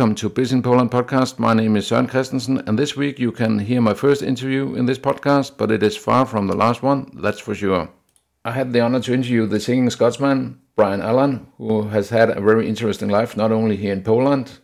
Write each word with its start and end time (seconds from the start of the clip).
Welcome 0.00 0.14
to 0.14 0.30
Biz 0.30 0.52
in 0.52 0.62
Poland 0.62 0.90
podcast. 0.90 1.38
My 1.38 1.52
name 1.52 1.76
is 1.76 1.90
Søren 1.90 2.08
Christensen, 2.08 2.62
and 2.66 2.78
this 2.78 2.96
week 2.96 3.18
you 3.18 3.30
can 3.30 3.58
hear 3.58 3.82
my 3.82 3.92
first 3.92 4.22
interview 4.22 4.74
in 4.74 4.86
this 4.86 4.98
podcast, 4.98 5.58
but 5.58 5.70
it 5.70 5.82
is 5.82 5.94
far 5.94 6.24
from 6.24 6.46
the 6.46 6.56
last 6.56 6.82
one, 6.82 7.10
that's 7.22 7.38
for 7.38 7.54
sure. 7.54 7.90
I 8.46 8.52
had 8.52 8.72
the 8.72 8.80
honor 8.80 9.00
to 9.00 9.12
interview 9.12 9.46
the 9.46 9.60
singing 9.60 9.90
Scotsman, 9.90 10.58
Brian 10.74 11.02
Allan, 11.02 11.46
who 11.58 11.82
has 11.88 12.08
had 12.08 12.30
a 12.30 12.40
very 12.40 12.66
interesting 12.66 13.10
life 13.10 13.36
not 13.36 13.52
only 13.52 13.76
here 13.76 13.92
in 13.92 14.02
Poland, 14.02 14.60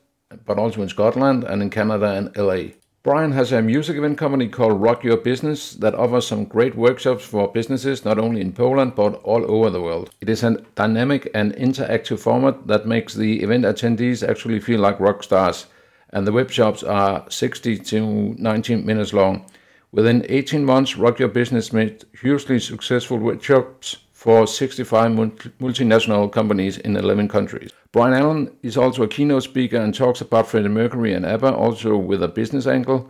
but 0.47 0.59
also 0.59 0.81
in 0.81 0.89
Scotland 0.89 1.45
and 1.45 1.61
in 1.61 1.69
Canada 1.69 2.13
and 2.13 2.35
LA. 2.35 2.73
Brian 3.07 3.31
has 3.31 3.53
a 3.53 3.63
music 3.63 3.97
event 3.97 4.19
company 4.19 4.49
called 4.49 4.81
Rock 4.81 5.05
Your 5.05 5.17
Business 5.17 5.75
that 5.75 5.95
offers 5.95 6.27
some 6.27 6.45
great 6.45 6.75
workshops 6.75 7.25
for 7.25 7.47
businesses 7.47 8.05
not 8.05 8.19
only 8.19 8.41
in 8.41 8.53
Poland 8.53 8.97
but 8.97 9.23
all 9.23 9.49
over 9.49 9.71
the 9.71 9.81
world. 9.81 10.11
It 10.21 10.29
is 10.29 10.43
a 10.43 10.57
dynamic 10.75 11.31
and 11.33 11.55
interactive 11.55 12.19
format 12.19 12.67
that 12.67 12.89
makes 12.89 13.15
the 13.15 13.45
event 13.45 13.65
attendees 13.65 14.29
actually 14.29 14.59
feel 14.59 14.81
like 14.81 14.99
rock 14.99 15.23
stars. 15.23 15.67
And 16.11 16.27
the 16.27 16.33
workshops 16.33 16.83
are 16.83 17.25
60 17.31 17.79
to 17.79 18.35
90 18.39 18.75
minutes 18.83 19.13
long. 19.13 19.47
Within 19.93 20.27
18 20.29 20.65
months, 20.65 20.97
Rock 20.97 21.21
Your 21.21 21.29
Business 21.29 21.73
made 21.73 22.05
hugely 22.21 22.59
successful 22.59 23.19
workshops 23.19 23.99
for 24.27 24.45
65 24.45 25.13
multinational 25.61 26.33
companies 26.33 26.79
in 26.79 26.97
11 26.97 27.29
countries. 27.29 27.71
Brian 27.93 28.13
Allan 28.13 28.51
is 28.61 28.77
also 28.77 29.05
a 29.05 29.09
keynote 29.09 29.45
speaker 29.45 29.77
and 29.77 29.95
talks 29.95 30.21
about 30.21 30.49
Freddie 30.49 30.67
Mercury 30.67 31.15
and 31.15 31.25
ABBA, 31.25 31.55
also 31.55 31.97
with 31.97 32.25
a 32.25 32.27
business 32.27 32.67
angle. 32.67 33.09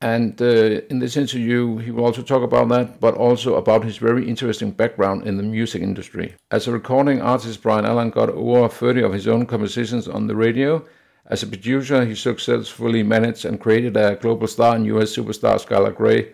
And 0.00 0.42
uh, 0.42 0.80
in 0.90 0.98
this 0.98 1.16
interview, 1.16 1.76
he 1.76 1.92
will 1.92 2.04
also 2.04 2.20
talk 2.20 2.42
about 2.42 2.68
that, 2.70 2.98
but 2.98 3.14
also 3.14 3.54
about 3.54 3.84
his 3.84 3.98
very 3.98 4.28
interesting 4.28 4.72
background 4.72 5.24
in 5.24 5.36
the 5.36 5.44
music 5.44 5.82
industry. 5.82 6.34
As 6.50 6.66
a 6.66 6.72
recording 6.72 7.22
artist, 7.22 7.62
Brian 7.62 7.86
Allan 7.86 8.10
got 8.10 8.30
over 8.30 8.68
30 8.68 9.02
of 9.02 9.12
his 9.12 9.28
own 9.28 9.46
compositions 9.46 10.08
on 10.08 10.26
the 10.26 10.34
radio. 10.34 10.84
As 11.26 11.44
a 11.44 11.46
producer, 11.46 12.04
he 12.04 12.16
successfully 12.16 13.04
managed 13.04 13.44
and 13.44 13.60
created 13.60 13.96
a 13.96 14.16
global 14.16 14.48
star 14.48 14.74
and 14.74 14.84
US 14.86 15.14
superstar 15.14 15.64
Skylar 15.64 15.94
Grey. 15.94 16.32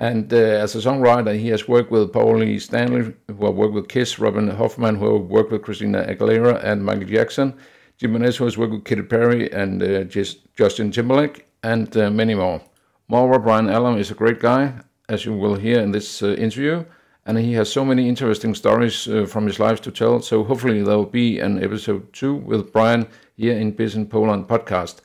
And 0.00 0.32
uh, 0.32 0.36
as 0.36 0.76
a 0.76 0.78
songwriter, 0.78 1.36
he 1.36 1.48
has 1.48 1.66
worked 1.66 1.90
with 1.90 2.12
Paulie 2.12 2.60
Stanley, 2.60 3.14
who 3.26 3.46
have 3.46 3.56
worked 3.56 3.74
with 3.74 3.88
Kiss, 3.88 4.20
Robin 4.20 4.48
Hoffman, 4.48 4.94
who 4.94 5.18
have 5.18 5.28
worked 5.28 5.50
with 5.50 5.62
Christina 5.62 6.04
Aguilera 6.04 6.62
and 6.62 6.84
Michael 6.84 7.04
Jackson, 7.04 7.52
Jim 7.96 8.12
Jimenez, 8.12 8.36
who 8.36 8.44
has 8.44 8.56
worked 8.56 8.72
with 8.72 8.84
Katy 8.84 9.02
Perry 9.02 9.52
and 9.52 9.82
uh, 9.82 10.04
Justin 10.04 10.92
Timberlake, 10.92 11.46
and 11.64 11.96
uh, 11.96 12.10
many 12.10 12.34
more. 12.34 12.62
Moreover, 13.08 13.40
Brian 13.40 13.68
Allan 13.68 13.98
is 13.98 14.12
a 14.12 14.14
great 14.14 14.38
guy, 14.38 14.72
as 15.08 15.24
you 15.24 15.36
will 15.36 15.56
hear 15.56 15.80
in 15.80 15.90
this 15.90 16.22
uh, 16.22 16.28
interview, 16.34 16.84
and 17.26 17.36
he 17.36 17.54
has 17.54 17.72
so 17.72 17.84
many 17.84 18.08
interesting 18.08 18.54
stories 18.54 19.08
uh, 19.08 19.26
from 19.26 19.46
his 19.46 19.58
life 19.58 19.82
to 19.82 19.90
tell. 19.90 20.20
So 20.22 20.44
hopefully 20.44 20.80
there 20.82 20.96
will 20.96 21.06
be 21.06 21.40
an 21.40 21.62
episode 21.62 22.12
two 22.12 22.36
with 22.36 22.72
Brian 22.72 23.08
here 23.36 23.58
in 23.58 23.72
Biz 23.72 23.96
in 23.96 24.06
Poland 24.06 24.46
podcast. 24.46 25.00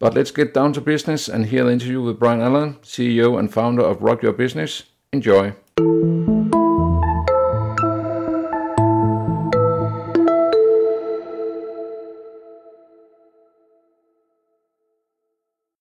But 0.00 0.14
let's 0.14 0.30
get 0.30 0.54
down 0.54 0.72
to 0.74 0.80
business 0.80 1.28
and 1.28 1.46
hear 1.46 1.64
the 1.64 1.72
interview 1.72 2.00
with 2.00 2.20
Brian 2.20 2.40
Allan, 2.40 2.74
CEO 2.82 3.36
and 3.36 3.52
founder 3.52 3.82
of 3.82 4.00
Rock 4.00 4.22
Your 4.22 4.32
Business. 4.32 4.84
Enjoy. 5.12 5.54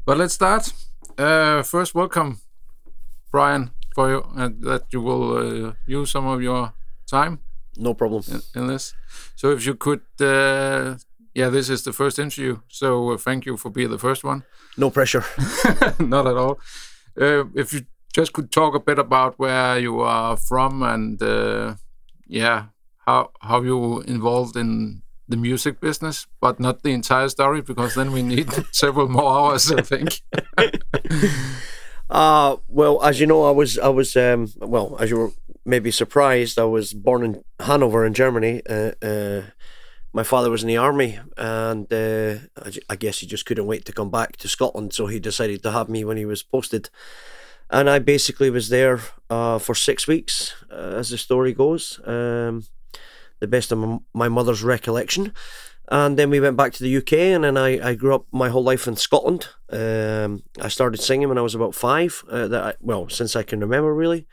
But 0.04 0.18
let's 0.18 0.34
start. 0.34 0.74
Uh, 1.16 1.62
first, 1.62 1.94
welcome, 1.94 2.42
Brian, 3.32 3.70
for 3.94 4.10
you, 4.10 4.26
uh, 4.36 4.50
that 4.62 4.86
you 4.92 5.02
will 5.02 5.68
uh, 5.68 5.74
use 5.86 6.10
some 6.10 6.26
of 6.26 6.42
your 6.42 6.74
time. 7.06 7.38
No 7.76 7.94
problem 7.94 8.24
in, 8.32 8.42
in 8.62 8.68
this. 8.68 8.96
So, 9.36 9.52
if 9.52 9.64
you 9.64 9.76
could 9.76 10.02
uh, 10.20 10.96
yeah, 11.38 11.50
this 11.50 11.70
is 11.70 11.84
the 11.84 11.94
first 11.94 12.18
interview, 12.18 12.62
so 12.68 13.12
uh, 13.12 13.18
thank 13.18 13.46
you 13.46 13.58
for 13.58 13.70
being 13.70 13.92
the 13.92 14.00
first 14.00 14.24
one. 14.24 14.44
No 14.76 14.90
pressure. 14.90 15.24
Not 16.00 16.26
at 16.26 16.36
all. 16.36 16.60
Uh, 17.16 17.44
if 17.54 17.74
you 17.74 17.82
just 18.12 18.34
could 18.34 18.52
talk 18.52 18.74
a 18.74 18.80
bit 18.80 18.98
about 18.98 19.38
where 19.38 19.78
you 19.78 20.00
are 20.00 20.36
from 20.36 20.82
and 20.82 21.22
uh, 21.22 21.76
yeah, 22.26 22.70
how 23.06 23.30
how 23.40 23.62
you 23.62 24.02
involved 24.08 24.58
in 24.58 25.04
the 25.28 25.38
music 25.38 25.80
business, 25.80 26.26
but 26.42 26.60
not 26.60 26.82
the 26.82 26.92
entire 26.92 27.30
story 27.30 27.62
because 27.62 27.94
then 27.94 28.12
we 28.12 28.24
need 28.24 28.50
several 28.72 29.08
more 29.08 29.32
hours, 29.32 29.72
I 29.72 29.84
think. 29.84 30.22
uh 32.10 32.56
well, 32.68 33.04
as 33.04 33.20
you 33.20 33.28
know, 33.28 33.44
I 33.44 33.52
was 33.52 33.78
I 33.78 33.90
was 33.90 34.16
um, 34.16 34.48
well, 34.58 34.98
as 35.00 35.12
you 35.12 35.18
were 35.18 35.32
maybe 35.66 35.92
surprised, 35.92 36.58
I 36.58 36.64
was 36.64 36.96
born 36.96 37.24
in 37.24 37.44
Hanover 37.60 38.08
in 38.08 38.16
Germany. 38.16 38.64
Uh, 38.68 38.94
uh, 39.04 39.42
my 40.14 40.24
father 40.24 40.50
was 40.50 40.64
in 40.64 40.68
the 40.68 40.78
army, 40.78 41.20
and 41.38 41.92
uh, 41.92 42.36
I, 42.90 42.96
guess 42.96 43.20
he 43.20 43.28
just 43.28 43.46
couldn't 43.46 43.68
wait 43.68 43.86
to 43.86 43.92
come 43.92 44.10
back 44.10 44.38
to 44.38 44.48
Scotland, 44.48 44.94
so 44.94 45.08
he 45.08 45.20
decided 45.20 45.62
to 45.64 45.72
have 45.72 45.90
me 45.90 46.04
when 46.04 46.18
he 46.18 46.26
was 46.26 46.44
posted. 46.44 46.90
And 47.70 47.90
I 47.90 48.00
basically 48.00 48.50
was 48.50 48.70
there 48.70 49.02
uh, 49.30 49.60
for 49.60 49.76
six 49.76 50.08
weeks, 50.08 50.54
uh, 50.72 50.96
as 50.96 51.10
the 51.10 51.18
story 51.18 51.54
goes, 51.54 52.00
um, 52.06 52.64
the 53.40 53.48
best 53.48 53.72
of 53.72 54.02
my 54.14 54.30
mother's 54.30 54.64
recollection. 54.64 55.34
And 55.90 56.18
then 56.18 56.30
we 56.30 56.40
went 56.40 56.58
back 56.58 56.74
to 56.74 56.84
the 56.84 56.98
UK, 56.98 57.14
and 57.14 57.44
then 57.44 57.58
I, 57.58 57.90
I 57.90 57.96
grew 57.96 58.16
up 58.16 58.26
my 58.32 58.50
whole 58.50 58.64
life 58.64 58.88
in 58.88 58.98
Scotland. 58.98 59.48
Um, 59.70 60.44
I 60.60 60.68
started 60.68 61.00
singing 61.00 61.30
when 61.30 61.38
I 61.38 61.42
was 61.42 61.56
about 61.56 61.76
five. 61.76 62.24
Uh, 62.30 62.48
that 62.48 62.64
I, 62.64 62.74
well, 62.82 63.08
since 63.08 63.36
I 63.36 63.44
can 63.44 63.62
remember, 63.62 63.94
really. 63.94 64.28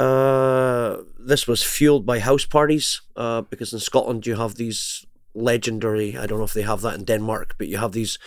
Uh, 0.00 1.02
this 1.18 1.46
was 1.46 1.62
fueled 1.62 2.06
by 2.06 2.20
house 2.20 2.46
parties 2.46 3.02
uh, 3.16 3.42
because 3.42 3.74
in 3.74 3.78
Scotland 3.78 4.26
you 4.26 4.34
have 4.34 4.54
these 4.54 5.04
legendary 5.34 6.16
I 6.16 6.24
don't 6.26 6.38
know 6.38 6.44
if 6.44 6.54
they 6.54 6.62
have 6.62 6.80
that 6.80 6.94
in 6.94 7.04
Denmark 7.04 7.56
but 7.58 7.68
you 7.68 7.76
have 7.76 7.92
these 7.92 8.18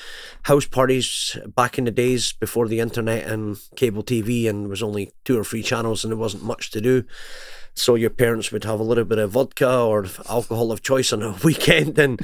house 0.44 0.68
parties 0.68 1.36
back 1.48 1.80
in 1.80 1.86
the 1.86 1.92
days 1.92 2.32
before 2.32 2.68
the 2.68 2.80
internet 2.80 3.26
and 3.28 3.58
cable 3.76 4.04
TV 4.04 4.48
and 4.48 4.66
there 4.66 4.70
was 4.70 4.84
only 4.84 5.14
two 5.26 5.38
or 5.38 5.44
three 5.44 5.64
channels 5.64 6.04
and 6.04 6.12
there 6.12 6.18
wasn't 6.18 6.44
much 6.44 6.70
to 6.72 6.80
do. 6.80 7.06
So 7.74 7.96
your 7.96 8.12
parents 8.12 8.52
would 8.52 8.66
have 8.66 8.80
a 8.80 8.84
little 8.84 9.04
bit 9.04 9.18
of 9.18 9.32
vodka 9.32 9.80
or 9.82 10.06
alcohol 10.30 10.72
of 10.72 10.84
choice 10.84 11.12
on 11.12 11.24
a 11.24 11.36
weekend 11.44 11.98
and 11.98 12.22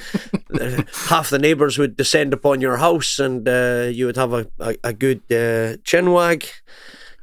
half 1.09 1.31
the 1.31 1.39
neighbors 1.39 1.79
would 1.79 1.97
descend 1.97 2.33
upon 2.33 2.61
your 2.61 2.77
house 2.77 3.17
and 3.17 3.49
uh, 3.49 3.89
you 3.91 4.05
would 4.05 4.17
have 4.17 4.31
a, 4.31 4.47
a, 4.59 4.75
a 4.83 4.93
good 4.93 5.23
uh, 5.31 5.81
chinwag 5.81 6.45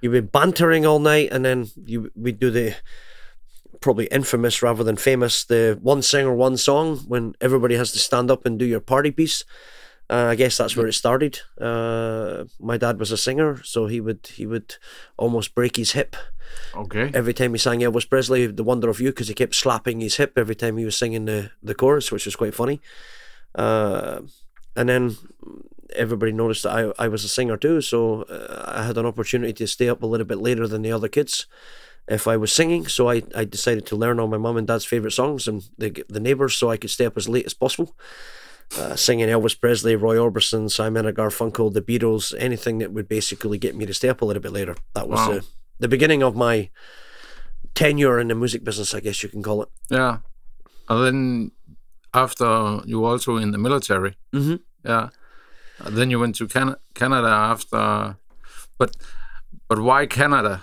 you'd 0.06 0.24
be 0.24 0.38
bantering 0.38 0.86
all 0.86 0.98
night, 0.98 1.30
and 1.32 1.44
then 1.44 1.66
you 1.84 2.10
we'd 2.14 2.38
do 2.38 2.50
the 2.50 2.74
probably 3.80 4.06
infamous 4.06 4.62
rather 4.62 4.82
than 4.82 4.96
famous 4.96 5.44
the 5.44 5.78
one 5.82 6.02
singer 6.02 6.32
one 6.32 6.56
song 6.56 6.98
when 7.08 7.34
everybody 7.40 7.76
has 7.76 7.92
to 7.92 7.98
stand 7.98 8.30
up 8.30 8.46
and 8.46 8.58
do 8.58 8.64
your 8.64 8.80
party 8.80 9.10
piece. 9.10 9.44
Uh, 10.08 10.28
I 10.30 10.34
guess 10.36 10.56
that's 10.56 10.76
where 10.76 10.86
it 10.86 10.92
started. 10.92 11.40
Uh, 11.60 12.44
my 12.60 12.76
dad 12.76 13.00
was 13.00 13.10
a 13.10 13.16
singer, 13.16 13.60
so 13.64 13.86
he 13.86 14.00
would 14.00 14.28
he 14.34 14.46
would 14.46 14.76
almost 15.16 15.54
break 15.54 15.76
his 15.76 15.92
hip. 15.92 16.14
Okay. 16.76 17.10
Every 17.12 17.34
time 17.34 17.52
he 17.52 17.58
sang 17.58 17.80
Elvis 17.80 18.08
Presley, 18.08 18.46
"The 18.46 18.62
Wonder 18.62 18.88
of 18.88 19.00
You," 19.00 19.10
because 19.10 19.28
he 19.28 19.34
kept 19.34 19.56
slapping 19.56 20.00
his 20.00 20.16
hip 20.16 20.34
every 20.36 20.54
time 20.54 20.76
he 20.76 20.84
was 20.84 20.96
singing 20.96 21.24
the 21.24 21.50
the 21.60 21.74
chorus, 21.74 22.12
which 22.12 22.24
was 22.24 22.36
quite 22.36 22.54
funny. 22.54 22.80
Uh, 23.56 24.20
and 24.76 24.88
then 24.88 25.16
everybody 25.96 26.32
noticed 26.32 26.62
that 26.62 26.94
I, 26.98 27.04
I 27.04 27.08
was 27.08 27.24
a 27.24 27.28
singer 27.28 27.56
too, 27.56 27.80
so 27.80 28.22
uh, 28.22 28.64
I 28.66 28.84
had 28.84 28.98
an 28.98 29.06
opportunity 29.06 29.52
to 29.54 29.66
stay 29.66 29.88
up 29.88 30.02
a 30.02 30.06
little 30.06 30.26
bit 30.26 30.38
later 30.38 30.68
than 30.68 30.82
the 30.82 30.92
other 30.92 31.08
kids 31.08 31.46
if 32.08 32.26
I 32.28 32.36
was 32.36 32.52
singing. 32.52 32.86
So 32.86 33.10
I, 33.10 33.22
I 33.34 33.44
decided 33.44 33.86
to 33.86 33.96
learn 33.96 34.20
all 34.20 34.28
my 34.28 34.36
mum 34.38 34.56
and 34.56 34.66
dad's 34.66 34.84
favourite 34.84 35.12
songs 35.12 35.48
and 35.48 35.68
the, 35.76 36.04
the 36.08 36.20
neighbours 36.20 36.54
so 36.54 36.70
I 36.70 36.76
could 36.76 36.90
stay 36.90 37.06
up 37.06 37.16
as 37.16 37.28
late 37.28 37.46
as 37.46 37.54
possible. 37.54 37.96
Uh, 38.76 38.96
singing 38.96 39.28
Elvis 39.28 39.60
Presley, 39.60 39.94
Roy 39.94 40.16
Orbison, 40.16 40.70
Simon 40.70 41.06
and 41.06 41.16
Garfunkel, 41.16 41.72
the 41.72 41.82
Beatles, 41.82 42.34
anything 42.38 42.78
that 42.78 42.92
would 42.92 43.08
basically 43.08 43.58
get 43.58 43.76
me 43.76 43.86
to 43.86 43.94
stay 43.94 44.08
up 44.08 44.22
a 44.22 44.24
little 44.24 44.42
bit 44.42 44.52
later. 44.52 44.76
That 44.94 45.08
was 45.08 45.20
wow. 45.20 45.34
the, 45.34 45.46
the 45.78 45.88
beginning 45.88 46.22
of 46.22 46.34
my 46.34 46.70
tenure 47.74 48.18
in 48.18 48.28
the 48.28 48.34
music 48.34 48.64
business, 48.64 48.92
I 48.92 49.00
guess 49.00 49.22
you 49.22 49.28
can 49.28 49.42
call 49.42 49.62
it. 49.62 49.68
Yeah. 49.88 50.18
And 50.88 51.04
then 51.04 51.50
after 52.12 52.80
you 52.86 53.04
also 53.04 53.36
in 53.36 53.52
the 53.52 53.58
military. 53.58 54.16
Mm-hmm. 54.32 54.56
Yeah. 54.84 55.10
Then 55.84 56.10
you 56.10 56.18
went 56.18 56.36
to 56.36 56.46
Can- 56.46 56.76
Canada 56.94 57.28
after, 57.28 58.16
but 58.78 58.96
but 59.68 59.80
why 59.80 60.06
Canada? 60.06 60.62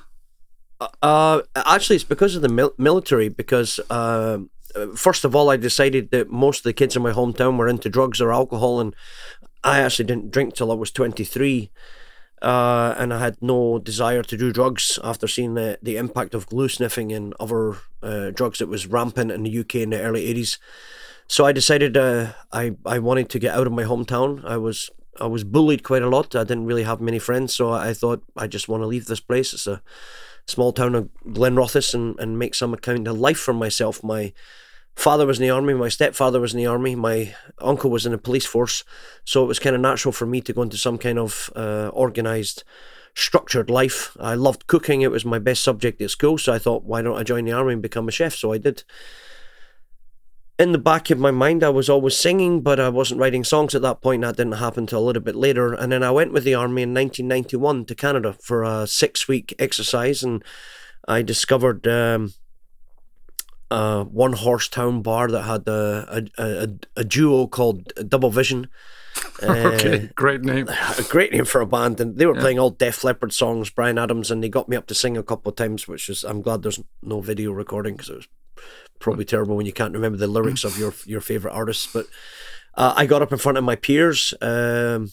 Uh, 0.80 0.88
uh 1.01 1.42
actually, 1.56 1.98
it's 1.98 2.06
because 2.06 2.36
of 2.36 2.42
the 2.42 2.50
mil- 2.50 2.74
military. 2.77 3.30
Because 3.30 3.80
uh, 3.89 4.39
first 4.95 5.24
of 5.24 5.36
all, 5.36 5.50
I 5.50 5.57
decided 5.57 6.12
that 6.12 6.31
most 6.31 6.60
of 6.60 6.63
the 6.63 6.74
kids 6.74 6.95
in 6.95 7.04
my 7.04 7.12
hometown 7.12 7.57
were 7.57 7.68
into 7.68 7.89
drugs 7.89 8.21
or 8.21 8.33
alcohol, 8.33 8.80
and 8.80 8.95
I 9.63 9.80
actually 9.80 10.06
didn't 10.06 10.31
drink 10.31 10.56
till 10.56 10.71
I 10.71 10.75
was 10.75 10.92
twenty 10.92 11.24
three. 11.24 11.71
Uh, 12.42 12.94
and 12.98 13.13
I 13.13 13.19
had 13.19 13.38
no 13.42 13.80
desire 13.80 14.21
to 14.21 14.36
do 14.36 14.51
drugs 14.51 15.00
after 15.01 15.30
seeing 15.30 15.54
the, 15.54 15.80
the 15.81 15.95
impact 15.95 16.33
of 16.33 16.48
glue 16.48 16.68
sniffing 16.68 17.13
and 17.13 17.33
other 17.39 17.77
uh, 18.01 18.31
drugs 18.31 18.60
that 18.60 18.68
was 18.68 18.86
rampant 18.86 19.31
in 19.31 19.44
the 19.44 19.60
UK 19.60 19.75
in 19.75 19.92
the 19.92 20.01
early 20.01 20.27
80s. 20.33 20.57
So 21.27 21.45
I 21.45 21.54
decided 21.54 21.95
uh, 21.95 22.33
I, 22.51 22.75
I 22.86 23.00
wanted 23.00 23.30
to 23.30 23.39
get 23.39 23.56
out 23.56 23.65
of 23.65 23.71
my 23.71 23.83
hometown. 23.83 24.44
I 24.44 24.57
was 24.57 24.89
I 25.19 25.27
was 25.27 25.44
bullied 25.44 25.83
quite 25.83 26.01
a 26.01 26.10
lot. 26.10 26.36
I 26.36 26.44
didn't 26.44 26.65
really 26.65 26.83
have 26.83 27.01
many 27.01 27.19
friends, 27.19 27.54
so 27.54 27.71
I 27.71 27.94
thought 27.94 28.24
I 28.36 28.48
just 28.48 28.68
want 28.68 28.81
to 28.81 28.88
leave 28.88 29.06
this 29.06 29.19
place. 29.19 29.54
It's 29.54 29.68
a 29.68 29.81
small 30.48 30.74
town 30.74 30.95
of 30.95 31.10
Glenrothes 31.25 31.94
and, 31.94 32.19
and 32.19 32.39
make 32.39 32.56
some 32.56 32.75
kind 32.75 33.07
of 33.07 33.18
life 33.18 33.39
for 33.39 33.54
myself. 33.54 34.04
My 34.04 34.33
father 34.95 35.25
was 35.25 35.39
in 35.39 35.44
the 35.44 35.50
army, 35.50 35.74
my 35.74 35.89
stepfather 35.89 36.39
was 36.39 36.54
in 36.54 36.60
the 36.60 36.65
army, 36.65 36.95
my 36.95 37.36
uncle 37.60 37.89
was 37.89 38.06
in 38.06 38.12
the 38.12 38.18
police 38.18 38.45
force, 38.45 38.83
so 39.24 39.44
it 39.44 39.48
was 39.48 39.60
kind 39.60 39.75
of 39.75 39.81
natural 39.81 40.12
for 40.12 40.25
me 40.25 40.42
to 40.42 40.54
go 40.54 40.62
into 40.62 40.77
some 40.77 40.98
kind 40.98 41.18
of 41.18 41.51
uh, 41.56 41.89
organized, 41.94 42.63
structured 43.15 43.69
life. 43.69 44.15
I 44.19 44.36
loved 44.36 44.68
cooking; 44.68 45.01
it 45.01 45.12
was 45.12 45.25
my 45.25 45.39
best 45.39 45.63
subject 45.63 46.01
at 46.01 46.12
school, 46.12 46.38
so 46.38 46.54
I 46.54 46.60
thought, 46.60 46.83
why 46.83 47.01
don't 47.01 47.18
I 47.18 47.24
join 47.24 47.45
the 47.45 47.54
army 47.54 47.74
and 47.74 47.81
become 47.81 48.07
a 48.07 48.12
chef? 48.12 48.36
So 48.36 48.51
I 48.54 48.57
did. 48.57 48.83
In 50.63 50.71
the 50.71 50.77
back 50.77 51.10
of 51.10 51.19
my 51.19 51.30
mind, 51.30 51.62
I 51.62 51.68
was 51.68 51.89
always 51.89 52.15
singing, 52.15 52.62
but 52.62 52.80
I 52.80 52.88
wasn't 52.88 53.19
writing 53.19 53.44
songs 53.44 53.75
at 53.75 53.81
that 53.81 54.00
point. 54.00 54.21
That 54.21 54.38
didn't 54.38 54.54
happen 54.54 54.83
until 54.83 55.00
a 55.00 55.04
little 55.04 55.21
bit 55.21 55.36
later. 55.36 55.74
And 55.74 55.92
then 55.92 56.04
I 56.04 56.12
went 56.12 56.31
with 56.31 56.45
the 56.45 56.54
army 56.54 56.83
in 56.83 56.94
1991 56.94 57.83
to 57.83 57.94
Canada 57.94 58.31
for 58.42 58.63
a 58.63 58.88
six 58.88 59.27
week 59.27 59.54
exercise, 59.60 60.24
and 60.24 60.42
I 61.06 61.21
discovered 61.21 61.86
um, 61.86 62.33
a 63.69 64.06
one 64.06 64.31
horse 64.31 64.69
town 64.69 65.01
bar 65.01 65.27
that 65.27 65.42
had 65.42 65.68
a, 65.68 66.30
a, 66.38 66.42
a, 66.42 66.69
a 66.95 67.04
duo 67.04 67.45
called 67.45 67.92
Double 68.07 68.30
Vision. 68.30 68.69
okay, 69.44 70.12
great 70.15 70.44
name. 70.44 70.69
A 70.98 71.04
great 71.04 71.33
name 71.33 71.45
for 71.45 71.60
a 71.60 71.68
band, 71.68 72.00
and 72.00 72.18
they 72.18 72.25
were 72.25 72.36
yeah. 72.36 72.42
playing 72.42 72.57
all 72.57 72.69
Def 72.69 73.04
Leppard 73.04 73.33
songs, 73.33 73.69
Bryan 73.69 74.00
Adams, 74.00 74.31
and 74.31 74.42
they 74.42 74.50
got 74.50 74.69
me 74.69 74.77
up 74.77 74.88
to 74.88 74.95
sing 74.95 75.18
a 75.18 75.24
couple 75.24 75.50
of 75.50 75.57
times, 75.57 75.89
which 75.89 76.10
is 76.10 76.24
I'm 76.24 76.42
glad 76.42 76.63
there's 76.63 76.81
no 77.01 77.19
video 77.19 77.51
recording 77.51 77.95
because 77.95 78.10
it 78.10 78.15
was 78.15 78.27
probably 79.04 79.26
terrible 79.26 79.56
when 79.56 79.68
you 79.68 79.74
can't 79.74 79.94
remember 79.94 80.18
the 80.18 80.28
lyrics 80.28 80.64
of 80.64 80.80
your 80.80 80.94
your 81.06 81.22
favorite 81.22 81.54
artists. 81.54 81.88
But 81.92 82.08
uh, 82.76 82.94
I 82.96 83.06
got 83.06 83.22
up 83.22 83.32
in 83.32 83.38
front 83.38 83.58
of 83.60 83.64
my 83.64 83.76
peers. 83.76 84.34
Um, 84.42 85.12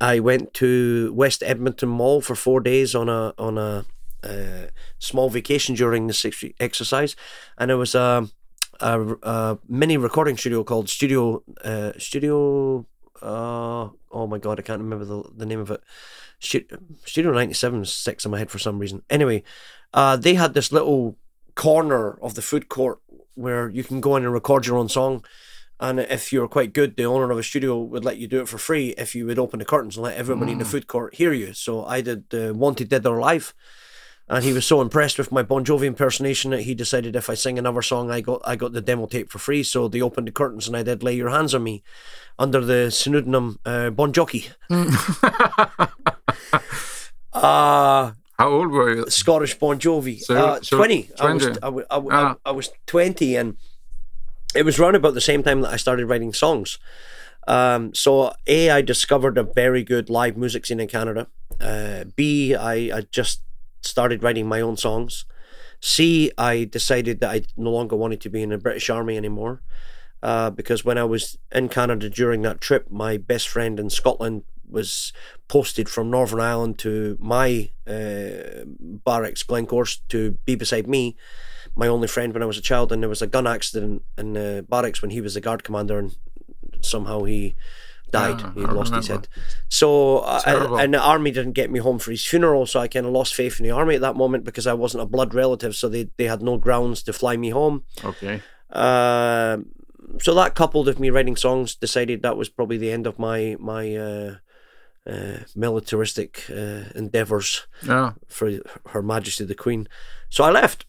I 0.00 0.20
went 0.20 0.54
to 0.54 1.12
West 1.14 1.42
Edmonton 1.42 1.88
Mall 1.88 2.20
for 2.22 2.34
four 2.34 2.60
days 2.60 2.94
on 2.94 3.08
a 3.08 3.34
on 3.36 3.58
a 3.58 3.84
uh, 4.22 4.68
small 4.98 5.28
vacation 5.28 5.74
during 5.74 6.06
the 6.06 6.14
six 6.14 6.42
week 6.42 6.56
exercise, 6.58 7.14
and 7.58 7.70
it 7.70 7.74
was 7.74 7.94
a, 7.94 8.28
a, 8.80 9.16
a 9.22 9.58
mini 9.68 9.96
recording 9.96 10.36
studio 10.36 10.64
called 10.64 10.88
Studio 10.88 11.42
uh, 11.64 11.92
Studio. 11.98 12.86
Uh, 13.20 13.88
oh 14.10 14.26
my 14.26 14.38
god, 14.38 14.58
I 14.58 14.62
can't 14.62 14.80
remember 14.80 15.04
the, 15.04 15.22
the 15.36 15.46
name 15.46 15.60
of 15.60 15.70
it. 15.70 15.82
Studio 16.40 17.32
ninety 17.32 17.54
seven 17.54 17.84
six 17.84 18.24
in 18.24 18.30
my 18.30 18.38
head 18.38 18.50
for 18.50 18.58
some 18.58 18.78
reason. 18.78 19.02
Anyway, 19.10 19.42
uh, 19.92 20.16
they 20.16 20.34
had 20.34 20.54
this 20.54 20.72
little 20.72 21.16
corner 21.54 22.18
of 22.22 22.34
the 22.34 22.42
food 22.42 22.68
court 22.68 23.00
where 23.34 23.68
you 23.68 23.84
can 23.84 24.00
go 24.00 24.16
in 24.16 24.24
and 24.24 24.32
record 24.32 24.66
your 24.66 24.78
own 24.78 24.88
song. 24.88 25.24
And 25.80 25.98
if 25.98 26.32
you're 26.32 26.48
quite 26.48 26.72
good, 26.72 26.96
the 26.96 27.04
owner 27.04 27.30
of 27.30 27.38
a 27.38 27.42
studio 27.42 27.78
would 27.80 28.04
let 28.04 28.18
you 28.18 28.28
do 28.28 28.40
it 28.40 28.48
for 28.48 28.58
free 28.58 28.90
if 28.96 29.14
you 29.14 29.26
would 29.26 29.38
open 29.38 29.58
the 29.58 29.64
curtains 29.64 29.96
and 29.96 30.04
let 30.04 30.16
everybody 30.16 30.50
mm. 30.50 30.52
in 30.52 30.58
the 30.58 30.64
mm. 30.64 30.70
food 30.70 30.86
court 30.86 31.16
hear 31.16 31.32
you. 31.32 31.54
So 31.54 31.84
I 31.84 32.02
did 32.02 32.24
uh, 32.32 32.54
Wanted 32.54 32.88
Dead 32.88 33.04
or 33.04 33.18
Alive 33.18 33.52
and 34.28 34.44
he 34.44 34.52
was 34.52 34.66
so 34.66 34.80
impressed 34.80 35.18
with 35.18 35.30
my 35.30 35.42
Bon 35.42 35.64
Jovi 35.64 35.84
impersonation 35.84 36.52
that 36.52 36.62
he 36.62 36.74
decided 36.74 37.14
if 37.16 37.28
I 37.28 37.34
sing 37.34 37.58
another 37.58 37.82
song, 37.82 38.10
I 38.10 38.22
got 38.22 38.40
I 38.44 38.56
got 38.56 38.72
the 38.72 38.80
demo 38.80 39.06
tape 39.06 39.30
for 39.30 39.38
free. 39.38 39.62
So 39.62 39.88
they 39.88 40.00
opened 40.00 40.26
the 40.28 40.32
curtains 40.32 40.66
and 40.66 40.76
I 40.76 40.82
did 40.82 41.02
"Lay 41.02 41.14
Your 41.14 41.28
Hands 41.28 41.54
on 41.54 41.64
Me" 41.64 41.82
under 42.38 42.60
the 42.64 42.90
pseudonym 42.90 43.58
uh, 43.66 43.90
Bon 43.90 44.12
Jockey. 44.12 44.48
uh, 47.32 48.12
How 48.38 48.48
old 48.48 48.70
were 48.70 48.94
you? 48.94 49.10
Scottish 49.10 49.58
Bon 49.58 49.78
Jovi. 49.78 50.20
So, 50.20 50.36
uh, 50.36 50.60
so 50.62 50.76
20. 50.76 51.10
20. 51.16 51.20
I 51.20 51.32
was 51.32 51.46
I, 51.90 51.96
I, 51.96 51.98
I, 51.98 52.02
ah. 52.10 52.36
I, 52.44 52.50
was 52.50 52.70
twenty, 52.86 53.36
and 53.36 53.56
it 54.54 54.64
was 54.64 54.78
around 54.78 54.94
about 54.94 55.14
the 55.14 55.20
same 55.20 55.42
time 55.42 55.60
that 55.60 55.72
I 55.72 55.76
started 55.76 56.06
writing 56.06 56.32
songs. 56.32 56.78
Um, 57.46 57.92
so 57.94 58.32
a 58.46 58.70
I 58.70 58.82
discovered 58.82 59.36
a 59.36 59.42
very 59.42 59.82
good 59.82 60.08
live 60.08 60.36
music 60.36 60.66
scene 60.66 60.80
in 60.80 60.88
Canada. 60.88 61.28
Uh, 61.60 62.04
B 62.16 62.54
I 62.54 62.74
I 62.96 63.06
just 63.10 63.42
started 63.80 64.22
writing 64.22 64.46
my 64.46 64.60
own 64.60 64.76
songs. 64.76 65.24
C, 65.80 66.30
I 66.38 66.64
decided 66.64 67.20
that 67.20 67.30
I 67.30 67.42
no 67.56 67.70
longer 67.72 67.96
wanted 67.96 68.20
to 68.20 68.30
be 68.30 68.42
in 68.42 68.50
the 68.50 68.58
British 68.58 68.88
Army 68.88 69.16
anymore. 69.16 69.60
Uh, 70.22 70.50
because 70.50 70.84
when 70.84 70.96
I 70.96 71.02
was 71.02 71.36
in 71.50 71.68
Canada 71.68 72.08
during 72.08 72.42
that 72.42 72.60
trip, 72.60 72.88
my 72.88 73.16
best 73.16 73.48
friend 73.48 73.80
in 73.80 73.90
Scotland 73.90 74.44
was 74.72 75.12
posted 75.48 75.88
from 75.88 76.10
Northern 76.10 76.40
Ireland 76.40 76.78
to 76.80 77.16
my 77.20 77.70
uh, 77.86 78.64
barracks, 78.66 79.42
Glencorse, 79.42 80.00
to 80.08 80.32
be 80.44 80.54
beside 80.54 80.86
me, 80.88 81.16
my 81.76 81.86
only 81.86 82.08
friend 82.08 82.32
when 82.32 82.42
I 82.42 82.46
was 82.46 82.58
a 82.58 82.62
child. 82.62 82.92
And 82.92 83.02
there 83.02 83.08
was 83.08 83.22
a 83.22 83.26
gun 83.26 83.46
accident 83.46 84.02
in 84.18 84.32
the 84.32 84.64
barracks 84.68 85.02
when 85.02 85.10
he 85.10 85.20
was 85.20 85.34
the 85.34 85.40
guard 85.40 85.64
commander, 85.64 85.98
and 85.98 86.16
somehow 86.80 87.24
he 87.24 87.54
died. 88.10 88.40
Yeah, 88.40 88.52
he 88.54 88.60
lost 88.60 88.90
remember. 88.90 88.96
his 88.96 89.06
head. 89.08 89.28
So, 89.68 90.18
I, 90.18 90.82
and 90.82 90.94
the 90.94 91.00
army 91.00 91.30
didn't 91.30 91.52
get 91.52 91.70
me 91.70 91.80
home 91.80 91.98
for 91.98 92.10
his 92.10 92.24
funeral. 92.24 92.66
So 92.66 92.80
I 92.80 92.88
kind 92.88 93.06
of 93.06 93.12
lost 93.12 93.34
faith 93.34 93.58
in 93.58 93.64
the 93.64 93.72
army 93.72 93.94
at 93.94 94.00
that 94.02 94.16
moment 94.16 94.44
because 94.44 94.66
I 94.66 94.74
wasn't 94.74 95.02
a 95.02 95.06
blood 95.06 95.34
relative. 95.34 95.74
So 95.74 95.88
they, 95.88 96.10
they 96.16 96.24
had 96.24 96.42
no 96.42 96.58
grounds 96.58 97.02
to 97.04 97.12
fly 97.12 97.36
me 97.36 97.50
home. 97.50 97.84
Okay. 98.04 98.42
Uh, 98.70 99.58
so 100.20 100.34
that 100.34 100.54
coupled 100.54 100.86
with 100.86 101.00
me 101.00 101.10
writing 101.10 101.36
songs, 101.36 101.74
decided 101.74 102.22
that 102.22 102.36
was 102.36 102.48
probably 102.48 102.78
the 102.78 102.90
end 102.90 103.06
of 103.06 103.18
my 103.18 103.56
my 103.58 103.96
uh, 103.96 104.34
uh, 105.06 105.38
militaristic 105.54 106.44
uh, 106.50 106.84
endeavors 106.94 107.66
yeah. 107.82 108.12
for 108.28 108.50
Her 108.90 109.02
Majesty 109.02 109.44
the 109.44 109.54
Queen. 109.54 109.88
So 110.28 110.44
I 110.44 110.50
left 110.50 110.86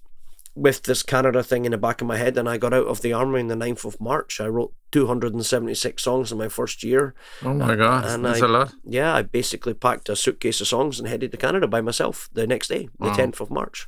with 0.55 0.83
this 0.83 1.01
Canada 1.01 1.43
thing 1.43 1.65
in 1.65 1.71
the 1.71 1.77
back 1.77 2.01
of 2.01 2.07
my 2.07 2.17
head, 2.17 2.37
and 2.37 2.47
I 2.47 2.57
got 2.57 2.73
out 2.73 2.85
of 2.85 3.01
the 3.01 3.13
army 3.13 3.39
on 3.39 3.47
the 3.47 3.55
9th 3.55 3.85
of 3.85 3.99
March. 3.99 4.39
I 4.39 4.45
wrote 4.45 4.73
276 4.91 6.03
songs 6.03 6.31
in 6.31 6.37
my 6.37 6.47
first 6.47 6.83
year. 6.83 7.15
Oh 7.43 7.53
my 7.53 7.75
God, 7.75 8.05
and 8.05 8.23
that's 8.23 8.41
I, 8.41 8.45
a 8.45 8.49
lot. 8.49 8.73
Yeah, 8.85 9.15
I 9.15 9.23
basically 9.23 9.73
packed 9.73 10.09
a 10.09 10.15
suitcase 10.15 10.61
of 10.61 10.67
songs 10.67 10.99
and 10.99 11.07
headed 11.07 11.31
to 11.31 11.37
Canada 11.37 11.67
by 11.67 11.81
myself 11.81 12.29
the 12.33 12.45
next 12.45 12.67
day, 12.67 12.89
the 12.99 13.07
wow. 13.07 13.15
10th 13.15 13.39
of 13.39 13.49
March. 13.49 13.87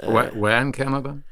Uh, 0.00 0.10
where, 0.10 0.30
where 0.30 0.60
in 0.60 0.72
Canada? 0.72 1.22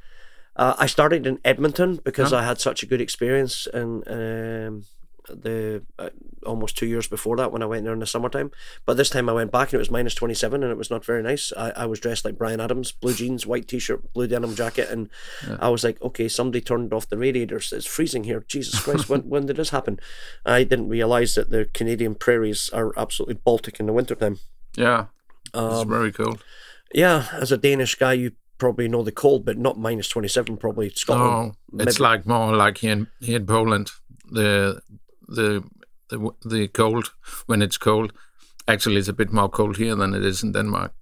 Uh, 0.55 0.75
I 0.79 0.87
started 0.87 1.27
in 1.27 1.39
Edmonton 1.45 2.01
because 2.05 2.33
I 2.33 2.43
had 2.43 2.61
such 2.61 2.83
a 2.83 2.87
good 2.87 3.01
experience 3.01 3.67
and. 3.73 4.07
Um, 4.09 4.85
the 5.29 5.83
uh, 5.99 6.11
almost 6.49 6.77
two 6.77 6.87
years 6.87 7.07
before 7.07 7.37
that 7.37 7.53
when 7.53 7.63
I 7.63 7.67
went 7.67 7.85
there 7.85 7.93
in 7.93 8.01
the 8.01 8.07
summertime. 8.07 8.51
But 8.85 8.97
this 8.97 9.11
time 9.11 9.29
I 9.29 9.33
went 9.33 9.53
back 9.53 9.69
and 9.69 9.75
it 9.75 9.79
was 9.79 9.91
minus 9.91 10.15
27 10.15 10.63
and 10.63 10.73
it 10.73 10.79
was 10.79 10.91
not 10.91 11.05
very 11.05 11.23
nice. 11.23 11.53
I, 11.57 11.71
I 11.71 11.87
was 11.87 12.01
dressed 12.01 12.25
like 12.25 12.39
Bryan 12.39 12.61
Adams, 12.61 12.93
blue 12.93 13.15
jeans, 13.15 13.47
white 13.47 13.69
t 13.69 13.79
shirt, 13.79 14.13
blue 14.13 14.27
denim 14.27 14.55
jacket. 14.55 14.89
And 14.91 15.09
yeah. 15.47 15.59
I 15.61 15.69
was 15.69 15.85
like, 15.85 16.01
okay, 16.03 16.29
somebody 16.29 16.61
turned 16.61 16.93
off 16.93 17.09
the 17.09 17.19
radiators. 17.19 17.73
It's 17.73 17.87
freezing 17.87 18.25
here. 18.25 18.45
Jesus 18.49 18.81
Christ, 18.81 19.09
when, 19.09 19.21
when 19.23 19.47
did 19.47 19.57
this 19.57 19.71
happen? 19.71 20.01
I 20.47 20.65
didn't 20.65 20.89
realize 20.89 21.35
that 21.35 21.51
the 21.51 21.67
Canadian 21.67 22.15
prairies 22.15 22.71
are 22.71 22.93
absolutely 22.99 23.35
Baltic 23.35 23.79
in 23.79 23.87
the 23.87 23.93
wintertime. 23.93 24.39
Yeah. 24.77 25.07
Um, 25.55 25.73
it's 25.73 25.83
very 25.83 26.13
cold. 26.13 26.43
Yeah. 26.93 27.27
As 27.33 27.53
a 27.53 27.59
Danish 27.59 27.95
guy, 27.95 28.15
you 28.15 28.33
probably 28.59 28.89
know 28.89 29.03
the 29.03 29.13
cold, 29.13 29.45
but 29.45 29.57
not 29.57 29.79
minus 29.79 30.09
27, 30.09 30.57
probably 30.57 30.91
Scotland. 30.91 31.55
No, 31.73 31.85
it's 31.85 32.01
like 32.01 32.27
more 32.27 32.55
like 32.55 32.79
here 32.79 32.93
in, 32.93 33.07
here 33.21 33.37
in 33.37 33.47
Poland. 33.47 33.91
The 34.31 34.83
the 35.27 35.65
the 36.09 36.31
the 36.45 36.69
cold 36.69 37.13
when 37.47 37.63
it's 37.63 37.79
cold. 37.79 38.13
Actually, 38.67 38.97
it's 38.97 39.09
a 39.09 39.13
bit 39.13 39.33
more 39.33 39.49
cold 39.49 39.77
here 39.77 39.97
than 39.97 40.15
it 40.15 40.25
is 40.25 40.43
in 40.43 40.53
Denmark. 40.53 40.93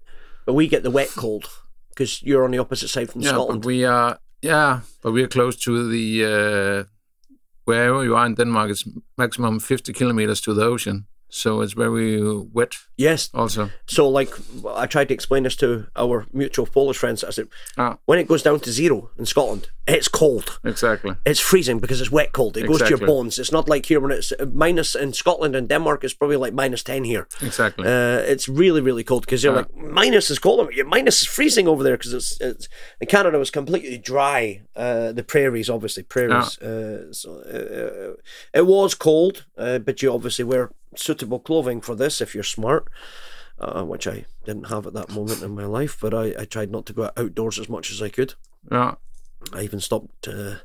But 0.45 0.55
we 0.55 0.69
get 0.69 0.83
the 0.83 0.91
wet 0.91 1.11
cold 1.17 1.49
because 1.89 2.23
you're 2.23 2.45
on 2.45 2.53
the 2.53 2.59
opposite 2.59 2.89
side 2.89 3.11
from 3.11 3.23
yeah, 3.23 3.33
Scotland. 3.33 3.63
But 3.63 3.67
we 3.67 3.85
are 3.85 4.19
yeah, 4.43 4.81
but 5.03 5.13
we're 5.13 5.29
close 5.29 5.57
to 5.65 5.89
the 5.89 6.25
uh, 6.25 6.85
wherever 7.65 8.05
you 8.05 8.17
are 8.17 8.27
in 8.27 8.35
Denmark. 8.35 8.71
It's 8.71 8.89
maximum 9.17 9.61
fifty 9.61 9.93
kilometers 9.93 10.41
to 10.43 10.55
the 10.55 10.65
ocean 10.65 11.07
so 11.29 11.61
it's 11.61 11.73
very 11.73 12.21
wet. 12.45 12.75
Yes. 12.97 13.31
Also. 13.35 13.71
So, 13.87 14.09
like, 14.09 14.31
I 14.69 14.87
tried 14.87 15.09
to 15.09 15.15
explain 15.15 15.43
this 15.43 15.57
to 15.57 15.87
our 15.97 16.27
mutual 16.33 16.67
Polish 16.67 16.99
friends. 16.99 17.25
I 17.25 17.31
said, 17.31 17.49
ah. 17.77 17.99
when 18.07 18.19
it 18.19 18.29
goes 18.29 18.43
down 18.43 18.61
to 18.61 18.73
zero 18.73 19.11
in 19.19 19.27
Scotland, 19.27 19.69
it's 19.87 20.09
cold. 20.09 20.59
Exactly. 20.65 21.15
It's 21.25 21.41
freezing 21.41 21.79
because 21.79 22.01
it's 22.01 22.11
wet 22.11 22.33
cold. 22.33 22.57
It 22.57 22.65
exactly. 22.65 22.79
goes 22.79 22.89
to 22.89 22.97
your 22.99 23.07
bones. 23.07 23.39
It's 23.39 23.53
not 23.53 23.69
like 23.69 23.87
here 23.87 24.01
when 24.01 24.11
it's 24.11 24.33
minus 24.53 24.95
in 24.95 25.13
Scotland 25.13 25.55
and 25.55 25.69
Denmark. 25.69 26.03
It's 26.03 26.15
probably 26.15 26.37
like 26.37 26.55
minus 26.55 26.83
ten 26.83 27.05
here. 27.05 27.29
Exactly. 27.41 27.87
Uh, 27.87 28.19
it's 28.19 28.49
really 28.49 28.81
really 28.81 29.05
cold 29.05 29.23
because 29.23 29.45
you're 29.45 29.55
like 29.55 29.77
minus 29.77 30.31
is 30.31 30.41
cold. 30.41 30.69
Minus 30.87 31.23
is 31.23 31.29
freezing 31.29 31.69
over 31.69 31.85
there 31.85 31.97
because 31.97 32.15
it's, 32.15 32.41
it's 32.41 32.69
in 33.01 33.07
Canada 33.07 33.39
was 33.39 33.51
completely 33.51 33.99
dry. 33.99 34.63
Uh, 34.75 35.13
the 35.13 35.23
prairies, 35.23 35.71
obviously 35.71 36.03
prairies. 36.03 36.59
Uh, 36.59 37.13
so 37.13 37.43
uh, 37.47 38.11
uh, 38.11 38.15
it 38.53 38.67
was 38.67 38.95
cold, 38.95 39.47
uh, 39.57 39.79
but 39.79 40.03
you 40.03 40.13
obviously 40.13 40.45
wear 40.45 40.71
suitable 40.99 41.41
clothing 41.41 41.81
for 41.81 41.95
this 41.95 42.21
if 42.21 42.35
you're 42.35 42.45
smart. 42.45 42.89
Uh, 43.59 43.83
which 43.83 44.07
I 44.07 44.27
didn't 44.45 44.69
have 44.69 44.87
at 44.87 44.93
that 44.93 45.09
moment 45.09 45.43
in 45.43 45.55
my 45.55 45.65
life, 45.65 45.97
but 45.99 46.13
I, 46.13 46.35
I 46.39 46.45
tried 46.45 46.71
not 46.71 46.85
to 46.87 46.93
go 46.93 47.11
outdoors 47.17 47.59
as 47.59 47.71
much 47.71 47.91
as 47.91 48.03
I 48.03 48.11
could. 48.11 48.35
Yeah. 48.71 48.97
I 49.51 49.63
even 49.63 49.81
stopped 49.81 50.29
uh, 50.29 50.57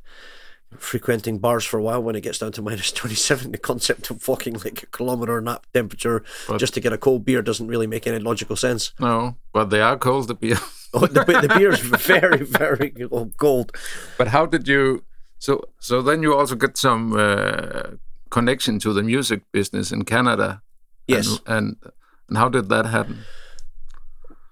frequenting 0.77 1.39
bars 1.39 1.65
for 1.65 1.77
a 1.77 1.83
while 1.83 2.01
when 2.01 2.15
it 2.15 2.21
gets 2.21 2.39
down 2.39 2.51
to 2.53 2.61
minus 2.61 2.91
27. 2.91 3.51
The 3.51 3.57
concept 3.57 4.09
of 4.09 4.27
walking 4.27 4.53
like 4.53 4.83
a 4.83 4.85
kilometre 4.87 5.41
nap 5.41 5.65
temperature 5.73 6.23
but 6.47 6.59
just 6.59 6.73
to 6.75 6.79
get 6.79 6.93
a 6.93 6.97
cold 6.97 7.25
beer 7.25 7.41
doesn't 7.41 7.67
really 7.67 7.87
make 7.87 8.07
any 8.07 8.19
logical 8.19 8.55
sense. 8.55 8.93
No, 8.99 9.35
but 9.53 9.69
they 9.69 9.81
are 9.81 9.97
cold, 9.97 10.27
the 10.27 10.33
beer. 10.33 10.57
oh, 10.93 11.07
the, 11.07 11.23
the 11.23 11.53
beer 11.55 11.71
is 11.71 11.79
very, 11.81 12.43
very 12.43 12.93
cold. 13.37 13.75
But 14.17 14.29
how 14.29 14.45
did 14.45 14.67
you. 14.67 15.03
So, 15.39 15.63
so 15.79 16.01
then 16.03 16.21
you 16.21 16.35
also 16.35 16.55
get 16.55 16.77
some 16.77 17.13
uh, 17.13 17.95
connection 18.31 18.79
to 18.79 18.93
the 18.93 19.03
music 19.03 19.43
business 19.51 19.91
in 19.91 20.03
Canada. 20.05 20.61
Yes. 21.07 21.39
And, 21.45 21.57
and, 21.57 21.91
and 22.29 22.37
how 22.37 22.49
did 22.49 22.69
that 22.69 22.87
happen? 22.87 23.19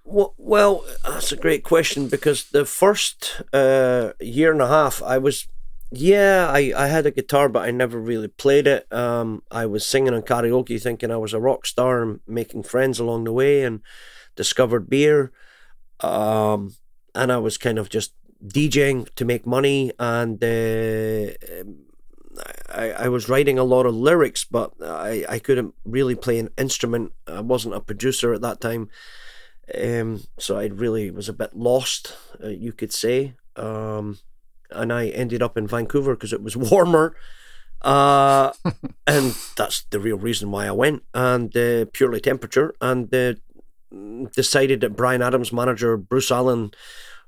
Well, 0.04 0.34
well, 0.38 0.86
that's 1.04 1.32
a 1.32 1.38
great 1.38 1.64
question 1.64 2.08
because 2.08 2.50
the 2.50 2.66
first 2.66 3.42
uh, 3.54 4.14
year 4.20 4.52
and 4.52 4.62
a 4.62 4.68
half, 4.68 5.02
I 5.04 5.18
was 5.18 5.48
yeah, 5.92 6.48
I, 6.52 6.72
I 6.76 6.88
had 6.88 7.08
a 7.08 7.12
guitar, 7.12 7.50
but 7.50 7.64
I 7.64 7.72
never 7.72 8.00
really 8.00 8.28
played 8.28 8.68
it. 8.68 8.92
Um, 8.94 9.42
I 9.50 9.66
was 9.66 9.86
singing 9.86 10.14
on 10.14 10.22
karaoke, 10.22 10.80
thinking 10.82 11.10
I 11.10 11.18
was 11.18 11.34
a 11.34 11.40
rock 11.40 11.66
star 11.66 12.04
and 12.04 12.20
making 12.28 12.64
friends 12.64 13.00
along 13.00 13.24
the 13.24 13.34
way, 13.34 13.64
and 13.64 13.82
discovered 14.36 14.90
beer. 14.90 15.32
Um, 16.02 16.76
and 17.16 17.32
I 17.32 17.38
was 17.38 17.58
kind 17.58 17.80
of 17.80 17.90
just 17.90 18.14
DJing 18.46 19.14
to 19.16 19.26
make 19.26 19.48
money, 19.48 19.92
and 19.98 20.44
uh, 20.44 21.34
I, 22.70 22.92
I 22.92 23.08
was 23.10 23.30
writing 23.30 23.58
a 23.58 23.64
lot 23.64 23.86
of 23.86 23.96
lyrics, 23.96 24.44
but 24.44 24.74
I, 24.82 25.26
I 25.28 25.40
couldn't 25.40 25.74
really 25.84 26.16
play 26.16 26.40
an 26.40 26.50
instrument. 26.58 27.14
I 27.28 27.42
wasn't 27.42 27.76
a 27.76 27.82
producer 27.82 28.34
at 28.34 28.42
that 28.42 28.62
time. 28.62 28.90
Um, 29.80 30.24
so 30.38 30.58
I 30.58 30.66
really 30.66 31.12
was 31.12 31.30
a 31.30 31.34
bit 31.34 31.56
lost, 31.56 32.16
uh, 32.44 32.48
you 32.48 32.74
could 32.74 32.94
say. 32.94 33.36
Um, 33.56 34.20
and 34.72 34.94
I 34.94 35.08
ended 35.08 35.42
up 35.42 35.58
in 35.58 35.68
Vancouver 35.68 36.16
because 36.16 36.34
it 36.34 36.44
was 36.44 36.58
warmer. 36.72 37.16
Uh, 37.82 38.52
and 39.08 39.36
that's 39.56 39.84
the 39.84 40.00
real 40.00 40.18
reason 40.18 40.52
why 40.52 40.68
I 40.68 40.72
went, 40.72 41.04
and 41.14 41.56
uh, 41.56 41.86
purely 41.94 42.20
temperature. 42.20 42.74
And 42.82 43.10
decided 44.36 44.82
that 44.82 44.96
Bryan 44.96 45.22
Adams' 45.22 45.54
manager 45.54 45.98
Bruce 45.98 46.32
Allen 46.32 46.72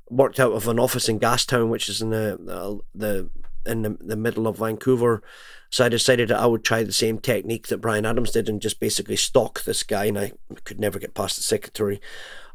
worked 0.09 0.39
out 0.39 0.51
of 0.51 0.67
an 0.67 0.79
office 0.79 1.07
in 1.07 1.19
Gastown, 1.19 1.69
which 1.69 1.89
is 1.89 2.01
in 2.01 2.09
the 2.09 2.33
uh, 2.49 2.83
the 2.93 3.29
in 3.65 3.81
the, 3.83 3.97
the 3.99 4.15
middle 4.15 4.47
of 4.47 4.57
Vancouver. 4.57 5.21
So 5.69 5.85
I 5.85 5.89
decided 5.89 6.29
that 6.29 6.39
I 6.39 6.45
would 6.45 6.63
try 6.63 6.83
the 6.83 6.91
same 6.91 7.19
technique 7.19 7.67
that 7.67 7.77
Bryan 7.77 8.05
Adams 8.05 8.31
did 8.31 8.49
and 8.49 8.61
just 8.61 8.79
basically 8.79 9.15
stalk 9.15 9.63
this 9.63 9.83
guy, 9.83 10.05
and 10.05 10.19
I 10.19 10.33
could 10.65 10.79
never 10.79 10.99
get 10.99 11.13
past 11.13 11.37
the 11.37 11.43
secretary. 11.43 12.01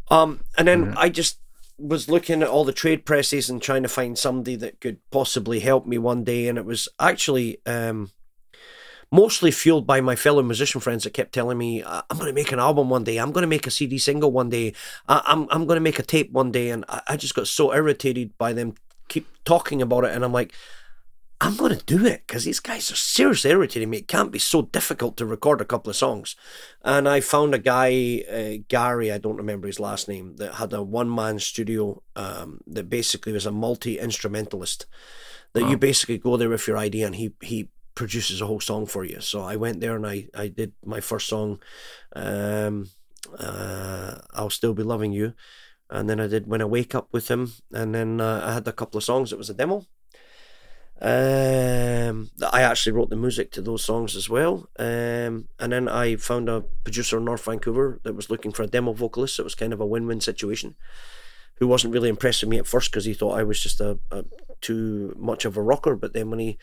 Um, 0.08 0.40
and 0.58 0.68
then 0.68 0.86
mm-hmm. 0.86 0.98
I 0.98 1.08
just 1.08 1.38
was 1.78 2.08
looking 2.08 2.42
at 2.42 2.48
all 2.48 2.64
the 2.64 2.72
trade 2.72 3.04
presses 3.04 3.50
and 3.50 3.60
trying 3.60 3.82
to 3.82 3.88
find 3.88 4.18
somebody 4.18 4.56
that 4.56 4.80
could 4.80 4.98
possibly 5.10 5.60
help 5.60 5.86
me 5.86 5.98
one 5.98 6.24
day, 6.24 6.48
and 6.48 6.58
it 6.58 6.64
was 6.64 6.88
actually 6.98 7.58
um, 7.66 8.10
mostly 9.10 9.50
fueled 9.50 9.86
by 9.86 10.00
my 10.00 10.16
fellow 10.16 10.42
musician 10.42 10.80
friends 10.80 11.04
that 11.04 11.14
kept 11.14 11.32
telling 11.32 11.58
me, 11.58 11.82
"I'm 11.82 12.18
going 12.18 12.26
to 12.26 12.32
make 12.32 12.52
an 12.52 12.58
album 12.58 12.90
one 12.90 13.04
day. 13.04 13.18
I'm 13.18 13.32
going 13.32 13.42
to 13.42 13.48
make 13.48 13.66
a 13.66 13.70
CD 13.70 13.98
single 13.98 14.30
one 14.30 14.50
day. 14.50 14.74
I'm 15.08 15.48
I'm 15.50 15.66
going 15.66 15.76
to 15.76 15.80
make 15.80 15.98
a 15.98 16.02
tape 16.02 16.32
one 16.32 16.50
day." 16.50 16.70
And 16.70 16.84
I, 16.88 17.02
I 17.08 17.16
just 17.16 17.34
got 17.34 17.48
so 17.48 17.72
irritated 17.72 18.36
by 18.38 18.52
them 18.52 18.74
keep 19.08 19.26
talking 19.44 19.82
about 19.82 20.04
it, 20.04 20.12
and 20.12 20.24
I'm 20.24 20.32
like, 20.32 20.54
I'm 21.38 21.56
going 21.56 21.76
to 21.76 21.84
do 21.84 22.06
it 22.06 22.22
because 22.26 22.44
these 22.44 22.60
guys 22.60 22.90
are 22.90 22.96
seriously 22.96 23.50
irritating 23.50 23.90
me. 23.90 23.98
It 23.98 24.08
can't 24.08 24.32
be 24.32 24.38
so 24.38 24.62
difficult 24.62 25.18
to 25.18 25.26
record 25.26 25.60
a 25.60 25.66
couple 25.66 25.90
of 25.90 25.96
songs. 25.96 26.34
And 26.82 27.06
I 27.06 27.20
found 27.20 27.54
a 27.54 27.58
guy, 27.58 28.24
uh, 28.30 28.62
Gary, 28.68 29.12
I 29.12 29.18
don't 29.18 29.36
remember 29.36 29.66
his 29.66 29.78
last 29.78 30.08
name, 30.08 30.36
that 30.36 30.54
had 30.54 30.72
a 30.72 30.82
one 30.82 31.14
man 31.14 31.38
studio 31.38 32.02
um, 32.14 32.60
that 32.66 32.88
basically 32.88 33.32
was 33.32 33.44
a 33.44 33.52
multi 33.52 33.98
instrumentalist. 33.98 34.86
That 35.52 35.64
wow. 35.64 35.70
you 35.70 35.76
basically 35.76 36.16
go 36.16 36.38
there 36.38 36.48
with 36.48 36.66
your 36.66 36.78
idea 36.78 37.04
and 37.04 37.14
he, 37.14 37.34
he 37.42 37.68
produces 37.94 38.40
a 38.40 38.46
whole 38.46 38.60
song 38.60 38.86
for 38.86 39.04
you. 39.04 39.20
So 39.20 39.42
I 39.42 39.56
went 39.56 39.80
there 39.80 39.94
and 39.94 40.06
I, 40.06 40.28
I 40.34 40.48
did 40.48 40.72
my 40.84 41.00
first 41.00 41.28
song, 41.28 41.60
um, 42.14 42.88
uh, 43.38 44.16
I'll 44.32 44.50
Still 44.50 44.72
Be 44.72 44.82
Loving 44.82 45.12
You. 45.12 45.34
And 45.90 46.08
then 46.08 46.18
I 46.18 46.28
did 46.28 46.46
When 46.46 46.62
I 46.62 46.64
Wake 46.64 46.94
Up 46.94 47.08
with 47.12 47.28
him. 47.28 47.52
And 47.72 47.94
then 47.94 48.22
uh, 48.22 48.40
I 48.42 48.54
had 48.54 48.66
a 48.66 48.72
couple 48.72 48.96
of 48.96 49.04
songs. 49.04 49.32
It 49.32 49.38
was 49.38 49.50
a 49.50 49.54
demo 49.54 49.84
um, 51.00 52.30
I 52.52 52.62
actually 52.62 52.92
wrote 52.92 53.10
the 53.10 53.16
music 53.16 53.50
to 53.52 53.62
those 53.62 53.84
songs 53.84 54.16
as 54.16 54.30
well. 54.30 54.68
Um, 54.78 55.48
and 55.58 55.72
then 55.72 55.88
I 55.88 56.16
found 56.16 56.48
a 56.48 56.62
producer 56.84 57.18
in 57.18 57.24
North 57.24 57.44
Vancouver 57.44 58.00
that 58.02 58.14
was 58.14 58.30
looking 58.30 58.52
for 58.52 58.62
a 58.62 58.66
demo 58.66 58.92
vocalist. 58.92 59.36
So 59.36 59.42
it 59.42 59.44
was 59.44 59.54
kind 59.54 59.72
of 59.72 59.80
a 59.80 59.86
win-win 59.86 60.20
situation. 60.20 60.74
Who 61.58 61.68
wasn't 61.68 61.94
really 61.94 62.08
impressed 62.10 62.42
with 62.42 62.50
me 62.50 62.58
at 62.58 62.66
first 62.66 62.90
because 62.90 63.06
he 63.06 63.14
thought 63.14 63.38
I 63.38 63.42
was 63.42 63.60
just 63.62 63.80
a, 63.80 63.98
a 64.10 64.24
too 64.60 65.14
much 65.18 65.44
of 65.44 65.56
a 65.56 65.62
rocker. 65.62 65.96
But 65.96 66.12
then 66.12 66.30
when 66.30 66.38
he 66.38 66.58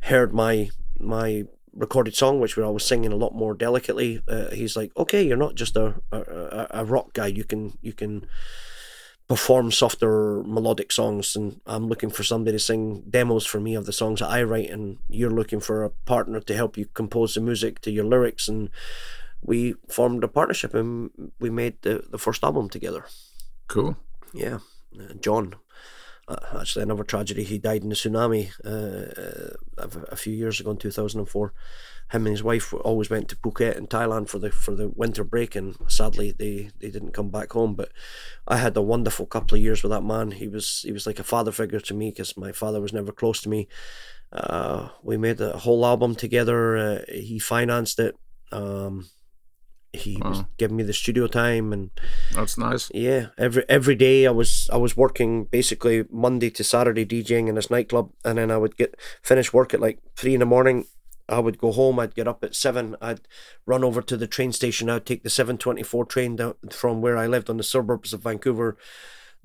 heard 0.00 0.34
my 0.34 0.70
my 0.98 1.44
recorded 1.72 2.14
song, 2.14 2.40
which 2.40 2.56
where 2.56 2.66
I 2.66 2.70
was 2.70 2.84
singing 2.84 3.12
a 3.12 3.16
lot 3.16 3.34
more 3.34 3.54
delicately, 3.54 4.22
uh, 4.28 4.50
he's 4.50 4.76
like, 4.76 4.92
"Okay, 4.98 5.26
you're 5.26 5.38
not 5.38 5.54
just 5.54 5.76
a, 5.76 5.94
a, 6.12 6.66
a 6.70 6.84
rock 6.84 7.14
guy. 7.14 7.28
You 7.28 7.44
can 7.44 7.78
you 7.80 7.94
can." 7.94 8.26
Perform 9.28 9.72
softer 9.72 10.42
melodic 10.44 10.92
songs 10.92 11.34
and 11.34 11.60
I'm 11.66 11.88
looking 11.88 12.10
for 12.10 12.22
somebody 12.22 12.56
to 12.56 12.58
sing 12.58 13.04
demos 13.08 13.46
for 13.46 13.58
me 13.58 13.74
of 13.74 13.86
the 13.86 13.92
songs 13.92 14.20
that 14.20 14.28
I 14.28 14.42
write 14.42 14.70
and 14.70 14.98
you're 15.08 15.30
looking 15.30 15.60
for 15.60 15.82
a 15.82 15.90
partner 15.90 16.40
to 16.40 16.54
help 16.54 16.76
you 16.76 16.86
compose 16.92 17.34
the 17.34 17.40
music 17.40 17.80
to 17.82 17.90
your 17.90 18.04
lyrics 18.04 18.48
and 18.48 18.68
we 19.40 19.74
formed 19.88 20.24
a 20.24 20.28
partnership 20.28 20.74
and 20.74 21.10
we 21.38 21.48
made 21.48 21.80
the, 21.82 22.04
the 22.10 22.18
first 22.18 22.44
album 22.44 22.68
together. 22.68 23.06
Cool. 23.68 23.96
Yeah. 24.32 24.58
Uh, 24.98 25.14
John. 25.20 25.54
Uh, 26.26 26.60
actually, 26.60 26.82
another 26.82 27.04
tragedy. 27.04 27.44
He 27.44 27.58
died 27.58 27.82
in 27.82 27.90
the 27.90 27.94
tsunami 27.94 28.50
uh, 28.64 29.54
uh 29.76 30.00
a 30.08 30.16
few 30.16 30.32
years 30.32 30.60
ago 30.60 30.70
in 30.70 30.78
2004 30.78 31.52
him 32.12 32.26
and 32.26 32.34
his 32.34 32.42
wife 32.42 32.72
always 32.72 33.10
went 33.10 33.28
to 33.28 33.36
Phuket 33.36 33.76
in 33.76 33.86
Thailand 33.86 34.28
for 34.28 34.38
the 34.38 34.50
for 34.50 34.74
the 34.74 34.88
winter 34.88 35.24
break, 35.24 35.56
and 35.56 35.74
sadly 35.88 36.32
they 36.32 36.70
they 36.80 36.90
didn't 36.90 37.12
come 37.12 37.30
back 37.30 37.52
home. 37.52 37.74
But 37.74 37.90
I 38.46 38.58
had 38.58 38.76
a 38.76 38.82
wonderful 38.82 39.26
couple 39.26 39.56
of 39.56 39.62
years 39.62 39.82
with 39.82 39.90
that 39.90 40.04
man. 40.04 40.32
He 40.32 40.48
was 40.48 40.82
he 40.82 40.92
was 40.92 41.06
like 41.06 41.18
a 41.18 41.24
father 41.24 41.52
figure 41.52 41.80
to 41.80 41.94
me 41.94 42.10
because 42.10 42.36
my 42.36 42.52
father 42.52 42.80
was 42.80 42.92
never 42.92 43.12
close 43.12 43.40
to 43.42 43.48
me. 43.48 43.68
Uh, 44.32 44.88
we 45.02 45.16
made 45.16 45.40
a 45.40 45.58
whole 45.58 45.86
album 45.86 46.14
together. 46.14 46.76
Uh, 46.76 46.98
he 47.08 47.38
financed 47.38 47.98
it. 47.98 48.16
Um, 48.52 49.08
he 49.94 50.16
was 50.22 50.44
giving 50.56 50.76
me 50.76 50.82
the 50.82 50.92
studio 50.92 51.26
time 51.26 51.72
and 51.72 51.90
that's 52.34 52.58
nice 52.58 52.90
yeah 52.94 53.26
every 53.38 53.64
every 53.68 53.94
day 53.94 54.26
i 54.26 54.30
was 54.30 54.68
i 54.72 54.76
was 54.76 54.96
working 54.96 55.44
basically 55.44 56.04
monday 56.10 56.50
to 56.50 56.64
saturday 56.64 57.04
djing 57.04 57.48
in 57.48 57.54
this 57.54 57.70
nightclub 57.70 58.10
and 58.24 58.38
then 58.38 58.50
i 58.50 58.56
would 58.56 58.76
get 58.76 58.96
finish 59.22 59.52
work 59.52 59.72
at 59.72 59.80
like 59.80 59.98
three 60.16 60.34
in 60.34 60.40
the 60.40 60.46
morning 60.46 60.86
I 61.26 61.38
would 61.38 61.58
go 61.58 61.72
home. 61.72 61.98
I'd 61.98 62.14
get 62.14 62.28
up 62.28 62.44
at 62.44 62.54
seven. 62.54 62.96
I'd 63.00 63.20
run 63.64 63.82
over 63.82 64.02
to 64.02 64.16
the 64.16 64.26
train 64.26 64.52
station. 64.52 64.90
I'd 64.90 65.06
take 65.06 65.22
the 65.22 65.30
seven 65.30 65.56
twenty 65.56 65.82
four 65.82 66.04
train 66.04 66.36
down 66.36 66.54
from 66.70 67.00
where 67.00 67.16
I 67.16 67.26
lived 67.26 67.48
on 67.48 67.56
the 67.56 67.62
suburbs 67.62 68.12
of 68.12 68.22
Vancouver 68.22 68.76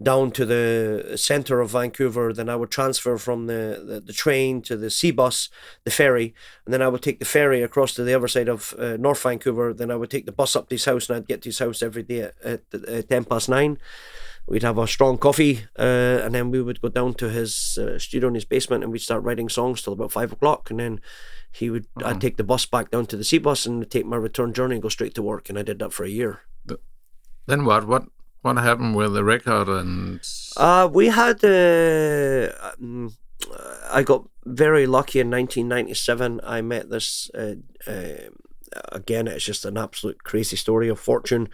down 0.01 0.31
to 0.31 0.45
the 0.45 1.13
center 1.17 1.59
of 1.59 1.71
Vancouver. 1.71 2.33
Then 2.33 2.49
I 2.49 2.55
would 2.55 2.71
transfer 2.71 3.17
from 3.17 3.47
the, 3.47 3.83
the, 3.85 3.99
the, 3.99 4.13
train 4.13 4.61
to 4.63 4.77
the 4.77 4.89
sea 4.89 5.11
bus, 5.11 5.49
the 5.83 5.91
ferry, 5.91 6.33
and 6.65 6.73
then 6.73 6.81
I 6.81 6.87
would 6.87 7.01
take 7.01 7.19
the 7.19 7.25
ferry 7.25 7.61
across 7.61 7.93
to 7.95 8.03
the 8.03 8.13
other 8.13 8.27
side 8.27 8.47
of 8.47 8.73
uh, 8.79 8.97
North 8.97 9.21
Vancouver. 9.21 9.73
Then 9.73 9.91
I 9.91 9.95
would 9.95 10.09
take 10.09 10.25
the 10.25 10.31
bus 10.31 10.55
up 10.55 10.69
to 10.69 10.75
his 10.75 10.85
house, 10.85 11.09
and 11.09 11.17
I'd 11.17 11.27
get 11.27 11.41
to 11.43 11.49
his 11.49 11.59
house 11.59 11.81
every 11.81 12.03
day 12.03 12.21
at, 12.21 12.35
at, 12.43 12.61
at 12.87 13.09
ten 13.09 13.25
past 13.25 13.49
nine. 13.49 13.77
We'd 14.47 14.63
have 14.63 14.79
a 14.79 14.87
strong 14.87 15.17
coffee, 15.17 15.65
uh, 15.77 16.21
and 16.23 16.33
then 16.33 16.49
we 16.49 16.61
would 16.61 16.81
go 16.81 16.89
down 16.89 17.13
to 17.15 17.29
his 17.29 17.77
uh, 17.77 17.99
studio 17.99 18.29
in 18.29 18.35
his 18.35 18.45
basement, 18.45 18.83
and 18.83 18.91
we'd 18.91 18.99
start 18.99 19.23
writing 19.23 19.49
songs 19.49 19.81
till 19.81 19.93
about 19.93 20.11
five 20.11 20.31
o'clock, 20.31 20.71
and 20.71 20.79
then 20.79 21.01
he 21.51 21.69
would 21.69 21.87
uh-huh. 21.97 22.09
I'd 22.09 22.21
take 22.21 22.37
the 22.37 22.43
bus 22.43 22.65
back 22.65 22.89
down 22.89 23.05
to 23.07 23.17
the 23.17 23.23
sea 23.23 23.37
bus 23.37 23.65
and 23.65 23.89
take 23.89 24.05
my 24.05 24.17
return 24.17 24.53
journey 24.53 24.75
and 24.75 24.81
go 24.81 24.89
straight 24.89 25.13
to 25.15 25.21
work, 25.21 25.49
and 25.49 25.59
I 25.59 25.61
did 25.61 25.79
that 25.79 25.93
for 25.93 26.03
a 26.03 26.09
year. 26.09 26.41
But 26.65 26.79
Then 27.47 27.65
what? 27.65 27.85
What 27.85 28.05
what 28.41 28.57
happened 28.57 28.95
with 28.95 29.13
the 29.13 29.23
record 29.23 29.67
and? 29.67 30.21
Uh, 30.57 30.89
we 30.91 31.07
had. 31.07 31.43
Uh, 31.43 32.53
um, 32.79 33.15
I 33.91 34.03
got 34.03 34.27
very 34.45 34.85
lucky 34.85 35.19
in 35.19 35.29
1997. 35.29 36.41
I 36.43 36.61
met 36.61 36.89
this. 36.89 37.29
Uh, 37.33 37.55
uh, 37.87 38.29
again, 38.91 39.27
it's 39.27 39.45
just 39.45 39.65
an 39.65 39.77
absolute 39.77 40.23
crazy 40.23 40.55
story 40.55 40.89
of 40.89 40.99
fortune. 40.99 41.49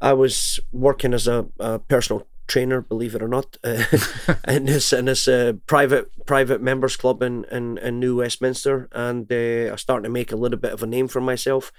I 0.00 0.12
was 0.12 0.60
working 0.72 1.14
as 1.14 1.26
a, 1.26 1.46
a 1.58 1.78
personal 1.78 2.26
trainer, 2.46 2.80
believe 2.80 3.14
it 3.14 3.22
or 3.22 3.28
not, 3.28 3.56
uh, 3.64 3.84
in 4.48 4.66
this 4.66 4.92
in 4.92 5.06
this 5.06 5.28
uh, 5.28 5.54
private 5.66 6.26
private 6.26 6.60
members 6.60 6.96
club 6.96 7.22
in 7.22 7.44
in, 7.50 7.78
in 7.78 8.00
New 8.00 8.16
Westminster, 8.16 8.88
and 8.92 9.30
uh, 9.32 9.72
I 9.72 9.76
starting 9.76 10.04
to 10.04 10.10
make 10.10 10.32
a 10.32 10.36
little 10.36 10.58
bit 10.58 10.72
of 10.72 10.82
a 10.82 10.86
name 10.86 11.08
for 11.08 11.20
myself. 11.20 11.72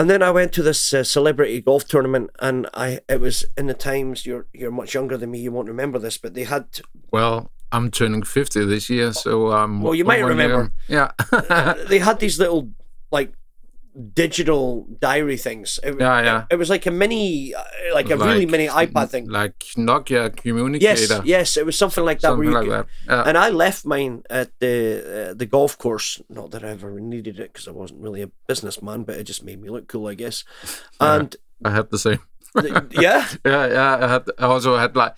And 0.00 0.08
then 0.08 0.22
I 0.22 0.30
went 0.30 0.54
to 0.54 0.62
this 0.62 0.94
uh, 0.94 1.04
celebrity 1.04 1.60
golf 1.60 1.86
tournament, 1.86 2.30
and 2.38 2.66
I 2.72 3.00
it 3.06 3.20
was 3.20 3.44
in 3.58 3.66
the 3.66 3.74
times 3.74 4.24
you're 4.24 4.46
you're 4.50 4.70
much 4.70 4.94
younger 4.94 5.18
than 5.18 5.30
me, 5.30 5.40
you 5.40 5.52
won't 5.52 5.68
remember 5.68 5.98
this, 5.98 6.16
but 6.16 6.32
they 6.32 6.44
had. 6.44 6.80
Well, 7.10 7.50
I'm 7.70 7.90
turning 7.90 8.22
fifty 8.22 8.64
this 8.64 8.88
year, 8.88 9.12
so 9.12 9.52
um. 9.52 9.82
Well, 9.82 9.94
you 9.94 10.06
might 10.06 10.24
remember. 10.24 10.72
Year. 10.88 11.12
Yeah. 11.30 11.74
they 11.88 11.98
had 11.98 12.18
these 12.18 12.38
little 12.38 12.70
like 13.10 13.34
digital 14.14 14.86
diary 14.98 15.36
things. 15.36 15.78
It, 15.82 15.96
yeah, 15.98 16.22
yeah. 16.22 16.40
It, 16.42 16.54
it 16.54 16.56
was 16.56 16.70
like 16.70 16.86
a 16.86 16.90
mini, 16.90 17.54
uh, 17.54 17.62
like 17.92 18.10
a 18.10 18.16
like, 18.16 18.28
really 18.28 18.46
mini 18.46 18.68
iPad 18.68 19.08
thing, 19.08 19.28
like 19.28 19.58
Nokia 19.76 20.34
communicator. 20.34 21.00
Yes, 21.00 21.20
yes, 21.24 21.56
it 21.56 21.66
was 21.66 21.76
something 21.76 22.04
like 22.04 22.20
that. 22.20 22.28
Something 22.28 22.50
like 22.50 22.64
could, 22.64 22.72
that. 22.72 22.86
Yeah. 23.06 23.22
And 23.26 23.36
I 23.36 23.50
left 23.50 23.84
mine 23.84 24.22
at 24.30 24.50
the 24.60 25.30
uh, 25.30 25.34
the 25.34 25.46
golf 25.46 25.76
course. 25.78 26.20
Not 26.28 26.50
that 26.52 26.64
I 26.64 26.70
ever 26.70 27.00
needed 27.00 27.38
it 27.38 27.52
because 27.52 27.68
I 27.68 27.72
wasn't 27.72 28.00
really 28.00 28.22
a 28.22 28.30
businessman, 28.46 29.04
but 29.04 29.16
it 29.16 29.24
just 29.24 29.44
made 29.44 29.60
me 29.60 29.68
look 29.68 29.88
cool, 29.88 30.06
I 30.06 30.14
guess. 30.14 30.44
And 31.00 31.34
yeah, 31.60 31.68
I 31.68 31.74
had 31.74 31.90
the 31.90 31.98
same. 31.98 32.20
yeah, 32.90 33.26
yeah, 33.44 33.66
yeah. 33.66 33.98
I 34.00 34.08
had 34.08 34.24
I 34.38 34.46
also 34.46 34.76
had 34.76 34.96
like 34.96 35.14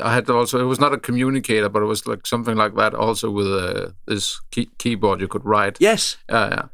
I 0.00 0.14
had 0.14 0.28
also 0.30 0.60
it 0.60 0.64
was 0.64 0.80
not 0.80 0.92
a 0.92 0.98
communicator, 0.98 1.68
but 1.68 1.82
it 1.82 1.86
was 1.86 2.06
like 2.06 2.26
something 2.26 2.56
like 2.56 2.74
that. 2.76 2.94
Also 2.94 3.30
with 3.30 3.46
uh, 3.46 3.90
this 4.06 4.40
key- 4.50 4.70
keyboard, 4.78 5.20
you 5.20 5.28
could 5.28 5.44
write. 5.44 5.76
Yes. 5.80 6.16
Yeah, 6.28 6.48
yeah 6.50 6.66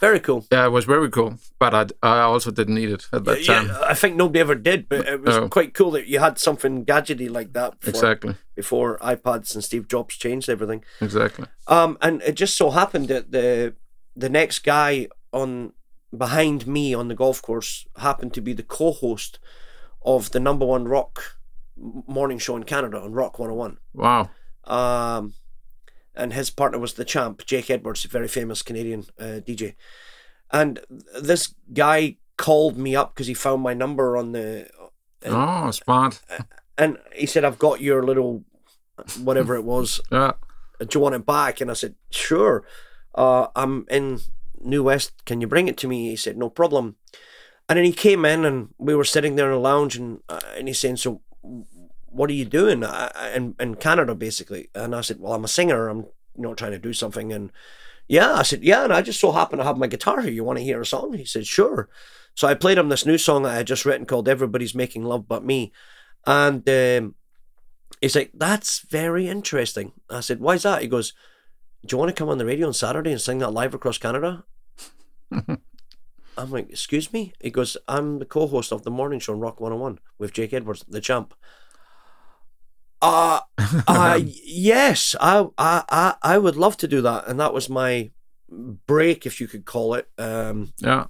Very 0.00 0.20
cool. 0.20 0.46
Yeah, 0.52 0.66
it 0.66 0.70
was 0.70 0.84
very 0.84 1.08
cool, 1.10 1.38
but 1.58 1.72
I, 1.74 1.86
I 2.02 2.20
also 2.20 2.50
didn't 2.50 2.74
need 2.74 2.90
it 2.90 3.06
at 3.12 3.24
that 3.24 3.46
Yeah, 3.46 3.62
time. 3.62 3.70
I 3.82 3.94
think 3.94 4.14
nobody 4.16 4.40
ever 4.40 4.54
did, 4.54 4.88
but 4.88 5.06
it 5.08 5.22
was 5.22 5.36
No. 5.36 5.48
quite 5.48 5.72
cool 5.74 5.90
that 5.92 6.06
you 6.06 6.18
had 6.18 6.38
something 6.38 6.84
gadgety 6.84 7.30
like 7.30 7.52
that 7.54 7.80
before, 7.80 7.90
Exactly, 7.90 8.34
before 8.54 8.98
iPads 8.98 9.54
and 9.54 9.64
Steve 9.64 9.88
Jobs 9.88 10.16
changed 10.16 10.48
everything. 10.50 10.84
exactly. 11.00 11.46
Um, 11.66 11.96
and 12.02 12.20
it 12.22 12.34
just 12.34 12.56
so 12.56 12.70
happened 12.70 13.08
that 13.08 13.32
the 13.32 13.74
the 14.14 14.28
next 14.28 14.60
guy 14.64 15.08
on 15.32 15.72
behind 16.16 16.66
me 16.66 16.94
on 16.94 17.08
the 17.08 17.14
golf 17.14 17.40
course 17.42 17.86
happened 17.98 18.32
to 18.34 18.40
be 18.40 18.52
the 18.54 18.62
co-host 18.62 19.38
of 20.04 20.30
the 20.30 20.40
number 20.40 20.64
one 20.64 20.84
rock 20.84 21.36
morning 22.06 22.38
show 22.38 22.56
in 22.56 22.62
Canada 22.64 22.98
on 23.00 23.12
Rock 23.12 23.38
101. 23.38 23.78
Wow. 23.94 24.30
Um, 24.64 25.34
and 26.16 26.32
his 26.32 26.50
partner 26.50 26.78
was 26.78 26.94
the 26.94 27.04
champ, 27.04 27.44
Jake 27.46 27.70
Edwards, 27.70 28.04
a 28.04 28.08
very 28.08 28.28
famous 28.28 28.62
Canadian 28.62 29.04
uh, 29.18 29.40
DJ. 29.46 29.74
And 30.50 30.80
this 31.20 31.54
guy 31.72 32.16
called 32.36 32.76
me 32.76 32.94
up 32.96 33.14
because 33.14 33.26
he 33.26 33.34
found 33.34 33.62
my 33.62 33.74
number 33.74 34.16
on 34.16 34.32
the, 34.32 34.68
And- 35.22 35.34
oh, 35.34 35.70
smart. 35.70 36.20
and 36.78 36.98
he 37.14 37.26
said, 37.26 37.44
"I've 37.44 37.58
got 37.58 37.80
your 37.80 38.02
little, 38.04 38.44
whatever 39.22 39.54
it 39.56 39.64
was. 39.64 40.00
Yeah. 40.12 40.32
Do 40.78 40.88
you 40.98 41.00
want 41.00 41.14
it 41.14 41.24
back?" 41.26 41.60
And 41.60 41.70
I 41.70 41.74
said, 41.74 41.94
"Sure. 42.10 42.62
Uh, 43.14 43.46
I'm 43.56 43.86
in 43.90 44.20
New 44.60 44.82
West. 44.84 45.24
Can 45.24 45.40
you 45.40 45.46
bring 45.46 45.68
it 45.68 45.76
to 45.78 45.88
me?" 45.88 46.10
He 46.10 46.16
said, 46.16 46.36
"No 46.36 46.50
problem." 46.50 46.96
And 47.68 47.76
then 47.78 47.84
he 47.86 47.92
came 47.92 48.24
in, 48.26 48.44
and 48.44 48.68
we 48.78 48.94
were 48.94 49.04
sitting 49.04 49.36
there 49.36 49.48
in 49.50 49.56
a 49.56 49.58
lounge, 49.70 49.96
and 49.96 50.20
uh, 50.28 50.40
and 50.56 50.68
he's 50.68 50.78
saying, 50.78 50.96
"So, 50.98 51.22
what 52.16 52.30
are 52.30 52.34
you 52.34 52.44
doing 52.44 52.82
in 53.34 53.54
in 53.60 53.74
Canada, 53.76 54.14
basically?" 54.14 54.70
And 54.74 54.94
I 54.94 55.02
said, 55.02 55.20
"Well, 55.20 55.34
I'm 55.34 55.44
a 55.44 55.48
singer. 55.48 55.88
I'm 55.88 56.00
you 56.34 56.42
know 56.42 56.54
trying 56.54 56.72
to 56.72 56.78
do 56.78 56.92
something." 56.92 57.32
And 57.32 57.52
yeah, 58.08 58.34
I 58.34 58.42
said, 58.42 58.64
"Yeah," 58.64 58.84
and 58.84 58.92
I 58.92 59.02
just 59.02 59.20
so 59.20 59.32
happen 59.32 59.58
to 59.58 59.64
have 59.64 59.78
my 59.78 59.86
guitar 59.86 60.20
here. 60.20 60.32
You 60.32 60.44
want 60.44 60.58
to 60.58 60.64
hear 60.64 60.80
a 60.80 60.86
song? 60.86 61.12
He 61.14 61.24
said, 61.24 61.46
"Sure." 61.46 61.88
So 62.34 62.46
I 62.46 62.54
played 62.54 62.78
him 62.78 62.88
this 62.88 63.06
new 63.06 63.18
song 63.18 63.42
that 63.42 63.52
I 63.52 63.56
had 63.56 63.66
just 63.66 63.84
written 63.84 64.06
called 64.06 64.28
"Everybody's 64.28 64.74
Making 64.74 65.04
Love 65.04 65.28
But 65.28 65.44
Me," 65.44 65.72
and 66.26 66.68
um, 66.68 67.14
he's 68.00 68.16
like, 68.16 68.30
"That's 68.34 68.80
very 68.80 69.28
interesting." 69.28 69.92
I 70.10 70.20
said, 70.20 70.40
"Why's 70.40 70.62
that?" 70.62 70.82
He 70.82 70.88
goes, 70.88 71.12
"Do 71.84 71.94
you 71.94 71.98
want 71.98 72.10
to 72.10 72.14
come 72.14 72.28
on 72.28 72.38
the 72.38 72.46
radio 72.46 72.66
on 72.66 72.74
Saturday 72.74 73.12
and 73.12 73.20
sing 73.20 73.38
that 73.38 73.52
live 73.52 73.74
across 73.74 73.98
Canada?" 73.98 74.44
I'm 76.38 76.50
like, 76.50 76.70
"Excuse 76.70 77.12
me?" 77.12 77.32
He 77.40 77.50
goes, 77.50 77.76
"I'm 77.88 78.18
the 78.18 78.26
co-host 78.26 78.72
of 78.72 78.82
the 78.82 78.90
morning 78.90 79.18
show 79.18 79.32
on 79.32 79.40
Rock 79.40 79.60
101 79.60 79.98
with 80.18 80.32
Jake 80.32 80.52
Edwards, 80.52 80.84
the 80.88 81.00
champ." 81.00 81.34
Uh, 83.02 83.40
uh 83.88 84.20
yes, 84.22 85.14
I, 85.20 85.46
I 85.58 85.84
I 85.88 86.14
I 86.22 86.38
would 86.38 86.56
love 86.56 86.76
to 86.78 86.88
do 86.88 87.00
that, 87.02 87.26
and 87.28 87.38
that 87.40 87.52
was 87.52 87.68
my 87.68 88.10
break, 88.48 89.26
if 89.26 89.40
you 89.40 89.48
could 89.48 89.64
call 89.64 89.94
it. 89.94 90.08
Um, 90.18 90.72
yeah. 90.78 91.06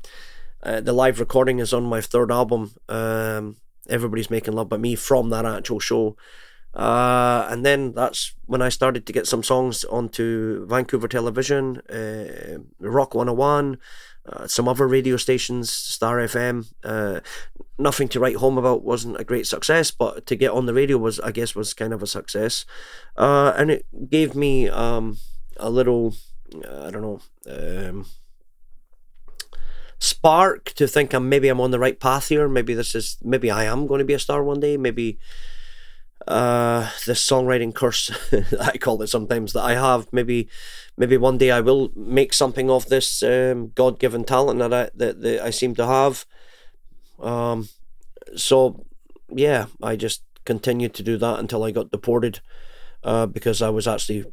uh, 0.63 0.81
the 0.81 0.93
live 0.93 1.21
recording 1.21 1.59
is 1.59 1.73
on 1.73 1.85
my 1.85 2.01
third 2.01 2.31
album. 2.31 2.73
Um, 2.89 3.57
Everybody's 3.89 4.31
making 4.31 4.55
love 4.55 4.69
but 4.69 4.81
me 4.81 4.97
from 4.97 5.31
that 5.31 5.45
actual 5.45 5.79
show. 5.79 6.17
Uh, 6.77 7.49
and 7.51 7.65
then 7.65 7.93
that's 7.93 8.35
when 8.45 8.61
I 8.61 8.69
started 8.69 9.07
to 9.07 9.13
get 9.13 9.27
some 9.27 9.43
songs 9.43 9.83
onto 9.85 10.67
Vancouver 10.67 11.09
Television, 11.09 11.79
uh, 11.89 12.59
Rock 12.79 13.15
101, 13.15 13.79
uh, 14.29 14.47
some 14.47 14.69
other 14.69 14.87
radio 14.87 15.17
stations, 15.17 15.71
Star 15.71 16.19
FM. 16.19 16.67
Uh, 16.85 17.21
nothing 17.79 18.09
to 18.09 18.21
write 18.21 18.37
home 18.37 18.59
about 18.59 18.85
wasn't 18.85 19.19
a 19.19 19.25
great 19.25 19.47
success, 19.47 19.91
but 19.91 20.27
to 20.27 20.37
get 20.37 20.51
on 20.51 20.67
the 20.67 20.75
radio 20.75 20.99
was, 20.99 21.19
I 21.21 21.31
guess, 21.31 21.55
was 21.55 21.73
kind 21.73 21.95
of 21.95 22.03
a 22.03 22.07
success. 22.07 22.67
Uh, 23.17 23.55
and 23.57 23.71
it 23.71 23.87
gave 24.11 24.35
me 24.35 24.69
um, 24.69 25.17
a 25.57 25.71
little, 25.71 26.15
I 26.55 26.91
don't 26.91 27.01
know, 27.01 27.21
um, 27.49 28.05
spark 29.99 30.75
to 30.75 30.87
think 30.87 31.15
I'm 31.15 31.31
maybe 31.31 31.49
I'm 31.49 31.61
on 31.61 31.71
the 31.71 31.79
right 31.79 31.99
path 31.99 32.29
here. 32.29 32.51
Maybe 32.51 32.75
this 32.75 32.95
is 32.95 33.17
maybe 33.23 33.51
I 33.51 33.65
am 33.65 33.87
going 33.87 34.01
to 34.01 34.05
be 34.05 34.13
a 34.13 34.19
star 34.19 34.45
one 34.45 34.61
day. 34.61 34.77
Maybe 34.77 35.19
uh 36.29 36.91
this 37.07 37.25
songwriting 37.25 37.75
curse 37.75 38.11
I 38.61 38.79
call 38.79 39.03
it 39.03 39.09
sometimes 39.09 39.53
that 39.53 39.63
I 39.63 39.75
have. 39.75 40.13
Maybe 40.13 40.49
maybe 40.97 41.17
one 41.17 41.39
day 41.39 41.51
I 41.51 41.61
will 41.61 41.91
make 41.95 42.33
something 42.33 42.71
of 42.71 42.87
this 42.87 43.23
um, 43.23 43.73
God 43.75 43.99
given 43.99 44.25
talent 44.25 44.59
that 44.59 44.73
I 44.73 44.91
that, 44.95 45.21
that 45.21 45.43
I 45.43 45.51
seem 45.51 45.75
to 45.77 45.87
have. 45.87 46.25
Um 47.21 47.69
so 48.37 48.85
yeah, 49.29 49.67
I 49.83 49.97
just 49.97 50.23
continued 50.45 50.95
to 50.95 51.03
do 51.03 51.19
that 51.19 51.39
until 51.39 51.65
I 51.65 51.71
got 51.71 51.91
deported 51.91 52.41
uh, 53.03 53.27
because 53.27 53.61
I 53.61 53.69
was 53.69 53.87
actually 53.87 54.25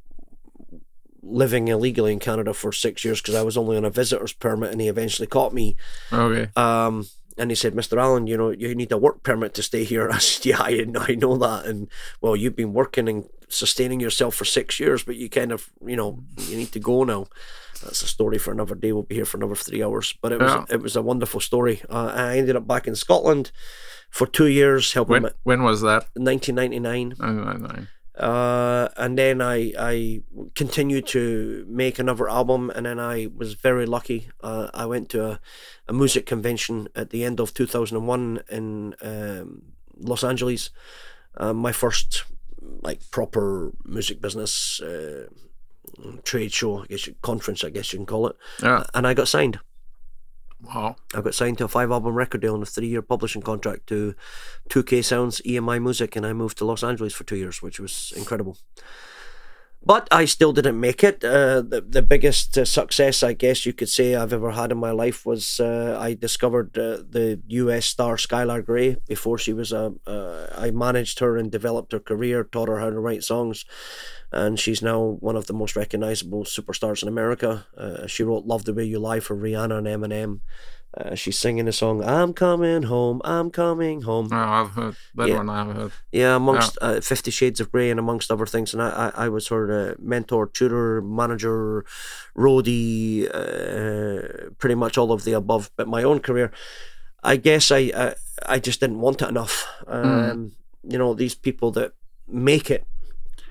living 1.21 1.69
illegally 1.69 2.11
in 2.13 2.19
Canada 2.19 2.53
for 2.53 2.71
six 2.71 3.03
years 3.05 3.21
because 3.21 3.35
I 3.35 3.41
was 3.43 3.57
only 3.57 3.77
on 3.77 3.85
a 3.85 3.89
visitor's 3.89 4.33
permit 4.33 4.71
and 4.71 4.81
he 4.81 4.87
eventually 4.87 5.27
caught 5.27 5.53
me. 5.53 5.75
Okay. 6.11 6.49
Um, 6.55 7.05
and 7.37 7.49
he 7.51 7.55
said, 7.55 7.73
Mr. 7.73 7.97
Allan, 7.99 8.27
you 8.27 8.37
know, 8.37 8.51
you 8.51 8.75
need 8.75 8.91
a 8.91 8.97
work 8.97 9.23
permit 9.23 9.53
to 9.55 9.63
stay 9.63 9.83
here. 9.83 10.09
I 10.11 10.19
said, 10.19 10.45
Yeah, 10.45 10.61
I, 10.61 10.85
I 11.09 11.15
know 11.15 11.37
that. 11.37 11.65
And 11.65 11.87
well, 12.21 12.35
you've 12.35 12.55
been 12.55 12.73
working 12.73 13.07
and 13.09 13.25
sustaining 13.49 13.99
yourself 13.99 14.35
for 14.35 14.45
six 14.45 14.79
years, 14.79 15.03
but 15.03 15.15
you 15.15 15.29
kind 15.29 15.51
of, 15.51 15.69
you 15.85 15.95
know, 15.95 16.19
you 16.47 16.57
need 16.57 16.71
to 16.73 16.79
go 16.79 17.03
now. 17.03 17.27
That's 17.83 18.01
a 18.01 18.07
story 18.07 18.37
for 18.39 18.51
another 18.51 18.75
day. 18.75 18.91
We'll 18.93 19.03
be 19.03 19.15
here 19.15 19.25
for 19.25 19.37
another 19.37 19.55
three 19.55 19.83
hours. 19.83 20.15
But 20.21 20.31
it 20.31 20.39
was 20.39 20.51
Yeah. 20.53 20.65
it 20.69 20.81
was 20.81 20.95
a 20.95 21.01
wonderful 21.01 21.39
story. 21.41 21.81
Uh, 21.89 22.11
I 22.15 22.37
ended 22.37 22.55
up 22.55 22.65
back 22.65 22.87
in 22.87 22.95
Scotland 22.95 23.51
for 24.09 24.25
two 24.25 24.47
years, 24.47 24.93
helping 24.93 25.23
When 25.23 25.31
when 25.43 25.63
was 25.63 25.81
that? 25.81 26.07
1999 26.15 27.15
Oh. 27.19 27.85
Uh, 28.19 28.89
and 28.97 29.17
then 29.17 29.41
I 29.41 29.73
I 29.77 30.21
continued 30.55 31.07
to 31.07 31.65
make 31.67 31.99
another 31.99 32.29
album, 32.29 32.69
and 32.75 32.85
then 32.85 32.99
I 32.99 33.27
was 33.35 33.53
very 33.55 33.85
lucky. 33.85 34.29
Uh, 34.41 34.69
I 34.73 34.85
went 34.85 35.09
to 35.09 35.25
a, 35.25 35.39
a 35.87 35.93
music 35.93 36.25
convention 36.25 36.87
at 36.95 37.09
the 37.09 37.23
end 37.23 37.39
of 37.39 37.53
two 37.53 37.65
thousand 37.65 37.97
and 37.97 38.07
one 38.07 38.39
in 38.49 38.95
um, 39.01 39.63
Los 39.99 40.23
Angeles. 40.23 40.69
Uh, 41.37 41.53
my 41.53 41.71
first 41.71 42.25
like 42.83 42.99
proper 43.11 43.71
music 43.85 44.21
business 44.21 44.79
uh, 44.81 45.25
trade 46.23 46.53
show, 46.53 46.83
I 46.83 46.85
guess 46.87 47.07
you, 47.07 47.15
conference, 47.21 47.63
I 47.63 47.69
guess 47.69 47.91
you 47.93 47.99
can 47.99 48.05
call 48.05 48.27
it, 48.27 48.35
Yeah. 48.61 48.83
and 48.93 49.05
I 49.07 49.13
got 49.13 49.27
signed. 49.27 49.59
Wow. 50.63 50.95
I 51.13 51.21
got 51.21 51.35
signed 51.35 51.57
to 51.57 51.65
a 51.65 51.67
five 51.67 51.91
album 51.91 52.15
record 52.15 52.41
deal 52.41 52.53
and 52.53 52.63
a 52.63 52.65
three 52.65 52.87
year 52.87 53.01
publishing 53.01 53.41
contract 53.41 53.87
to 53.87 54.15
2K 54.69 55.03
Sounds, 55.03 55.41
EMI 55.41 55.81
Music, 55.81 56.15
and 56.15 56.25
I 56.25 56.33
moved 56.33 56.57
to 56.59 56.65
Los 56.65 56.83
Angeles 56.83 57.13
for 57.13 57.25
two 57.25 57.35
years, 57.35 57.61
which 57.61 57.79
was 57.79 58.13
incredible. 58.15 58.57
But 59.85 60.07
I 60.11 60.23
still 60.25 60.53
didn't 60.53 60.79
make 60.79 61.03
it. 61.03 61.25
Uh, 61.25 61.61
the, 61.61 61.83
the 61.85 62.01
biggest 62.01 62.57
uh, 62.57 62.63
success, 62.63 63.21
I 63.21 63.33
guess 63.33 63.65
you 63.65 63.73
could 63.73 63.89
say, 63.89 64.15
I've 64.15 64.31
ever 64.31 64.51
had 64.51 64.71
in 64.71 64.77
my 64.77 64.91
life 64.91 65.25
was 65.25 65.59
uh, 65.59 65.97
I 65.99 66.13
discovered 66.13 66.77
uh, 66.77 67.03
the 67.09 67.41
US 67.47 67.85
star 67.85 68.15
Skylar 68.15 68.65
Grey 68.65 68.95
before 69.07 69.37
she 69.37 69.51
was 69.51 69.73
a. 69.73 69.93
I 70.55 70.71
managed 70.71 71.19
her 71.19 71.35
and 71.35 71.51
developed 71.51 71.91
her 71.91 71.99
career, 71.99 72.45
taught 72.45 72.69
her 72.69 72.79
how 72.79 72.91
to 72.91 72.99
write 72.99 73.25
songs, 73.25 73.65
and 74.31 74.57
she's 74.57 74.81
now 74.81 75.17
one 75.19 75.35
of 75.35 75.47
the 75.47 75.53
most 75.53 75.75
recognizable 75.75 76.45
superstars 76.45 77.01
in 77.01 77.09
America. 77.09 77.65
Uh, 77.77 78.07
she 78.07 78.23
wrote 78.23 78.45
"Love 78.45 78.63
the 78.63 78.73
Way 78.73 78.85
You 78.85 78.99
Lie" 78.99 79.19
for 79.19 79.35
Rihanna 79.35 79.79
and 79.79 79.87
Eminem. 79.87 80.39
Uh, 80.95 81.15
she's 81.15 81.39
singing 81.39 81.67
a 81.67 81.71
song 81.71 82.03
"I'm 82.03 82.33
Coming 82.33 82.83
Home, 82.83 83.19
I'm 83.23 83.49
Coming 83.49 84.01
Home." 84.03 84.27
No, 84.29 84.37
I've 84.37 84.69
heard 84.71 84.95
that 85.15 85.27
Yeah. 85.27 85.37
one. 85.37 85.49
I've 85.49 85.75
heard. 85.75 85.91
Yeah, 86.11 86.35
amongst 86.35 86.77
uh, 86.81 87.01
Fifty 87.01 87.31
Shades 87.31 87.59
of 87.59 87.71
Grey 87.71 87.89
and 87.89 87.99
amongst 87.99 88.29
other 88.31 88.45
things, 88.45 88.73
and 88.73 88.81
I, 88.83 89.11
I, 89.15 89.25
I 89.25 89.29
was 89.29 89.47
her 89.47 89.71
uh, 89.71 89.95
mentor, 89.99 90.47
tutor, 90.47 91.01
manager, 91.01 91.83
roadie, 92.37 93.25
uh, 93.33 94.49
pretty 94.59 94.75
much 94.75 94.97
all 94.97 95.11
of 95.11 95.23
the 95.23 95.33
above. 95.33 95.71
But 95.75 95.87
my 95.87 96.03
own 96.03 96.19
career, 96.19 96.51
I 97.23 97.37
guess 97.37 97.71
I 97.71 97.91
I, 97.95 98.15
I 98.55 98.59
just 98.59 98.79
didn't 98.79 98.99
want 99.01 99.21
it 99.21 99.29
enough. 99.29 99.65
Um, 99.87 100.51
You 100.85 100.97
know, 100.97 101.13
these 101.15 101.33
people 101.35 101.71
that 101.71 101.93
make 102.27 102.69
it 102.69 102.83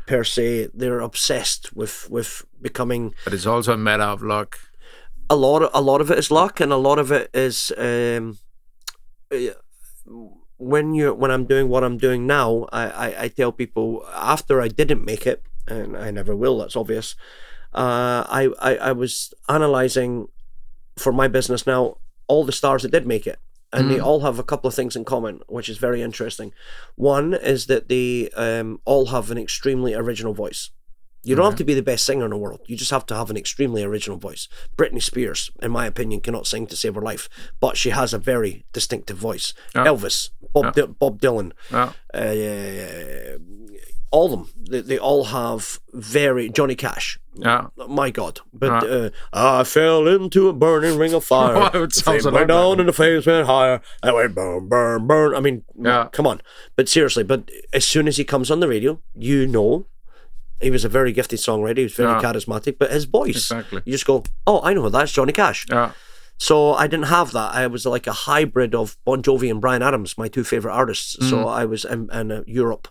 per 0.07 0.23
se, 0.25 0.69
they're 0.75 1.01
obsessed 1.01 1.75
with 1.75 2.07
with 2.11 2.45
becoming 2.61 3.15
But 3.25 3.33
it's 3.35 3.47
also 3.47 3.73
a 3.73 3.77
matter 3.79 4.05
of 4.05 4.23
luck. 4.23 4.59
A 5.35 5.37
lot 5.47 5.61
of 5.65 5.71
a 5.81 5.81
lot 5.91 6.01
of 6.03 6.09
it 6.13 6.19
is 6.23 6.31
luck 6.31 6.61
and 6.61 6.73
a 6.73 6.83
lot 6.89 6.99
of 6.99 7.09
it 7.19 7.27
is 7.47 7.57
um 7.89 8.25
when 10.59 10.95
you 10.95 11.13
when 11.13 11.31
I'm 11.31 11.47
doing 11.47 11.69
what 11.69 11.85
I'm 11.85 11.99
doing 11.99 12.27
now 12.27 12.67
I, 12.73 12.85
I 13.07 13.23
I 13.25 13.29
tell 13.29 13.53
people 13.53 13.87
after 14.15 14.61
I 14.61 14.69
didn't 14.69 15.05
make 15.05 15.27
it 15.27 15.43
and 15.67 15.97
I 15.97 16.11
never 16.11 16.35
will 16.37 16.59
that's 16.59 16.77
obvious 16.77 17.09
uh 17.75 18.25
I 18.41 18.43
I, 18.61 18.73
I 18.91 18.93
was 18.93 19.33
analyzing 19.49 20.29
for 20.97 21.13
my 21.13 21.29
business 21.29 21.67
now 21.67 21.97
all 22.29 22.45
the 22.45 22.53
stars 22.61 22.83
that 22.83 22.93
did 22.93 23.07
make 23.07 23.27
it 23.27 23.39
and 23.73 23.91
they 23.91 23.97
Mhm. 23.99 24.05
all 24.07 24.21
have 24.21 24.39
a 24.39 24.45
couple 24.51 24.69
of 24.69 24.75
things 24.75 24.95
in 24.97 25.05
common 25.05 25.41
which 25.49 25.69
is 25.69 25.79
very 25.79 26.03
interesting 26.03 26.53
one 26.95 27.35
is 27.35 27.67
that 27.67 27.89
they 27.89 28.29
um 28.37 28.81
all 28.85 29.07
have 29.07 29.31
an 29.31 29.39
extremely 29.39 29.95
original 29.95 30.35
voice 30.35 30.71
you 31.25 31.35
don't 31.37 31.45
have 31.45 31.57
to 31.59 31.65
be 31.65 31.75
the 31.75 31.83
best 31.83 32.05
singer 32.05 32.25
in 32.25 32.31
the 32.31 32.37
world. 32.37 32.61
You 32.67 32.77
just 32.77 32.91
have 32.91 33.07
to 33.07 33.15
have 33.15 33.31
an 33.31 33.37
extremely 33.37 33.83
original 33.85 34.19
voice. 34.19 34.49
Britney 34.77 35.03
Spears, 35.03 35.51
in 35.63 35.71
my 35.71 35.87
opinion, 35.87 36.21
cannot 36.21 36.47
sing 36.47 36.67
to 36.67 36.77
save 36.77 36.95
her 36.97 37.01
life, 37.03 37.29
but 37.61 37.77
she 37.77 37.91
has 37.91 38.13
a 38.13 38.19
very 38.19 38.65
distinctive 38.73 39.17
voice. 39.19 39.55
Yeah. 39.75 39.85
Elvis, 39.87 40.31
Bob, 40.53 40.65
Yeah. 40.65 40.71
Di- 40.87 40.93
Bob 40.99 41.21
Dylan, 41.21 41.53
Yeah. 41.71 41.93
uh, 42.13 43.39
all 44.11 44.27
of 44.27 44.31
them. 44.33 44.49
They, 44.69 44.81
they 44.83 44.99
all 44.99 45.25
have 45.25 45.81
very 45.93 46.51
Johnny 46.51 46.75
Cash. 46.75 47.19
Yeah. 47.35 47.69
My 47.89 48.11
God! 48.11 48.41
But 48.53 48.87
uh, 48.91 49.09
I 49.33 49.65
fell 49.65 50.07
into 50.07 50.49
a 50.51 50.53
burning 50.53 50.99
ring 50.99 51.15
of 51.15 51.25
fire. 51.25 51.55
Wow, 51.73 51.83
it 51.83 51.95
sounds 51.95 52.27
went 52.31 52.49
down 52.49 52.79
and 52.79 52.89
the 52.91 52.93
flames 52.93 53.27
went 53.27 53.47
higher. 53.47 53.81
I 54.03 54.13
went 54.13 54.35
burn, 54.35 54.69
burn, 54.69 55.07
burn. 55.07 55.35
I 55.35 55.41
mean, 55.41 55.63
Yeah. 55.81 56.09
come 56.13 56.27
on. 56.27 56.43
But 56.77 56.91
seriously, 56.91 57.23
but 57.25 57.51
as 57.73 57.87
soon 57.87 58.07
as 58.07 58.19
he 58.19 58.25
comes 58.25 58.51
on 58.51 58.61
the 58.61 58.69
radio, 58.69 59.01
you 59.15 59.47
know, 59.47 59.87
he 60.63 60.71
was 60.71 60.85
a 60.85 60.89
very 60.89 61.13
gifted 61.13 61.39
songwriter. 61.41 61.79
He 61.79 61.83
was 61.85 61.95
very 61.95 62.11
Yeah. 62.13 62.23
charismatic. 62.23 62.77
But 62.79 62.91
his 62.91 63.05
voice, 63.05 63.51
Exactly. 63.51 63.83
you 63.85 63.93
just 63.93 64.07
go, 64.07 64.23
oh, 64.47 64.61
I 64.63 64.75
know 64.75 64.89
that's 64.89 65.13
Johnny 65.13 65.33
Cash. 65.33 65.67
Yeah. 65.71 65.93
So 66.39 66.73
I 66.75 66.87
didn't 66.89 67.07
have 67.07 67.31
that. 67.33 67.55
I 67.55 67.67
was 67.69 67.87
like 67.87 68.07
a 68.09 68.13
hybrid 68.13 68.75
of 68.75 68.97
Bon 69.05 69.23
Jovi 69.23 69.49
and 69.51 69.61
Bryan 69.61 69.83
Adams, 69.83 70.19
my 70.19 70.29
two 70.29 70.43
favorite 70.45 70.73
artists. 70.73 71.17
So 71.31 71.47
I 71.47 71.65
was 71.67 71.85
in, 71.85 72.11
in 72.13 72.33
uh, 72.33 72.43
Europe. 72.47 72.89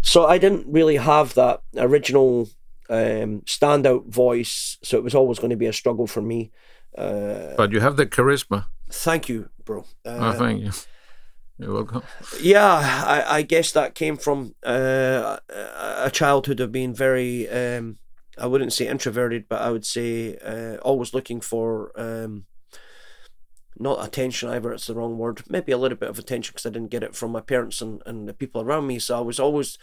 So 0.00 0.26
I 0.26 0.38
didn't 0.38 0.66
really 0.66 0.96
have 0.96 1.34
that 1.34 1.60
original 1.76 2.48
um, 2.90 3.42
standout 3.46 4.06
voice. 4.08 4.78
So 4.82 4.96
it 4.96 5.04
was 5.04 5.14
always 5.14 5.38
going 5.38 5.50
to 5.50 5.56
be 5.56 5.66
a 5.66 5.72
struggle 5.72 6.06
for 6.08 6.22
me. 6.22 6.50
Uh, 6.96 7.54
But 7.56 7.70
you 7.72 7.80
have 7.80 7.96
the 7.96 8.06
charisma. 8.06 8.64
thank 8.90 9.28
you, 9.28 9.48
bro. 9.64 9.84
Uh, 10.04 10.18
oh, 10.20 10.32
thank 10.32 10.62
you. 10.64 10.72
You're 11.58 11.74
welcome. 11.74 12.02
yeah, 12.40 12.64
I, 13.06 13.38
I 13.38 13.42
guess 13.42 13.72
that 13.72 13.94
came 13.94 14.16
from 14.16 14.54
uh, 14.64 15.38
a- 15.48 16.10
childhood 16.12 16.60
of 16.60 16.70
being 16.70 16.94
very, 16.94 17.48
um, 17.48 17.98
I 18.38 18.46
wouldn't 18.46 18.72
say 18.72 18.86
introverted, 18.86 19.46
but 19.48 19.60
I 19.60 19.70
would 19.70 19.84
say 19.84 20.36
uh, 20.36 20.76
always 20.82 21.12
looking 21.14 21.40
for 21.40 21.90
um, 22.00 22.44
not 23.76 24.04
attention 24.06 24.48
either, 24.50 24.72
it's 24.72 24.86
the 24.86 24.94
wrong 24.94 25.18
word, 25.18 25.42
maybe 25.48 25.72
a 25.72 25.78
little 25.78 25.98
bit 25.98 26.08
of 26.10 26.18
attention 26.18 26.52
because 26.52 26.66
I 26.66 26.70
didn't 26.70 26.90
get 26.90 27.02
it 27.02 27.16
from 27.16 27.32
my 27.32 27.40
parents 27.40 27.80
and, 27.82 28.02
and 28.06 28.28
the 28.28 28.34
people 28.34 28.60
around 28.62 28.86
me. 28.86 28.98
So 29.00 29.16
I 29.18 29.20
was 29.20 29.40
always 29.40 29.78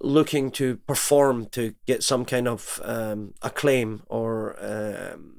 looking 0.00 0.52
to 0.52 0.76
perform 0.86 1.46
to 1.46 1.74
get 1.86 2.04
some 2.04 2.24
kind 2.24 2.46
of 2.46 2.80
um, 2.84 3.34
acclaim 3.42 4.02
or 4.06 4.56
um, 4.60 5.34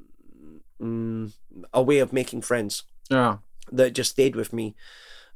mm, 0.82 1.32
a 1.74 1.82
way 1.82 2.00
of 2.00 2.12
making 2.12 2.42
friends 2.42 2.84
Yeah. 3.10 3.38
that 3.72 3.92
just 3.92 4.12
stayed 4.12 4.36
with 4.36 4.52
me 4.52 4.76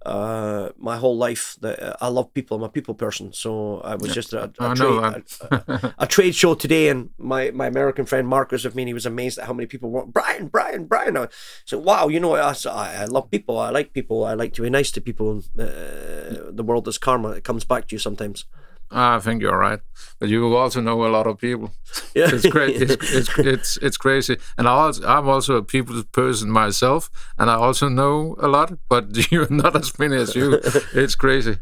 uh 0.06 0.70
my 0.78 0.98
whole 0.98 1.18
life 1.18 1.56
that 1.62 1.82
uh, 1.82 1.96
i 2.02 2.08
love 2.08 2.34
people. 2.34 2.58
I'm 2.58 2.64
a 2.64 2.70
people 2.70 2.94
person. 2.94 3.34
So 3.34 3.80
i 3.82 3.96
was 3.96 4.14
just 4.14 4.34
at 4.34 4.56
a, 4.60 4.72
a, 4.72 4.76
trade, 4.76 5.24
a, 5.52 5.94
a 6.00 6.08
trade 6.08 6.36
show 6.36 6.56
today 6.56 6.90
and 6.90 7.10
my 7.18 7.52
my 7.52 7.68
american 7.68 8.06
friend 8.06 8.28
Marcus 8.28 8.64
with 8.64 8.76
me 8.76 8.84
and 8.84 8.90
he 8.90 8.94
was 8.94 9.06
amazed 9.06 9.38
at 9.40 9.48
how 9.48 9.54
many 9.54 9.68
people 9.68 9.90
were 9.90 10.06
brian 10.06 10.48
brian 10.48 10.86
brian. 10.86 11.18
I 11.18 11.28
said 11.66 11.80
wow 11.80 12.08
you 12.08 12.20
know 12.20 12.30
what? 12.30 12.66
I, 12.66 12.70
I, 12.70 12.96
I 13.04 13.06
love 13.06 13.32
people. 13.32 13.58
I 13.60 13.70
like 13.70 13.94
people. 13.94 14.24
I 14.26 14.34
like 14.34 14.54
to 14.54 14.62
be 14.62 14.70
nice 14.70 14.92
to 14.92 15.02
people. 15.02 15.44
Uh, 15.58 16.52
the 16.60 16.64
world 16.66 16.88
is 16.88 16.98
karma. 16.98 17.30
It 17.30 17.44
comes 17.44 17.66
back 17.66 17.88
to 17.88 17.96
you 17.96 18.00
sometimes 18.00 18.46
I 18.94 19.20
think 19.20 19.42
you're 19.42 19.58
right. 19.58 19.80
But 20.20 20.30
you 20.30 20.56
also 20.56 20.82
know 20.82 21.06
a 21.06 21.10
lot 21.10 21.28
of 21.28 21.38
people. 21.38 21.74
yeah 22.16 22.30
It's 22.32 22.46
great. 22.46 22.82
It's, 22.82 23.14
it's 23.14 23.40
it's 23.40 23.78
it's 23.78 23.98
crazy. 23.98 24.38
And 24.58 24.68
I 24.68 24.72
also, 24.72 25.06
I'm 25.06 25.28
also 25.28 25.56
a 25.56 25.64
people's 25.64 26.06
person 26.06 26.50
myself, 26.50 27.10
and 27.38 27.50
I 27.50 27.56
also 27.56 27.90
know 27.90 28.36
a 28.40 28.48
lot. 28.48 28.74
But 28.90 29.32
you're 29.32 29.50
not 29.50 29.76
as 29.76 29.98
many 30.00 30.16
as 30.16 30.36
you. 30.36 30.62
It's 30.94 31.16
crazy. 31.16 31.58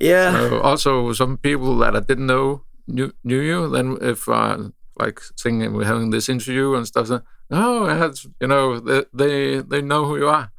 yeah 0.00 0.34
Uh, 0.36 0.60
also, 0.60 1.12
some 1.12 1.36
people 1.36 1.78
that 1.78 1.94
I 1.94 2.00
didn't 2.00 2.26
know 2.26 2.62
knew, 2.86 3.12
knew 3.22 3.40
you. 3.40 3.68
Then 3.70 3.98
if 4.00 4.28
uh, 4.28 4.70
like 4.98 5.20
singing, 5.36 5.72
we're 5.74 5.84
having 5.86 6.10
this 6.10 6.28
interview 6.28 6.74
and 6.74 6.86
stuff. 6.86 7.06
So, 7.06 7.20
oh, 7.50 7.86
that's 7.86 8.26
you 8.40 8.48
know 8.48 8.80
they, 8.80 9.04
they 9.12 9.62
they 9.62 9.82
know 9.82 10.04
who 10.06 10.16
you 10.16 10.28
are. 10.28 10.50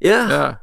yeah 0.00 0.28
Yeah. 0.28 0.54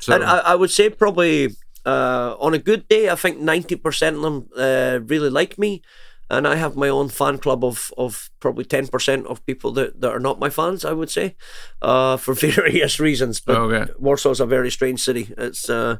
So 0.00 0.14
And 0.14 0.24
I, 0.24 0.38
I 0.38 0.54
would 0.54 0.70
say 0.70 0.90
probably 0.90 1.56
uh, 1.86 2.36
on 2.40 2.54
a 2.54 2.58
good 2.58 2.88
day, 2.88 3.08
I 3.08 3.14
think 3.16 3.38
ninety 3.38 3.76
percent 3.76 4.16
of 4.16 4.22
them 4.22 4.48
uh, 4.56 4.98
really 5.06 5.30
like 5.30 5.56
me, 5.58 5.80
and 6.28 6.46
I 6.46 6.56
have 6.56 6.76
my 6.76 6.88
own 6.90 7.08
fan 7.08 7.38
club 7.38 7.64
of 7.64 7.92
of 7.96 8.30
probably 8.40 8.64
ten 8.64 8.88
percent 8.88 9.26
of 9.26 9.40
people 9.46 9.72
that, 9.72 10.00
that 10.00 10.10
are 10.10 10.20
not 10.20 10.38
my 10.40 10.50
fans. 10.50 10.84
I 10.84 10.92
would 10.92 11.10
say, 11.10 11.34
uh, 11.82 12.16
for 12.18 12.34
various 12.54 13.00
reasons. 13.00 13.40
But 13.40 13.56
Okay. 13.56 13.92
Warsaw's 14.00 14.40
a 14.40 14.46
very 14.46 14.70
strange 14.70 15.00
city. 15.00 15.32
It's 15.38 15.70
uh, 15.70 15.96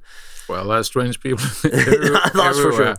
well, 0.49 0.69
there's 0.69 0.87
strange 0.87 1.19
people. 1.21 1.45
That's 1.63 2.33
for 2.35 2.73
sure. 2.73 2.73
everywhere. 2.73 2.97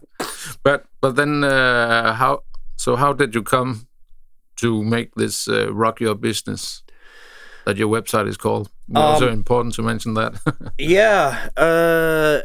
But 0.64 0.86
but 1.02 1.16
then 1.16 1.44
uh, 1.44 2.14
how? 2.14 2.44
So 2.78 2.96
how 2.96 3.14
did 3.14 3.36
you 3.36 3.44
come 3.44 3.88
to 4.56 4.84
make 4.84 5.10
this 5.16 5.48
uh, 5.48 5.74
rock 5.74 6.00
your 6.02 6.16
business? 6.16 6.84
That 7.66 7.78
your 7.78 7.90
website 7.92 8.30
is 8.30 8.38
called. 8.38 8.70
also 8.96 9.28
Um, 9.28 9.34
important 9.34 9.76
to 9.76 9.82
mention 9.84 10.14
that. 10.16 10.34
yeah, 10.78 11.50
uh, 11.58 12.40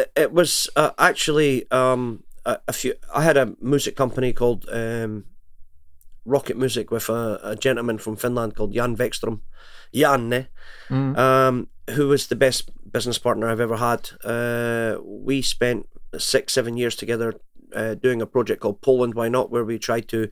it, 0.00 0.12
it 0.16 0.32
was 0.32 0.68
uh, 0.76 0.90
actually 0.98 1.70
um, 1.70 2.22
a, 2.44 2.58
a 2.68 2.72
few. 2.72 2.94
I 3.14 3.22
had 3.22 3.36
a 3.36 3.54
music 3.60 3.96
company 3.96 4.32
called 4.32 4.66
um, 4.70 5.24
Rocket 6.24 6.56
Music 6.56 6.90
with 6.90 7.08
a, 7.08 7.40
a 7.42 7.56
gentleman 7.56 7.98
from 7.98 8.16
Finland 8.16 8.54
called 8.56 8.72
Jan 8.74 8.96
Vekstrom, 8.96 9.40
Janne, 9.94 10.46
Mm. 10.88 11.16
um, 11.18 11.68
who 11.90 12.08
was 12.08 12.26
the 12.26 12.36
best 12.36 12.70
business 12.92 13.18
partner 13.18 13.48
I've 13.48 13.60
ever 13.60 13.76
had. 13.76 14.10
Uh, 14.24 14.98
we 15.02 15.42
spent 15.42 15.86
six, 16.18 16.52
seven 16.52 16.76
years 16.76 16.96
together 16.96 17.34
uh, 17.74 17.94
doing 17.94 18.22
a 18.22 18.26
project 18.26 18.60
called 18.60 18.80
Poland 18.82 19.14
Why 19.14 19.28
Not, 19.28 19.50
where 19.50 19.64
we 19.64 19.78
tried 19.78 20.08
to 20.08 20.28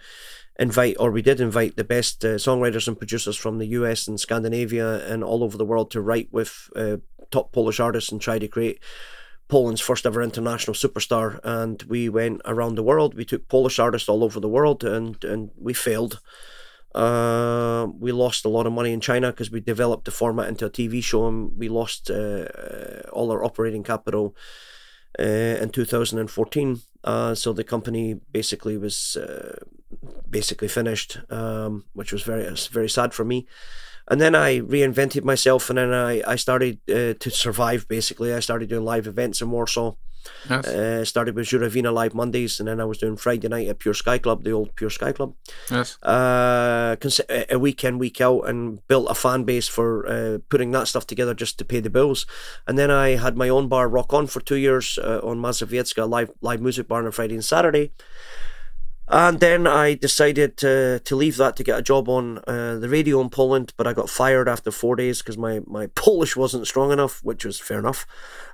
invite, 0.58 0.96
or 1.00 1.10
we 1.10 1.22
did 1.22 1.40
invite, 1.40 1.76
the 1.76 1.84
best 1.84 2.24
uh, 2.24 2.36
songwriters 2.38 2.86
and 2.88 2.98
producers 2.98 3.36
from 3.36 3.58
the 3.58 3.66
US 3.78 4.08
and 4.08 4.20
Scandinavia 4.20 5.04
and 5.12 5.24
all 5.24 5.42
over 5.42 5.58
the 5.58 5.64
world 5.66 5.90
to 5.90 6.00
write 6.00 6.28
with 6.32 6.68
uh, 6.76 6.98
top 7.30 7.52
Polish 7.52 7.80
artists 7.80 8.12
and 8.12 8.20
try 8.20 8.38
to 8.38 8.48
create 8.48 8.78
Poland's 9.48 9.80
first 9.80 10.06
ever 10.06 10.22
international 10.22 10.74
superstar. 10.74 11.40
And 11.44 11.82
we 11.84 12.08
went 12.08 12.40
around 12.44 12.76
the 12.76 12.82
world. 12.82 13.14
We 13.14 13.24
took 13.24 13.48
Polish 13.48 13.78
artists 13.78 14.08
all 14.08 14.24
over 14.24 14.40
the 14.40 14.48
world, 14.48 14.84
and 14.84 15.22
and 15.24 15.50
we 15.56 15.74
failed. 15.74 16.20
Uh, 16.94 17.88
we 17.98 18.12
lost 18.12 18.44
a 18.44 18.48
lot 18.48 18.66
of 18.66 18.72
money 18.72 18.92
in 18.92 19.00
China 19.00 19.32
because 19.32 19.50
we 19.50 19.60
developed 19.60 20.04
the 20.04 20.12
format 20.12 20.48
into 20.48 20.66
a 20.66 20.70
TV 20.70 21.02
show, 21.02 21.26
and 21.26 21.58
we 21.58 21.68
lost 21.68 22.10
uh, 22.10 22.44
all 23.12 23.32
our 23.32 23.44
operating 23.44 23.82
capital 23.82 24.36
uh, 25.18 25.22
in 25.22 25.70
2014. 25.70 26.80
Uh, 27.02 27.34
so 27.34 27.52
the 27.52 27.64
company 27.64 28.14
basically 28.32 28.78
was 28.78 29.16
uh, 29.16 29.56
basically 30.30 30.68
finished, 30.68 31.18
um, 31.30 31.84
which 31.94 32.12
was 32.12 32.22
very 32.22 32.48
very 32.70 32.88
sad 32.88 33.12
for 33.12 33.24
me. 33.24 33.46
And 34.08 34.20
then 34.20 34.34
I 34.34 34.60
reinvented 34.60 35.24
myself, 35.24 35.70
and 35.70 35.78
then 35.78 35.92
I 35.92 36.22
I 36.26 36.36
started 36.36 36.78
uh, 36.88 37.14
to 37.18 37.30
survive. 37.30 37.86
Basically, 37.88 38.32
I 38.32 38.40
started 38.40 38.68
doing 38.68 38.84
live 38.84 39.06
events 39.06 39.40
in 39.40 39.50
Warsaw. 39.50 39.94
yes. 40.48 40.66
Uh, 40.66 41.04
started 41.04 41.34
with 41.34 41.48
Juravina 41.48 41.92
Live 41.92 42.14
Mondays, 42.14 42.58
and 42.60 42.68
then 42.68 42.80
I 42.80 42.84
was 42.84 42.98
doing 42.98 43.16
Friday 43.16 43.48
night 43.48 43.68
at 43.68 43.78
Pure 43.78 43.94
Sky 43.94 44.18
Club, 44.18 44.44
the 44.44 44.52
old 44.52 44.74
Pure 44.76 44.90
Sky 44.90 45.12
Club 45.12 45.34
yes. 45.70 45.98
uh, 46.02 46.96
a 47.50 47.58
week 47.58 47.84
in, 47.84 47.98
week 47.98 48.20
out, 48.20 48.42
and 48.48 48.86
built 48.88 49.10
a 49.10 49.14
fan 49.14 49.44
base 49.44 49.68
for 49.68 50.06
uh, 50.06 50.38
putting 50.48 50.70
that 50.72 50.88
stuff 50.88 51.06
together 51.06 51.34
just 51.34 51.58
to 51.58 51.64
pay 51.64 51.80
the 51.80 51.90
bills. 51.90 52.26
And 52.66 52.78
then 52.78 52.90
I 52.90 53.16
had 53.16 53.36
my 53.36 53.48
own 53.48 53.68
bar, 53.68 53.88
Rock 53.88 54.12
On, 54.14 54.26
for 54.26 54.40
two 54.40 54.56
years 54.56 54.98
uh, 54.98 55.20
on 55.22 55.38
Mazowiecka, 55.40 56.08
live 56.08 56.30
live 56.40 56.60
music 56.60 56.88
bar 56.88 57.00
on 57.00 57.06
a 57.06 57.12
Friday 57.12 57.34
and 57.34 57.44
Saturday. 57.44 57.92
And 59.06 59.38
then 59.38 59.66
I 59.66 59.94
decided 59.94 60.56
to, 60.58 60.98
to 61.00 61.16
leave 61.16 61.36
that 61.36 61.56
to 61.56 61.64
get 61.64 61.78
a 61.78 61.82
job 61.82 62.08
on 62.08 62.38
uh, 62.46 62.76
the 62.76 62.88
radio 62.88 63.20
in 63.20 63.28
Poland, 63.28 63.74
but 63.76 63.86
I 63.86 63.92
got 63.92 64.08
fired 64.08 64.48
after 64.48 64.70
four 64.70 64.96
days 64.96 65.18
because 65.18 65.36
my, 65.36 65.60
my 65.66 65.86
Polish 65.94 66.36
wasn't 66.36 66.66
strong 66.66 66.90
enough, 66.90 67.20
which 67.22 67.44
was 67.44 67.60
fair 67.60 67.78
enough. 67.78 68.06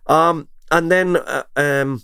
Um, 0.07 0.49
and 0.71 0.91
then 0.91 1.17
uh, 1.17 1.45
um, 1.57 2.03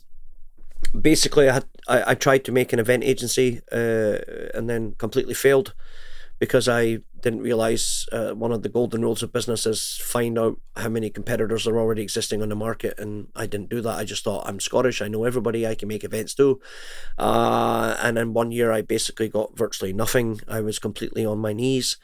basically 0.99 1.49
I 1.49 1.55
had 1.55 1.65
I, 1.89 2.11
I 2.11 2.15
tried 2.15 2.45
to 2.45 2.53
make 2.53 2.73
an 2.73 2.79
event 2.79 3.05
agency 3.05 3.61
uh, 3.73 4.19
and 4.55 4.69
then 4.69 4.95
completely 4.99 5.35
failed 5.35 5.75
because 6.39 6.69
I 6.69 6.99
didn't 7.21 7.41
realize 7.41 8.07
uh, 8.13 8.33
one 8.33 8.53
of 8.53 8.63
the 8.63 8.69
golden 8.69 9.03
rules 9.03 9.23
of 9.23 9.33
business 9.33 9.67
is 9.67 9.99
find 10.03 10.39
out 10.39 10.61
how 10.77 10.89
many 10.89 11.09
competitors 11.11 11.67
are 11.67 11.79
already 11.79 12.03
existing 12.03 12.43
on 12.43 12.51
the 12.51 12.57
market 12.57 12.99
and 12.99 13.29
I 13.35 13.47
didn't 13.47 13.71
do 13.71 13.81
that. 13.81 13.99
I 13.99 14.05
just 14.05 14.25
thought 14.25 14.47
I'm 14.47 14.61
Scottish 14.61 15.01
I 15.01 15.09
know 15.09 15.25
everybody 15.25 15.67
I 15.67 15.75
can 15.75 15.89
make 15.89 16.05
events 16.05 16.35
too. 16.35 16.61
Uh, 17.19 17.97
and 18.01 18.19
in 18.19 18.35
one 18.35 18.53
year 18.53 18.71
I 18.71 18.83
basically 18.83 19.29
got 19.29 19.57
virtually 19.57 19.93
nothing. 19.93 20.41
I 20.47 20.61
was 20.61 20.79
completely 20.79 21.25
on 21.25 21.39
my 21.39 21.53
knees. 21.53 21.97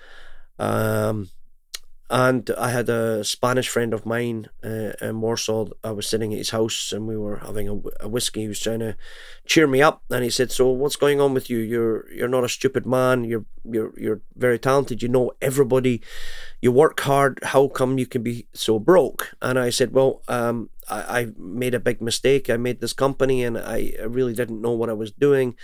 Um, 0.59 1.29
and 2.13 2.51
I 2.59 2.69
had 2.71 2.91
a 2.91 3.25
Spanish 3.25 3.71
friend 3.71 3.95
of 3.95 4.05
mine 4.05 4.49
uh, 4.63 4.93
in 5.01 5.23
Warsaw. 5.23 5.69
I 5.83 5.93
was 5.93 6.07
sitting 6.07 6.33
at 6.35 6.39
his 6.39 6.51
house 6.51 6.93
and 6.93 7.09
we 7.09 7.17
were 7.17 7.39
having 7.39 7.71
a, 7.71 7.81
a 8.01 8.09
whiskey. 8.09 8.43
He 8.43 8.49
was 8.49 8.61
trying 8.61 8.81
to 8.81 8.97
cheer 9.47 9.67
me 9.67 9.81
up, 9.81 10.03
and 10.11 10.23
he 10.23 10.29
said, 10.29 10.53
"So 10.53 10.69
what's 10.69 10.97
going 10.97 11.23
on 11.23 11.33
with 11.33 11.49
you? 11.49 11.59
You're 11.59 12.13
you're 12.13 12.29
not 12.29 12.45
a 12.45 12.51
stupid 12.51 12.85
man. 12.85 13.25
You're 13.25 13.47
you're 13.65 13.95
you're 13.97 14.21
very 14.37 14.59
talented. 14.59 15.03
You 15.03 15.09
know 15.09 15.33
everybody. 15.41 16.03
You 16.61 16.71
work 16.71 17.01
hard. 17.01 17.41
How 17.43 17.69
come 17.69 17.97
you 17.99 18.07
can 18.07 18.23
be 18.23 18.47
so 18.53 18.79
broke?" 18.79 19.33
And 19.41 19.59
I 19.59 19.71
said, 19.71 19.93
"Well, 19.95 20.21
um, 20.29 20.69
I, 20.91 21.21
I 21.21 21.27
made 21.39 21.75
a 21.75 21.81
big 21.81 22.03
mistake. 22.03 22.51
I 22.51 22.59
made 22.59 22.83
this 22.83 22.93
company, 22.93 23.43
and 23.43 23.57
I, 23.57 23.95
I 23.99 24.05
really 24.05 24.35
didn't 24.35 24.61
know 24.61 24.73
what 24.73 24.91
I 24.91 24.95
was 24.95 25.13
doing." 25.13 25.57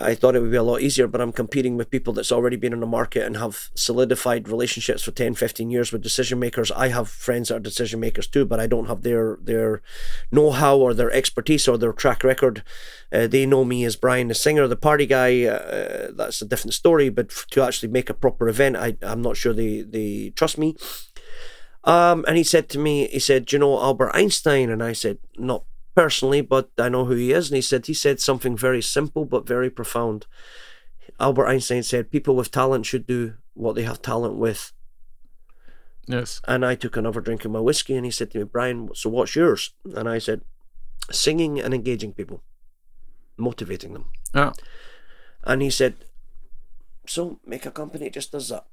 I 0.00 0.14
thought 0.14 0.36
it 0.36 0.40
would 0.40 0.50
be 0.50 0.56
a 0.56 0.62
lot 0.62 0.80
easier, 0.80 1.06
but 1.06 1.20
I'm 1.20 1.32
competing 1.32 1.76
with 1.76 1.90
people 1.90 2.12
that's 2.12 2.32
already 2.32 2.56
been 2.56 2.72
in 2.72 2.80
the 2.80 2.86
market 2.86 3.24
and 3.24 3.36
have 3.36 3.70
solidified 3.74 4.48
relationships 4.48 5.02
for 5.02 5.10
10, 5.10 5.34
15 5.34 5.70
years 5.70 5.92
with 5.92 6.02
decision 6.02 6.38
makers. 6.38 6.70
I 6.70 6.88
have 6.88 7.08
friends 7.08 7.48
that 7.48 7.56
are 7.56 7.60
decision 7.60 8.00
makers 8.00 8.26
too, 8.26 8.44
but 8.44 8.60
I 8.60 8.66
don't 8.66 8.86
have 8.86 9.02
their 9.02 9.38
their 9.42 9.82
know-how 10.30 10.76
or 10.76 10.94
their 10.94 11.10
expertise 11.10 11.68
or 11.68 11.78
their 11.78 11.92
track 11.92 12.24
record. 12.24 12.62
Uh, 13.12 13.26
they 13.26 13.46
know 13.46 13.64
me 13.64 13.84
as 13.84 13.96
Brian 13.96 14.28
the 14.28 14.34
singer, 14.34 14.66
the 14.66 14.76
party 14.76 15.06
guy. 15.06 15.44
Uh, 15.44 16.08
that's 16.12 16.42
a 16.42 16.46
different 16.46 16.74
story, 16.74 17.08
but 17.08 17.30
to 17.50 17.62
actually 17.62 17.88
make 17.88 18.10
a 18.10 18.14
proper 18.14 18.48
event, 18.48 18.76
I, 18.76 18.96
I'm 19.02 19.22
not 19.22 19.36
sure 19.36 19.52
they, 19.52 19.82
they 19.82 20.32
trust 20.36 20.58
me. 20.58 20.76
Um, 21.84 22.24
and 22.26 22.36
he 22.36 22.42
said 22.42 22.68
to 22.70 22.78
me, 22.78 23.06
he 23.06 23.20
said, 23.20 23.46
"Do 23.46 23.56
you 23.56 23.60
know 23.60 23.80
Albert 23.80 24.10
Einstein?" 24.12 24.70
And 24.70 24.82
I 24.82 24.92
said, 24.92 25.18
"Not 25.38 25.64
personally, 25.96 26.42
but 26.42 26.70
I 26.78 26.88
know 26.88 27.06
who 27.06 27.16
he 27.16 27.32
is." 27.32 27.50
And 27.50 27.56
he 27.56 27.62
said, 27.62 27.86
he 27.86 27.94
said 27.94 28.20
something 28.20 28.56
very 28.56 28.82
simple 28.82 29.24
but 29.24 29.48
very 29.48 29.70
profound. 29.70 30.26
Albert 31.18 31.48
Einstein 31.48 31.82
said, 31.82 32.10
"People 32.10 32.36
with 32.36 32.50
talent 32.50 32.86
should 32.86 33.06
do 33.06 33.34
what 33.54 33.74
they 33.74 33.82
have 33.82 34.02
talent 34.02 34.36
with." 34.36 34.72
Yes. 36.06 36.40
And 36.44 36.64
I 36.64 36.76
took 36.76 36.96
another 36.96 37.20
drink 37.20 37.44
of 37.44 37.50
my 37.50 37.60
whiskey, 37.60 37.96
and 37.96 38.04
he 38.04 38.12
said 38.12 38.30
to 38.30 38.38
me, 38.38 38.44
"Brian, 38.44 38.90
so 38.94 39.10
what's 39.10 39.34
yours?" 39.34 39.74
And 39.84 40.08
I 40.08 40.18
said, 40.18 40.42
"Singing 41.10 41.58
and 41.58 41.74
engaging 41.74 42.12
people, 42.12 42.44
motivating 43.36 43.92
them." 43.92 44.10
Yeah. 44.34 44.52
And 45.42 45.62
he 45.62 45.70
said, 45.70 45.94
"So 47.06 47.40
make 47.44 47.66
a 47.66 47.70
company 47.70 48.04
that 48.04 48.14
just 48.14 48.32
does 48.32 48.48
that." 48.50 48.66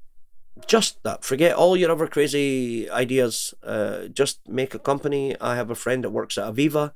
Just 0.67 1.01
that. 1.03 1.23
Forget 1.23 1.55
all 1.55 1.75
your 1.75 1.91
other 1.91 2.07
crazy 2.07 2.89
ideas. 2.89 3.53
Uh, 3.63 4.07
just 4.07 4.47
make 4.47 4.73
a 4.73 4.79
company. 4.79 5.35
I 5.41 5.55
have 5.55 5.69
a 5.69 5.75
friend 5.75 6.03
that 6.03 6.11
works 6.11 6.37
at 6.37 6.53
Aviva. 6.53 6.91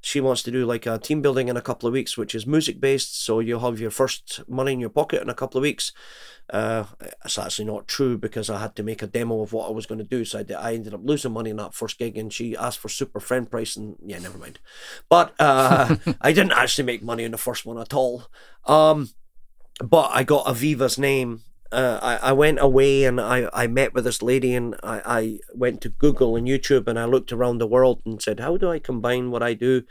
She 0.00 0.20
wants 0.20 0.42
to 0.44 0.50
do 0.50 0.64
like 0.66 0.86
a 0.86 0.98
team 0.98 1.22
building 1.22 1.48
in 1.48 1.56
a 1.56 1.62
couple 1.62 1.86
of 1.86 1.92
weeks, 1.92 2.16
which 2.16 2.34
is 2.34 2.46
music 2.46 2.80
based. 2.80 3.24
So 3.24 3.40
you'll 3.40 3.60
have 3.60 3.80
your 3.80 3.90
first 3.90 4.40
money 4.48 4.72
in 4.72 4.80
your 4.80 4.90
pocket 4.90 5.22
in 5.22 5.28
a 5.28 5.34
couple 5.34 5.58
of 5.58 5.62
weeks. 5.62 5.92
Uh, 6.48 6.84
it's 7.24 7.38
actually 7.38 7.64
not 7.64 7.88
true 7.88 8.16
because 8.16 8.48
I 8.48 8.60
had 8.60 8.76
to 8.76 8.84
make 8.84 9.02
a 9.02 9.08
demo 9.08 9.40
of 9.40 9.52
what 9.52 9.68
I 9.68 9.72
was 9.72 9.86
going 9.86 9.98
to 9.98 10.04
do. 10.04 10.24
So 10.24 10.40
I, 10.40 10.42
did, 10.44 10.56
I 10.56 10.74
ended 10.74 10.94
up 10.94 11.00
losing 11.02 11.32
money 11.32 11.50
in 11.50 11.56
that 11.56 11.74
first 11.74 11.98
gig, 11.98 12.16
and 12.16 12.32
she 12.32 12.56
asked 12.56 12.78
for 12.78 12.88
super 12.88 13.18
friend 13.18 13.50
price, 13.50 13.74
and 13.74 13.96
yeah, 14.04 14.18
never 14.20 14.38
mind. 14.38 14.60
But 15.08 15.34
uh, 15.40 15.96
I 16.20 16.32
didn't 16.32 16.52
actually 16.52 16.84
make 16.84 17.02
money 17.02 17.24
in 17.24 17.32
the 17.32 17.38
first 17.38 17.66
one 17.66 17.78
at 17.78 17.92
all. 17.92 18.26
Um, 18.64 19.10
but 19.84 20.10
I 20.12 20.22
got 20.22 20.46
Aviva's 20.46 20.98
name 20.98 21.42
uh, 21.72 21.98
I, 22.02 22.30
I 22.30 22.32
went 22.32 22.58
away 22.60 23.04
and 23.04 23.20
I, 23.20 23.48
I 23.52 23.66
met 23.66 23.94
with 23.94 24.04
this 24.04 24.22
lady 24.22 24.54
and 24.54 24.74
I, 24.82 25.02
I 25.04 25.38
went 25.54 25.80
to 25.82 25.88
Google 25.88 26.36
and 26.36 26.46
YouTube 26.46 26.86
and 26.86 26.98
I 26.98 27.04
looked 27.04 27.32
around 27.32 27.58
the 27.58 27.66
world 27.66 28.02
and 28.04 28.22
said, 28.22 28.40
how 28.40 28.56
do 28.56 28.70
I 28.70 28.78
combine 28.78 29.30
what 29.30 29.42
I 29.42 29.54
do 29.54 29.82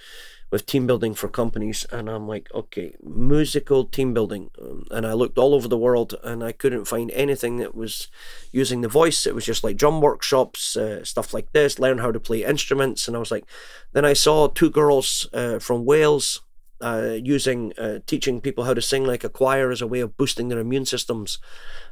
with 0.52 0.66
team 0.66 0.88
building 0.88 1.14
for 1.14 1.28
companies? 1.28 1.86
And 1.92 2.10
I'm 2.10 2.28
like, 2.28 2.50
okay, 2.54 2.96
musical 3.04 3.86
team 3.86 4.14
building. 4.14 4.52
Um, 4.62 4.86
and 4.92 5.06
I 5.06 5.14
looked 5.14 5.38
all 5.38 5.54
over 5.54 5.68
the 5.68 5.78
world 5.78 6.16
and 6.24 6.44
I 6.44 6.52
couldn't 6.52 6.86
find 6.86 7.12
anything 7.12 7.58
that 7.58 7.76
was 7.76 8.08
using 8.52 8.82
the 8.82 8.88
voice. 8.88 9.26
It 9.26 9.36
was 9.36 9.46
just 9.46 9.64
like 9.64 9.78
drum 9.78 10.02
workshops, 10.02 10.78
uh, 10.78 11.04
stuff 11.04 11.34
like 11.34 11.52
this, 11.52 11.80
learn 11.80 11.98
how 11.98 12.12
to 12.12 12.20
play 12.20 12.44
instruments. 12.44 13.08
And 13.08 13.18
I 13.18 13.20
was 13.20 13.32
like, 13.32 13.46
then 13.94 14.06
I 14.06 14.14
saw 14.14 14.48
two 14.48 14.70
girls 14.70 15.28
uh, 15.34 15.60
from 15.60 15.86
Wales 15.86 16.42
uh, 16.82 17.16
using 17.24 17.74
uh, 17.78 18.00
teaching 18.06 18.42
people 18.42 18.66
how 18.66 18.74
to 18.74 18.82
sing 18.82 19.06
like 19.06 19.24
a 19.24 19.30
choir 19.30 19.72
as 19.72 19.82
a 19.82 19.88
way 19.88 20.02
of 20.02 20.18
boosting 20.18 20.50
their 20.50 20.60
immune 20.60 20.86
systems. 20.86 21.40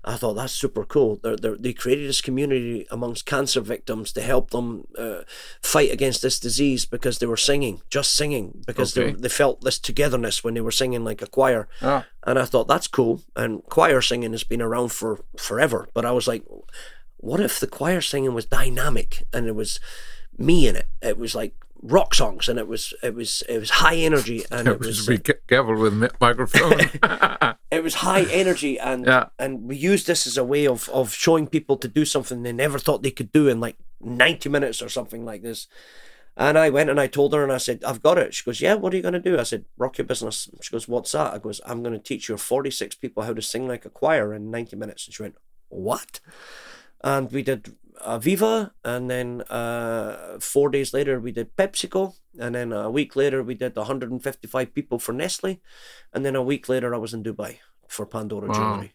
I 0.03 0.15
thought 0.15 0.33
that's 0.33 0.53
super 0.53 0.83
cool. 0.83 1.19
They're, 1.23 1.37
they're, 1.37 1.57
they 1.57 1.73
created 1.73 2.09
this 2.09 2.21
community 2.21 2.85
amongst 2.91 3.25
cancer 3.25 3.61
victims 3.61 4.11
to 4.13 4.21
help 4.21 4.51
them 4.51 4.85
uh, 4.97 5.21
fight 5.61 5.91
against 5.91 6.21
this 6.21 6.39
disease 6.39 6.85
because 6.85 7.19
they 7.19 7.25
were 7.25 7.37
singing, 7.37 7.81
just 7.89 8.13
singing, 8.13 8.61
because 8.67 8.97
okay. 8.97 9.11
they, 9.11 9.21
they 9.21 9.29
felt 9.29 9.61
this 9.61 9.79
togetherness 9.79 10.43
when 10.43 10.53
they 10.53 10.61
were 10.61 10.71
singing 10.71 11.05
like 11.05 11.21
a 11.21 11.27
choir. 11.27 11.67
Ah. 11.81 12.05
And 12.23 12.37
I 12.37 12.45
thought 12.45 12.67
that's 12.67 12.87
cool. 12.87 13.21
And 13.35 13.63
choir 13.65 14.01
singing 14.01 14.31
has 14.31 14.43
been 14.43 14.61
around 14.61 14.91
for 14.91 15.23
forever. 15.37 15.87
But 15.93 16.05
I 16.05 16.11
was 16.11 16.27
like, 16.27 16.43
what 17.17 17.39
if 17.39 17.59
the 17.59 17.67
choir 17.67 18.01
singing 18.01 18.33
was 18.33 18.45
dynamic 18.45 19.23
and 19.31 19.47
it 19.47 19.55
was 19.55 19.79
me 20.37 20.67
in 20.67 20.75
it? 20.75 20.87
It 21.01 21.17
was 21.17 21.33
like 21.33 21.55
rock 21.83 22.15
songs, 22.15 22.47
and 22.47 22.57
it 22.57 22.67
was 22.67 22.93
it 23.03 23.13
was 23.13 23.43
it 23.47 23.59
was 23.59 23.69
high 23.69 23.97
energy, 23.97 24.43
and 24.51 24.67
it 24.67 24.79
was 24.79 25.05
be 25.05 25.17
uh, 25.17 25.33
careful 25.47 25.75
with 25.75 25.93
microphone. 26.19 26.79
it 27.71 27.83
was 27.83 27.95
high 27.95 28.23
energy, 28.23 28.79
and 28.79 29.05
yeah. 29.05 29.25
and 29.37 29.63
we 29.63 29.75
used 29.75 30.07
this 30.07 30.25
as 30.25 30.37
a 30.37 30.43
way 30.43 30.65
of 30.65 30.89
of 30.89 31.13
showing 31.13 31.47
people 31.47 31.77
to 31.77 31.87
do 31.87 32.05
something 32.05 32.41
they 32.41 32.53
never 32.53 32.79
thought 32.79 33.03
they 33.03 33.11
could 33.11 33.31
do 33.31 33.47
in 33.47 33.59
like 33.59 33.75
ninety 34.01 34.49
minutes 34.49 34.81
or 34.81 34.89
something 34.89 35.25
like 35.25 35.43
this. 35.43 35.67
And 36.35 36.57
I 36.57 36.71
went 36.71 36.89
and 36.89 36.99
I 36.99 37.05
told 37.05 37.31
her 37.33 37.43
and 37.43 37.51
I 37.51 37.59
said, 37.59 37.83
I've 37.83 38.01
got 38.01 38.17
it. 38.17 38.33
She 38.33 38.43
goes, 38.43 38.59
Yeah, 38.59 38.73
what 38.73 38.91
are 38.91 38.95
you 38.95 39.03
going 39.03 39.13
to 39.13 39.19
do? 39.19 39.37
I 39.37 39.43
said, 39.43 39.65
Rock 39.77 39.99
your 39.99 40.05
business. 40.05 40.49
She 40.61 40.71
goes, 40.71 40.87
What's 40.87 41.11
that? 41.11 41.31
I 41.31 41.37
goes, 41.37 41.61
I'm 41.63 41.83
going 41.83 41.93
to 41.93 41.99
teach 41.99 42.27
your 42.27 42.39
46 42.39 42.95
people 42.95 43.21
how 43.21 43.35
to 43.35 43.41
sing 43.41 43.67
like 43.67 43.85
a 43.85 43.91
choir 43.91 44.33
in 44.33 44.49
90 44.49 44.75
minutes. 44.75 45.05
And 45.05 45.13
she 45.13 45.21
went, 45.21 45.35
What? 45.69 46.19
And 47.03 47.31
we 47.31 47.43
did 47.43 47.75
Aviva, 48.05 48.71
and 48.83 49.09
then 49.09 49.41
uh, 49.49 50.39
four 50.39 50.69
days 50.69 50.93
later 50.93 51.19
we 51.19 51.31
did 51.31 51.55
PepsiCo, 51.55 52.15
and 52.39 52.55
then 52.55 52.71
a 52.71 52.89
week 52.89 53.15
later 53.15 53.43
we 53.43 53.55
did 53.55 53.75
155 53.75 54.73
people 54.73 54.99
for 54.99 55.13
Nestle, 55.13 55.61
and 56.13 56.25
then 56.25 56.35
a 56.35 56.43
week 56.43 56.69
later 56.69 56.93
I 56.93 56.97
was 56.97 57.13
in 57.13 57.23
Dubai 57.23 57.57
for 57.87 58.05
Pandora 58.05 58.47
wow. 58.47 58.53
Jewelry. 58.53 58.93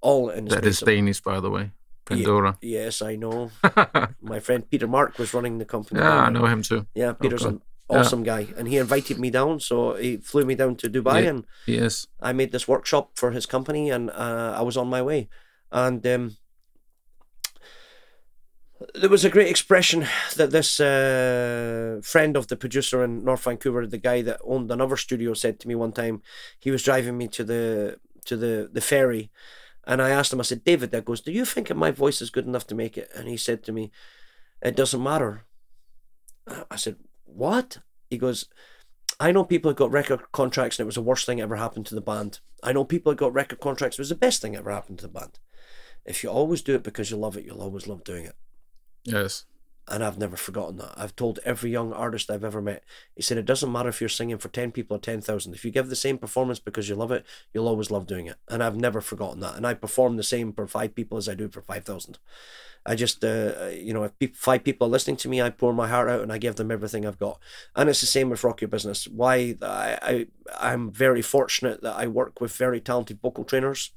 All 0.00 0.30
in 0.30 0.46
that 0.46 0.64
is 0.64 0.80
Danish, 0.80 1.20
by 1.20 1.40
the 1.40 1.50
way. 1.50 1.72
Pandora. 2.04 2.56
Yeah, 2.60 2.84
yes, 2.84 3.02
I 3.02 3.16
know. 3.16 3.50
My 4.22 4.40
friend 4.40 4.68
Peter 4.70 4.86
Mark 4.86 5.18
was 5.18 5.34
running 5.34 5.58
the 5.58 5.64
company. 5.64 6.00
Yeah, 6.00 6.26
I 6.26 6.30
know 6.30 6.46
him 6.46 6.62
too. 6.62 6.86
Yeah, 6.94 7.12
Peter's 7.12 7.44
an 7.44 7.62
awesome 7.88 8.24
yeah. 8.24 8.42
guy, 8.42 8.54
and 8.56 8.68
he 8.68 8.78
invited 8.78 9.18
me 9.18 9.30
down. 9.30 9.60
So 9.60 9.94
he 9.94 10.18
flew 10.18 10.44
me 10.44 10.54
down 10.54 10.76
to 10.76 10.88
Dubai, 10.88 11.24
yeah, 11.24 11.30
and 11.30 11.44
yes, 11.66 12.06
I 12.20 12.32
made 12.32 12.52
this 12.52 12.68
workshop 12.68 13.12
for 13.16 13.32
his 13.32 13.46
company, 13.46 13.90
and 13.90 14.10
uh, 14.10 14.54
I 14.56 14.62
was 14.62 14.76
on 14.76 14.88
my 14.88 15.02
way. 15.02 15.28
And 15.72 16.06
um, 16.06 16.36
there 18.94 19.08
was 19.08 19.24
a 19.24 19.30
great 19.30 19.48
expression 19.48 20.06
that 20.36 20.50
this 20.50 20.80
uh, 20.80 22.00
friend 22.02 22.36
of 22.36 22.48
the 22.48 22.56
producer 22.56 23.02
in 23.02 23.24
North 23.24 23.44
Vancouver, 23.44 23.86
the 23.86 23.98
guy 23.98 24.22
that 24.22 24.40
owned 24.44 24.70
another 24.70 24.96
studio, 24.96 25.34
said 25.34 25.58
to 25.60 25.68
me 25.68 25.74
one 25.74 25.92
time. 25.92 26.22
He 26.58 26.70
was 26.70 26.82
driving 26.82 27.16
me 27.16 27.28
to 27.28 27.44
the 27.44 27.98
to 28.26 28.36
the 28.36 28.68
the 28.70 28.80
ferry, 28.80 29.30
and 29.86 30.02
I 30.02 30.10
asked 30.10 30.32
him. 30.32 30.40
I 30.40 30.44
said, 30.44 30.64
"David, 30.64 30.90
that 30.90 31.04
goes. 31.04 31.20
Do 31.20 31.32
you 31.32 31.44
think 31.44 31.68
that 31.68 31.76
my 31.76 31.90
voice 31.90 32.20
is 32.20 32.30
good 32.30 32.46
enough 32.46 32.66
to 32.68 32.74
make 32.74 32.98
it?" 32.98 33.10
And 33.14 33.28
he 33.28 33.36
said 33.36 33.62
to 33.64 33.72
me, 33.72 33.90
"It 34.62 34.76
doesn't 34.76 35.02
matter." 35.02 35.44
I 36.70 36.76
said, 36.76 36.96
"What?" 37.24 37.78
He 38.10 38.18
goes, 38.18 38.46
"I 39.18 39.32
know 39.32 39.44
people 39.44 39.70
who 39.70 39.74
got 39.74 39.90
record 39.90 40.20
contracts 40.32 40.78
and 40.78 40.84
it 40.84 40.86
was 40.86 40.96
the 40.96 41.02
worst 41.02 41.26
thing 41.26 41.40
ever 41.40 41.56
happened 41.56 41.86
to 41.86 41.94
the 41.94 42.00
band. 42.00 42.40
I 42.62 42.72
know 42.72 42.84
people 42.84 43.12
who 43.12 43.16
got 43.16 43.32
record 43.32 43.60
contracts 43.60 43.98
it 43.98 44.02
was 44.02 44.10
the 44.10 44.14
best 44.14 44.42
thing 44.42 44.54
ever 44.54 44.70
happened 44.70 44.98
to 44.98 45.06
the 45.06 45.12
band. 45.12 45.38
If 46.04 46.22
you 46.22 46.30
always 46.30 46.62
do 46.62 46.74
it 46.74 46.82
because 46.82 47.10
you 47.10 47.16
love 47.16 47.36
it, 47.36 47.44
you'll 47.44 47.62
always 47.62 47.86
love 47.86 48.04
doing 48.04 48.26
it." 48.26 48.36
Yes. 49.06 49.44
And 49.88 50.02
I've 50.02 50.18
never 50.18 50.36
forgotten 50.36 50.78
that. 50.78 50.94
I've 50.96 51.14
told 51.14 51.38
every 51.44 51.70
young 51.70 51.92
artist 51.92 52.28
I've 52.28 52.42
ever 52.42 52.60
met. 52.60 52.82
He 53.14 53.22
said 53.22 53.38
it 53.38 53.44
doesn't 53.44 53.70
matter 53.70 53.88
if 53.88 54.00
you're 54.00 54.08
singing 54.08 54.38
for 54.38 54.48
ten 54.48 54.72
people 54.72 54.96
or 54.96 55.00
ten 55.00 55.20
thousand. 55.20 55.54
If 55.54 55.64
you 55.64 55.70
give 55.70 55.88
the 55.88 55.94
same 55.94 56.18
performance 56.18 56.58
because 56.58 56.88
you 56.88 56.96
love 56.96 57.12
it, 57.12 57.24
you'll 57.54 57.68
always 57.68 57.88
love 57.90 58.08
doing 58.08 58.26
it. 58.26 58.36
And 58.48 58.64
I've 58.64 58.74
never 58.74 59.00
forgotten 59.00 59.38
that. 59.40 59.54
And 59.54 59.64
I 59.64 59.74
perform 59.74 60.16
the 60.16 60.24
same 60.24 60.52
for 60.52 60.66
five 60.66 60.96
people 60.96 61.18
as 61.18 61.28
I 61.28 61.34
do 61.34 61.48
for 61.48 61.62
five 61.62 61.84
thousand. 61.84 62.18
I 62.84 62.96
just, 62.96 63.24
uh, 63.24 63.68
you 63.72 63.92
know, 63.92 64.10
if 64.20 64.36
five 64.36 64.64
people 64.64 64.86
are 64.86 64.90
listening 64.90 65.16
to 65.18 65.28
me, 65.28 65.42
I 65.42 65.50
pour 65.50 65.72
my 65.72 65.88
heart 65.88 66.08
out 66.08 66.20
and 66.20 66.32
I 66.32 66.38
give 66.38 66.54
them 66.56 66.70
everything 66.70 67.04
I've 67.04 67.18
got. 67.18 67.40
And 67.74 67.88
it's 67.88 68.00
the 68.00 68.06
same 68.06 68.30
with 68.30 68.44
Rock 68.44 68.60
Your 68.60 68.68
Business. 68.68 69.08
Why 69.08 69.56
I, 69.62 69.98
I 70.02 70.26
I'm 70.58 70.92
very 70.92 71.22
fortunate 71.22 71.82
that 71.82 71.96
I 71.96 72.06
work 72.08 72.40
with 72.40 72.56
very 72.56 72.80
talented 72.80 73.20
vocal 73.20 73.44
trainers 73.44 73.92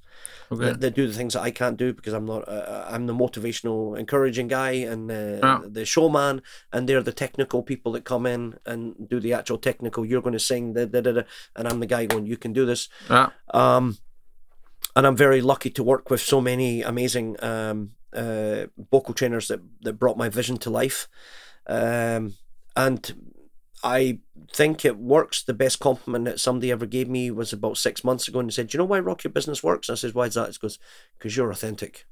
okay. 0.52 0.66
that, 0.66 0.82
that, 0.82 0.96
do 0.96 1.08
the 1.08 1.14
things 1.14 1.34
that 1.34 1.42
I 1.42 1.52
can't 1.52 1.78
do 1.78 1.94
because 1.94 2.14
I'm 2.14 2.26
not. 2.26 2.48
Uh, 2.48 2.52
uh 2.52 2.88
I'm 2.90 3.08
the 3.08 3.14
motivational, 3.14 3.98
encouraging 3.98 4.48
guy 4.48 4.72
and 4.72 5.12
uh, 5.12 5.62
the 5.68 5.86
showman, 5.86 6.42
and 6.72 6.88
they're 6.88 7.04
the 7.04 7.14
technical 7.14 7.64
people 7.64 7.92
that 7.94 8.06
come 8.06 8.26
in 8.26 8.58
and 8.66 9.10
do 9.10 9.20
the 9.20 9.34
actual 9.34 9.58
technical. 9.58 10.06
You're 10.06 10.22
going 10.22 10.34
to 10.34 10.40
sing, 10.40 10.74
da, 10.74 10.86
da, 10.86 11.02
da, 11.02 11.12
da, 11.12 11.22
and 11.56 11.68
I'm 11.68 11.80
the 11.80 11.86
guy 11.86 12.06
going, 12.06 12.26
"You 12.26 12.38
can 12.38 12.54
do 12.54 12.66
this." 12.66 12.90
Yeah. 13.10 13.30
Um, 13.54 13.98
and 14.96 15.06
I'm 15.06 15.16
very 15.16 15.42
lucky 15.42 15.70
to 15.70 15.84
work 15.84 16.10
with 16.10 16.22
so 16.22 16.42
many 16.42 16.82
amazing 16.82 17.36
um, 17.44 17.92
uh, 18.14 18.66
vocal 18.92 19.14
trainers 19.14 19.48
that 19.48 19.62
that 19.82 19.94
brought 19.94 20.18
my 20.18 20.30
vision 20.30 20.58
to 20.58 20.70
life, 20.70 21.08
um, 21.68 22.36
and 22.76 23.14
I 23.84 24.20
think 24.54 24.84
it 24.84 24.98
works. 24.98 25.44
The 25.44 25.54
best 25.54 25.80
compliment 25.80 26.26
that 26.26 26.40
somebody 26.40 26.72
ever 26.72 26.86
gave 26.86 27.10
me 27.10 27.32
was 27.32 27.54
about 27.54 27.78
six 27.78 28.04
months 28.04 28.28
ago, 28.28 28.40
and 28.40 28.50
he 28.50 28.54
said, 28.54 28.68
"Do 28.68 28.78
you 28.78 28.80
know 28.80 28.86
why 28.86 29.00
Rock 29.00 29.24
Your 29.24 29.32
Business 29.32 29.64
works?" 29.64 29.90
And 29.90 29.96
I 29.96 29.98
said, 29.98 30.14
"Why 30.14 30.26
is 30.26 30.34
that?" 30.34 30.50
He 30.50 30.58
goes, 30.60 30.80
"Because 31.18 31.36
you're 31.38 31.52
authentic." 31.52 32.06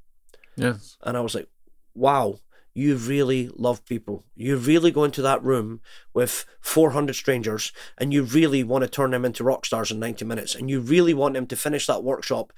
Yes. 0.56 0.98
And 1.04 1.18
I 1.18 1.22
was 1.22 1.36
like, 1.36 1.48
"Wow." 1.94 2.40
You 2.74 2.96
really 2.96 3.50
love 3.56 3.84
people. 3.86 4.24
You 4.36 4.56
really 4.56 4.92
go 4.92 5.04
into 5.04 5.24
that 5.24 5.44
room 5.44 5.82
with 6.14 6.46
400 6.62 7.16
strangers 7.16 7.72
and 7.98 8.14
you 8.14 8.22
really 8.22 8.64
want 8.64 8.84
to 8.84 8.88
turn 8.88 9.10
them 9.10 9.26
into 9.26 9.44
rock 9.44 9.66
stars 9.66 9.90
in 9.90 9.98
90 10.00 10.26
minutes. 10.26 10.54
And 10.54 10.70
you 10.70 10.80
really 10.80 11.16
want 11.16 11.34
them 11.34 11.48
to 11.48 11.56
finish 11.56 11.88
that 11.88 12.04
workshop 12.04 12.54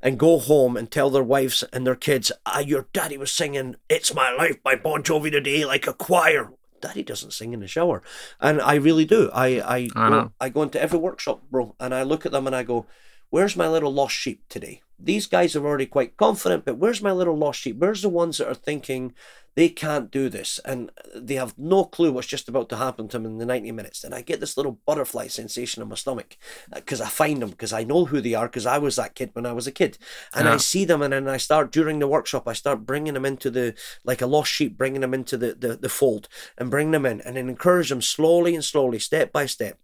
and 0.00 0.16
go 0.16 0.38
home 0.38 0.76
and 0.76 0.88
tell 0.88 1.10
their 1.10 1.24
wives 1.24 1.64
and 1.72 1.84
their 1.84 1.96
kids, 1.96 2.30
ah, 2.46 2.60
your 2.60 2.86
daddy 2.92 3.18
was 3.18 3.32
singing 3.32 3.74
It's 3.88 4.14
My 4.14 4.30
Life 4.30 4.62
by 4.62 4.76
Bon 4.76 5.02
Jovi 5.02 5.32
today 5.32 5.64
like 5.64 5.88
a 5.88 5.92
choir 5.92 6.52
Daddy 6.84 7.02
doesn't 7.02 7.32
sing 7.32 7.52
in 7.54 7.60
the 7.60 7.66
shower, 7.76 7.98
and 8.40 8.60
I 8.60 8.74
really 8.76 9.06
do. 9.16 9.30
I 9.32 9.48
I 9.76 9.78
I 10.04 10.08
go. 10.10 10.32
I 10.44 10.48
go 10.50 10.62
into 10.62 10.80
every 10.86 10.98
workshop, 10.98 11.38
bro, 11.50 11.74
and 11.80 11.94
I 11.94 12.02
look 12.02 12.26
at 12.26 12.32
them 12.32 12.46
and 12.46 12.54
I 12.54 12.62
go, 12.62 12.86
"Where's 13.30 13.56
my 13.56 13.68
little 13.74 13.92
lost 14.00 14.14
sheep 14.14 14.40
today?" 14.48 14.82
These 14.98 15.26
guys 15.26 15.56
are 15.56 15.66
already 15.66 15.86
quite 15.86 16.16
confident, 16.16 16.64
but 16.64 16.78
where's 16.78 17.02
my 17.02 17.12
little 17.12 17.36
lost 17.36 17.60
sheep? 17.60 17.76
Where's 17.78 18.02
the 18.02 18.08
ones 18.08 18.38
that 18.38 18.48
are 18.48 18.54
thinking 18.54 19.12
they 19.56 19.68
can't 19.68 20.10
do 20.10 20.28
this 20.28 20.58
and 20.64 20.90
they 21.14 21.34
have 21.34 21.56
no 21.56 21.84
clue 21.84 22.10
what's 22.10 22.26
just 22.26 22.48
about 22.48 22.68
to 22.68 22.76
happen 22.76 23.06
to 23.08 23.18
them 23.18 23.26
in 23.26 23.38
the 23.38 23.46
90 23.46 23.72
minutes? 23.72 24.04
And 24.04 24.14
I 24.14 24.22
get 24.22 24.40
this 24.40 24.56
little 24.56 24.80
butterfly 24.86 25.26
sensation 25.26 25.82
in 25.82 25.88
my 25.88 25.94
stomach 25.94 26.36
uh, 26.72 26.76
because 26.76 27.00
I 27.00 27.08
find 27.08 27.42
them, 27.42 27.50
because 27.50 27.72
I 27.72 27.84
know 27.84 28.04
who 28.04 28.20
they 28.20 28.34
are, 28.34 28.46
because 28.46 28.66
I 28.66 28.78
was 28.78 28.96
that 28.96 29.14
kid 29.14 29.30
when 29.32 29.46
I 29.46 29.52
was 29.52 29.66
a 29.66 29.72
kid. 29.72 29.98
And 30.34 30.48
I 30.48 30.56
see 30.58 30.84
them 30.84 31.02
and 31.02 31.12
then 31.12 31.28
I 31.28 31.36
start, 31.36 31.72
during 31.72 31.98
the 31.98 32.08
workshop, 32.08 32.46
I 32.48 32.52
start 32.52 32.86
bringing 32.86 33.14
them 33.14 33.26
into 33.26 33.50
the, 33.50 33.74
like 34.04 34.22
a 34.22 34.26
lost 34.26 34.50
sheep, 34.52 34.78
bringing 34.78 35.00
them 35.00 35.14
into 35.14 35.36
the, 35.36 35.54
the, 35.54 35.76
the 35.76 35.88
fold 35.88 36.28
and 36.56 36.70
bring 36.70 36.92
them 36.92 37.04
in 37.04 37.20
and 37.20 37.36
then 37.36 37.48
encourage 37.48 37.88
them 37.88 38.02
slowly 38.02 38.54
and 38.54 38.64
slowly, 38.64 38.98
step 38.98 39.32
by 39.32 39.46
step, 39.46 39.78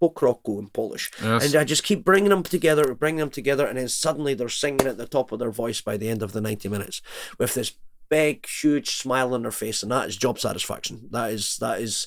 po 0.00 0.10
kroku 0.10 0.58
in 0.58 0.68
Polish. 0.68 1.10
Yes. 1.22 1.46
And 1.46 1.56
I 1.56 1.64
just 1.64 1.84
keep 1.84 2.04
bringing 2.04 2.30
them 2.30 2.42
together, 2.42 2.94
bringing 2.94 3.20
them 3.20 3.30
together, 3.30 3.66
and 3.66 3.78
then 3.78 3.88
suddenly 3.88 4.34
they're 4.34 4.48
singing 4.48 4.86
at 4.86 4.98
the 4.98 5.06
top 5.06 5.32
of 5.32 5.38
their 5.38 5.50
voice 5.50 5.80
by 5.80 5.96
the 5.96 6.08
end 6.08 6.22
of 6.22 6.32
the 6.32 6.40
90 6.40 6.68
minutes 6.68 7.02
with 7.38 7.54
this 7.54 7.72
big, 8.08 8.46
huge 8.46 8.96
smile 8.96 9.34
on 9.34 9.42
their 9.42 9.50
face, 9.50 9.82
and 9.82 9.90
that 9.90 10.08
is 10.08 10.16
job 10.16 10.38
satisfaction. 10.38 11.08
That 11.10 11.32
is, 11.32 11.56
that 11.58 11.80
is, 11.80 12.06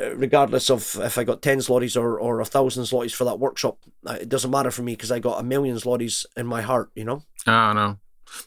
uh, 0.00 0.14
regardless 0.14 0.70
of 0.70 0.96
if 1.00 1.18
I 1.18 1.24
got 1.24 1.42
10 1.42 1.58
zlotys 1.58 2.00
or, 2.00 2.18
or 2.18 2.40
a 2.40 2.44
thousand 2.44 2.84
zlotys 2.84 3.12
for 3.12 3.24
that 3.24 3.38
workshop, 3.38 3.78
uh, 4.06 4.18
it 4.20 4.28
doesn't 4.28 4.50
matter 4.50 4.70
for 4.70 4.82
me 4.82 4.92
because 4.92 5.10
I 5.10 5.18
got 5.18 5.40
a 5.40 5.42
million 5.42 5.76
zlotys 5.76 6.24
in 6.36 6.46
my 6.46 6.62
heart, 6.62 6.90
you 6.94 7.04
know? 7.04 7.22
I 7.46 7.72
know. 7.72 7.98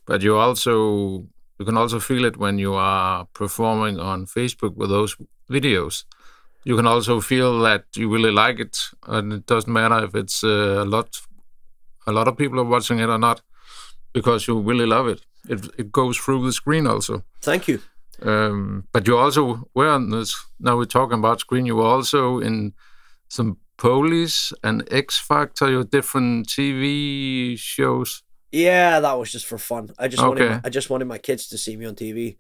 But 0.05 0.21
you 0.21 0.37
also 0.37 1.27
you 1.59 1.65
can 1.65 1.77
also 1.77 1.99
feel 1.99 2.25
it 2.25 2.37
when 2.37 2.59
you 2.59 2.73
are 2.73 3.25
performing 3.33 3.99
on 3.99 4.25
Facebook 4.25 4.75
with 4.75 4.89
those 4.89 5.15
videos. 5.49 6.03
You 6.65 6.75
can 6.75 6.87
also 6.87 7.21
feel 7.21 7.59
that 7.59 7.83
you 7.95 8.09
really 8.13 8.31
like 8.31 8.59
it, 8.59 8.77
and 9.07 9.31
it 9.33 9.45
doesn't 9.45 9.71
matter 9.71 10.03
if 10.05 10.15
it's 10.15 10.43
uh, 10.43 10.81
a 10.83 10.85
lot, 10.85 11.21
a 12.07 12.11
lot 12.11 12.27
of 12.27 12.35
people 12.37 12.59
are 12.59 12.69
watching 12.69 12.99
it 12.99 13.09
or 13.09 13.19
not, 13.19 13.41
because 14.13 14.47
you 14.47 14.59
really 14.59 14.85
love 14.87 15.07
it. 15.07 15.21
It 15.47 15.69
it 15.77 15.91
goes 15.91 16.17
through 16.17 16.43
the 16.45 16.51
screen 16.51 16.87
also. 16.87 17.23
Thank 17.41 17.67
you. 17.67 17.79
Um, 18.21 18.87
but 18.91 19.07
you 19.07 19.17
also 19.17 19.69
were 19.75 19.89
on 19.89 20.09
this. 20.09 20.33
Now 20.59 20.77
we're 20.77 20.85
talking 20.85 21.19
about 21.19 21.39
screen. 21.39 21.65
You 21.67 21.75
were 21.75 21.95
also 21.95 22.39
in 22.39 22.73
some 23.27 23.57
Police 23.77 24.53
and 24.63 24.87
X 24.91 25.19
Factor, 25.19 25.69
your 25.69 25.83
different 25.83 26.47
TV 26.47 27.57
shows. 27.59 28.23
Yeah, 28.51 29.01
that 29.01 29.19
was 29.19 29.31
just 29.31 29.45
for 29.45 29.57
fun. 29.57 29.89
I 29.99 30.07
just 30.07 30.23
wanted 30.23 30.43
Okay. 30.43 30.53
my, 30.53 30.61
I 30.63 30.69
just 30.69 30.89
wanted 30.89 31.05
my 31.07 31.17
kids 31.19 31.47
to 31.49 31.57
see 31.57 31.75
me 31.77 31.85
on 31.85 31.95
TV. 31.95 32.37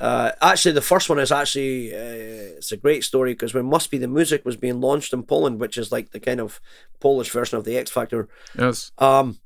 Uh, 0.00 0.32
actually, 0.40 0.72
the 0.72 0.80
first 0.92 1.08
one 1.10 1.18
is 1.18 1.30
actually 1.30 1.92
uh, 1.94 2.56
it's 2.58 2.72
a 2.72 2.76
great 2.76 3.04
story 3.04 3.32
because 3.34 3.52
when 3.54 3.66
Must 3.66 3.90
Be 3.90 3.98
the 3.98 4.08
Music 4.08 4.44
was 4.46 4.56
being 4.56 4.80
launched 4.80 5.12
in 5.12 5.22
Poland, 5.22 5.60
which 5.60 5.76
is 5.76 5.92
like 5.92 6.10
the 6.12 6.20
kind 6.20 6.40
of 6.40 6.60
Polish 7.00 7.30
version 7.30 7.58
of 7.58 7.64
the 7.64 7.76
X 7.76 7.90
Factor, 7.90 8.28
Yes. 8.58 8.92
um, 8.98 9.38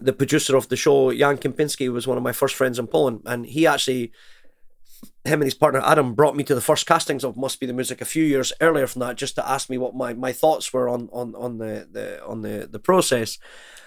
the 0.00 0.12
producer 0.12 0.56
of 0.56 0.68
the 0.68 0.76
show, 0.76 1.12
Jan 1.12 1.38
Kempinski, 1.38 1.92
was 1.92 2.06
one 2.06 2.16
of 2.16 2.22
my 2.24 2.32
first 2.32 2.54
friends 2.54 2.78
in 2.78 2.86
Poland, 2.86 3.22
and 3.26 3.46
he 3.46 3.66
actually, 3.66 4.12
him 5.24 5.40
and 5.40 5.44
his 5.44 5.54
partner 5.54 5.80
Adam, 5.84 6.14
brought 6.14 6.36
me 6.36 6.44
to 6.44 6.54
the 6.54 6.60
first 6.60 6.86
castings 6.86 7.24
of 7.24 7.36
Must 7.36 7.58
Be 7.60 7.66
the 7.66 7.72
Music 7.72 8.00
a 8.00 8.04
few 8.04 8.24
years 8.24 8.52
earlier 8.60 8.86
from 8.86 9.00
that, 9.00 9.16
just 9.16 9.34
to 9.36 9.48
ask 9.48 9.68
me 9.68 9.76
what 9.78 9.94
my, 9.94 10.14
my 10.14 10.32
thoughts 10.32 10.72
were 10.72 10.88
on 10.88 11.08
on 11.12 11.34
on 11.34 11.58
the, 11.58 11.88
the 11.90 12.24
on 12.24 12.42
the 12.42 12.68
the 12.70 12.78
process. 12.78 13.38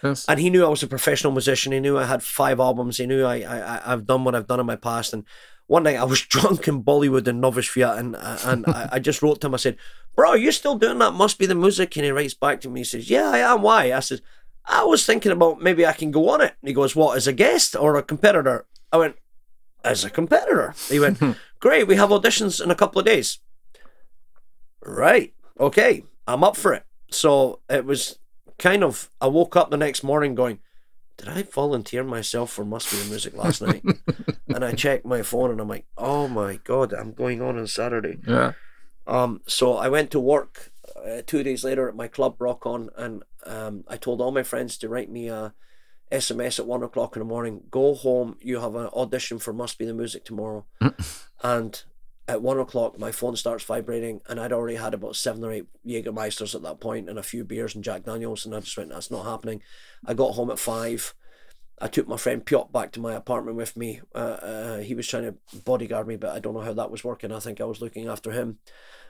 Yes. 0.04 0.26
And 0.28 0.40
he 0.40 0.50
knew 0.50 0.66
I 0.66 0.70
was 0.70 0.84
a 0.84 0.88
professional 0.88 1.32
musician. 1.34 1.72
He 1.72 1.80
knew 1.80 1.98
I 1.98 2.06
had 2.06 2.22
five 2.24 2.60
albums. 2.60 2.98
He 2.98 3.06
knew 3.08 3.24
I, 3.26 3.38
I 3.42 3.58
I- 3.78 3.94
I've 3.94 4.06
done 4.06 4.24
what 4.26 4.36
I've 4.36 4.48
done 4.48 4.60
in 4.60 4.66
my 4.66 4.76
past. 4.76 5.14
And 5.14 5.24
one 5.68 5.84
night 5.84 5.98
I 5.98 6.04
was 6.06 6.22
drunk 6.34 6.68
in 6.68 6.84
Bollywood 6.84 7.28
in 7.28 7.42
Nowy 7.42 7.62
Świat, 7.62 7.98
and 7.98 8.16
and 8.46 8.66
I, 8.68 8.90
I 8.94 9.00
just 9.00 9.22
wrote 9.22 9.42
to 9.42 9.48
him. 9.48 9.54
I 9.54 9.58
said, 9.58 9.78
"Bro, 10.16 10.30
are 10.32 10.38
you 10.38 10.52
still 10.52 10.76
doing 10.76 10.98
that? 11.00 11.14
Must 11.14 11.38
be 11.38 11.46
the 11.46 11.56
music." 11.56 11.96
And 11.96 12.06
he 12.06 12.12
writes 12.12 12.34
back 12.34 12.62
to 12.62 12.70
me. 12.70 12.82
He 12.82 12.86
says, 12.86 13.10
"Yeah, 13.10 13.30
I 13.30 13.40
am. 13.40 13.62
Why?" 13.62 13.94
I 13.94 14.00
said, 14.00 14.22
"I 14.66 14.84
was 14.84 15.06
thinking 15.06 15.32
about 15.32 15.62
maybe 15.62 15.86
I 15.86 15.94
can 15.94 16.12
go 16.12 16.30
on 16.30 16.42
it." 16.42 16.56
And 16.62 16.68
he 16.68 16.74
goes, 16.74 16.96
"What? 16.96 17.18
As 17.18 17.28
a 17.28 17.34
guest 17.34 17.76
or 17.76 17.96
a 17.96 18.04
competitor?" 18.04 18.66
I 18.92 18.98
went, 18.98 19.16
"As 19.84 20.04
a 20.04 20.10
competitor." 20.10 20.74
He 20.90 21.00
went, 21.00 21.20
"Great. 21.60 21.88
We 21.88 21.96
have 21.96 22.10
auditions 22.10 22.64
in 22.64 22.72
a 22.72 22.76
couple 22.76 23.00
of 23.00 23.06
days." 23.06 23.40
Right. 24.84 25.34
Okay. 25.60 26.04
I'm 26.28 26.44
up 26.44 26.56
for 26.58 26.74
it. 26.74 26.84
So 27.12 27.60
it 27.70 27.86
was 27.86 28.20
kind 28.58 28.84
of 28.84 29.10
I 29.22 29.28
woke 29.28 29.56
up 29.56 29.70
the 29.70 29.78
next 29.78 30.04
morning 30.04 30.36
going, 30.36 30.60
Did 31.18 31.30
I 31.30 31.44
volunteer 31.44 32.04
myself 32.04 32.52
for 32.52 32.64
Must 32.64 32.90
Be 32.92 32.98
the 32.98 33.10
Music 33.10 33.36
last 33.36 33.62
night? 33.62 33.84
and 34.48 34.64
I 34.64 34.74
checked 34.74 35.06
my 35.06 35.24
phone 35.24 35.52
and 35.52 35.60
I'm 35.60 35.68
like, 35.68 35.86
Oh 35.98 36.28
my 36.28 36.60
god, 36.64 36.94
I'm 36.94 37.14
going 37.14 37.42
on 37.42 37.58
on 37.58 37.68
Saturday. 37.68 38.20
Yeah. 38.28 38.54
Um, 39.08 39.42
so 39.48 39.78
I 39.78 39.88
went 39.90 40.12
to 40.12 40.20
work 40.20 40.72
uh, 40.96 41.22
two 41.26 41.42
days 41.44 41.64
later 41.64 41.88
at 41.88 41.96
my 41.96 42.08
club 42.08 42.36
Rock 42.40 42.66
On, 42.66 42.90
and 42.98 43.24
um, 43.46 43.84
I 43.88 43.98
told 43.98 44.22
all 44.22 44.32
my 44.32 44.44
friends 44.44 44.78
to 44.80 44.90
write 44.90 45.10
me 45.10 45.30
a 45.30 45.54
SMS 46.12 46.60
at 46.60 46.68
one 46.68 46.84
o'clock 46.84 47.16
in 47.16 47.22
the 47.22 47.26
morning. 47.26 47.64
Go 47.72 47.94
home. 47.96 48.38
You 48.42 48.60
have 48.60 48.76
an 48.76 48.88
audition 48.88 49.40
for 49.40 49.54
Must 49.54 49.78
Be 49.78 49.86
the 49.86 49.94
Music 49.94 50.26
tomorrow, 50.26 50.66
and 51.44 51.84
at 52.28 52.42
one 52.42 52.60
o'clock 52.60 53.00
my 53.00 53.12
phone 53.12 53.36
starts 53.36 53.64
vibrating, 53.64 54.22
and 54.28 54.40
I'd 54.40 54.54
already 54.54 54.78
had 54.78 54.94
about 54.94 55.16
seven 55.16 55.44
or 55.44 55.52
eight 55.52 55.66
Jägermeisters 55.86 56.56
at 56.56 56.64
that 56.64 56.80
point, 56.80 57.10
and 57.10 57.18
a 57.18 57.24
few 57.24 57.44
beers 57.44 57.76
and 57.76 57.84
Jack 57.84 58.04
Daniels, 58.04 58.46
and 58.46 58.56
I 58.56 58.60
just 58.60 58.78
went, 58.78 58.90
"That's 58.90 59.12
not 59.12 59.26
happening." 59.26 59.62
I 60.06 60.14
got 60.14 60.34
home 60.34 60.52
at 60.52 60.60
five. 60.60 61.14
I 61.80 61.88
took 61.88 62.08
my 62.08 62.18
friend 62.18 62.44
Piotr 62.44 62.72
back 62.72 62.92
to 62.94 63.00
my 63.00 63.14
apartment 63.14 63.56
with 63.56 63.78
me. 63.78 64.02
Uh, 64.16 64.18
uh, 64.18 64.78
he 64.80 64.96
was 64.96 65.08
trying 65.08 65.24
to 65.24 65.36
bodyguard 65.64 66.08
me, 66.08 66.16
but 66.16 66.36
I 66.36 66.40
don't 66.40 66.56
know 66.56 66.62
how 66.62 66.74
that 66.74 66.90
was 66.90 67.04
working. 67.04 67.32
I 67.32 67.40
think 67.40 67.62
I 67.62 67.66
was 67.66 67.82
looking 67.82 68.08
after 68.08 68.32
him. 68.32 68.58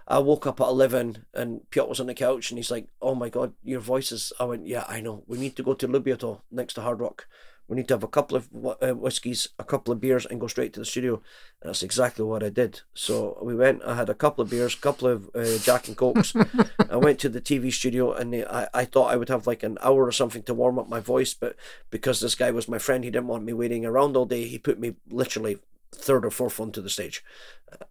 I 0.07 0.19
woke 0.19 0.45
up 0.45 0.61
at 0.61 0.67
11 0.67 1.25
and 1.33 1.69
Piotr 1.69 1.89
was 1.89 1.99
on 1.99 2.07
the 2.07 2.13
couch 2.13 2.49
and 2.49 2.57
he's 2.57 2.71
like, 2.71 2.87
Oh 3.01 3.15
my 3.15 3.29
God, 3.29 3.53
your 3.63 3.81
voice 3.81 4.11
is. 4.11 4.31
I 4.39 4.45
went, 4.45 4.65
Yeah, 4.65 4.85
I 4.87 5.01
know. 5.01 5.23
We 5.27 5.37
need 5.37 5.55
to 5.57 5.63
go 5.63 5.73
to 5.73 5.87
Lubiato 5.87 6.41
next 6.49 6.75
to 6.75 6.81
Hard 6.81 6.99
Rock. 6.99 7.27
We 7.67 7.75
need 7.75 7.87
to 7.89 7.95
have 7.95 8.03
a 8.03 8.07
couple 8.07 8.37
of 8.37 8.49
uh, 8.81 8.93
whiskies, 8.93 9.49
a 9.59 9.63
couple 9.63 9.91
of 9.91 9.99
beers, 9.99 10.25
and 10.25 10.39
go 10.39 10.47
straight 10.47 10.73
to 10.73 10.79
the 10.79 10.85
studio. 10.85 11.15
And 11.61 11.69
that's 11.69 11.83
exactly 11.83 12.23
what 12.23 12.43
I 12.43 12.49
did. 12.49 12.81
So 12.93 13.37
we 13.41 13.55
went, 13.55 13.83
I 13.83 13.95
had 13.95 14.09
a 14.09 14.13
couple 14.13 14.41
of 14.41 14.49
beers, 14.49 14.73
a 14.73 14.77
couple 14.77 15.07
of 15.09 15.29
uh, 15.35 15.57
Jack 15.59 15.87
and 15.87 15.97
Cokes. 15.97 16.33
I 16.89 16.95
went 16.95 17.19
to 17.19 17.29
the 17.29 17.41
TV 17.41 17.71
studio 17.73 18.13
and 18.13 18.33
they, 18.33 18.45
I, 18.45 18.67
I 18.73 18.85
thought 18.85 19.11
I 19.11 19.17
would 19.17 19.29
have 19.29 19.47
like 19.47 19.63
an 19.63 19.77
hour 19.81 20.05
or 20.05 20.11
something 20.13 20.43
to 20.43 20.53
warm 20.53 20.79
up 20.79 20.87
my 20.87 21.01
voice. 21.01 21.33
But 21.33 21.55
because 21.89 22.19
this 22.19 22.35
guy 22.35 22.51
was 22.51 22.69
my 22.69 22.77
friend, 22.77 23.03
he 23.03 23.11
didn't 23.11 23.27
want 23.27 23.43
me 23.43 23.53
waiting 23.53 23.85
around 23.85 24.15
all 24.15 24.25
day. 24.25 24.47
He 24.47 24.57
put 24.57 24.79
me 24.79 24.95
literally 25.09 25.57
third 25.93 26.25
or 26.25 26.31
fourth 26.31 26.59
onto 26.59 26.81
the 26.81 26.89
stage. 26.89 27.23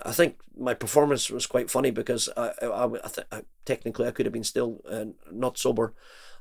I 0.03 0.13
think 0.13 0.39
my 0.57 0.75
performance 0.75 1.31
was 1.31 1.47
quite 1.47 1.71
funny 1.71 1.91
because 1.91 2.29
I, 2.37 2.53
I, 2.63 2.67
I, 2.67 2.85
I 2.87 3.09
th- 3.09 3.27
I 3.31 3.43
technically 3.65 4.07
I 4.07 4.11
could 4.11 4.27
have 4.27 4.33
been 4.33 4.45
still 4.45 4.81
uh, 4.91 5.07
not 5.31 5.59
sober, 5.59 5.95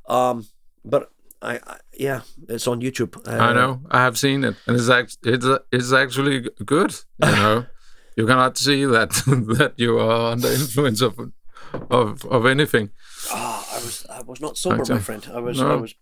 um, 0.07 0.47
but 0.83 1.11
I, 1.41 1.55
I 1.55 1.77
yeah, 1.93 2.21
it's 2.49 2.67
on 2.67 2.81
YouTube. 2.81 3.17
Uh, 3.27 3.31
I 3.43 3.53
know. 3.53 3.81
I 3.91 4.01
have 4.03 4.17
seen 4.17 4.43
it, 4.43 4.55
and 4.67 4.75
it's 4.77 4.89
act- 4.89 5.17
it's 5.23 5.45
it's 5.71 5.93
actually 5.93 6.49
good. 6.65 6.95
You 7.23 7.31
know, 7.41 7.65
you 8.17 8.25
cannot 8.25 8.57
see 8.57 8.85
that 8.85 9.11
that 9.57 9.73
you 9.77 9.97
are 9.99 10.31
under 10.31 10.47
influence 10.47 11.01
of 11.01 11.19
of 11.89 12.25
of 12.25 12.45
anything. 12.45 12.89
Ah, 13.31 13.65
I 13.75 13.77
was 13.83 14.05
I 14.09 14.21
was 14.21 14.41
not 14.41 14.57
sober, 14.57 14.83
my 14.87 14.99
friend. 14.99 15.27
I 15.33 15.39
was 15.39 15.61
I 15.61 15.75
was, 15.75 15.93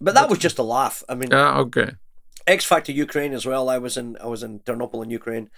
but 0.00 0.14
that 0.14 0.28
was 0.28 0.38
just 0.38 0.58
a 0.58 0.62
laugh. 0.62 1.02
I 1.08 1.14
mean, 1.14 1.30
Yeah. 1.30 1.58
Okay. 1.58 1.92
X 2.46 2.64
Factor 2.64 2.92
Ukraine 2.92 3.32
as 3.32 3.46
well. 3.46 3.68
I 3.68 3.78
was 3.78 3.96
in 3.96 4.16
I 4.20 4.26
was 4.26 4.42
in 4.42 4.60
Ternopil 4.60 5.04
in 5.04 5.10
Ukraine, 5.10 5.50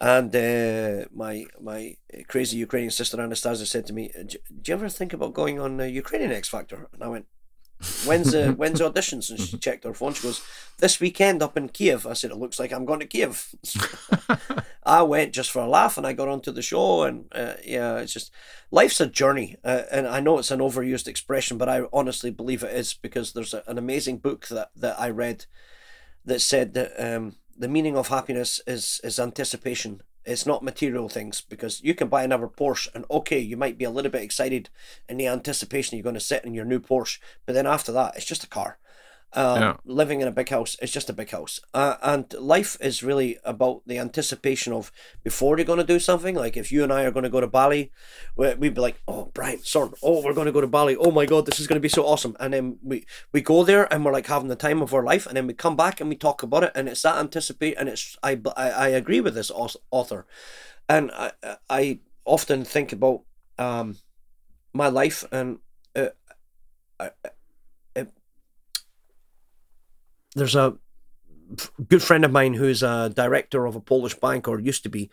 and 0.00 0.34
uh, 0.34 1.06
my 1.12 1.46
my 1.60 1.96
crazy 2.28 2.56
Ukrainian 2.58 2.90
sister 2.90 3.20
Anastasia 3.20 3.66
said 3.66 3.86
to 3.86 3.92
me, 3.92 4.10
"Do 4.26 4.36
do 4.60 4.64
you 4.70 4.74
ever 4.74 4.88
think 4.88 5.12
about 5.12 5.32
going 5.34 5.58
on 5.58 5.80
uh, 5.80 5.84
Ukrainian 5.84 6.32
X 6.32 6.48
Factor?" 6.48 6.88
And 6.92 7.02
I 7.02 7.08
went, 7.08 7.26
"When's 8.04 8.32
the 8.32 8.52
when's 8.56 8.78
the 8.78 8.90
auditions?" 8.90 9.30
And 9.30 9.40
she 9.40 9.58
checked 9.58 9.84
her 9.84 9.94
phone. 9.94 10.14
She 10.14 10.22
goes, 10.22 10.42
"This 10.78 11.00
weekend 11.00 11.42
up 11.42 11.56
in 11.56 11.68
Kiev." 11.68 12.06
I 12.06 12.12
said, 12.12 12.30
"It 12.30 12.36
looks 12.36 12.58
like 12.58 12.72
I'm 12.72 12.84
going 12.84 13.00
to 13.00 13.06
Kiev." 13.06 13.54
I 14.84 15.02
went 15.02 15.32
just 15.32 15.50
for 15.50 15.60
a 15.62 15.68
laugh, 15.68 15.96
and 15.96 16.06
I 16.06 16.12
got 16.12 16.28
onto 16.28 16.52
the 16.52 16.62
show, 16.62 17.02
and 17.04 17.26
uh, 17.32 17.54
yeah, 17.64 17.98
it's 17.98 18.12
just 18.12 18.32
life's 18.70 19.00
a 19.00 19.06
journey, 19.06 19.56
uh, 19.64 19.82
and 19.90 20.06
I 20.06 20.20
know 20.20 20.38
it's 20.38 20.50
an 20.50 20.60
overused 20.60 21.08
expression, 21.08 21.58
but 21.58 21.68
I 21.68 21.82
honestly 21.92 22.30
believe 22.30 22.62
it 22.62 22.74
is 22.74 22.94
because 22.94 23.32
there's 23.32 23.54
a, 23.54 23.62
an 23.66 23.78
amazing 23.78 24.18
book 24.18 24.48
that 24.48 24.70
that 24.76 25.00
I 25.00 25.10
read 25.10 25.46
that 26.24 26.40
said 26.40 26.74
that 26.74 26.92
um, 26.98 27.36
the 27.56 27.68
meaning 27.68 27.96
of 27.96 28.08
happiness 28.08 28.60
is 28.66 29.00
is 29.04 29.18
anticipation. 29.18 30.02
It's 30.24 30.46
not 30.46 30.62
material 30.62 31.08
things 31.08 31.40
because 31.40 31.82
you 31.82 31.94
can 31.94 32.08
buy 32.08 32.22
another 32.22 32.46
Porsche 32.46 32.88
and 32.94 33.04
okay, 33.10 33.38
you 33.38 33.56
might 33.56 33.78
be 33.78 33.84
a 33.84 33.90
little 33.90 34.10
bit 34.10 34.22
excited 34.22 34.70
in 35.08 35.16
the 35.16 35.26
anticipation 35.26 35.96
you're 35.96 36.04
going 36.04 36.14
to 36.14 36.20
sit 36.20 36.44
in 36.44 36.54
your 36.54 36.64
new 36.64 36.78
Porsche, 36.78 37.18
but 37.44 37.54
then 37.54 37.66
after 37.66 37.90
that, 37.92 38.16
it's 38.16 38.24
just 38.24 38.44
a 38.44 38.48
car. 38.48 38.78
Um, 39.34 39.60
Yeah. 39.62 39.76
Living 39.84 40.20
in 40.20 40.28
a 40.28 40.32
big 40.32 40.48
house 40.50 40.76
is 40.82 40.90
just 40.90 41.08
a 41.10 41.12
big 41.14 41.30
house, 41.30 41.60
uh, 41.74 41.96
and 42.02 42.32
life 42.34 42.76
is 42.80 43.02
really 43.02 43.38
about 43.44 43.80
the 43.86 43.98
anticipation 43.98 44.72
of 44.74 44.92
before 45.24 45.56
you're 45.56 45.64
going 45.72 45.86
to 45.86 45.94
do 45.94 45.98
something. 45.98 46.34
Like 46.34 46.56
if 46.56 46.70
you 46.72 46.82
and 46.82 46.92
I 46.92 47.04
are 47.04 47.10
going 47.10 47.24
to 47.24 47.30
go 47.30 47.40
to 47.40 47.46
Bali, 47.46 47.92
we- 48.36 48.54
we'd 48.54 48.74
be 48.74 48.80
like, 48.82 49.00
"Oh, 49.08 49.30
Brian, 49.34 49.60
son, 49.64 49.92
oh, 50.02 50.22
we're 50.22 50.34
going 50.34 50.46
to 50.46 50.52
go 50.52 50.60
to 50.60 50.66
Bali. 50.66 50.96
Oh 50.96 51.10
my 51.10 51.26
God, 51.26 51.46
this 51.46 51.60
is 51.60 51.66
going 51.66 51.80
to 51.80 51.88
be 51.88 51.88
so 51.88 52.04
awesome!" 52.04 52.36
And 52.40 52.52
then 52.52 52.78
we 52.82 53.06
we 53.32 53.40
go 53.40 53.64
there 53.64 53.84
and 53.92 54.04
we're 54.04 54.12
like 54.18 54.26
having 54.26 54.48
the 54.48 54.56
time 54.68 54.82
of 54.82 54.92
our 54.94 55.02
life, 55.12 55.26
and 55.26 55.36
then 55.36 55.46
we 55.46 55.54
come 55.54 55.76
back 55.76 56.00
and 56.00 56.10
we 56.10 56.16
talk 56.16 56.42
about 56.42 56.64
it, 56.64 56.72
and 56.74 56.88
it's 56.88 57.02
that 57.02 57.16
anticipate, 57.18 57.76
and 57.78 57.88
it's 57.88 58.16
I 58.22 58.32
I, 58.56 58.68
I 58.86 58.88
agree 58.88 59.20
with 59.22 59.34
this 59.34 59.50
author. 59.90 60.26
and 60.88 61.10
I, 61.12 61.32
I 61.70 62.00
often 62.24 62.64
think 62.64 62.92
about 62.92 63.20
um, 63.58 63.96
my 64.72 64.88
life 64.88 65.24
and 65.32 65.58
uh, 65.96 66.08
I, 67.00 67.10
there's 70.34 70.56
a 70.56 70.76
good 71.88 72.02
friend 72.02 72.24
of 72.24 72.32
mine 72.32 72.54
who's 72.54 72.82
a 72.82 73.10
director 73.14 73.66
of 73.66 73.76
a 73.76 73.80
Polish 73.80 74.14
bank 74.14 74.48
or 74.48 74.60
used 74.60 74.82
to 74.84 74.88
be. 74.88 75.10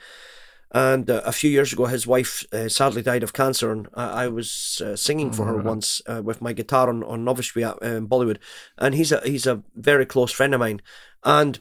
And 0.71 1.09
uh, 1.09 1.21
a 1.25 1.31
few 1.31 1.49
years 1.49 1.73
ago, 1.73 1.85
his 1.85 2.05
wife 2.05 2.45
uh, 2.53 2.69
sadly 2.69 3.01
died 3.01 3.23
of 3.23 3.33
cancer, 3.33 3.71
and 3.71 3.87
I, 3.95 4.25
I 4.25 4.27
was 4.27 4.81
uh, 4.85 4.95
singing 4.95 5.31
for 5.31 5.45
her 5.45 5.53
Alright. 5.53 5.65
once 5.65 5.99
uh, 6.05 6.21
with 6.23 6.43
my 6.43 6.53
guitar 6.53 6.89
on 6.89 7.03
on 7.03 7.25
Novice 7.25 7.57
uh, 7.57 7.75
in 7.81 8.07
Bollywood. 8.07 8.37
And 8.77 8.93
he's 8.93 9.11
a 9.11 9.19
he's 9.21 9.47
a 9.47 9.63
very 9.75 10.05
close 10.05 10.31
friend 10.31 10.53
of 10.53 10.59
mine, 10.59 10.83
and 11.23 11.59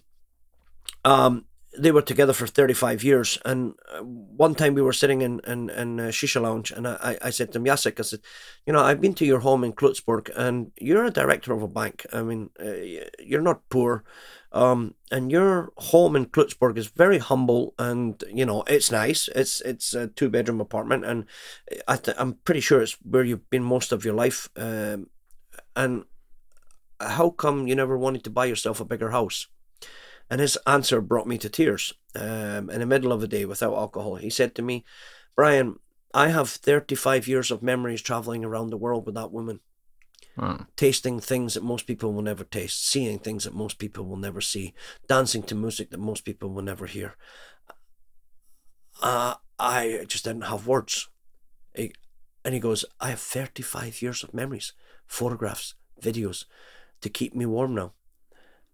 um, 1.07 1.47
they 1.79 1.93
were 1.93 2.03
together 2.03 2.33
for 2.33 2.47
thirty 2.47 2.75
five 2.75 3.03
years. 3.03 3.39
And 3.45 3.75
uh, 3.93 4.03
one 4.03 4.55
time 4.55 4.75
we 4.75 4.83
were 4.83 4.93
sitting 4.93 5.23
in 5.23 5.41
in, 5.47 5.71
in 5.71 6.01
a 6.01 6.09
shisha 6.09 6.41
lounge, 6.41 6.71
and 6.71 6.87
I, 6.87 7.19
I 7.23 7.31
said 7.31 7.53
to 7.53 7.59
him, 7.59 7.71
I 7.71 7.75
said, 7.75 8.21
you 8.67 8.73
know, 8.73 8.83
I've 8.83 9.01
been 9.01 9.15
to 9.15 9.25
your 9.25 9.41
home 9.41 9.65
in 9.65 9.73
Klutzburg, 9.73 10.31
and 10.37 10.73
you're 10.81 11.05
a 11.05 11.11
director 11.11 11.53
of 11.53 11.63
a 11.63 11.69
bank. 11.69 12.07
I 12.13 12.23
mean, 12.23 12.51
uh, 12.61 13.09
you're 13.19 13.43
not 13.43 13.69
poor. 13.69 14.05
Um, 14.51 14.95
and 15.11 15.31
your 15.31 15.73
home 15.77 16.17
in 16.17 16.27
Klutzburg 16.27 16.79
is 16.79 16.87
very 16.89 17.19
humble, 17.19 17.75
and 17.79 18.23
you 18.33 18.47
know 18.47 18.63
it's 18.67 18.91
nice. 18.91 19.29
It's 19.35 19.61
it's 19.61 19.95
a 19.95 20.09
two 20.09 20.31
bedroom 20.31 20.61
apartment, 20.61 21.05
and 21.05 21.27
I 21.87 21.99
I'm 22.17 22.35
pretty 22.45 22.61
sure 22.61 22.81
it's 22.81 22.97
where 23.03 23.25
you've 23.25 23.51
been 23.51 23.65
most 23.65 23.93
of 23.93 24.05
your 24.05 24.15
life. 24.15 24.49
Um, 24.57 25.09
and 25.77 26.05
how 27.01 27.31
come 27.31 27.69
you 27.69 27.75
never 27.75 27.97
wanted 27.97 28.25
to 28.25 28.31
buy 28.31 28.47
yourself 28.47 28.81
a 28.81 28.85
bigger 28.85 29.11
house? 29.11 29.47
And 30.31 30.41
his 30.41 30.59
answer 30.67 31.01
brought 31.01 31.27
me 31.27 31.39
to 31.39 31.49
tears. 31.49 31.95
Um, 32.15 32.71
in 32.71 32.81
the 32.81 32.87
middle 32.87 33.13
of 33.13 33.21
the 33.21 33.29
day 33.29 33.45
without 33.45 33.75
alcohol, 33.75 34.17
he 34.17 34.31
said 34.31 34.55
to 34.55 34.63
me, 34.63 34.85
"Brian, 35.35 35.79
I 36.13 36.29
have 36.29 36.51
35 36.51 37.27
years 37.29 37.51
of 37.51 37.63
memories 37.63 38.03
traveling 38.03 38.45
around 38.45 38.71
the 38.71 38.77
world 38.77 39.07
with 39.07 39.15
that 39.15 39.33
woman." 39.33 39.61
Wow. 40.37 40.67
tasting 40.77 41.19
things 41.19 41.55
that 41.55 41.65
most 41.65 41.85
people 41.89 42.13
will 42.13 42.23
never 42.23 42.45
taste, 42.45 42.87
seeing 42.87 43.19
things 43.19 43.43
that 43.43 43.55
most 43.55 43.79
people 43.79 44.05
will 44.05 44.17
never 44.17 44.41
see, 44.41 44.73
dancing 45.09 45.43
to 45.43 45.57
music 45.57 45.91
that 45.91 45.99
most 45.99 46.25
people 46.25 46.51
will 46.51 46.63
never 46.63 46.87
hear. 46.87 47.17
Uh, 49.03 49.35
I 49.59 50.05
just 50.07 50.25
didn't 50.25 50.43
have 50.43 50.69
words. 50.69 51.09
And 51.75 52.55
he 52.55 52.61
goes, 52.61 52.85
I 53.01 53.11
have 53.11 53.21
35 53.21 54.01
years 54.01 54.23
of 54.23 54.33
memories, 54.33 54.73
photographs, 55.07 55.75
videos 56.01 56.45
to 57.01 57.11
keep 57.11 57.35
me 57.35 57.45
warm 57.45 57.75
now. 57.75 57.95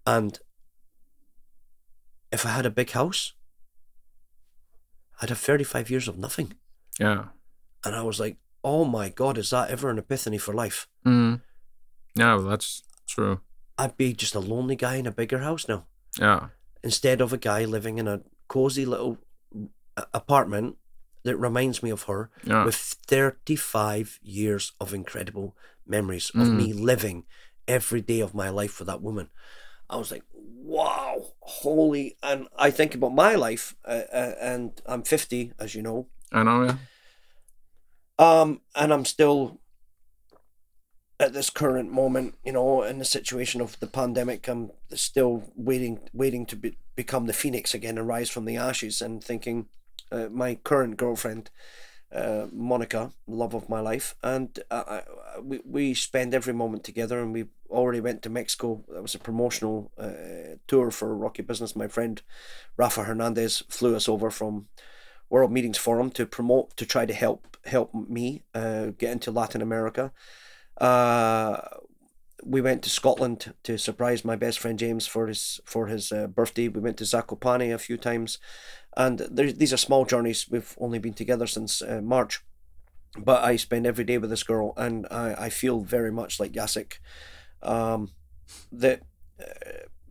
And 0.07 0.39
if 2.35 2.45
I 2.47 2.51
had 2.51 2.67
a 2.67 2.71
big 2.71 2.91
house, 2.91 3.33
I'd 5.21 5.29
have 5.31 5.39
35 5.39 5.91
years 5.91 6.09
of 6.09 6.19
nothing. 6.19 6.55
Yeah. 6.99 7.27
And 7.85 7.95
I 7.95 8.03
was 8.03 8.19
like, 8.21 8.37
oh 8.63 8.85
my 8.85 9.09
God, 9.09 9.39
is 9.39 9.51
that 9.51 9.71
ever 9.71 9.91
an 9.91 9.99
epiphany 9.99 10.39
for 10.39 10.53
life? 10.55 10.87
Mm. 11.07 11.41
Yeah, 12.15 12.35
well, 12.37 12.45
that's 12.45 12.83
true. 13.09 13.41
I'd 13.79 13.97
be 13.97 14.13
just 14.13 14.35
a 14.35 14.41
lonely 14.41 14.77
guy 14.77 14.97
in 14.97 15.07
a 15.07 15.13
bigger 15.13 15.39
house 15.39 15.69
now. 15.69 15.87
Yeah. 16.21 16.49
instead 16.85 17.21
of 17.23 17.33
a 17.33 17.39
guy 17.39 17.65
living 17.65 17.97
in 17.99 18.07
a 18.07 18.21
cozy 18.47 18.85
little 18.85 19.17
apartment 20.13 20.77
that 21.25 21.35
reminds 21.39 21.83
me 21.83 21.89
of 21.91 22.03
her 22.03 22.31
Yeah. 22.45 22.65
with 22.67 22.77
35 22.77 24.21
years 24.23 24.73
of 24.79 24.93
incredible 24.93 25.57
memories 25.87 26.29
of 26.35 26.47
Mm. 26.49 26.57
me 26.59 26.73
living 26.75 27.25
every 27.67 28.03
day 28.03 28.21
of 28.21 28.35
my 28.35 28.51
life 28.51 28.79
with 28.79 28.87
that 28.89 29.01
woman. 29.01 29.31
I 29.89 29.97
was 29.97 30.11
like, 30.11 30.25
wow, 30.65 31.27
holy. 31.41 32.17
And 32.23 32.49
I 32.57 32.71
think 32.71 32.95
about 32.95 33.15
my 33.15 33.35
life, 33.35 33.77
uh, 33.85 34.03
uh, 34.13 34.35
and 34.41 34.81
I'm 34.87 35.03
50, 35.03 35.53
as 35.59 35.75
you 35.75 35.83
know, 35.83 36.09
I 36.33 36.43
know, 36.43 36.65
yeah. 36.65 36.77
um, 38.19 38.63
and 38.75 38.93
I'm 38.93 39.05
still 39.05 39.61
at 41.21 41.33
this 41.33 41.51
current 41.51 41.93
moment, 41.93 42.35
you 42.45 42.53
know, 42.53 42.83
in 42.83 42.99
the 42.99 43.05
situation 43.05 43.61
of 43.61 43.79
the 43.79 43.87
pandemic, 43.87 44.49
I'm 44.49 44.71
still 44.95 45.45
waiting, 45.55 46.01
waiting 46.13 46.45
to 46.47 46.57
be, 46.57 46.77
become 46.97 47.27
the 47.27 47.33
phoenix 47.33 47.73
again 47.73 47.99
and 47.99 48.09
rise 48.09 48.31
from 48.31 48.47
the 48.47 48.57
ashes, 48.57 49.01
and 49.01 49.23
thinking, 49.23 49.67
uh, 50.11 50.29
my 50.31 50.57
current 50.57 50.97
girlfriend, 50.97 51.51
uh, 52.13 52.47
Monica, 52.53 53.13
love 53.27 53.55
of 53.55 53.69
my 53.69 53.81
life, 53.81 54.17
and 54.23 54.59
uh, 54.71 54.85
I, 54.87 55.41
we 55.41 55.61
we 55.65 55.95
spend 55.95 56.35
every 56.35 56.53
moment 56.53 56.85
together, 56.85 57.21
and 57.21 57.33
we 57.33 57.47
already 57.75 58.01
went 58.01 58.23
to 58.23 58.31
Mexico. 58.31 58.85
That 58.89 59.03
was 59.03 59.15
a 59.15 59.19
promotional 59.19 59.93
uh, 59.99 60.57
tour 60.67 60.91
for 60.91 61.17
Rock 61.17 61.39
Your 61.39 61.47
Business. 61.47 61.77
My 61.77 61.89
friend 61.89 62.23
Rafa 62.77 63.05
Hernandez 63.05 63.63
flew 63.69 63.95
us 63.97 64.09
over 64.09 64.31
from 64.31 64.69
World 65.29 65.53
Meetings 65.53 65.79
Forum 65.79 66.11
to 66.13 66.27
promote 66.27 66.77
to 66.77 66.87
try 66.87 67.07
to 67.07 67.15
help 67.15 67.57
help 67.67 67.95
me 67.95 68.45
uh, 68.55 68.87
get 68.99 69.13
into 69.13 69.31
Latin 69.31 69.63
America. 69.63 70.13
Uh, 70.81 71.61
we 72.45 72.61
went 72.61 72.83
to 72.83 72.91
Scotland 72.91 73.55
to 73.63 73.79
surprise 73.79 74.25
my 74.25 74.37
best 74.37 74.59
friend 74.59 74.79
James 74.79 75.07
for 75.07 75.27
his 75.27 75.61
for 75.65 75.87
his 75.87 76.13
uh, 76.13 76.27
birthday. 76.27 76.69
We 76.69 76.81
went 76.81 76.99
to 76.99 77.05
Zakopane 77.05 77.73
a 77.73 77.79
few 77.79 77.97
times, 77.97 78.39
and 78.97 79.27
these 79.31 79.73
are 79.73 79.79
small 79.79 80.05
journeys. 80.05 80.47
We've 80.51 80.75
only 80.79 80.99
been 80.99 81.15
together 81.15 81.47
since 81.47 81.81
uh, 81.81 82.01
March, 82.03 82.45
but 83.17 83.43
I 83.43 83.57
spend 83.57 83.87
every 83.87 84.05
day 84.05 84.19
with 84.19 84.31
this 84.31 84.43
girl, 84.43 84.75
and 84.77 85.07
I, 85.11 85.35
I 85.47 85.49
feel 85.49 85.81
very 85.81 86.13
much 86.13 86.39
like 86.39 86.53
Jacek, 86.53 86.99
um, 87.65 88.11
that 88.73 89.01
uh, 89.41 89.45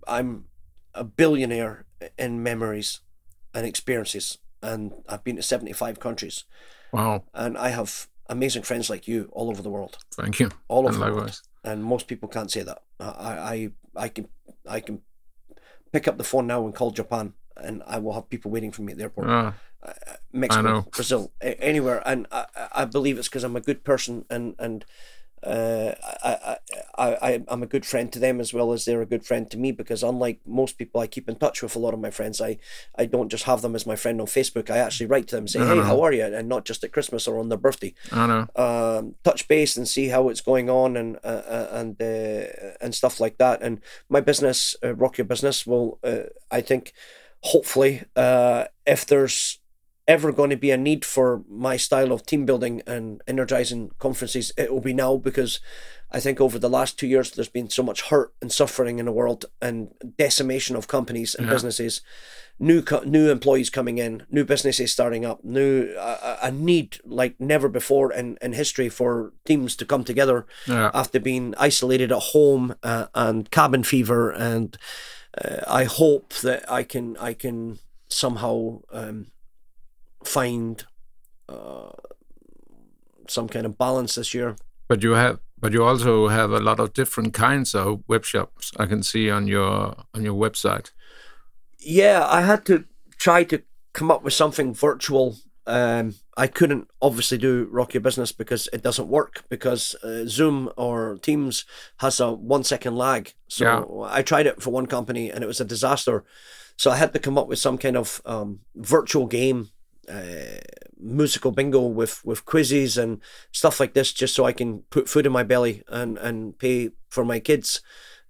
I'm 0.08 0.46
a 0.94 1.04
billionaire 1.04 1.86
in 2.18 2.44
memories 2.44 3.02
and 3.54 3.66
experiences, 3.66 4.38
and 4.62 4.92
I've 5.08 5.24
been 5.24 5.36
to 5.38 5.42
seventy 5.44 5.74
five 5.74 6.00
countries, 6.00 6.46
Wow. 6.92 7.24
and 7.34 7.58
I 7.58 7.70
have 7.70 8.08
amazing 8.30 8.64
friends 8.64 8.90
like 8.90 9.08
you 9.08 9.30
all 9.32 9.50
over 9.50 9.62
the 9.62 9.70
world, 9.70 9.98
Thank 10.16 10.40
you. 10.40 10.50
all 10.68 10.88
And 10.88 10.96
over 10.96 11.06
the 11.06 11.16
world 11.16 11.42
and 11.64 11.84
most 11.84 12.08
people 12.08 12.28
can't 12.30 12.52
say 12.52 12.64
that. 12.64 12.82
I, 13.00 13.72
I, 13.96 14.04
I 14.06 14.10
can, 14.10 14.28
I 14.68 14.80
can 14.82 15.02
pick 15.92 16.08
up 16.08 16.18
the 16.18 16.24
phone 16.24 16.48
now 16.48 16.66
and 16.66 16.76
call 16.76 16.92
Japan, 16.92 17.34
and 17.56 17.82
I 17.88 18.00
will 18.00 18.14
have 18.14 18.30
people 18.30 18.52
waiting 18.52 18.72
for 18.72 18.82
me 18.82 18.92
at 18.92 18.98
the 18.98 19.04
airport. 19.04 19.28
Ah, 19.30 19.54
Uh, 19.84 19.92
Mexico. 20.32 20.82
Brazil, 20.92 21.32
anywhere, 21.42 22.02
and 22.06 22.26
I, 22.32 22.46
I 22.56 22.68
I 22.82 22.86
believe 22.86 23.18
it's 23.20 23.28
because 23.30 23.44
I'm 23.48 23.56
a 23.58 23.62
good 23.62 23.84
person, 23.84 24.26
and 24.30 24.56
and 24.60 24.86
uh, 25.46 25.94
I, 26.24 26.30
I, 26.30 26.58
I, 26.98 27.16
I, 27.30 27.44
I'm 27.48 27.64
a 27.64 27.68
good 27.68 27.86
friend 27.86 28.12
to 28.14 28.20
them 28.20 28.40
as 28.40 28.54
well 28.54 28.72
as 28.74 28.86
they're 28.86 29.02
a 29.02 29.06
good 29.06 29.26
friend 29.26 29.50
to 29.52 29.58
me. 29.58 29.72
Because 29.72 30.04
unlike 30.04 30.40
most 30.46 30.78
people, 30.78 31.02
I 31.02 31.08
keep 31.08 31.28
in 31.30 31.36
touch 31.36 31.62
with 31.62 31.76
a 31.76 31.80
lot 31.80 31.94
of 31.94 32.00
my 32.00 32.12
friends. 32.12 32.40
I, 32.42 32.58
I 32.98 33.06
don't 33.06 33.30
just 33.30 33.44
have 33.46 33.62
them 33.62 33.76
as 33.76 33.86
my 33.86 33.96
friend 33.96 34.22
on 34.22 34.28
Facebook. 34.28 34.70
I 34.70 34.78
actually 34.78 35.08
write 35.08 35.28
to 35.28 35.36
them, 35.36 35.48
say, 35.48 35.60
"Hey, 35.60 35.82
how 35.82 36.02
are 36.02 36.14
you?" 36.14 36.24
and 36.24 36.50
not 36.50 36.66
just 36.66 36.84
at 36.84 36.92
Christmas 36.92 37.28
or 37.28 37.40
on 37.40 37.50
their 37.50 37.58
birthday 37.58 37.94
I 38.12 38.28
know. 38.28 38.48
um, 38.56 39.16
touch 39.24 39.48
base 39.48 39.78
and 39.78 39.88
see 39.88 40.08
how 40.10 40.30
it's 40.30 40.42
going 40.42 40.70
on 40.70 40.98
and 40.98 41.18
uh, 41.24 41.28
uh, 41.28 41.68
and 41.72 42.02
uh, 42.02 42.76
and 42.82 42.96
stuff 42.96 43.20
like 43.20 43.38
that. 43.38 43.62
And 43.62 43.82
my 44.10 44.22
business, 44.22 44.76
uh, 44.84 44.96
Rock 44.96 45.18
Your 45.18 45.26
Business, 45.26 45.66
will 45.68 46.00
uh, 46.04 46.24
I 46.52 46.62
think, 46.62 46.94
hopefully, 47.42 48.04
uh, 48.16 48.66
if 48.86 49.06
there's 49.06 49.60
ever 50.08 50.32
going 50.32 50.50
to 50.50 50.58
be 50.58 50.72
a 50.72 50.78
need 50.78 51.06
for 51.06 51.44
my 51.50 51.78
style 51.78 52.12
of 52.12 52.26
team 52.26 52.46
building 52.46 52.82
and 52.86 53.22
energizing 53.28 53.92
conferences, 54.00 54.52
it 54.58 54.72
will 54.72 54.82
be 54.82 54.94
now 54.94 55.16
because 55.18 55.60
I 56.12 56.20
think 56.20 56.40
over 56.42 56.60
the 56.60 56.70
last 56.70 57.00
two 57.00 57.08
years 57.08 57.32
there's 57.32 57.50
been 57.50 57.70
so 57.70 57.84
much 57.84 58.02
hurt 58.10 58.34
and 58.42 58.52
suffering 58.52 59.00
in 59.00 59.06
the 59.06 59.12
world 59.12 59.46
and 59.62 59.90
decimation 60.18 60.76
of 60.76 60.88
companies 60.88 61.36
and 61.36 61.48
Yeah. 61.48 61.54
businesses 61.54 62.02
new 62.60 62.84
co- 62.84 63.02
new 63.04 63.32
employees 63.32 63.70
coming 63.72 63.98
in, 63.98 64.24
new 64.30 64.46
businesses 64.46 64.92
starting 64.92 65.26
up, 65.26 65.44
new 65.44 65.92
uh, 65.98 66.38
a 66.42 66.52
need 66.52 66.98
like 67.04 67.34
never 67.40 67.68
before 67.68 68.14
in, 68.14 68.38
in 68.44 68.54
history 68.54 68.90
for 68.90 69.34
teams 69.44 69.76
to 69.76 69.86
come 69.86 70.04
together 70.04 70.46
Yeah. 70.68 70.92
after 70.94 71.20
being 71.20 71.56
isolated 71.58 72.12
at 72.12 72.22
home 72.34 72.76
uh, 72.84 73.08
and 73.16 73.50
cabin 73.50 73.84
fever. 73.84 74.30
And 74.32 74.78
uh, 75.44 75.62
I 75.68 75.86
hope 75.86 76.34
that 76.44 76.72
I 76.72 76.84
can 76.84 77.18
I 77.18 77.34
can 77.34 77.80
somehow 78.08 78.82
um, 78.92 79.28
find 80.28 80.84
uh, 81.50 81.92
some 83.28 83.48
kind 83.48 83.66
of 83.66 83.78
balance 83.78 84.16
this 84.16 84.34
year. 84.34 84.56
But 84.88 85.04
you 85.04 85.12
have, 85.12 85.40
but 85.60 85.74
you 85.74 85.84
also 85.84 86.28
have 86.28 86.52
a 86.52 86.60
lot 86.60 86.80
of 86.80 86.94
different 86.94 87.34
kinds 87.34 87.74
of 87.76 88.04
web 88.08 88.26
shops. 88.26 88.72
I 88.78 88.86
can 88.86 89.04
see 89.04 89.30
on 89.30 89.48
your 89.48 89.96
on 90.14 90.24
your 90.24 90.36
website. 90.36 90.92
yeah, 91.80 92.26
I 92.26 92.42
had 92.42 92.66
to 92.66 92.86
try 93.18 93.44
to 93.46 93.62
come 93.94 94.12
up 94.12 94.24
with 94.24 94.34
something 94.34 94.74
virtual. 94.74 95.38
Um, 95.66 96.16
I 96.36 96.48
couldn't 96.48 96.88
obviously 97.02 97.38
do 97.38 97.68
Rock 97.72 97.94
Your 97.94 98.02
Business 98.02 98.32
because 98.34 98.68
it 98.74 98.84
doesn't 98.84 99.08
work 99.08 99.44
because 99.50 99.96
uh, 100.04 100.26
Zoom 100.28 100.70
or 100.76 101.18
Teams 101.22 101.66
has 101.98 102.20
a 102.20 102.34
one 102.34 102.64
second 102.64 102.98
lag. 102.98 103.34
So 103.48 103.64
Yeah. 103.66 104.14
I 104.18 104.22
tried 104.24 104.48
it 104.48 104.62
for 104.62 104.72
one 104.72 104.88
company 104.88 105.32
and 105.32 105.44
it 105.44 105.48
was 105.48 105.62
a 105.62 105.66
disaster. 105.66 106.24
So 106.76 106.92
I 106.92 106.98
had 106.98 107.14
to 107.14 107.20
come 107.20 107.38
up 107.38 107.48
with 107.48 107.60
some 107.60 107.78
kind 107.78 107.96
of 107.96 108.22
um, 108.26 108.60
virtual 108.76 109.26
game, 109.28 109.70
uh, 110.10 110.60
musical 111.00 111.52
bingo 111.52 111.82
with 111.82 112.24
with 112.26 112.46
quizzes 112.46 112.98
and 112.98 113.22
stuff 113.52 113.80
like 113.80 113.94
this, 113.94 114.14
just 114.14 114.36
so 114.36 114.46
I 114.46 114.54
can 114.54 114.84
put 114.90 115.10
food 115.10 115.26
in 115.26 115.32
my 115.32 115.44
belly 115.44 115.84
and 115.88 116.18
and 116.18 116.58
pay 116.58 116.90
for 117.10 117.26
my 117.26 117.40
kids 117.40 117.82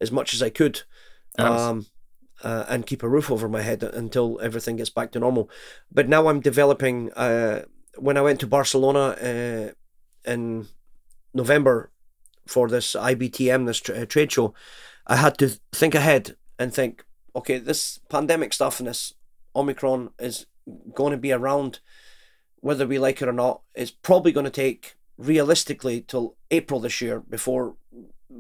as 0.02 0.12
much 0.12 0.34
as 0.34 0.42
I 0.42 0.50
could. 0.50 0.84
Yes. 1.38 1.62
Um, 1.62 1.88
uh, 2.44 2.66
and 2.68 2.86
keep 2.86 3.04
a 3.04 3.08
roof 3.08 3.32
over 3.32 3.48
my 3.48 3.62
head 3.62 3.84
until 3.84 4.38
everything 4.42 4.76
gets 4.76 4.90
back 4.90 5.12
to 5.12 5.20
normal. 5.20 5.50
But 5.92 6.10
now 6.10 6.28
I'm 6.28 6.42
developing. 6.42 7.12
Uh, 7.14 7.64
when 7.98 8.18
I 8.18 8.22
went 8.22 8.40
to 8.40 8.48
Barcelona 8.48 9.16
uh, 9.22 10.30
in 10.30 10.68
November 11.34 11.92
for 12.48 12.68
this 12.68 12.96
IBTM, 12.96 13.66
this 13.66 13.80
tra- 13.80 14.06
trade 14.06 14.32
show, 14.32 14.54
I 15.08 15.18
had 15.18 15.38
to 15.38 15.60
think 15.72 15.96
ahead 15.96 16.36
and 16.58 16.74
think, 16.74 17.06
okay, 17.36 17.60
this 17.60 18.00
pandemic 18.10 18.54
stuff 18.54 18.80
and 18.80 18.88
this 18.88 19.14
Omicron 19.56 20.10
is 20.20 20.46
going 20.94 21.12
to 21.12 21.18
be 21.18 21.32
around 21.32 21.80
whether 22.60 22.88
we 22.88 23.00
like 23.00 23.22
it 23.22 23.28
or 23.28 23.34
not. 23.34 23.62
It's 23.76 23.92
probably 23.92 24.32
going 24.32 24.46
to 24.46 24.50
take 24.50 24.96
realistically 25.18 26.02
till 26.02 26.36
April 26.50 26.80
this 26.80 27.02
year 27.02 27.20
before 27.20 27.76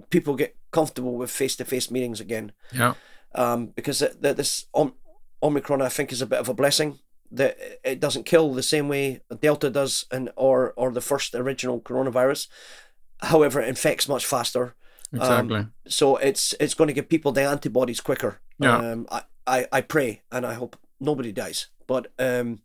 people 0.10 0.36
get 0.36 0.56
comfortable 0.72 1.16
with 1.16 1.30
face 1.30 1.56
to 1.58 1.66
face 1.66 1.92
meetings 1.92 2.20
again. 2.20 2.52
Yeah. 2.72 2.94
Um, 3.36 3.68
because 3.68 4.00
th- 4.00 4.22
th- 4.22 4.36
this 4.36 4.66
om- 4.74 4.96
Omicron, 5.42 5.82
I 5.82 5.90
think, 5.90 6.12
is 6.12 6.22
a 6.22 6.28
bit 6.28 6.40
of 6.40 6.50
a 6.50 6.54
blessing 6.54 7.00
that 7.32 7.58
it 7.84 8.00
doesn't 8.00 8.26
kill 8.26 8.54
the 8.54 8.64
same 8.64 8.88
way 8.88 9.22
Delta 9.42 9.70
does, 9.70 10.06
and 10.12 10.32
or 10.36 10.74
or 10.78 10.92
the 10.92 11.02
first 11.02 11.34
original 11.36 11.82
coronavirus. 11.82 12.48
However, 13.22 13.60
it 13.62 13.68
infects 13.68 14.08
much 14.08 14.26
faster. 14.26 14.76
Exactly. 15.12 15.58
Um, 15.58 15.74
so 15.88 16.18
it's 16.18 16.54
it's 16.60 16.74
going 16.74 16.88
to 16.88 16.94
give 16.94 17.10
people 17.10 17.32
the 17.32 17.42
antibodies 17.42 18.02
quicker. 18.02 18.40
Yeah. 18.60 18.78
Um, 18.78 19.08
I, 19.12 19.24
I, 19.46 19.68
I 19.72 19.82
pray 19.82 20.22
and 20.32 20.46
I 20.46 20.54
hope 20.54 20.78
nobody 21.04 21.32
dies, 21.32 21.68
but 21.88 22.12
um, 22.18 22.62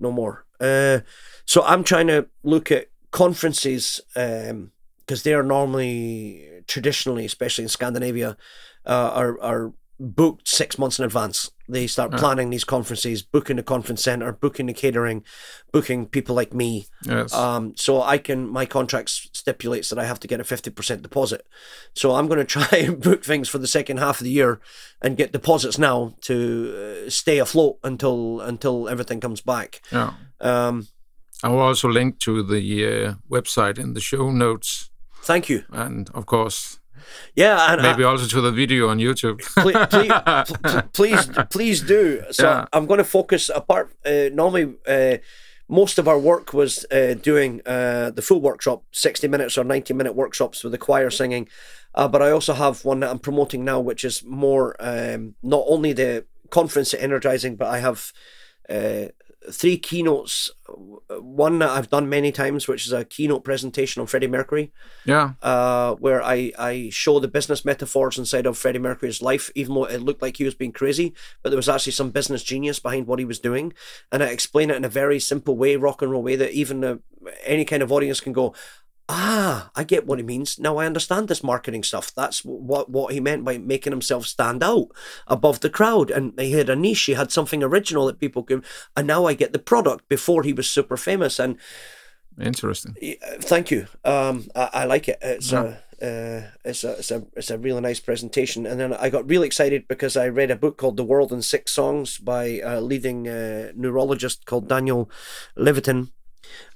no 0.00 0.10
more. 0.10 0.44
Uh, 0.60 1.00
so 1.44 1.62
I'm 1.64 1.84
trying 1.84 2.06
to 2.08 2.28
look 2.42 2.70
at 2.70 2.88
conferences 3.10 4.00
um 4.16 4.72
because 5.00 5.22
they 5.22 5.34
are 5.34 5.42
normally 5.42 6.48
traditionally, 6.66 7.24
especially 7.26 7.64
in 7.64 7.68
Scandinavia, 7.68 8.36
uh, 8.86 9.10
are 9.14 9.40
are 9.40 9.72
booked 9.98 10.48
six 10.48 10.78
months 10.78 10.98
in 10.98 11.04
advance. 11.04 11.50
They 11.72 11.86
start 11.86 12.12
Yeah. 12.12 12.18
planning 12.18 12.50
these 12.50 12.64
conferences, 12.64 13.22
booking 13.22 13.56
the 13.56 13.62
conference 13.62 14.02
center, 14.04 14.32
booking 14.32 14.66
the 14.66 14.72
catering, 14.74 15.24
booking 15.72 16.06
people 16.06 16.34
like 16.36 16.52
me. 16.54 16.86
yes. 17.04 17.32
Um, 17.32 17.74
so 17.76 18.02
I 18.02 18.18
can 18.18 18.48
my 18.48 18.66
contract 18.66 19.10
stipulates 19.10 19.88
that 19.88 19.98
I 19.98 20.04
have 20.04 20.20
to 20.20 20.28
get 20.28 20.40
a 20.40 20.44
fifty 20.44 20.70
percent 20.70 21.02
deposit. 21.02 21.46
So 21.94 22.14
I'm 22.14 22.28
going 22.28 22.38
to 22.46 22.60
try 22.60 22.78
and 22.78 23.00
book 23.00 23.24
things 23.24 23.48
for 23.48 23.58
the 23.58 23.66
second 23.66 23.98
half 23.98 24.20
of 24.20 24.24
the 24.24 24.30
year 24.30 24.60
and 25.00 25.16
get 25.16 25.32
deposits 25.32 25.78
now 25.78 26.14
to 26.22 26.34
uh, 27.06 27.10
stay 27.10 27.38
afloat 27.40 27.78
until 27.82 28.40
until 28.40 28.88
everything 28.88 29.20
comes 29.20 29.40
back. 29.40 29.80
yeah. 29.92 30.12
Um, 30.40 30.88
I 31.44 31.48
will 31.48 31.60
also 31.60 31.88
link 31.88 32.18
to 32.20 32.42
the 32.44 32.86
uh, 32.86 33.14
website 33.30 33.78
in 33.78 33.94
the 33.94 34.00
show 34.00 34.30
notes, 34.30 34.90
thank 35.24 35.48
you. 35.48 35.64
and 35.72 36.08
of 36.14 36.24
course, 36.26 36.78
Yeah, 37.34 37.72
and 37.72 37.80
I- 37.80 37.90
maybe 37.92 38.04
also 38.04 38.26
to 38.26 38.40
the 38.40 38.52
video 38.52 38.88
on 38.88 38.98
YouTube. 38.98 39.40
please, 39.62 39.86
please, 39.90 40.82
please, 40.92 41.46
please 41.50 41.80
do. 41.82 42.22
So 42.30 42.44
Yeah. 42.44 42.66
I'm 42.72 42.86
going 42.86 42.98
to 42.98 43.04
focus 43.04 43.50
apart. 43.54 43.92
Uh, 44.04 44.28
normally, 44.32 44.74
uh, 44.86 45.18
most 45.68 45.98
of 45.98 46.06
our 46.08 46.18
work 46.18 46.52
was 46.52 46.84
uh, 46.90 47.14
doing 47.14 47.60
uh, 47.64 48.10
the 48.10 48.22
full 48.22 48.40
workshop, 48.40 48.82
60 48.92 49.28
minutes 49.28 49.56
or 49.56 49.64
90 49.64 49.94
minute 49.94 50.14
workshops 50.14 50.62
with 50.62 50.72
the 50.72 50.78
choir 50.78 51.10
singing. 51.10 51.48
Uh, 51.94 52.08
but 52.08 52.20
I 52.22 52.30
also 52.30 52.52
have 52.54 52.84
one 52.84 53.00
that 53.00 53.10
I'm 53.10 53.18
promoting 53.18 53.64
now, 53.64 53.80
which 53.80 54.04
is 54.04 54.22
more 54.24 54.76
um, 54.80 55.34
not 55.42 55.64
only 55.66 55.92
the 55.94 56.24
conference 56.50 56.92
energizing, 56.94 57.56
but 57.56 57.68
I 57.68 57.78
have 57.78 58.12
uh, 58.68 59.06
three 59.50 59.76
keynotes. 59.76 60.50
One 61.08 61.58
that 61.58 61.70
I've 61.70 61.90
done 61.90 62.08
many 62.08 62.32
times, 62.32 62.68
which 62.68 62.86
is 62.86 62.92
a 62.92 63.04
keynote 63.04 63.44
presentation 63.44 64.00
on 64.00 64.06
Freddie 64.06 64.28
Mercury 64.28 64.72
yeah. 65.04 65.32
uh, 65.42 65.94
where 65.96 66.22
I, 66.22 66.52
I 66.58 66.88
show 66.90 67.18
the 67.18 67.28
business 67.28 67.64
metaphors 67.64 68.18
inside 68.18 68.46
of 68.46 68.56
Freddie 68.56 68.78
Mercury's 68.78 69.20
life, 69.20 69.50
even 69.54 69.74
though 69.74 69.84
it 69.84 70.00
looked 70.00 70.22
like 70.22 70.36
he 70.36 70.44
was 70.44 70.54
being 70.54 70.72
crazy, 70.72 71.12
but 71.42 71.50
there 71.50 71.56
was 71.56 71.68
actually 71.68 71.92
some 71.92 72.10
business 72.10 72.42
genius 72.42 72.78
behind 72.78 73.06
what 73.06 73.18
he 73.18 73.24
was 73.24 73.38
doing. 73.38 73.72
And 74.10 74.22
I 74.22 74.26
explain 74.26 74.70
it 74.70 74.76
in 74.76 74.84
a 74.84 74.88
very 74.88 75.18
simple 75.18 75.56
way, 75.56 75.76
rock 75.76 76.02
and 76.02 76.10
roll 76.10 76.22
way, 76.22 76.36
that 76.36 76.52
even 76.52 76.84
uh, 76.84 76.96
any 77.44 77.64
kind 77.64 77.82
of 77.82 77.92
audience 77.92 78.20
can 78.20 78.32
go, 78.32 78.54
ah, 79.08 79.70
I 79.74 79.84
get 79.84 80.06
what 80.06 80.18
he 80.18 80.24
means. 80.24 80.58
Now 80.58 80.78
I 80.78 80.86
understand 80.86 81.28
this 81.28 81.42
marketing 81.42 81.82
stuff. 81.82 82.14
That's 82.14 82.44
what 82.44 82.88
what 82.88 83.12
he 83.12 83.20
meant 83.20 83.44
by 83.44 83.58
making 83.58 83.92
himself 83.92 84.26
stand 84.26 84.62
out 84.62 84.88
above 85.26 85.60
the 85.60 85.70
crowd. 85.70 86.10
And 86.10 86.38
he 86.38 86.52
had 86.52 86.70
a 86.70 86.76
niche, 86.76 87.04
he 87.04 87.12
had 87.14 87.32
something 87.32 87.62
original 87.62 88.06
that 88.06 88.20
people 88.20 88.42
could, 88.42 88.64
and 88.96 89.06
now 89.06 89.26
I 89.26 89.34
get 89.34 89.52
the 89.52 89.58
product 89.58 90.08
before 90.08 90.42
he 90.42 90.52
was 90.52 90.68
super 90.68 90.96
famous. 90.96 91.38
And 91.38 91.58
Interesting. 92.40 92.96
Thank 93.40 93.70
you. 93.70 93.86
Um, 94.04 94.48
I, 94.54 94.70
I 94.72 94.84
like 94.86 95.06
it. 95.08 95.18
It's 95.20 95.52
Yeah. 95.52 95.74
a, 96.00 96.04
uh, 96.04 96.42
it's 96.64 96.82
a, 96.82 96.92
it's 96.92 97.10
a, 97.10 97.26
it's 97.36 97.50
a 97.50 97.58
really 97.58 97.80
nice 97.82 98.00
presentation. 98.00 98.64
And 98.66 98.80
then 98.80 98.94
I 98.94 99.10
got 99.10 99.28
really 99.28 99.46
excited 99.46 99.86
because 99.86 100.16
I 100.16 100.28
read 100.28 100.50
a 100.50 100.56
book 100.56 100.78
called 100.78 100.96
The 100.96 101.04
World 101.04 101.30
in 101.30 101.42
Six 101.42 101.72
Songs 101.72 102.16
by 102.18 102.60
a 102.64 102.80
leading 102.80 103.28
uh, 103.28 103.72
neurologist 103.76 104.46
called 104.46 104.66
Daniel 104.66 105.10
Levitin. 105.58 106.08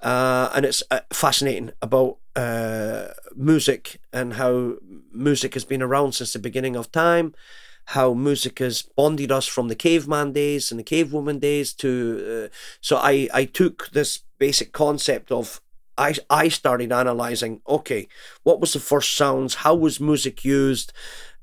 Uh, 0.00 0.50
and 0.54 0.64
it's 0.64 0.82
uh, 0.90 1.00
fascinating 1.12 1.72
about 1.82 2.18
uh, 2.34 3.08
music 3.34 4.00
and 4.12 4.34
how 4.34 4.76
music 5.12 5.54
has 5.54 5.64
been 5.64 5.82
around 5.82 6.12
since 6.12 6.32
the 6.32 6.38
beginning 6.38 6.76
of 6.76 6.92
time, 6.92 7.34
how 7.86 8.14
music 8.14 8.58
has 8.58 8.82
bonded 8.82 9.32
us 9.32 9.46
from 9.46 9.68
the 9.68 9.74
caveman 9.74 10.32
days 10.32 10.70
and 10.70 10.80
the 10.80 10.84
cavewoman 10.84 11.40
days 11.40 11.72
to. 11.72 12.48
Uh, 12.50 12.54
so 12.80 12.96
I, 12.96 13.28
I 13.32 13.44
took 13.44 13.90
this 13.92 14.20
basic 14.38 14.72
concept 14.72 15.32
of 15.32 15.60
I, 15.98 16.14
I 16.28 16.48
started 16.48 16.92
analyzing 16.92 17.62
okay 17.66 18.06
what 18.42 18.60
was 18.60 18.72
the 18.74 18.80
first 18.80 19.16
sounds? 19.16 19.56
How 19.56 19.74
was 19.74 19.98
music 20.00 20.44
used? 20.44 20.92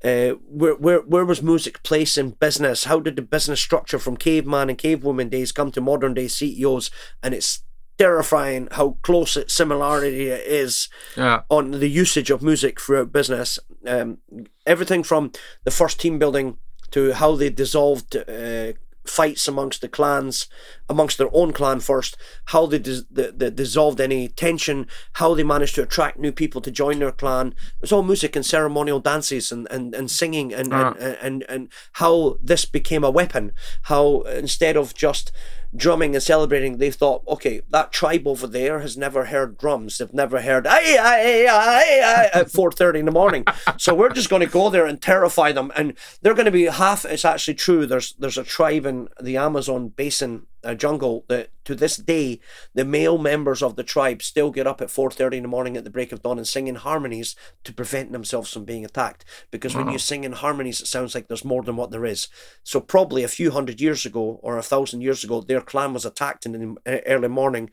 Uh, 0.04 0.32
where, 0.48 0.74
where 0.74 1.00
where 1.00 1.24
was 1.24 1.42
music 1.42 1.82
placed 1.82 2.18
in 2.18 2.30
business? 2.30 2.84
How 2.84 3.00
did 3.00 3.16
the 3.16 3.22
business 3.22 3.60
structure 3.60 3.98
from 3.98 4.16
caveman 4.16 4.68
and 4.68 4.78
cavewoman 4.78 5.30
days 5.30 5.50
come 5.50 5.72
to 5.72 5.80
modern 5.80 6.14
day 6.14 6.28
CEOs 6.28 6.90
and 7.22 7.34
it's 7.34 7.62
terrifying 7.98 8.68
how 8.72 8.96
close 9.02 9.36
it 9.36 9.50
similarity 9.50 10.28
it 10.28 10.46
is 10.46 10.88
Yeah. 11.16 11.42
on 11.48 11.70
the 11.72 11.88
usage 11.88 12.30
of 12.30 12.42
music 12.42 12.80
throughout 12.80 13.12
business. 13.12 13.58
Um, 13.86 14.18
everything 14.66 15.02
from 15.04 15.30
the 15.64 15.70
first 15.70 16.00
team 16.00 16.18
building 16.18 16.56
to 16.90 17.12
how 17.12 17.36
they 17.36 17.50
dissolved 17.50 18.16
uh, 18.16 18.72
fights 19.06 19.46
amongst 19.46 19.82
the 19.82 19.88
clans, 19.88 20.46
amongst 20.88 21.18
their 21.18 21.28
own 21.34 21.52
clan 21.52 21.78
first, 21.80 22.16
how 22.46 22.64
they, 22.64 22.78
dis- 22.78 23.04
they 23.10 23.50
dissolved 23.50 24.00
any 24.00 24.28
tension, 24.28 24.86
how 25.14 25.34
they 25.34 25.42
managed 25.44 25.74
to 25.74 25.82
attract 25.82 26.18
new 26.18 26.32
people 26.32 26.62
to 26.62 26.70
join 26.70 27.00
their 27.00 27.12
clan. 27.12 27.48
It 27.48 27.82
was 27.82 27.92
all 27.92 28.02
music 28.02 28.34
and 28.34 28.46
ceremonial 28.46 29.00
dances 29.00 29.52
and, 29.52 29.68
and, 29.70 29.94
and 29.94 30.10
singing 30.10 30.54
and, 30.54 30.72
Ah. 30.72 30.94
and, 30.98 31.16
and, 31.20 31.44
and 31.50 31.68
how 31.94 32.38
this 32.42 32.64
became 32.64 33.04
a 33.04 33.10
weapon. 33.10 33.52
How 33.82 34.22
instead 34.22 34.74
of 34.76 34.94
just 34.94 35.30
drumming 35.76 36.14
and 36.14 36.22
celebrating, 36.22 36.78
they 36.78 36.90
thought, 36.90 37.22
okay, 37.26 37.60
that 37.70 37.92
tribe 37.92 38.26
over 38.26 38.46
there 38.46 38.80
has 38.80 38.96
never 38.96 39.26
heard 39.26 39.58
drums. 39.58 39.98
They've 39.98 40.12
never 40.12 40.42
heard 40.42 40.66
aye, 40.66 40.96
aye, 41.00 41.46
aye, 41.50 42.30
at 42.32 42.48
4.30 42.48 43.00
in 43.00 43.04
the 43.06 43.12
morning. 43.12 43.44
so 43.76 43.94
we're 43.94 44.10
just 44.10 44.30
going 44.30 44.40
to 44.40 44.46
go 44.46 44.70
there 44.70 44.86
and 44.86 45.00
terrify 45.00 45.52
them. 45.52 45.72
And 45.76 45.94
they're 46.22 46.34
going 46.34 46.46
to 46.46 46.52
be 46.52 46.64
half, 46.64 47.04
it's 47.04 47.24
actually 47.24 47.54
true. 47.54 47.86
There's, 47.86 48.14
there's 48.18 48.38
a 48.38 48.44
tribe 48.44 48.86
in 48.86 49.08
the 49.20 49.36
Amazon 49.36 49.88
basin 49.88 50.46
uh, 50.64 50.74
jungle 50.74 51.24
that 51.28 51.50
to 51.64 51.74
this 51.74 51.96
day, 51.96 52.40
the 52.74 52.84
male 52.84 53.16
members 53.16 53.62
of 53.62 53.76
the 53.76 53.82
tribe 53.82 54.22
still 54.22 54.50
get 54.50 54.66
up 54.66 54.82
at 54.82 54.88
4.30 54.88 55.34
in 55.34 55.42
the 55.42 55.48
morning 55.48 55.76
at 55.76 55.84
the 55.84 55.90
break 55.90 56.12
of 56.12 56.22
dawn 56.22 56.36
and 56.36 56.46
sing 56.46 56.66
in 56.66 56.74
harmonies 56.74 57.34
to 57.64 57.72
prevent 57.72 58.12
themselves 58.12 58.52
from 58.52 58.64
being 58.64 58.84
attacked. 58.84 59.24
Because 59.50 59.74
when 59.74 59.86
you 59.92 59.98
sing 59.98 60.24
in 60.24 60.32
harmonies, 60.32 60.80
it 60.80 60.86
sounds 60.86 61.14
like 61.14 61.28
there's 61.28 61.44
more 61.44 61.62
than 61.62 61.76
what 61.76 61.90
there 61.90 62.04
is. 62.04 62.28
So 62.64 62.80
probably 62.80 63.22
a 63.22 63.28
few 63.28 63.50
hundred 63.50 63.80
years 63.80 64.04
ago 64.04 64.40
or 64.42 64.58
a 64.58 64.62
thousand 64.62 65.00
years 65.00 65.24
ago, 65.24 65.40
their 65.40 65.62
clan 65.62 65.94
was 65.94 66.04
attacked 66.04 66.44
in 66.44 66.52
the 66.52 66.96
uh, 66.96 67.00
early 67.06 67.28
morning 67.28 67.70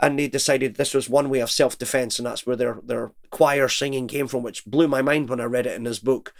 and 0.00 0.18
they 0.18 0.28
decided 0.28 0.74
this 0.74 0.92
was 0.94 1.08
one 1.08 1.30
way 1.30 1.40
of 1.40 1.50
self-defense 1.50 2.18
and 2.18 2.26
that's 2.26 2.46
where 2.46 2.56
their 2.56 2.78
their 2.84 3.12
choir 3.30 3.68
singing 3.68 4.06
came 4.08 4.26
from 4.28 4.42
which 4.42 4.64
blew 4.66 4.88
my 4.88 5.02
mind 5.02 5.28
when 5.28 5.40
i 5.40 5.44
read 5.44 5.66
it 5.66 5.76
in 5.76 5.84
his 5.84 5.98
book 6.00 6.34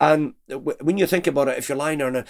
and 0.00 0.34
w- 0.48 0.76
when 0.80 0.98
you 0.98 1.06
think 1.06 1.26
about 1.26 1.48
it 1.48 1.58
if 1.58 1.68
you're 1.68 1.78
lying 1.78 1.98
there 1.98 2.08
and 2.08 2.16
a 2.18 2.24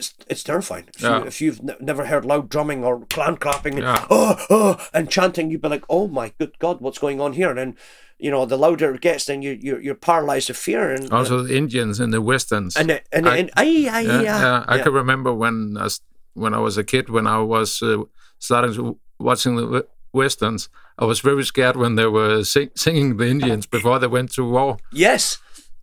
it's 0.00 0.14
it's 0.32 0.42
terrifying. 0.50 0.86
If, 0.94 1.02
Yeah. 1.02 1.18
you, 1.20 1.24
if 1.32 1.40
you've 1.42 1.60
n- 1.60 1.76
never 1.90 2.04
heard 2.06 2.24
loud 2.24 2.48
drumming 2.54 2.80
or 2.84 2.94
clan 3.14 3.36
clapping 3.36 3.74
and, 3.74 3.82
Yeah. 3.84 4.06
oh, 4.10 4.34
oh, 4.56 4.72
and 4.92 5.10
chanting, 5.16 5.50
you'd 5.50 5.62
be 5.62 5.68
like, 5.76 5.84
"Oh 5.88 6.08
my 6.20 6.32
good 6.38 6.54
God, 6.58 6.76
what's 6.80 6.98
going 7.04 7.20
on 7.20 7.32
here?" 7.34 7.50
And 7.50 7.58
then, 7.58 7.72
you 8.18 8.30
know, 8.32 8.46
the 8.46 8.58
louder 8.64 8.94
it 8.94 9.00
gets, 9.00 9.24
then 9.26 9.42
you 9.42 9.52
you're, 9.66 9.80
you're 9.84 9.94
paralyzed 10.10 10.48
with 10.50 10.58
fear. 10.58 10.90
And 10.94 11.12
Also, 11.12 11.42
the 11.42 11.56
Indians 11.56 12.00
and 12.00 12.12
the 12.12 12.20
Westerns. 12.20 12.76
and 12.76 12.90
and, 12.90 13.02
and, 13.12 13.28
I- 13.28 13.36
and 13.40 13.50
aye, 13.56 13.88
aye, 13.96 14.00
yeah, 14.06 14.22
yeah. 14.22 14.64
I 14.74 14.78
can 14.82 14.92
remember 15.02 15.32
when 15.32 15.76
I, 15.86 15.88
when 16.34 16.52
I 16.54 16.58
was 16.58 16.76
a 16.78 16.84
kid, 16.84 17.08
when 17.08 17.26
I 17.26 17.38
was 17.56 17.82
uh, 17.82 18.04
starting 18.38 18.74
to 18.74 18.96
watching 19.18 19.56
the 19.56 19.86
westerns, 20.12 20.68
I 20.98 21.04
was 21.04 21.20
very 21.20 21.44
scared 21.44 21.76
when 21.76 21.94
they 21.96 22.06
were 22.06 22.44
sing- 22.44 22.72
singing 22.74 23.16
the 23.18 23.26
Indians 23.28 23.66
before 23.66 23.98
they 24.00 24.08
went 24.08 24.32
to 24.34 24.42
war. 24.56 24.76
yes, 24.92 25.38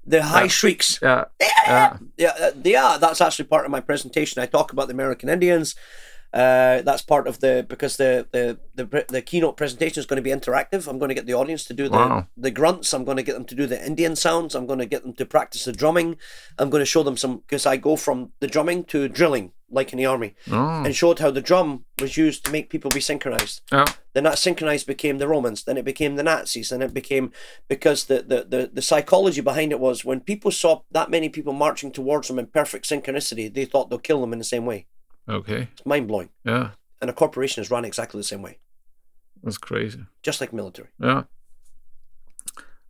the 0.08 0.24
high 0.24 0.43
Yeah. 0.43 0.47
shrieks. 0.47 0.99
Yeah, 1.01 1.26
yeah, 1.68 1.97
Yeah, 2.18 2.34
uh, 2.39 2.51
yeah, 2.64 2.97
that's 2.99 3.22
actually 3.22 3.45
part 3.45 3.66
of 3.66 3.72
my 3.72 3.82
presentation. 3.82 4.41
I 4.41 4.45
talk 4.47 4.72
about 4.72 4.88
the 4.88 4.93
American 4.93 5.30
Indians. 5.30 5.76
Uh, 6.34 6.82
that's 6.82 7.01
part 7.01 7.26
of 7.28 7.39
the 7.39 7.66
because 7.70 7.95
the 7.97 8.28
the 8.32 8.58
the, 8.76 9.05
the 9.10 9.22
keynote 9.22 9.55
presentation 9.58 9.99
is 10.01 10.05
going 10.05 10.18
to 10.18 10.30
be 10.30 10.30
interactive. 10.39 10.88
I'm 10.88 10.99
going 10.99 11.10
to 11.10 11.16
get 11.16 11.26
the 11.26 11.34
audience 11.34 11.64
to 11.66 11.74
do 11.74 11.86
the 11.89 11.97
Wow. 11.97 12.28
the 12.36 12.51
grunts. 12.51 12.93
I'm 12.93 13.05
going 13.05 13.18
to 13.18 13.24
get 13.24 13.34
them 13.34 13.45
to 13.45 13.55
do 13.55 13.66
the 13.66 13.80
Indian 13.86 14.16
sounds. 14.16 14.53
I'm 14.53 14.66
going 14.68 14.80
to 14.80 14.86
get 14.86 15.03
them 15.03 15.14
to 15.14 15.26
practice 15.26 15.64
the 15.66 15.72
drumming. 15.72 16.18
I'm 16.60 16.70
going 16.70 16.82
to 16.82 16.86
show 16.86 17.01
them 17.03 17.16
some 17.18 17.38
because 17.38 17.66
I 17.66 17.78
go 17.78 17.95
from 17.95 18.32
the 18.41 18.47
drumming 18.47 18.84
to 18.86 19.08
drilling 19.08 19.51
like 19.70 19.91
in 19.91 19.97
the 19.97 20.05
army 20.05 20.34
Oh, 20.51 20.84
and 20.86 20.95
showed 20.95 21.20
how 21.20 21.30
the 21.32 21.41
drum 21.41 21.84
was 21.99 22.15
used 22.18 22.45
to 22.45 22.51
make 22.51 22.70
people 22.70 22.89
be 22.89 23.01
synchronized. 23.01 23.61
yeah. 23.72 23.86
Then 24.13 24.24
that 24.24 24.39
synchronized 24.39 24.88
became 24.88 25.18
the 25.18 25.28
Romans. 25.28 25.63
Then 25.63 25.78
it 25.78 25.86
became 25.86 26.15
the 26.15 26.24
Nazis. 26.24 26.70
Then 26.70 26.82
it 26.82 26.93
became 26.93 27.32
because 27.68 28.05
the, 28.05 28.24
the, 28.24 28.45
the, 28.47 28.70
the 28.74 28.82
psychology 28.82 29.41
behind 29.41 29.72
it 29.72 29.80
was 29.80 30.05
when 30.05 30.22
people 30.22 30.51
saw 30.51 30.82
that 30.91 31.09
many 31.11 31.30
people 31.30 31.53
marching 31.53 31.91
towards 31.91 32.28
them 32.28 32.39
in 32.39 32.47
perfect 32.47 32.88
synchronicity, 32.89 33.53
they 33.53 33.65
thought 33.65 33.89
they'll 33.89 33.99
kill 33.99 34.22
them 34.22 34.34
in 34.34 34.39
the 34.39 34.45
same 34.45 34.65
way. 34.65 34.88
Okay. 35.30 35.68
It's 35.74 35.86
mind 35.86 36.07
blowing. 36.07 36.30
Yeah. 36.45 36.72
And 37.01 37.09
a 37.09 37.13
corporation 37.13 37.61
is 37.61 37.70
run 37.70 37.86
exactly 37.86 38.20
the 38.20 38.24
same 38.24 38.41
way, 38.41 38.57
That's 39.43 39.57
crazy. 39.59 40.05
just 40.24 40.41
like 40.41 40.51
military. 40.53 40.88
Yeah. 40.99 41.24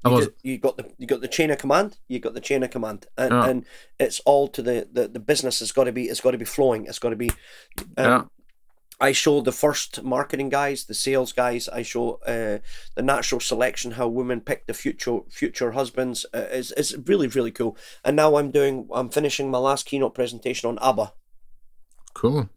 You, 0.05 0.11
was. 0.11 0.25
did- 0.27 0.35
you 0.43 0.57
got 0.57 0.77
the 0.77 0.91
you 0.97 1.07
got 1.07 1.21
the 1.21 1.27
chain 1.27 1.51
of 1.51 1.57
command. 1.57 1.97
You 2.07 2.19
got 2.19 2.33
the 2.33 2.41
chain 2.41 2.63
of 2.63 2.69
command, 2.69 3.07
and, 3.17 3.31
Yeah. 3.31 3.45
and 3.49 3.65
it's 3.99 4.19
all 4.21 4.47
to 4.49 4.61
the, 4.61 4.87
the 4.91 5.07
the 5.07 5.19
business. 5.19 5.59
has 5.59 5.71
got 5.71 5.85
to 5.85 5.91
be 5.91 6.05
it's 6.05 6.21
got 6.21 6.31
to 6.31 6.37
be 6.37 6.45
flowing. 6.45 6.85
It's 6.85 6.99
got 6.99 7.09
to 7.09 7.15
be. 7.15 7.29
um, 7.79 7.85
Yeah. 7.97 8.23
I 8.99 9.11
show 9.11 9.41
the 9.41 9.51
first 9.51 10.01
marketing 10.01 10.49
guys, 10.49 10.85
the 10.85 10.95
sales 10.95 11.31
guys. 11.31 11.69
I 11.69 11.83
show 11.83 12.13
uh, 12.25 12.57
the 12.95 13.03
natural 13.03 13.39
selection, 13.39 13.91
how 13.91 14.07
women 14.07 14.41
pick 14.41 14.65
the 14.65 14.73
future 14.73 15.19
future 15.29 15.71
husbands. 15.73 16.25
Uh, 16.33 16.47
it's, 16.51 16.71
it's 16.71 16.95
really 17.05 17.27
really 17.27 17.51
cool. 17.51 17.77
And 18.03 18.15
now 18.15 18.37
I'm 18.37 18.49
doing 18.51 18.87
I'm 18.91 19.09
finishing 19.09 19.51
my 19.51 19.59
last 19.59 19.85
keynote 19.85 20.15
presentation 20.15 20.67
on 20.69 20.79
ABBA. 20.79 21.13
Cool. 22.15 22.49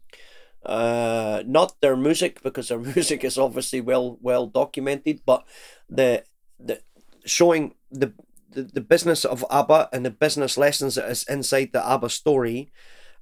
Uh, 0.65 1.43
not 1.45 1.79
their 1.81 1.95
music 1.95 2.41
because 2.43 2.69
their 2.69 2.79
music 2.95 3.23
is 3.23 3.37
obviously 3.37 3.81
well 3.81 4.17
well 4.21 4.47
documented, 4.47 5.21
but 5.25 5.43
the 5.89 6.23
the 6.59 6.81
showing 7.25 7.75
the 7.91 8.13
the, 8.51 8.63
the 8.63 8.81
business 8.81 9.23
of 9.23 9.45
ABBA 9.49 9.89
and 9.93 10.05
the 10.05 10.11
business 10.11 10.57
lessons 10.57 10.95
that 10.95 11.09
is 11.09 11.23
inside 11.23 11.69
the 11.71 11.85
ABBA 11.85 12.09
story. 12.09 12.71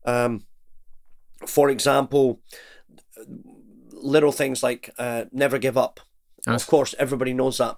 Um, 0.03 0.45
for 1.45 1.69
example, 1.69 2.41
little 3.91 4.31
things 4.31 4.63
like 4.63 4.89
uh, 4.97 5.25
never 5.31 5.59
give 5.59 5.77
up. 5.77 5.99
Yes. 6.47 6.63
Of 6.63 6.67
course, 6.67 6.95
everybody 6.97 7.33
knows 7.33 7.59
that. 7.59 7.77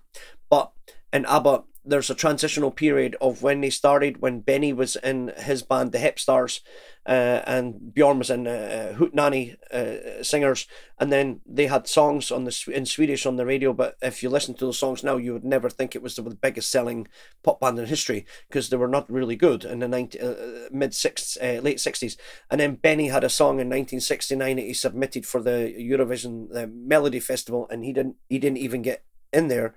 But 0.49 0.71
in 1.11 1.25
ABBA, 1.25 1.63
there's 1.83 2.09
a 2.09 2.15
transitional 2.15 2.71
period 2.71 3.15
of 3.21 3.41
when 3.41 3.61
they 3.61 3.69
started, 3.69 4.21
when 4.21 4.41
Benny 4.41 4.71
was 4.71 4.95
in 4.97 5.33
his 5.37 5.63
band, 5.63 5.91
the 5.91 5.99
Hep 5.99 6.19
Stars, 6.19 6.61
uh, 7.07 7.41
and 7.47 7.93
Bjorn 7.93 8.19
was 8.19 8.29
in 8.29 8.45
uh, 8.45 8.93
Hootenanny 8.97 9.55
uh, 9.71 10.21
singers, 10.23 10.67
and 10.99 11.11
then 11.11 11.41
they 11.45 11.65
had 11.65 11.87
songs 11.87 12.31
on 12.31 12.43
the 12.43 12.71
in 12.71 12.85
Swedish 12.85 13.25
on 13.25 13.37
the 13.37 13.45
radio. 13.45 13.73
But 13.73 13.97
if 14.01 14.21
you 14.21 14.29
listen 14.29 14.53
to 14.55 14.65
those 14.65 14.77
songs 14.77 15.03
now, 15.03 15.17
you 15.17 15.33
would 15.33 15.43
never 15.43 15.69
think 15.69 15.95
it 15.95 16.03
was 16.03 16.15
the 16.15 16.21
biggest 16.21 16.69
selling 16.69 17.07
pop 17.41 17.59
band 17.59 17.79
in 17.79 17.87
history 17.87 18.27
because 18.47 18.69
they 18.69 18.77
were 18.77 18.87
not 18.87 19.11
really 19.11 19.35
good 19.35 19.65
in 19.65 19.79
the 19.79 19.87
90, 19.87 20.19
uh, 20.19 20.33
mid 20.71 20.93
six 20.93 21.37
uh, 21.41 21.59
late 21.63 21.79
sixties. 21.79 22.17
And 22.51 22.61
then 22.61 22.75
Benny 22.75 23.07
had 23.07 23.23
a 23.23 23.29
song 23.29 23.53
in 23.53 23.67
1969 23.69 24.57
that 24.57 24.61
he 24.61 24.73
submitted 24.73 25.25
for 25.25 25.41
the 25.41 25.73
Eurovision 25.79 26.55
uh, 26.55 26.67
Melody 26.71 27.19
Festival, 27.19 27.67
and 27.71 27.83
he 27.83 27.91
didn't 27.91 28.17
he 28.29 28.37
didn't 28.37 28.57
even 28.59 28.83
get 28.83 29.03
in 29.33 29.47
there. 29.47 29.73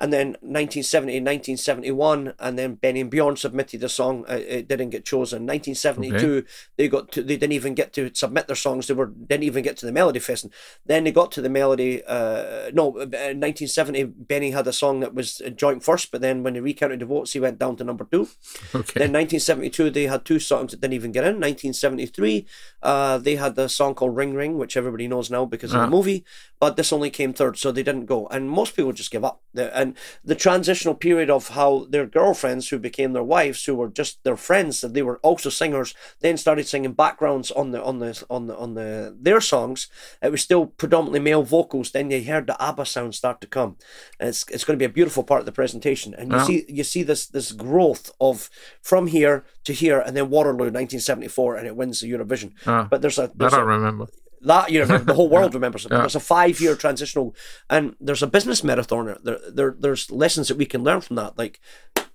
And 0.00 0.12
then 0.12 0.28
1970, 0.40 1.14
1971, 1.20 2.34
and 2.38 2.58
then 2.58 2.74
Benny 2.76 3.00
and 3.00 3.10
Bjorn 3.10 3.36
submitted 3.36 3.82
a 3.82 3.88
song. 3.88 4.24
Uh, 4.28 4.34
it 4.34 4.68
didn't 4.68 4.90
get 4.90 5.04
chosen. 5.04 5.46
1972, 5.46 6.44
they 6.76 6.88
got 6.88 7.10
to. 7.12 7.22
They 7.22 7.36
didn't 7.36 7.52
even 7.52 7.74
get 7.74 7.92
to 7.94 8.10
submit 8.14 8.46
their 8.46 8.56
songs. 8.56 8.86
They 8.86 8.94
were 8.94 9.06
didn't 9.06 9.44
even 9.44 9.64
get 9.64 9.76
to 9.78 9.86
the 9.86 9.92
Melody 9.92 10.20
Fest. 10.20 10.46
Then 10.86 11.04
they 11.04 11.12
got 11.12 11.32
to 11.32 11.42
the 11.42 11.48
Melody. 11.48 12.02
Uh, 12.04 12.70
no, 12.72 12.88
uh, 12.98 13.06
1970, 13.06 14.04
Benny 14.04 14.50
had 14.52 14.66
a 14.66 14.72
song 14.72 15.00
that 15.00 15.14
was 15.14 15.42
joint 15.56 15.82
first, 15.82 16.10
but 16.12 16.20
then 16.20 16.42
when 16.42 16.54
they 16.54 16.60
recounted 16.60 17.00
the 17.00 17.06
votes, 17.06 17.32
he 17.32 17.40
went 17.40 17.58
down 17.58 17.76
to 17.76 17.84
number 17.84 18.04
two. 18.10 18.28
Okay. 18.74 19.00
Then 19.00 19.12
1972, 19.12 19.90
they 19.90 20.06
had 20.06 20.24
two 20.24 20.38
songs 20.38 20.70
that 20.72 20.80
didn't 20.80 20.94
even 20.94 21.10
get 21.12 21.24
in. 21.24 21.40
1973, 21.40 22.46
uh, 22.82 23.18
they 23.18 23.36
had 23.36 23.56
the 23.56 23.68
song 23.68 23.94
called 23.94 24.14
Ring 24.16 24.34
Ring, 24.34 24.56
which 24.58 24.76
everybody 24.76 25.08
knows 25.08 25.30
now 25.30 25.44
because 25.44 25.72
of 25.72 25.80
Ah. 25.80 25.84
the 25.86 25.90
movie, 25.90 26.24
but 26.60 26.76
this 26.76 26.92
only 26.92 27.10
came 27.10 27.32
third, 27.32 27.56
so 27.56 27.72
they 27.72 27.82
didn't 27.82 28.06
go. 28.06 28.26
And 28.28 28.50
most 28.50 28.76
people 28.76 28.92
just 28.92 29.10
give 29.10 29.24
up. 29.24 29.40
The, 29.54 29.76
and 29.88 29.96
the 30.24 30.34
transitional 30.34 30.94
period 30.94 31.30
of 31.30 31.48
how 31.48 31.86
their 31.90 32.06
girlfriends, 32.06 32.68
who 32.68 32.78
became 32.78 33.12
their 33.12 33.22
wives, 33.36 33.64
who 33.64 33.74
were 33.74 33.88
just 33.88 34.22
their 34.24 34.36
friends, 34.36 34.80
that 34.80 34.92
they 34.94 35.02
were 35.02 35.18
also 35.22 35.50
singers, 35.50 35.94
then 36.20 36.36
started 36.36 36.66
singing 36.68 36.92
backgrounds 36.92 37.50
on 37.50 37.70
the 37.72 37.82
on 37.82 37.98
the 37.98 38.24
on 38.30 38.46
the 38.46 38.56
on 38.56 38.74
the 38.74 39.16
their 39.20 39.40
songs. 39.40 39.88
It 40.22 40.30
was 40.30 40.42
still 40.42 40.66
predominantly 40.66 41.20
male 41.20 41.42
vocals. 41.42 41.90
Then 41.90 42.10
you 42.10 42.22
heard 42.24 42.46
the 42.46 42.56
ABBA 42.62 42.84
sound 42.86 43.14
start 43.14 43.40
to 43.40 43.46
come. 43.46 43.76
And 44.20 44.28
it's 44.28 44.44
it's 44.50 44.64
going 44.64 44.78
to 44.78 44.82
be 44.82 44.90
a 44.90 44.98
beautiful 44.98 45.22
part 45.24 45.40
of 45.40 45.46
the 45.46 45.52
presentation, 45.62 46.14
and 46.14 46.30
you 46.32 46.38
Yeah. 46.38 46.44
see 46.46 46.64
you 46.68 46.84
see 46.84 47.02
this 47.04 47.26
this 47.26 47.52
growth 47.52 48.10
of 48.20 48.50
from 48.82 49.06
here 49.06 49.44
to 49.64 49.72
here, 49.72 50.00
and 50.04 50.16
then 50.16 50.30
Waterloo, 50.30 50.70
1974, 50.70 51.56
and 51.56 51.66
it 51.66 51.76
wins 51.76 52.00
the 52.00 52.10
Eurovision. 52.10 52.52
Ah, 52.66 52.86
But 52.90 53.00
there's 53.02 53.18
a 53.18 53.30
there's 53.34 53.54
I 53.54 53.60
a, 53.60 53.64
remember. 53.64 54.06
That 54.42 54.70
you 54.70 54.80
remember, 54.82 55.04
the 55.04 55.14
whole 55.14 55.28
world 55.36 55.54
remembers 55.54 55.84
it. 55.86 55.92
Yeah. 55.92 55.98
There's 55.98 56.14
a 56.14 56.20
five 56.20 56.60
year 56.60 56.74
transitional, 56.76 57.34
and 57.68 57.94
there's 58.00 58.22
a 58.22 58.26
business 58.26 58.62
marathon. 58.64 59.16
There, 59.22 59.38
there, 59.52 59.76
there's 59.78 60.10
lessons 60.10 60.48
that 60.48 60.56
we 60.56 60.66
can 60.66 60.82
learn 60.84 61.00
from 61.00 61.16
that. 61.16 61.36
Like, 61.38 61.60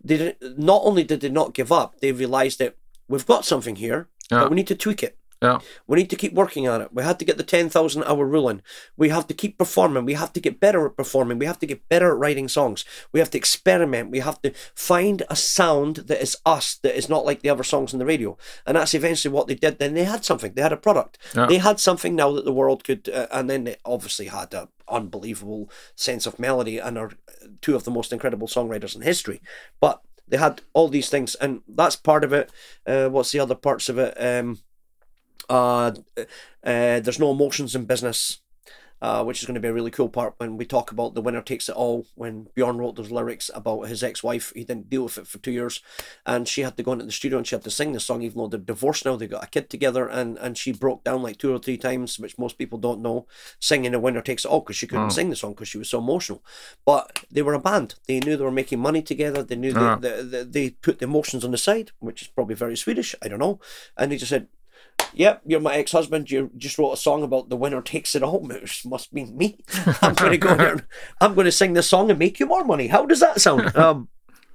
they 0.04 0.18
didn't, 0.18 0.58
not 0.60 0.82
only 0.84 1.04
did 1.04 1.22
they 1.22 1.30
not 1.30 1.54
give 1.54 1.72
up, 1.72 2.00
they 2.00 2.12
realized 2.12 2.60
that 2.60 2.76
we've 3.08 3.26
got 3.26 3.46
something 3.46 3.76
here, 3.78 4.10
Yeah. 4.32 4.40
but 4.42 4.50
we 4.50 4.56
need 4.56 4.68
to 4.68 4.76
tweak 4.76 5.04
it. 5.04 5.18
Yeah. 5.44 5.60
We 5.88 5.98
need 5.98 6.10
to 6.10 6.16
keep 6.16 6.34
working 6.34 6.68
on 6.68 6.82
it. 6.82 6.94
We 6.94 7.04
had 7.04 7.20
to 7.20 7.26
get 7.26 7.38
the 7.38 7.44
10,000 7.44 8.04
hour 8.04 8.26
ruling. 8.26 8.62
We 8.98 9.10
have 9.10 9.28
to 9.28 9.34
keep 9.34 9.58
performing. 9.58 10.06
We 10.06 10.14
have 10.14 10.34
to 10.34 10.40
get 10.40 10.60
better 10.60 10.86
at 10.86 10.96
performing. 10.96 11.38
We 11.38 11.46
have 11.46 11.60
to 11.60 11.66
get 11.66 11.88
better 11.90 12.12
at 12.12 12.18
writing 12.18 12.48
songs. 12.48 12.86
We 13.12 13.20
have 13.20 13.30
to 13.32 13.38
experiment. 13.38 14.10
We 14.10 14.20
have 14.20 14.42
to 14.44 14.54
find 14.74 15.24
a 15.30 15.36
sound 15.36 15.98
that 16.08 16.22
is 16.22 16.38
us, 16.46 16.76
that 16.76 16.98
is 16.98 17.10
not 17.10 17.26
like 17.26 17.42
the 17.42 17.50
other 17.50 17.64
songs 17.64 17.94
on 17.94 18.00
the 18.00 18.06
radio. 18.06 18.38
And 18.66 18.78
that's 18.78 18.94
eventually 18.94 19.34
what 19.34 19.48
they 19.48 19.56
did. 19.56 19.80
Then 19.80 19.94
they 19.94 20.06
had 20.06 20.24
something. 20.24 20.54
They 20.54 20.62
had 20.62 20.74
a 20.74 20.78
product. 20.78 21.18
Yeah. 21.36 21.48
They 21.48 21.58
had 21.58 21.80
something 21.80 22.16
now 22.16 22.32
that 22.32 22.46
the 22.46 22.54
world 22.54 22.84
could, 22.84 23.10
uh, 23.10 23.28
and 23.32 23.50
then 23.50 23.66
they 23.66 23.76
obviously 23.86 24.28
had 24.28 24.54
a 24.54 24.70
unbelievable 24.88 25.70
sense 25.96 26.26
of 26.26 26.40
melody 26.40 26.78
and 26.78 26.98
are 26.98 27.12
two 27.62 27.76
of 27.76 27.84
the 27.84 27.92
most 27.92 28.14
incredible 28.14 28.48
songwriters 28.48 28.96
in 28.96 29.02
history. 29.02 29.42
But 29.80 30.02
they 30.28 30.38
had 30.38 30.62
all 30.74 30.88
these 30.88 31.10
things, 31.10 31.36
and 31.36 31.62
that's 31.68 31.96
part 31.96 32.24
of 32.24 32.34
it. 32.34 32.52
Uh, 32.86 33.10
what's 33.10 33.32
the 33.32 33.40
other 33.40 33.56
parts 33.56 33.90
of 33.90 33.98
it? 33.98 34.16
Um, 34.20 34.60
uh, 35.50 35.92
uh, 36.18 37.00
there's 37.00 37.20
no 37.20 37.32
emotions 37.32 37.76
in 37.76 37.86
business, 37.86 38.40
uh, 39.02 39.22
which 39.22 39.42
is 39.42 39.46
going 39.46 39.56
to 39.56 39.60
be 39.60 39.68
a 39.68 39.74
really 39.74 39.92
cool 39.92 40.08
part 40.08 40.34
when 40.38 40.56
we 40.56 40.64
talk 40.66 40.90
about 40.90 41.14
the 41.14 41.22
winner 41.22 41.42
takes 41.42 41.68
it 41.68 41.76
all. 41.76 42.06
When 42.16 42.48
Bjorn 42.56 42.78
wrote 42.78 42.96
those 42.96 43.12
lyrics 43.12 43.52
about 43.54 43.90
his 43.90 44.02
ex-wife, 44.02 44.54
he 44.56 44.64
didn't 44.64 44.90
deal 44.90 45.04
with 45.04 45.18
it 45.18 45.28
for 45.28 45.40
two 45.40 45.52
years, 45.52 45.82
and 46.26 46.48
she 46.48 46.62
had 46.62 46.78
to 46.78 46.84
go 46.84 46.94
into 46.94 47.04
the 47.06 47.12
studio 47.12 47.38
and 47.38 47.46
she 47.46 47.54
had 47.56 47.66
to 47.66 47.70
sing 47.70 47.92
the 47.92 48.00
song, 48.00 48.22
even 48.22 48.38
though 48.38 48.48
they're 48.48 48.60
divorced 48.62 49.04
now. 49.04 49.18
They 49.18 49.28
got 49.28 49.44
a 49.44 49.48
kid 49.48 49.70
together, 49.70 50.08
and 50.08 50.38
and 50.38 50.58
she 50.58 50.72
broke 50.72 51.04
down 51.04 51.22
like 51.22 51.38
two 51.38 51.54
or 51.54 51.60
three 51.60 51.76
times, 51.78 52.18
which 52.18 52.38
most 52.40 52.58
people 52.58 52.80
don't 52.80 53.02
know, 53.02 53.28
singing 53.60 53.92
the 53.92 54.00
winner 54.00 54.22
takes 54.22 54.46
it 54.46 54.48
all 54.48 54.62
because 54.62 54.78
she 54.78 54.88
couldn't 54.88 55.08
Oh. 55.08 55.10
sing 55.10 55.30
the 55.30 55.36
song 55.36 55.52
because 55.52 55.68
she 55.68 55.78
was 55.78 55.90
so 55.90 56.00
emotional. 56.00 56.42
But 56.86 57.26
they 57.30 57.42
were 57.42 57.56
a 57.56 57.60
band. 57.60 57.96
They 58.08 58.22
knew 58.22 58.38
they 58.38 58.44
were 58.46 58.52
making 58.52 58.80
money 58.80 59.02
together. 59.02 59.44
They 59.44 59.58
knew 59.58 59.74
they, 59.74 59.96
they, 60.00 60.22
they, 60.24 60.44
they 60.44 60.70
put 60.70 61.00
the 61.00 61.06
emotions 61.06 61.44
on 61.44 61.52
the 61.52 61.58
side, 61.58 61.92
which 62.00 62.22
is 62.22 62.30
probably 62.30 62.56
very 62.56 62.78
Swedish. 62.78 63.16
I 63.22 63.28
don't 63.28 63.40
know. 63.40 63.60
And 63.98 64.14
they 64.14 64.18
just 64.18 64.30
said, 64.30 64.48
Yep, 65.16 65.42
you're 65.46 65.60
my 65.60 65.76
ex-husband. 65.76 66.32
You 66.32 66.50
just 66.58 66.78
wrote 66.80 66.94
a 66.94 66.98
song 66.98 67.22
about 67.22 67.50
the 67.50 67.56
winner 67.56 67.82
takes 67.82 68.16
it 68.16 68.24
all. 68.24 68.40
Which 68.40 68.86
must 68.86 69.14
be 69.14 69.26
me. 69.26 69.60
I'm 70.02 70.16
going 70.16 70.32
to 70.32 70.38
go 70.38 70.56
there. 70.56 70.74
And 70.74 70.84
I'm 71.22 71.36
going 71.36 71.46
to 71.46 71.52
sing 71.52 71.74
this 71.74 71.88
song 71.88 72.10
and 72.10 72.18
make 72.18 72.40
you 72.40 72.48
more 72.48 72.64
money. 72.66 72.88
How 72.88 73.06
does 73.06 73.20
that 73.20 73.42
sound? 73.42 73.72
Um, 73.84 74.08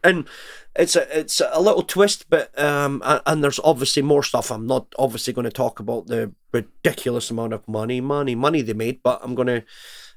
and 0.05 0.28
it's 0.76 0.95
a 0.95 1.18
it's 1.18 1.41
a 1.41 1.61
little 1.61 1.82
twist, 1.82 2.26
but 2.30 2.57
um, 2.59 3.03
and 3.05 3.43
there's 3.43 3.59
obviously 3.64 4.01
more 4.01 4.22
stuff. 4.22 4.51
I'm 4.53 4.66
not 4.66 4.86
obviously 4.97 5.32
going 5.32 5.45
to 5.45 5.51
talk 5.51 5.80
about 5.80 6.07
the 6.07 6.32
ridiculous 6.53 7.30
amount 7.32 7.53
of 7.53 7.66
money, 7.66 8.01
money, 8.01 8.34
money 8.36 8.62
they 8.62 8.74
made, 8.74 9.03
but 9.03 9.20
I'm 9.22 9.34
going 9.34 9.49
to. 9.49 9.64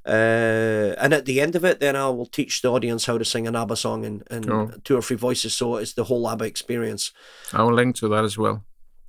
Uh, 0.05 0.95
and 0.97 1.13
at 1.13 1.25
the 1.25 1.39
end 1.41 1.55
of 1.55 1.63
it, 1.63 1.79
then 1.79 1.95
I 1.95 2.09
will 2.09 2.25
teach 2.25 2.61
the 2.61 2.71
audience 2.71 3.05
how 3.05 3.17
to 3.17 3.25
sing 3.25 3.47
an 3.47 3.55
ABBA 3.55 3.75
song 3.75 4.03
in, 4.03 4.23
in 4.31 4.43
Cool. 4.43 4.71
two 4.83 4.97
or 4.97 5.01
three 5.01 5.17
voices. 5.17 5.53
So 5.53 5.75
it's 5.75 5.93
the 5.93 6.05
whole 6.05 6.27
ABBA 6.27 6.45
experience 6.45 7.11
I 7.53 7.61
will 7.63 7.73
link 7.73 7.95
to 7.97 8.07
that 8.09 8.23
as 8.23 8.37
well. 8.37 8.63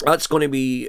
That's 0.05 0.27
going 0.27 0.43
to 0.43 0.49
be 0.49 0.89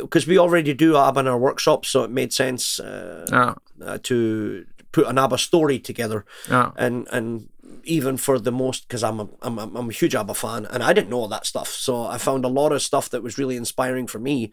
because 0.00 0.26
we 0.26 0.38
already 0.38 0.74
do 0.74 0.96
ABBA 0.96 1.20
in 1.20 1.26
our 1.28 1.38
workshop, 1.38 1.84
so 1.86 2.04
it 2.04 2.10
made 2.10 2.32
sense 2.32 2.80
uh, 2.80 3.26
Yeah. 3.30 3.54
uh, 3.86 3.98
to 4.02 4.64
put 4.92 5.06
an 5.06 5.18
ABBA 5.18 5.38
story 5.38 5.78
together, 5.78 6.24
Yeah. 6.48 6.70
and 6.76 7.06
and 7.12 7.48
even 7.84 8.16
for 8.16 8.38
the 8.38 8.52
most 8.52 8.86
because 8.88 9.02
I'm 9.02 9.18
a, 9.20 9.28
I'm 9.42 9.58
a, 9.58 9.62
I'm 9.62 9.88
a 9.88 9.92
huge 9.92 10.14
ABBA 10.14 10.34
fan, 10.34 10.66
and 10.66 10.82
I 10.82 10.92
didn't 10.92 11.10
know 11.10 11.18
all 11.20 11.28
that 11.28 11.46
stuff, 11.46 11.68
so 11.68 12.06
I 12.06 12.18
found 12.18 12.44
a 12.44 12.48
lot 12.48 12.72
of 12.72 12.82
stuff 12.82 13.08
that 13.10 13.22
was 13.22 13.38
really 13.38 13.56
inspiring 13.56 14.06
for 14.06 14.18
me. 14.20 14.52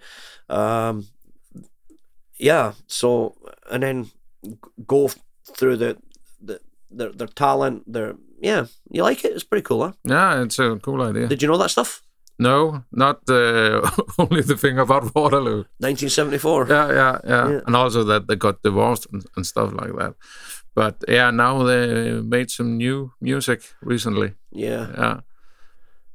Um, 0.50 1.08
yeah, 2.38 2.74
so 2.88 3.36
and 3.70 3.84
then 3.84 4.12
go 4.88 5.10
through 5.58 5.78
the 5.78 5.98
the 6.42 6.60
their 6.90 7.12
their 7.12 7.28
talent, 7.28 7.84
their 7.92 8.16
yeah, 8.42 8.66
you 8.90 9.04
like 9.04 9.26
it? 9.26 9.34
It's 9.34 9.44
pretty 9.44 9.64
cool, 9.64 9.84
huh? 9.86 9.92
Yeah, 10.04 10.42
it's 10.44 10.58
a 10.60 10.78
cool 10.82 11.02
idea. 11.02 11.28
Did 11.28 11.42
you 11.42 11.48
know 11.50 11.58
that 11.58 11.70
stuff? 11.72 12.02
No, 12.40 12.84
not 12.92 13.18
uh, 13.30 13.82
only 14.18 14.42
the 14.42 14.56
thing 14.58 14.80
about 14.80 15.14
Waterloo. 15.16 15.66
1974. 15.80 16.68
Yeah, 16.70 16.88
yeah, 16.92 17.20
yeah, 17.28 17.50
Yeah. 17.52 17.62
and 17.68 17.76
also 17.76 18.04
that 18.06 18.28
they 18.28 18.36
got 18.38 18.64
divorced 18.64 19.08
and, 19.12 19.26
and 19.36 19.46
stuff 19.46 19.74
like 19.74 19.94
that. 19.98 20.14
But 20.76 21.04
yeah, 21.08 21.32
now 21.32 21.64
they 21.64 22.22
made 22.22 22.50
some 22.50 22.78
new 22.78 23.12
music 23.22 23.62
recently. 23.82 24.34
Yeah, 24.52 24.88
Yeah, 24.98 25.20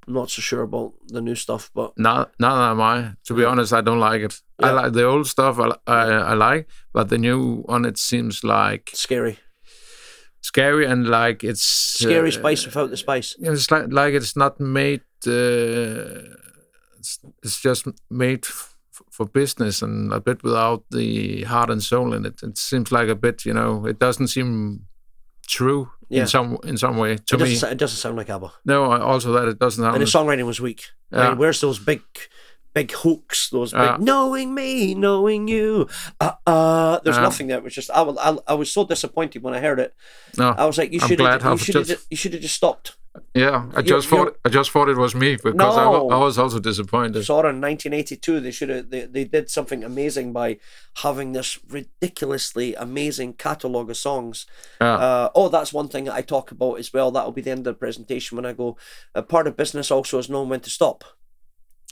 I'm 0.06 0.14
not 0.14 0.30
so 0.30 0.40
sure 0.42 0.62
about 0.62 0.92
the 1.12 1.20
new 1.20 1.34
stuff, 1.34 1.70
but 1.74 1.92
now 1.98 2.26
now 2.38 2.70
am 2.70 2.80
I. 2.80 3.14
To 3.26 3.34
be 3.34 3.44
honest, 3.44 3.72
I 3.72 3.82
don't 3.82 4.00
like 4.00 4.22
it. 4.22 4.42
I 4.62 4.70
like 4.70 4.92
the 4.92 5.04
old 5.04 5.26
stuff. 5.26 5.58
I, 5.58 5.76
I 5.86 6.32
I 6.32 6.34
like, 6.34 6.68
but 6.92 7.08
the 7.08 7.18
new 7.18 7.62
one 7.68 7.84
it 7.88 7.98
seems 7.98 8.42
like 8.44 8.90
scary. 8.94 9.38
scary 10.40 10.86
and 10.86 11.06
like 11.08 11.44
it's 11.44 11.62
Scary 11.98 12.28
uh, 12.28 12.32
spice 12.32 12.66
without 12.66 12.90
the 12.90 12.96
spice. 12.96 13.36
Yeah, 13.38 13.52
It's 13.52 13.70
like 13.70 13.86
like 13.92 14.14
it's 14.16 14.36
not 14.36 14.58
made. 14.60 15.00
Uh, 15.26 16.34
it's, 16.98 17.18
it's 17.42 17.60
just 17.60 17.86
made 18.10 18.44
f- 18.46 18.74
for 19.10 19.26
business 19.26 19.82
and 19.82 20.12
a 20.12 20.20
bit 20.20 20.42
without 20.42 20.84
the 20.90 21.42
heart 21.44 21.70
and 21.70 21.82
soul 21.82 22.14
in 22.14 22.24
it. 22.26 22.42
It 22.42 22.56
seems 22.58 22.90
like 22.92 23.08
a 23.08 23.14
bit, 23.14 23.44
you 23.44 23.52
know, 23.52 23.86
it 23.86 23.98
doesn't 23.98 24.28
seem 24.28 24.86
true 25.46 25.90
Yeah. 26.08 26.22
in 26.22 26.26
some 26.28 26.58
in 26.64 26.76
some 26.78 26.96
way 26.96 27.16
to 27.16 27.34
It 27.36 27.40
me. 27.40 27.50
doesn't, 27.50 27.72
it 27.72 27.78
doesn't 27.78 27.98
sound 27.98 28.16
like 28.16 28.30
ABBA. 28.30 28.52
No, 28.64 28.84
also 28.92 29.32
that 29.32 29.48
it 29.48 29.58
doesn't 29.58 29.84
have. 29.84 29.94
And 29.94 30.02
the 30.02 30.06
songwriting 30.06 30.46
was 30.46 30.60
weak. 30.60 30.84
I 31.12 31.28
mean, 31.30 31.38
where's 31.38 31.60
those 31.60 31.78
big, 31.78 32.02
big 32.72 32.90
hooks? 32.92 33.50
Those 33.50 33.72
big 33.72 33.82
Yeah. 33.82 33.96
knowing 34.00 34.54
me, 34.54 34.94
knowing 34.94 35.46
you. 35.48 35.86
Uh, 36.20 36.32
uh, 36.46 37.00
there's 37.04 37.16
Yeah. 37.16 37.22
nothing 37.22 37.46
there. 37.48 37.58
It 37.58 37.64
was 37.64 37.74
just 37.74 37.90
I, 37.90 38.02
was- 38.02 38.16
I, 38.18 38.36
I 38.52 38.54
was 38.54 38.72
so 38.72 38.84
disappointed 38.86 39.42
when 39.42 39.54
I 39.54 39.60
heard 39.60 39.78
it. 39.80 39.94
no, 40.38 40.50
I 40.56 40.64
was 40.64 40.78
like, 40.78 40.92
you 40.92 41.00
should 41.00 41.20
have, 41.20 41.42
you 41.44 41.56
should 41.58 41.74
have, 41.74 41.86
just- 41.86 42.06
you 42.10 42.16
should 42.16 42.32
have 42.32 42.42
just 42.42 42.54
stopped. 42.56 42.96
Yeah, 43.34 43.66
I 43.72 43.80
you're- 43.80 43.82
just 43.84 44.08
thought 44.08 44.36
I 44.44 44.48
just 44.48 44.70
thought 44.70 44.88
it 44.88 44.96
was 44.96 45.14
me 45.14 45.36
because 45.36 45.76
I, 45.76 45.84
No. 45.84 46.10
I 46.10 46.18
was 46.18 46.36
also 46.38 46.58
disappointed. 46.58 47.24
Saw 47.24 47.40
in 47.40 47.60
1982. 47.60 48.40
They 48.40 48.50
should 48.50 48.68
have. 48.68 48.90
They, 48.90 49.04
they 49.06 49.24
did 49.24 49.50
something 49.50 49.84
amazing 49.84 50.32
by 50.32 50.58
having 51.02 51.32
this 51.32 51.58
ridiculously 51.68 52.74
amazing 52.74 53.34
catalog 53.34 53.90
of 53.90 53.96
songs. 53.96 54.46
Yeah, 54.80 54.94
Uh, 54.96 55.28
oh, 55.34 55.48
that's 55.48 55.72
one 55.72 55.88
thing 55.88 56.04
that 56.04 56.14
I 56.14 56.22
talk 56.22 56.50
about 56.50 56.78
as 56.78 56.92
well. 56.92 57.10
That'll 57.10 57.32
be 57.32 57.42
the 57.42 57.50
end 57.50 57.60
of 57.66 57.74
the 57.74 57.78
presentation 57.78 58.36
when 58.36 58.46
I 58.46 58.52
go. 58.52 58.76
A 59.14 59.22
part 59.22 59.46
of 59.46 59.56
business 59.56 59.90
also 59.90 60.18
is 60.18 60.28
knowing 60.28 60.48
when 60.48 60.60
to 60.60 60.70
stop. 60.70 61.04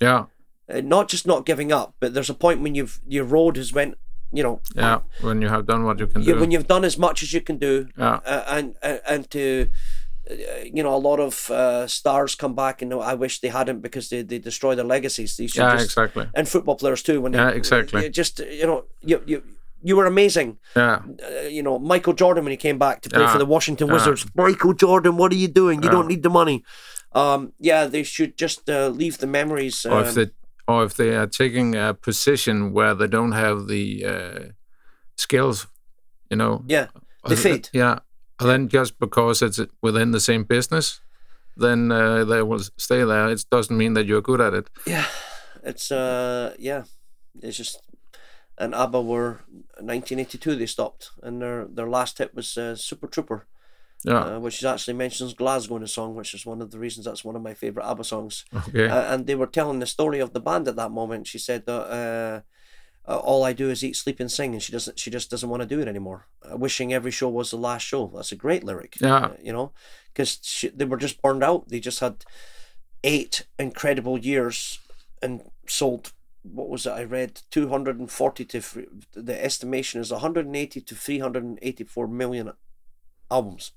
yeah, 0.01 0.25
Uh, 0.69 0.81
not 0.81 1.09
just 1.09 1.27
not 1.27 1.47
giving 1.47 1.71
up, 1.73 1.95
but 2.01 2.15
there's 2.15 2.31
a 2.31 2.35
point 2.35 2.61
when 2.63 2.75
you've 2.75 3.01
your 3.07 3.25
road 3.25 3.57
has 3.57 3.73
went. 3.73 3.95
You 4.35 4.43
know, 4.43 4.61
yeah. 4.75 5.01
When 5.21 5.43
you 5.43 5.49
have 5.49 5.67
done 5.67 5.85
what 5.85 5.99
you 5.99 6.07
can 6.07 6.23
do. 6.23 6.41
when 6.41 6.51
you've 6.51 6.67
done 6.67 6.87
as 6.87 6.97
much 6.97 7.23
as 7.23 7.33
you 7.35 7.43
can 7.43 7.59
do, 7.59 7.89
yeah, 7.99 8.21
uh, 8.25 8.45
and 8.49 8.77
and 8.83 9.01
and 9.07 9.31
to. 9.31 9.69
You 10.75 10.83
know, 10.83 10.95
a 10.95 11.03
lot 11.11 11.21
of 11.21 11.51
uh, 11.51 11.87
stars 11.87 12.35
come 12.35 12.55
back, 12.55 12.83
and 12.83 12.93
I 12.95 13.15
wish 13.15 13.41
they 13.41 13.49
hadn't 13.49 13.81
because 13.81 14.09
they, 14.09 14.23
they 14.23 14.39
destroy 14.39 14.75
their 14.75 14.85
legacies. 14.87 15.37
They 15.37 15.45
yeah, 15.45 15.73
just, 15.77 15.85
exactly. 15.85 16.27
and 16.35 16.49
football 16.49 16.77
players 16.77 17.03
too. 17.03 17.21
When 17.21 17.33
Yeah, 17.33 17.51
they, 17.51 17.57
exactly. 17.57 18.03
you 18.05 18.09
just 18.11 18.39
you 18.39 18.67
know, 18.67 18.85
you 19.01 19.23
you 19.27 19.43
you 19.83 19.97
were 19.97 20.07
amazing. 20.07 20.59
Yeah, 20.77 21.03
uh, 21.03 21.49
you 21.49 21.63
know, 21.63 21.79
Michael 21.79 22.13
Jordan 22.15 22.45
when 22.45 22.51
he 22.53 22.57
came 22.57 22.79
back 22.79 23.01
to 23.03 23.09
play 23.11 23.21
Yeah. 23.23 23.33
for 23.33 23.39
the 23.39 23.47
Washington 23.55 23.89
Yeah. 23.89 23.95
Wizards. 23.95 24.27
Michael 24.35 24.75
Jordan, 24.75 25.17
what 25.17 25.33
are 25.33 25.37
you 25.45 25.49
doing? 25.49 25.83
You 25.83 25.89
Yeah. 25.89 25.97
don't 25.97 26.09
need 26.09 26.23
the 26.23 26.31
money. 26.31 26.63
Um, 27.15 27.53
yeah, 27.59 27.87
they 27.91 28.05
should 28.05 28.39
just 28.41 28.69
uh, 28.71 28.89
leave 28.89 29.19
the 29.19 29.27
memories. 29.27 29.85
or 29.87 30.01
if 30.03 30.09
um, 30.09 30.15
they 30.15 30.27
or 30.69 30.85
if 30.85 30.95
they 30.95 31.15
are 31.17 31.27
taking 31.27 31.75
a 31.75 31.93
position 31.95 32.73
where 32.73 32.95
they 32.95 33.09
don't 33.09 33.33
have 33.33 33.67
the 33.67 34.05
uh, 34.07 34.39
skills, 35.17 35.67
you 36.31 36.37
know. 36.37 36.65
yeah, 36.69 36.87
they 37.29 37.35
Uh, 37.35 37.39
fade. 37.39 37.69
Yeah, 37.73 37.99
and 38.43 38.51
then 38.51 38.69
just 38.69 38.99
because 38.99 39.43
it's 39.43 39.61
within 39.83 40.11
the 40.13 40.21
same 40.21 40.45
business, 40.45 41.01
then 41.57 41.91
uh, 41.93 42.25
they 42.25 42.43
will 42.43 42.61
stay 42.77 43.05
there. 43.05 43.29
It 43.31 43.45
doesn't 43.51 43.77
mean 43.77 43.95
that 43.95 44.07
you're 44.07 44.23
good 44.23 44.41
at 44.41 44.55
it. 44.55 44.71
yeah, 44.87 45.07
it's 45.63 45.91
uh, 45.91 46.55
yeah, 46.59 46.85
it's 47.43 47.57
just. 47.57 47.81
And 48.59 48.75
ABBA 48.75 49.01
were 49.03 49.41
1982. 49.81 50.55
They 50.57 50.67
stopped, 50.67 51.11
and 51.23 51.41
their 51.41 51.65
their 51.67 51.89
last 51.89 52.19
hit 52.19 52.35
was 52.35 52.57
uh, 52.59 52.77
Super 52.77 53.07
Trooper, 53.09 53.47
Yeah. 54.05 54.37
uh, 54.37 54.41
which 54.41 54.63
actually 54.65 54.95
mentions 54.97 55.35
Glasgow 55.35 55.77
in 55.77 55.83
the 55.83 55.89
song, 55.89 56.15
which 56.15 56.35
is 56.35 56.45
one 56.47 56.61
of 56.63 56.71
the 56.71 56.79
reasons 56.79 57.07
that's 57.07 57.25
one 57.25 57.35
of 57.37 57.43
my 57.43 57.55
favorite 57.55 57.87
ABBA 57.91 58.05
songs. 58.05 58.45
okay. 58.55 58.89
uh, 58.89 59.15
and 59.15 59.27
they 59.27 59.35
were 59.35 59.47
telling 59.51 59.81
the 59.81 59.87
story 59.87 60.21
of 60.21 60.33
the 60.33 60.41
band 60.41 60.69
at 60.69 60.77
that 60.77 60.91
moment. 60.93 61.27
She 61.27 61.39
said 61.39 61.65
that 61.67 62.45
uh, 63.09 63.13
uh, 63.13 63.17
all 63.19 63.43
I 63.45 63.53
do 63.53 63.71
is 63.71 63.83
eat, 63.85 63.97
sleep, 63.97 64.21
and 64.21 64.31
sing, 64.31 64.53
and 64.53 64.63
she 64.63 64.73
doesn't. 64.73 64.99
She 64.99 65.11
just 65.11 65.31
doesn't 65.31 65.49
want 65.49 65.63
to 65.63 65.69
do 65.69 65.81
it 65.81 65.89
anymore. 65.89 66.27
Uh, 66.43 66.57
wishing 66.57 66.93
every 66.93 67.11
show 67.11 67.29
was 67.29 67.51
the 67.51 67.57
last 67.57 67.83
show. 67.83 68.11
That's 68.15 68.33
a 68.33 68.37
great 68.37 68.65
lyric. 68.65 68.97
Yeah. 69.01 69.17
uh, 69.17 69.37
you 69.43 69.53
know, 69.53 69.73
because 70.13 70.39
they 70.75 70.85
were 70.85 70.97
just 70.97 71.21
burned 71.23 71.43
out. 71.45 71.69
They 71.69 71.81
just 71.81 72.01
had 72.01 72.25
eight 73.05 73.47
incredible 73.59 74.19
years 74.19 74.79
and 75.21 75.43
sold. 75.67 76.13
What 76.43 76.69
was 76.69 76.87
it? 76.87 76.91
I 76.91 77.05
read 77.05 77.41
two 77.51 77.69
hundred 77.69 77.99
and 78.01 78.11
forty 78.11 78.45
to 78.47 78.61
the 79.15 79.45
estimation 79.45 80.01
is 80.01 80.11
one 80.11 80.21
hundred 80.21 80.47
and 80.47 80.57
eighty 80.57 80.81
to 80.81 80.95
three 80.95 81.19
hundred 81.21 81.45
and 81.45 81.59
eighty 81.63 81.85
four 81.85 82.07
million 82.09 82.53
albums. 83.31 83.73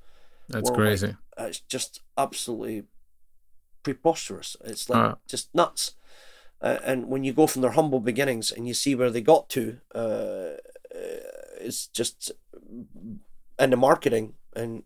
That's 0.50 0.70
worldwide. 0.70 0.88
crazy. 0.88 1.16
Uh, 1.40 1.44
it's 1.46 1.60
just 1.60 2.02
absolutely 2.18 2.84
preposterous. 3.84 4.56
It's 4.64 4.90
like 4.90 5.00
Ah. 5.14 5.18
just 5.28 5.54
nuts. 5.54 5.94
Uh, 6.66 6.80
and 6.84 7.08
when 7.08 7.24
you 7.24 7.32
go 7.32 7.46
from 7.46 7.62
their 7.62 7.72
humble 7.72 8.00
beginnings 8.00 8.52
and 8.52 8.68
you 8.68 8.74
see 8.74 8.96
where 8.96 9.12
they 9.12 9.22
got 9.22 9.48
to, 9.50 9.78
uh, 9.94 10.58
uh, 10.94 11.22
it's 11.62 11.86
just 11.88 12.32
and 13.60 13.72
the 13.72 13.78
marketing 13.78 14.34
and 14.56 14.84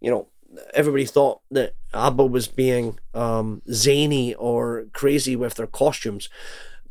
you 0.00 0.10
know 0.10 0.28
everybody 0.74 1.06
thought 1.06 1.40
that 1.50 1.74
ABBA 1.94 2.26
was 2.26 2.46
being 2.46 2.98
um, 3.14 3.62
zany 3.72 4.34
or 4.34 4.86
crazy 4.92 5.34
with 5.34 5.54
their 5.54 5.66
costumes. 5.66 6.28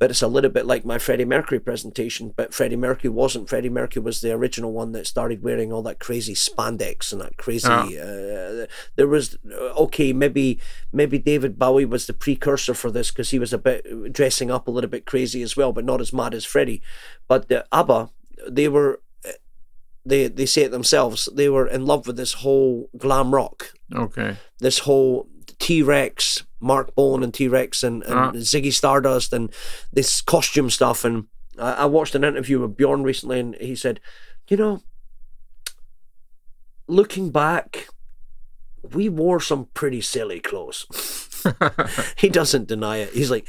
But 0.03 0.11
it's 0.11 0.21
a 0.21 0.27
little 0.27 0.49
bit 0.51 0.65
like 0.65 0.83
my 0.83 0.97
Freddie 0.97 1.23
Mercury 1.23 1.61
presentation, 1.61 2.33
but 2.35 2.53
Freddie 2.53 2.75
Mercury 2.75 3.09
wasn't. 3.09 3.47
Freddie 3.47 3.69
Mercury 3.69 4.03
was 4.03 4.19
the 4.19 4.33
original 4.33 4.73
one 4.73 4.91
that 4.91 5.07
started 5.07 5.41
wearing 5.41 5.71
all 5.71 5.81
that 5.83 5.99
crazy 6.01 6.33
spandex 6.33 7.13
and 7.13 7.21
that 7.21 7.37
crazy. 7.37 7.69
Uh, 7.69 8.67
there 8.97 9.07
was 9.07 9.37
okay, 9.45 10.11
maybe 10.11 10.59
maybe 10.91 11.17
David 11.19 11.57
Bowie 11.57 11.85
was 11.85 12.05
the 12.05 12.11
precursor 12.13 12.73
for 12.73 12.91
this 12.91 13.11
because 13.11 13.29
he 13.29 13.39
was 13.39 13.53
a 13.53 13.57
bit 13.57 14.11
dressing 14.11 14.51
up 14.51 14.67
a 14.67 14.71
little 14.71 14.89
bit 14.89 15.05
crazy 15.05 15.41
as 15.41 15.55
well, 15.55 15.71
but 15.71 15.85
not 15.85 16.01
as 16.01 16.11
mad 16.11 16.33
as 16.33 16.43
Freddie. 16.43 16.81
But 17.29 17.47
the 17.47 17.65
ABBA, 17.71 18.09
they 18.49 18.67
were 18.67 18.99
they 20.05 20.27
they 20.27 20.45
say 20.45 20.63
it 20.63 20.71
themselves. 20.71 21.29
They 21.33 21.47
were 21.47 21.67
in 21.67 21.85
love 21.85 22.07
with 22.07 22.17
this 22.17 22.33
whole 22.33 22.89
glam 22.97 23.33
rock, 23.33 23.71
Okay. 23.95 24.35
this 24.59 24.79
whole 24.79 25.29
T 25.63 25.81
Rex, 25.81 26.43
Marc 26.59 26.93
Bolan 26.93 27.23
and 27.23 27.33
T 27.33 27.47
Rex, 27.47 27.83
and, 27.83 28.03
and 28.03 28.13
Ah. 28.13 28.31
Ziggy 28.33 28.73
Stardust, 28.73 29.31
and 29.31 29.49
this 29.93 30.21
costume 30.21 30.69
stuff. 30.69 31.05
And 31.05 31.27
I, 31.57 31.71
I 31.71 31.85
watched 31.85 32.15
an 32.15 32.25
interview 32.25 32.59
with 32.59 32.75
Bjorn 32.75 33.01
recently, 33.03 33.39
and 33.39 33.55
he 33.55 33.73
said, 33.73 34.01
you 34.49 34.57
know, 34.57 34.83
looking 36.87 37.31
back, 37.31 37.87
we 38.93 39.07
wore 39.07 39.39
some 39.39 39.69
pretty 39.73 40.01
silly 40.01 40.41
clothes. 40.41 40.85
he 42.17 42.29
doesn't 42.29 42.67
deny 42.67 42.97
it. 42.97 43.09
He's 43.13 43.31
like, 43.31 43.47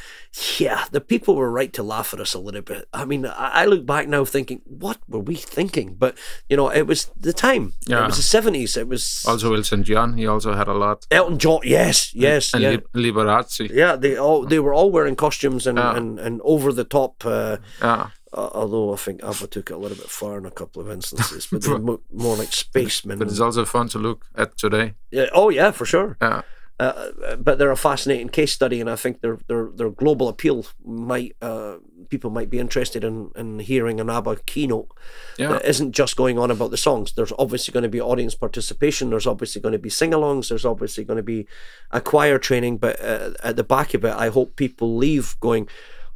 yeah, 0.59 0.85
the 0.91 1.01
people 1.01 1.35
were 1.37 1.51
right 1.51 1.73
to 1.75 1.83
laugh 1.83 2.13
at 2.15 2.21
us 2.21 2.35
a 2.35 2.39
little 2.39 2.63
bit. 2.63 2.89
I 2.93 3.05
mean, 3.05 3.27
I, 3.27 3.65
look 3.67 3.87
back 3.87 4.09
now 4.09 4.25
thinking, 4.25 4.61
what 4.65 4.99
were 5.09 5.21
we 5.21 5.35
thinking? 5.37 5.95
But 5.95 6.17
you 6.49 6.57
know, 6.57 6.69
it 6.71 6.87
was 6.87 7.11
the 7.19 7.33
time. 7.33 7.75
Yeah. 7.87 8.03
It 8.05 8.07
was 8.07 8.17
the 8.17 8.23
seventies. 8.23 8.77
It 8.77 8.89
was 8.89 9.25
Also, 9.29 9.55
Elton 9.55 9.85
John, 9.85 10.17
he 10.17 10.27
also 10.27 10.55
had 10.55 10.69
a 10.69 10.75
lot. 10.75 11.07
Elton 11.11 11.39
John. 11.39 11.61
Yes, 11.65 12.15
yes, 12.15 12.53
And 12.55 12.63
yeah. 12.63 12.77
Li- 12.95 13.11
Liberace. 13.13 13.71
Yeah, 13.71 13.97
they 13.97 14.17
all 14.17 14.45
they 14.47 14.59
were 14.59 14.75
all 14.75 14.91
wearing 14.91 15.17
costumes 15.17 15.67
and, 15.67 15.79
Yeah. 15.79 15.97
and, 15.97 16.19
and 16.19 16.41
over 16.45 16.73
the 16.73 16.85
top. 16.85 17.25
Uh, 17.25 17.57
Yeah. 17.81 18.09
uh, 18.33 18.51
although 18.53 18.93
I 18.93 18.97
think 18.97 19.23
ABBA 19.23 19.47
took 19.47 19.71
it 19.71 19.75
a 19.75 19.79
little 19.79 19.97
bit 19.97 20.11
far 20.11 20.39
in 20.39 20.47
a 20.47 20.51
couple 20.51 20.83
of 20.83 20.91
instances, 20.91 21.47
but 21.51 21.65
more 22.13 22.37
like 22.37 22.53
spacemen. 22.53 23.19
But 23.19 23.29
it's 23.29 23.41
also 23.41 23.65
fun 23.65 23.89
to 23.91 23.99
look 23.99 24.27
at 24.35 24.59
today. 24.59 24.95
yeah, 25.13 25.27
oh 25.33 25.51
yeah, 25.51 25.71
for 25.71 25.87
sure. 25.87 26.17
Yeah. 26.21 26.43
Uh, 26.81 27.37
but 27.39 27.59
they're 27.59 27.71
a 27.71 27.77
fascinating 27.77 28.29
case 28.29 28.51
study, 28.53 28.81
and 28.81 28.91
I 28.91 28.97
think 28.97 29.21
their 29.21 29.39
their 29.47 29.71
their 29.73 29.91
global 29.91 30.29
appeal 30.29 30.67
might 30.85 31.37
uh, 31.41 31.77
people 32.09 32.31
might 32.31 32.51
be 32.51 32.59
interested 32.59 33.05
in, 33.05 33.31
in 33.37 33.61
hearing 33.61 34.01
an 34.01 34.11
ABBA 34.11 34.41
keynote 34.47 34.89
Yeah. 35.39 35.51
that 35.51 35.65
isn't 35.65 35.93
just 35.93 36.17
going 36.17 36.37
on 36.39 36.51
about 36.51 36.73
the 36.73 36.77
songs. 36.77 37.13
There's 37.13 37.33
obviously 37.39 37.73
going 37.73 37.85
to 37.85 37.89
be 37.89 38.01
audience 38.01 38.35
participation. 38.35 39.11
There's 39.11 39.27
obviously 39.27 39.63
going 39.63 39.73
to 39.73 39.79
be 39.79 39.89
sing-alongs. 39.89 40.49
There's 40.49 40.65
obviously 40.67 41.05
going 41.05 41.17
to 41.17 41.23
be 41.23 41.47
a 41.93 42.01
choir 42.01 42.39
training. 42.39 42.79
But 42.79 43.01
uh, 43.01 43.31
at 43.45 43.55
the 43.57 43.65
back 43.65 43.95
of 43.95 44.05
it, 44.05 44.13
I 44.15 44.29
hope 44.31 44.57
people 44.57 44.97
leave 44.97 45.37
going, 45.39 45.69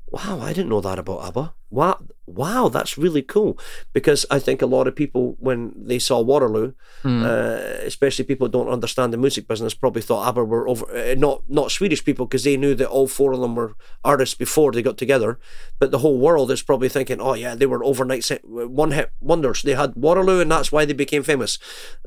"Wow, 0.09 0.41
I 0.41 0.53
didn't 0.53 0.71
know 0.71 0.81
that 0.81 0.99
about 0.99 1.25
ABBA. 1.25 1.55
Wow, 1.71 1.99
wow, 2.27 2.69
that's 2.69 2.97
really 2.99 3.23
cool." 3.23 3.59
Because 3.93 4.25
I 4.31 4.39
think 4.39 4.63
a 4.63 4.67
lot 4.67 4.87
of 4.89 4.95
people, 4.97 5.37
when 5.39 5.73
they 5.77 5.99
saw 5.99 6.21
Waterloo, 6.21 6.73
Mm. 7.05 7.25
uh, 7.25 7.87
especially 7.87 8.25
people 8.25 8.47
who 8.47 8.53
don't 8.53 8.73
understand 8.73 9.13
the 9.13 9.17
music 9.19 9.47
business, 9.47 9.75
probably 9.75 10.03
thought 10.03 10.27
ABBA 10.29 10.45
were 10.45 10.67
over. 10.69 10.85
Uh, 10.91 11.15
not 11.17 11.43
not 11.49 11.71
Swedish 11.71 12.05
people 12.05 12.27
because 12.27 12.45
they 12.45 12.57
knew 12.57 12.75
that 12.75 12.89
all 12.89 13.07
four 13.07 13.33
of 13.33 13.41
them 13.41 13.55
were 13.55 13.75
artists 14.05 14.35
before 14.35 14.73
they 14.73 14.83
got 14.83 14.97
together. 14.99 15.39
But 15.79 15.91
the 15.91 15.99
whole 15.99 16.19
world 16.19 16.51
is 16.51 16.63
probably 16.63 16.89
thinking, 16.89 17.21
"Oh 17.21 17.35
yeah, 17.35 17.55
they 17.55 17.67
were 17.67 17.85
overnight 17.85 18.25
se- 18.25 18.41
one 18.45 18.93
hit 18.93 19.11
wonders. 19.21 19.63
They 19.63 19.75
had 19.75 19.93
Waterloo, 19.95 20.41
and 20.41 20.51
that's 20.51 20.73
why 20.73 20.85
they 20.87 20.95
became 20.95 21.23
famous." 21.23 21.59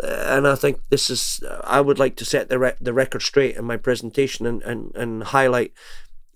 Uh, 0.03 0.07
and 0.35 0.47
I 0.47 0.55
think 0.55 0.77
this 0.89 1.09
is. 1.09 1.39
I 1.63 1.81
would 1.81 1.99
like 1.99 2.15
to 2.17 2.25
set 2.25 2.49
the 2.49 2.59
re- 2.59 2.81
the 2.81 2.93
record 2.93 3.21
straight 3.21 3.55
in 3.57 3.65
my 3.65 3.77
presentation 3.77 4.45
and 4.45 4.61
and 4.63 4.91
and 4.95 5.23
highlight 5.23 5.71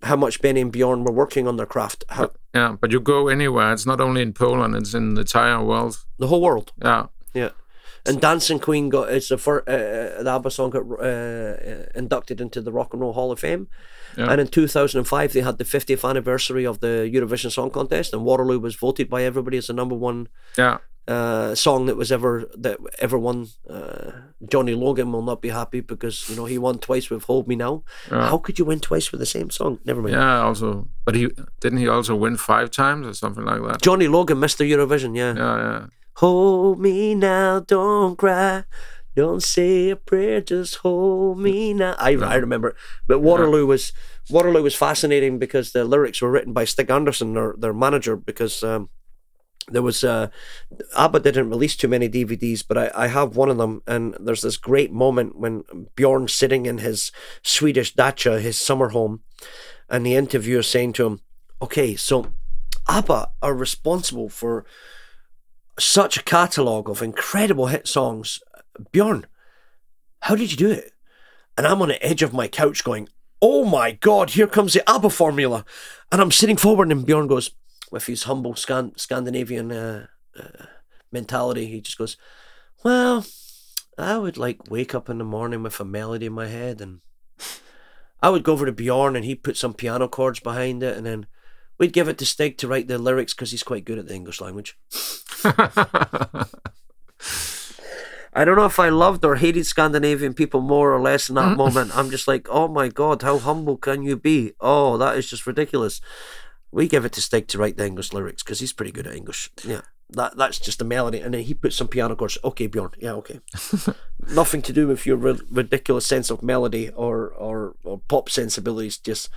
how 0.03 0.15
much 0.15 0.41
Benny 0.41 0.61
and 0.61 0.71
Bjorn 0.71 1.03
were 1.03 1.11
working 1.13 1.47
on 1.47 1.57
their 1.57 1.65
craft. 1.65 2.03
How, 2.09 2.29
Yeah, 2.53 2.75
but 2.79 2.91
you 2.91 2.99
go 2.99 3.27
anywhere. 3.27 3.73
It's 3.73 3.85
not 3.85 3.99
only 4.01 4.21
in 4.21 4.33
Poland; 4.33 4.75
it's 4.75 4.93
in 4.93 5.13
the 5.15 5.21
entire 5.21 5.63
world. 5.63 6.05
the 6.19 6.27
whole 6.27 6.41
world. 6.41 6.71
Yeah, 6.83 7.05
Yeah. 7.33 7.49
And 8.07 8.21
Dancing 8.21 8.59
Queen 8.59 8.89
got 8.89 9.09
it's 9.09 9.29
the 9.29 9.37
first 9.37 9.67
uh, 9.67 10.21
the 10.23 10.29
ABBA 10.35 10.51
song 10.51 10.69
got 10.69 10.83
uh, 10.83 11.03
uh, 11.03 11.85
inducted 11.95 12.39
into 12.39 12.61
the 12.61 12.71
Rock 12.71 12.93
and 12.93 13.01
Roll 13.01 13.13
Hall 13.13 13.31
of 13.31 13.39
Fame, 13.39 13.67
Yeah. 14.17 14.31
and 14.31 14.39
in 14.41 14.47
two 14.47 14.67
thousand 14.67 14.99
and 14.99 15.07
five 15.07 15.33
they 15.33 15.41
had 15.41 15.57
the 15.57 15.65
fiftieth 15.65 16.05
anniversary 16.05 16.65
of 16.67 16.79
the 16.79 17.09
Eurovision 17.13 17.51
Song 17.51 17.71
Contest, 17.71 18.13
and 18.13 18.23
Waterloo 18.23 18.59
was 18.59 18.75
voted 18.75 19.09
by 19.09 19.23
everybody 19.23 19.57
as 19.57 19.65
the 19.67 19.73
number 19.73 19.95
one 19.95 20.27
yeah, 20.57 20.77
uh, 21.07 21.53
song 21.53 21.85
that 21.85 21.95
was 21.97 22.11
ever 22.11 22.49
that 22.57 22.77
ever 22.99 23.17
won. 23.17 23.47
Uh, 23.69 24.11
Johnny 24.49 24.73
Logan 24.73 25.11
will 25.11 25.21
not 25.21 25.41
be 25.41 25.49
happy 25.49 25.79
because 25.81 26.27
you 26.29 26.35
know 26.35 26.45
he 26.45 26.57
won 26.57 26.79
twice 26.79 27.09
with 27.09 27.23
"Hold 27.23 27.47
Me 27.47 27.55
Now." 27.55 27.83
Yeah. 28.11 28.29
How 28.29 28.37
could 28.37 28.57
you 28.57 28.65
win 28.65 28.79
twice 28.79 29.11
with 29.11 29.19
the 29.19 29.25
same 29.25 29.49
song? 29.49 29.79
Never 29.85 30.01
mind. 30.01 30.15
yeah. 30.15 30.41
Also, 30.41 30.87
but 31.05 31.15
he 31.15 31.29
didn't 31.59 31.79
he 31.79 31.87
also 31.87 32.15
win 32.15 32.37
five 32.37 32.71
times 32.71 33.05
or 33.05 33.13
something 33.13 33.45
like 33.45 33.61
that? 33.61 33.81
Johnny 33.81 34.07
Logan 34.07 34.39
missed 34.39 34.57
the 34.57 34.71
Eurovision. 34.71 35.15
Yeah. 35.15 35.35
Yeah, 35.35 35.57
yeah. 35.57 35.85
Hold 36.17 36.79
me 36.79 37.13
now, 37.13 37.59
don't 37.59 38.17
cry. 38.17 38.63
Don't 39.15 39.43
say 39.43 39.91
a 39.91 39.95
prayer, 39.95 40.41
just 40.41 40.75
hold 40.77 41.39
me 41.39 41.73
now. 41.73 41.95
I, 41.97 42.15
I 42.15 42.35
remember, 42.35 42.75
but 43.07 43.19
Waterloo 43.19 43.65
was 43.65 43.93
Waterloo 44.29 44.63
was 44.63 44.75
fascinating 44.75 45.39
because 45.39 45.71
the 45.71 45.85
lyrics 45.85 46.21
were 46.21 46.31
written 46.31 46.51
by 46.51 46.65
Stig 46.65 46.89
Anderson, 46.89 47.33
their 47.33 47.55
their 47.57 47.73
manager, 47.73 48.17
because 48.17 48.61
um, 48.63 48.89
there 49.69 49.81
was 49.81 50.03
uh, 50.03 50.27
ABBA 50.95 51.19
didn't 51.21 51.49
release 51.49 51.75
too 51.75 51.87
many 51.87 52.07
DVDs, 52.07 52.63
but 52.67 52.77
I, 52.77 52.91
I 52.93 53.07
have 53.07 53.35
one 53.35 53.49
of 53.49 53.57
them, 53.57 53.81
and 53.87 54.15
there's 54.19 54.41
this 54.41 54.57
great 54.57 54.91
moment 54.91 55.37
when 55.37 55.63
Bjorn's 55.95 56.33
sitting 56.33 56.65
in 56.65 56.79
his 56.79 57.11
Swedish 57.41 57.93
dacha, 57.93 58.39
his 58.39 58.59
summer 58.59 58.89
home, 58.89 59.21
and 59.89 60.05
the 60.05 60.15
interviewer 60.15 60.63
saying 60.63 60.93
to 60.93 61.05
him, 61.05 61.19
"Okay, 61.61 61.95
so 61.95 62.33
ABBA 62.87 63.31
are 63.41 63.53
responsible 63.53 64.29
for." 64.29 64.65
such 65.77 66.17
a 66.17 66.23
catalogue 66.23 66.89
of 66.89 67.01
incredible 67.01 67.67
hit 67.67 67.87
songs. 67.87 68.39
Bjorn, 68.91 69.25
how 70.21 70.35
did 70.35 70.51
you 70.51 70.57
do 70.57 70.71
it? 70.71 70.93
And 71.57 71.67
I'm 71.67 71.81
on 71.81 71.89
the 71.89 72.05
edge 72.05 72.21
of 72.21 72.33
my 72.33 72.47
couch 72.47 72.83
going, 72.83 73.09
Oh 73.41 73.65
my 73.65 73.91
God, 73.91 74.31
here 74.31 74.47
comes 74.47 74.73
the 74.73 74.89
ABBA 74.89 75.09
formula. 75.09 75.65
And 76.11 76.21
I'm 76.21 76.31
sitting 76.31 76.57
forward, 76.57 76.91
and 76.91 77.05
Bjorn 77.05 77.27
goes, 77.27 77.51
with 77.91 78.05
his 78.05 78.23
humble 78.23 78.55
Scan- 78.55 78.97
Scandinavian 78.97 79.71
uh, 79.71 80.07
uh, 80.37 80.65
mentality, 81.11 81.67
he 81.67 81.81
just 81.81 81.97
goes, 81.97 82.17
Well, 82.83 83.25
I 83.97 84.17
would 84.17 84.37
like 84.37 84.69
wake 84.69 84.93
up 84.93 85.09
in 85.09 85.17
the 85.17 85.23
morning 85.23 85.63
with 85.63 85.79
a 85.79 85.85
melody 85.85 86.25
in 86.25 86.33
my 86.33 86.47
head, 86.47 86.81
and 86.81 86.99
I 88.21 88.29
would 88.29 88.43
go 88.43 88.53
over 88.53 88.65
to 88.65 88.71
Bjorn, 88.71 89.15
and 89.15 89.25
he'd 89.25 89.43
put 89.43 89.57
some 89.57 89.73
piano 89.73 90.07
chords 90.07 90.39
behind 90.39 90.83
it, 90.83 90.97
and 90.97 91.05
then 91.05 91.27
we'd 91.77 91.93
give 91.93 92.07
it 92.07 92.17
to 92.19 92.25
Stig 92.25 92.57
to 92.57 92.67
write 92.67 92.87
the 92.87 92.97
lyrics 92.97 93.33
because 93.33 93.51
he's 93.51 93.63
quite 93.63 93.85
good 93.85 93.99
at 93.99 94.07
the 94.07 94.15
English 94.15 94.41
language. 94.41 94.77
I 98.37 98.43
don't 98.43 98.57
know 98.57 98.65
if 98.65 98.79
I 98.79 98.89
loved 98.89 99.23
or 99.23 99.37
hated 99.37 99.65
Scandinavian 99.65 100.33
people 100.33 100.59
more 100.59 100.93
or 100.93 100.99
less 100.99 101.29
in 101.29 101.35
that 101.35 101.55
moment. 101.55 101.95
I'm 101.95 102.09
just 102.09 102.27
like, 102.27 102.47
oh 102.49 102.67
my 102.67 102.89
god, 102.89 103.21
how 103.21 103.37
humble 103.37 103.77
can 103.77 104.03
you 104.03 104.17
be? 104.17 104.51
Oh, 104.59 104.97
that 104.97 105.17
is 105.17 105.29
just 105.29 105.47
ridiculous. 105.47 106.01
We 106.75 106.89
give 106.89 107.05
it 107.05 107.13
to 107.13 107.21
Stig 107.21 107.47
to 107.47 107.57
write 107.57 107.77
the 107.77 107.85
English 107.85 108.11
lyrics 108.11 108.43
because 108.43 108.59
he's 108.59 108.73
pretty 108.73 108.91
good 108.91 109.07
at 109.07 109.15
English. 109.15 109.49
Yeah, 109.63 109.83
that 110.09 110.35
that's 110.35 110.59
just 110.59 110.81
a 110.81 110.83
melody, 110.83 111.21
and 111.21 111.33
then 111.33 111.43
he 111.43 111.53
puts 111.53 111.77
some 111.77 111.87
piano 111.87 112.17
chords. 112.17 112.37
Okay, 112.43 112.67
Bjorn. 112.67 112.91
Yeah, 112.99 113.13
okay. 113.13 113.39
Nothing 114.35 114.61
to 114.63 114.73
do 114.73 114.85
with 114.85 115.05
your 115.05 115.15
ri- 115.15 115.47
ridiculous 115.49 116.05
sense 116.05 116.29
of 116.29 116.43
melody 116.43 116.89
or 116.89 117.29
or, 117.29 117.77
or 117.85 118.01
pop 118.09 118.29
sensibilities. 118.29 118.97
Just 118.97 119.29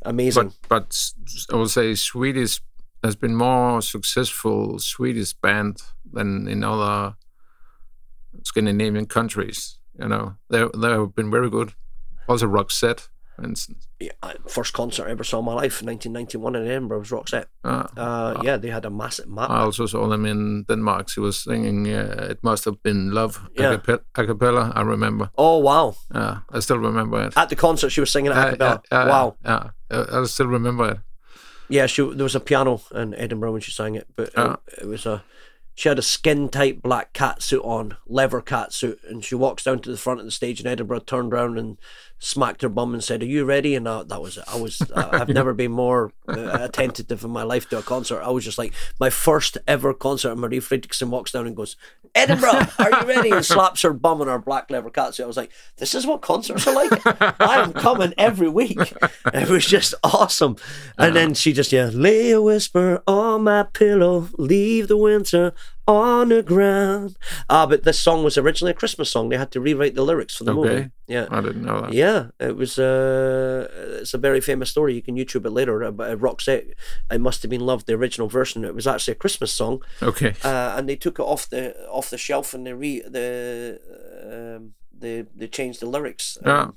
amazing. 0.00 0.54
but 0.70 0.80
but 0.80 1.12
I 1.52 1.56
would 1.56 1.68
say 1.68 1.94
Swedish 1.94 2.62
has 3.04 3.16
been 3.16 3.36
more 3.36 3.82
successful 3.82 4.78
Swedish 4.78 5.34
band 5.34 5.82
than 6.10 6.48
in 6.48 6.64
other 6.64 7.16
Scandinavian 8.44 9.04
countries. 9.04 9.76
You 10.00 10.08
know, 10.08 10.36
they 10.48 10.64
they 10.74 10.88
have 10.88 11.14
been 11.14 11.30
very 11.30 11.50
good. 11.50 11.74
Also, 12.26 12.46
Roxette, 12.46 13.08
for 13.38 13.44
instance. 13.48 13.86
yeah, 14.00 14.12
first 14.48 14.72
concert 14.72 15.06
I 15.08 15.10
ever 15.10 15.24
saw 15.24 15.38
in 15.38 15.44
my 15.44 15.54
life, 15.54 15.82
1991 15.82 16.56
in 16.56 16.66
Edinburgh, 16.66 16.98
was 16.98 17.10
Roxette. 17.10 17.46
Uh, 17.64 17.86
Uh, 17.96 18.40
yeah, 18.44 18.58
they 18.60 18.70
had 18.70 18.84
a 18.84 18.90
massive 18.90 19.28
map. 19.28 19.50
I 19.50 19.60
also 19.60 19.86
saw 19.86 20.08
them 20.08 20.26
in 20.26 20.64
Denmark. 20.68 21.08
She 21.08 21.20
was 21.20 21.36
singing 21.42 21.86
uh, 21.86 22.30
"It 22.30 22.38
Must 22.42 22.64
Have 22.64 22.76
Been 22.82 23.10
Love" 23.14 23.40
Yeah. 23.58 23.78
a 24.14 24.24
cappella. 24.26 24.72
I 24.74 24.82
remember. 24.82 25.30
oh 25.36 25.58
wow! 25.62 25.94
Uh, 26.14 26.34
I 26.56 26.60
still 26.60 26.78
remember 26.78 27.26
it. 27.26 27.32
At 27.36 27.48
the 27.48 27.56
concert, 27.56 27.90
she 27.92 28.00
was 28.00 28.10
singing 28.10 28.32
a 28.32 28.34
Uh, 28.34 28.50
cappella. 28.50 28.80
yeah, 28.92 29.04
yeah, 29.04 29.10
wow. 29.10 29.34
Yeah, 29.44 29.70
I 29.90 30.20
I 30.20 30.26
still 30.26 30.48
remember 30.50 30.90
it. 30.90 30.98
Yeah, 31.68 31.86
she 31.88 32.02
there 32.02 32.24
was 32.24 32.34
a 32.36 32.40
piano 32.40 32.80
in 32.94 33.14
Edinburgh 33.14 33.52
when 33.52 33.62
she 33.62 33.72
sang 33.72 33.96
it, 33.98 34.06
but 34.16 34.30
Yeah. 34.36 34.52
it, 34.52 34.82
it 34.82 34.88
was 34.88 35.06
a 35.06 35.22
she 35.74 35.88
had 35.88 35.98
a 35.98 36.02
skin 36.02 36.48
tight 36.48 36.82
black 36.82 37.12
cat 37.12 37.42
suit 37.42 37.62
on, 37.64 37.96
leather 38.06 38.40
cat 38.42 38.72
suit, 38.72 38.98
and 39.10 39.24
she 39.24 39.36
walks 39.36 39.64
down 39.64 39.78
to 39.80 39.90
the 39.90 39.96
front 39.96 40.20
of 40.20 40.26
the 40.26 40.32
stage 40.32 40.60
in 40.60 40.66
Edinburgh, 40.72 41.04
turned 41.06 41.32
around 41.32 41.58
and 41.58 41.78
smacked 42.18 42.62
her 42.62 42.68
bum 42.68 42.94
and 42.94 43.02
said, 43.02 43.22
"Are 43.22 43.26
you 43.26 43.44
ready?" 43.44 43.74
And 43.74 43.86
that, 43.86 44.08
that 44.08 44.20
was 44.20 44.36
it. 44.36 44.44
I 44.46 44.60
was 44.60 44.80
uh, 44.80 45.08
I've 45.12 45.28
never 45.28 45.54
been 45.54 45.72
more 45.72 46.12
uh, 46.26 46.58
attentive 46.60 47.24
in 47.24 47.30
my 47.30 47.42
life 47.42 47.68
to 47.70 47.78
a 47.78 47.82
concert. 47.82 48.22
I 48.22 48.30
was 48.30 48.44
just 48.44 48.58
like 48.58 48.72
my 48.98 49.10
first 49.10 49.58
ever 49.66 49.94
concert. 49.94 50.32
And 50.32 50.40
Marie 50.40 50.60
Fredriksson 50.60 51.08
walks 51.08 51.32
down 51.32 51.46
and 51.46 51.56
goes, 51.56 51.76
"Edinburgh, 52.14 52.66
are 52.78 52.90
you 52.90 53.06
ready?" 53.06 53.30
and 53.30 53.44
slaps 53.44 53.82
her 53.82 53.92
bum 53.92 54.20
on 54.20 54.28
her 54.28 54.38
black 54.38 54.70
leather 54.70 54.90
cat 54.90 55.14
suit. 55.14 55.24
I 55.24 55.26
was 55.26 55.36
like, 55.36 55.52
"This 55.76 55.94
is 55.94 56.06
what 56.06 56.22
concerts 56.22 56.66
are 56.66 56.74
like. 56.74 57.00
I 57.40 57.62
am 57.62 57.72
coming 57.72 58.14
every 58.18 58.48
week." 58.48 58.78
It 59.32 59.48
was 59.48 59.66
just 59.66 59.94
awesome. 60.02 60.56
And 60.96 61.14
then 61.14 61.34
she 61.34 61.52
just 61.52 61.72
yeah, 61.72 61.90
lay 61.92 62.30
a 62.30 62.42
whisper 62.42 63.02
on 63.06 63.44
my 63.44 63.62
pillow, 63.62 64.28
leave 64.38 64.88
the 64.88 64.96
winter 64.96 65.54
on 65.88 66.28
the 66.28 66.42
ground. 66.42 67.16
Ah, 67.48 67.66
but 67.66 67.82
this 67.82 67.98
song 67.98 68.22
was 68.22 68.36
originally 68.38 68.72
a 68.72 68.74
Christmas 68.74 69.10
song. 69.10 69.28
They 69.30 69.38
had 69.38 69.50
to 69.52 69.60
rewrite 69.60 69.94
the 69.94 70.02
lyrics 70.04 70.36
for 70.36 70.44
the 70.44 70.52
movie. 70.54 70.68
Okay. 70.68 70.90
Yeah. 71.08 71.26
I 71.30 71.40
didn't 71.40 71.64
know 71.64 71.80
that. 71.80 71.92
Yeah, 71.94 72.28
it 72.38 72.54
was. 72.56 72.78
Uh, 72.78 73.66
it's 74.02 74.12
a 74.14 74.18
very 74.18 74.40
famous 74.40 74.68
story. 74.70 74.94
You 74.94 75.02
can 75.02 75.16
YouTube 75.16 75.46
it 75.46 75.50
later. 75.50 75.82
uh, 75.82 75.90
But 75.90 76.10
uh, 76.10 76.16
Roxette, 76.16 76.72
"I 77.10 77.16
Must 77.16 77.42
Have 77.42 77.50
Been 77.50 77.66
Loved," 77.66 77.86
the 77.86 77.94
original 77.94 78.28
version. 78.28 78.64
It 78.64 78.74
was 78.74 78.86
actually 78.86 79.12
a 79.12 79.22
Christmas 79.24 79.52
song, 79.52 79.82
Okay. 80.02 80.34
uh, 80.44 80.74
and 80.76 80.88
they 80.88 80.96
took 80.96 81.18
it 81.18 81.22
off 81.22 81.48
the 81.48 81.74
off 81.88 82.10
the 82.10 82.18
shelf 82.18 82.52
and 82.54 82.66
they 82.66 82.74
re 82.74 83.00
the 83.00 83.80
um, 84.58 84.72
they 84.96 85.24
they 85.34 85.48
changed 85.48 85.80
the 85.80 85.86
lyrics 85.86 86.36
um, 86.44 86.50
Yeah. 86.50 86.70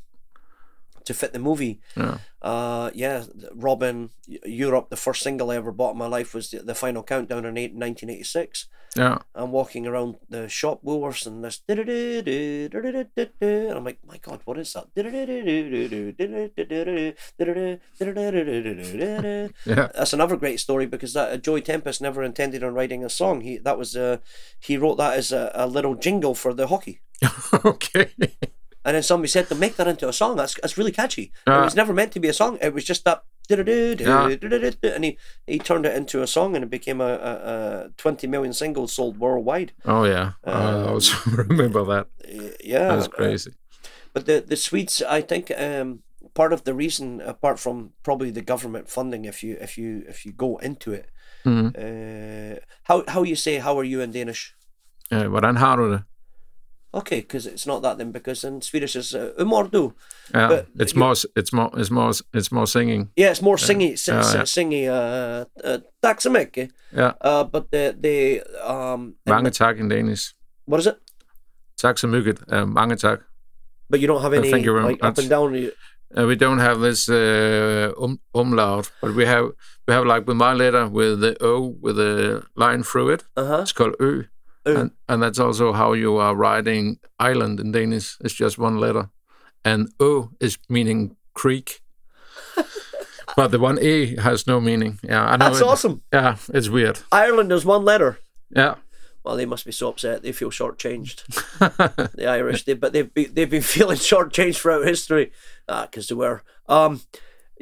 To 1.05 1.13
fit 1.13 1.33
the 1.33 1.39
movie. 1.39 1.81
Yeah. 1.95 2.17
Uh, 2.41 2.91
yeah, 2.93 3.23
Robin, 3.53 4.09
Europe. 4.45 4.89
The 4.89 4.95
first 4.95 5.21
single 5.21 5.51
I 5.51 5.55
ever 5.55 5.71
bought 5.71 5.91
in 5.91 5.97
my 5.97 6.07
life 6.07 6.33
was 6.33 6.49
the, 6.49 6.59
the 6.59 6.75
Final 6.75 7.03
Countdown 7.03 7.45
in 7.45 7.57
eight, 7.57 7.73
1986. 7.73 8.67
Yeah. 8.95 9.19
I'm 9.33 9.51
walking 9.51 9.87
around 9.87 10.17
the 10.29 10.49
shop 10.49 10.83
Woolworths 10.83 11.25
and 11.25 11.43
this 11.43 11.61
and 11.69 11.79
I'm 13.77 13.85
like, 13.85 13.99
my 14.05 14.17
God, 14.17 14.41
what 14.43 14.57
is 14.57 14.73
that? 14.73 14.87
Yeah. 19.65 19.89
That's 19.95 20.13
another 20.13 20.35
great 20.35 20.59
story 20.59 20.87
because 20.87 21.13
that 21.13 21.31
uh, 21.31 21.37
Joey 21.37 21.61
Tempest 21.61 22.01
never 22.01 22.21
intended 22.21 22.63
on 22.63 22.73
writing 22.73 23.05
a 23.05 23.09
song. 23.09 23.41
He 23.41 23.57
that 23.59 23.77
was 23.77 23.95
uh, 23.95 24.17
he 24.59 24.75
wrote 24.75 24.97
that 24.97 25.17
as 25.17 25.31
a, 25.31 25.51
a 25.53 25.67
little 25.67 25.95
jingle 25.95 26.35
for 26.35 26.53
the 26.53 26.67
hockey. 26.67 26.99
okay. 27.65 28.11
And 28.91 28.95
then 28.95 29.03
somebody 29.03 29.27
said 29.29 29.47
to 29.47 29.55
make 29.55 29.75
that 29.75 29.87
into 29.87 30.07
a 30.07 30.11
song. 30.11 30.35
That's 30.37 30.55
that's 30.61 30.77
really 30.77 30.91
catchy. 30.91 31.31
Yeah. 31.47 31.61
It 31.61 31.63
was 31.65 31.75
never 31.75 31.93
meant 31.93 32.11
to 32.13 32.19
be 32.19 32.27
a 32.29 32.33
song. 32.33 32.57
It 32.61 32.73
was 32.73 32.83
just 32.89 33.03
that. 33.05 33.23
Yeah. 33.49 34.35
And 34.95 35.03
he, 35.03 35.17
he 35.47 35.59
turned 35.59 35.85
it 35.85 35.95
into 35.95 36.21
a 36.21 36.27
song 36.27 36.55
and 36.55 36.63
it 36.63 36.69
became 36.69 37.01
a, 37.03 37.13
a, 37.31 37.31
a 37.85 37.89
20 37.97 38.27
million 38.27 38.53
singles 38.53 38.93
sold 38.93 39.17
worldwide. 39.19 39.71
Oh 39.85 40.03
yeah. 40.05 40.31
I 40.43 40.51
Um, 40.51 40.87
also 40.93 41.13
remember 41.31 41.83
that. 41.85 42.07
Yeah. 42.63 42.87
That's 42.95 43.07
uh, 43.07 43.09
crazy. 43.09 43.51
But 44.13 44.25
the, 44.25 44.43
the 44.47 44.55
Swedes, 44.55 45.01
I 45.17 45.21
think, 45.21 45.51
um, 45.57 45.99
part 46.33 46.53
of 46.53 46.63
the 46.63 46.73
reason, 46.73 47.21
apart 47.21 47.59
from 47.59 47.91
probably 48.03 48.31
the 48.31 48.41
government 48.41 48.89
funding, 48.89 49.25
if 49.25 49.43
you 49.43 49.57
if 49.61 49.77
you 49.77 50.03
if 50.09 50.25
you 50.25 50.33
go 50.37 50.57
into 50.61 50.91
it, 50.93 51.05
Mhm. 51.45 51.73
uh, 51.75 52.59
how 52.83 53.03
how 53.07 53.23
you 53.23 53.35
say 53.35 53.59
how 53.59 53.79
are 53.79 53.87
you 53.87 54.01
in 54.03 54.11
Danish? 54.11 54.55
Ja, 55.09 55.27
hvordan 55.27 55.57
har 55.57 55.77
du 55.77 55.89
det? 55.91 56.03
Okay, 56.93 57.21
because 57.21 57.45
it's 57.45 57.65
not 57.65 57.81
that 57.83 57.97
then. 57.97 58.11
Because 58.11 58.43
in 58.43 58.61
Swedish 58.61 58.95
it's 58.95 59.13
uh, 59.15 59.31
hur 59.37 59.45
mår 59.45 59.69
du? 59.71 59.93
Yeah, 60.33 60.47
But 60.49 60.65
it's 60.79 60.95
more, 60.95 61.13
it's 61.35 61.53
more, 61.53 61.69
it's 61.77 61.89
more, 61.91 62.11
it's 62.33 62.51
more 62.51 62.67
singing. 62.67 63.09
Yeah, 63.15 63.31
it's 63.31 63.41
more 63.41 63.55
singy, 63.57 63.97
sing, 63.97 64.15
Yeah, 64.15 64.33
yeah. 64.33 64.43
singy. 64.45 64.87
Uh, 64.89 65.45
uh, 65.63 65.77
tack 66.01 66.21
så 66.21 66.29
mycket. 66.29 66.69
Yeah, 66.93 67.13
Uh, 67.21 67.43
but 67.43 67.71
the 67.71 67.95
the 68.01 68.41
um, 68.69 69.15
mange 69.25 69.51
tak 69.51 69.77
in 69.79 69.87
Danish. 69.89 70.33
what 70.65 70.79
is 70.81 70.87
it? 70.87 70.97
Tak 71.81 71.97
så 71.99 72.07
mycket. 72.07 72.39
Uh, 72.51 72.65
mange 72.65 72.95
tak. 72.97 73.19
But 73.89 73.99
you 74.01 74.07
don't 74.07 74.21
have 74.21 74.33
Uh, 74.33 74.39
any 74.41 74.51
very 74.51 74.83
like 74.83 75.03
up 75.03 75.17
and 75.17 75.29
down. 75.29 75.71
Uh, 76.17 76.27
we 76.27 76.35
don't 76.35 76.59
have 76.59 76.79
this 76.81 77.07
uh, 77.09 77.91
um, 78.03 78.19
umlaut, 78.35 78.91
but 79.01 79.15
we 79.15 79.25
have 79.25 79.45
we 79.87 79.93
have 79.93 80.05
like 80.05 80.25
with 80.27 80.35
my 80.37 80.53
letter 80.53 80.87
with 80.89 81.21
the 81.21 81.37
O 81.41 81.75
with 81.81 81.97
a 81.99 82.41
line 82.55 82.83
through 82.83 83.13
it. 83.13 83.23
uh 83.37 83.45
huh. 83.45 83.61
It's 83.61 83.71
called 83.73 83.95
Ø, 83.99 84.27
Ø. 84.65 84.79
and, 84.79 84.91
and 85.07 85.23
that's 85.23 85.39
also 85.39 85.73
how 85.73 85.93
you 85.93 86.17
are 86.17 86.35
writing 86.35 86.99
island 87.19 87.59
in 87.59 87.71
Danish. 87.71 88.17
It's 88.21 88.33
just 88.33 88.57
one 88.57 88.77
letter, 88.77 89.09
and 89.65 89.89
O 89.99 90.29
is 90.39 90.57
meaning 90.69 91.15
creek. 91.33 91.81
but 93.35 93.51
the 93.51 93.59
one 93.59 93.79
E 93.81 94.15
has 94.17 94.45
no 94.47 94.59
meaning. 94.59 94.99
Yeah, 95.03 95.23
I 95.23 95.37
know. 95.37 95.45
That's 95.49 95.61
it- 95.61 95.67
awesome. 95.67 96.01
Yeah, 96.13 96.35
it's 96.53 96.69
weird. 96.69 96.99
Ireland 97.11 97.51
is 97.51 97.65
one 97.65 97.83
letter. 97.85 98.19
Yeah. 98.55 98.75
Well, 99.23 99.35
they 99.35 99.45
must 99.45 99.65
be 99.65 99.71
so 99.71 99.89
upset. 99.89 100.23
They 100.23 100.31
feel 100.31 100.49
shortchanged. 100.49 101.25
the 102.15 102.25
Irish, 102.27 102.63
they, 102.63 102.73
but 102.73 102.91
they've 102.91 103.13
been, 103.13 103.33
they've 103.33 103.49
been 103.49 103.61
feeling 103.75 103.97
shortchanged 103.97 104.57
throughout 104.57 104.85
history 104.85 105.31
because 105.67 106.07
they 106.07 106.15
were. 106.15 106.41
Um, 106.67 107.01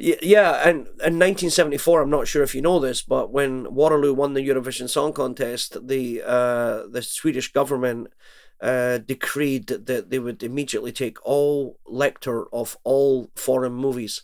yeah, 0.00 0.66
and 0.66 0.78
in 0.78 1.18
1974, 1.18 2.00
I'm 2.00 2.10
not 2.10 2.26
sure 2.26 2.42
if 2.42 2.54
you 2.54 2.62
know 2.62 2.80
this, 2.80 3.02
but 3.02 3.30
when 3.30 3.74
Waterloo 3.74 4.14
won 4.14 4.32
the 4.32 4.46
Eurovision 4.46 4.88
Song 4.88 5.12
Contest, 5.12 5.86
the 5.86 6.22
uh, 6.24 6.86
the 6.88 7.02
Swedish 7.02 7.52
government 7.52 8.08
uh, 8.62 8.98
decreed 8.98 9.66
that 9.66 10.10
they 10.10 10.18
would 10.18 10.42
immediately 10.42 10.92
take 10.92 11.18
all 11.24 11.78
lecture 11.86 12.46
of 12.54 12.78
all 12.82 13.30
foreign 13.36 13.74
movies. 13.74 14.22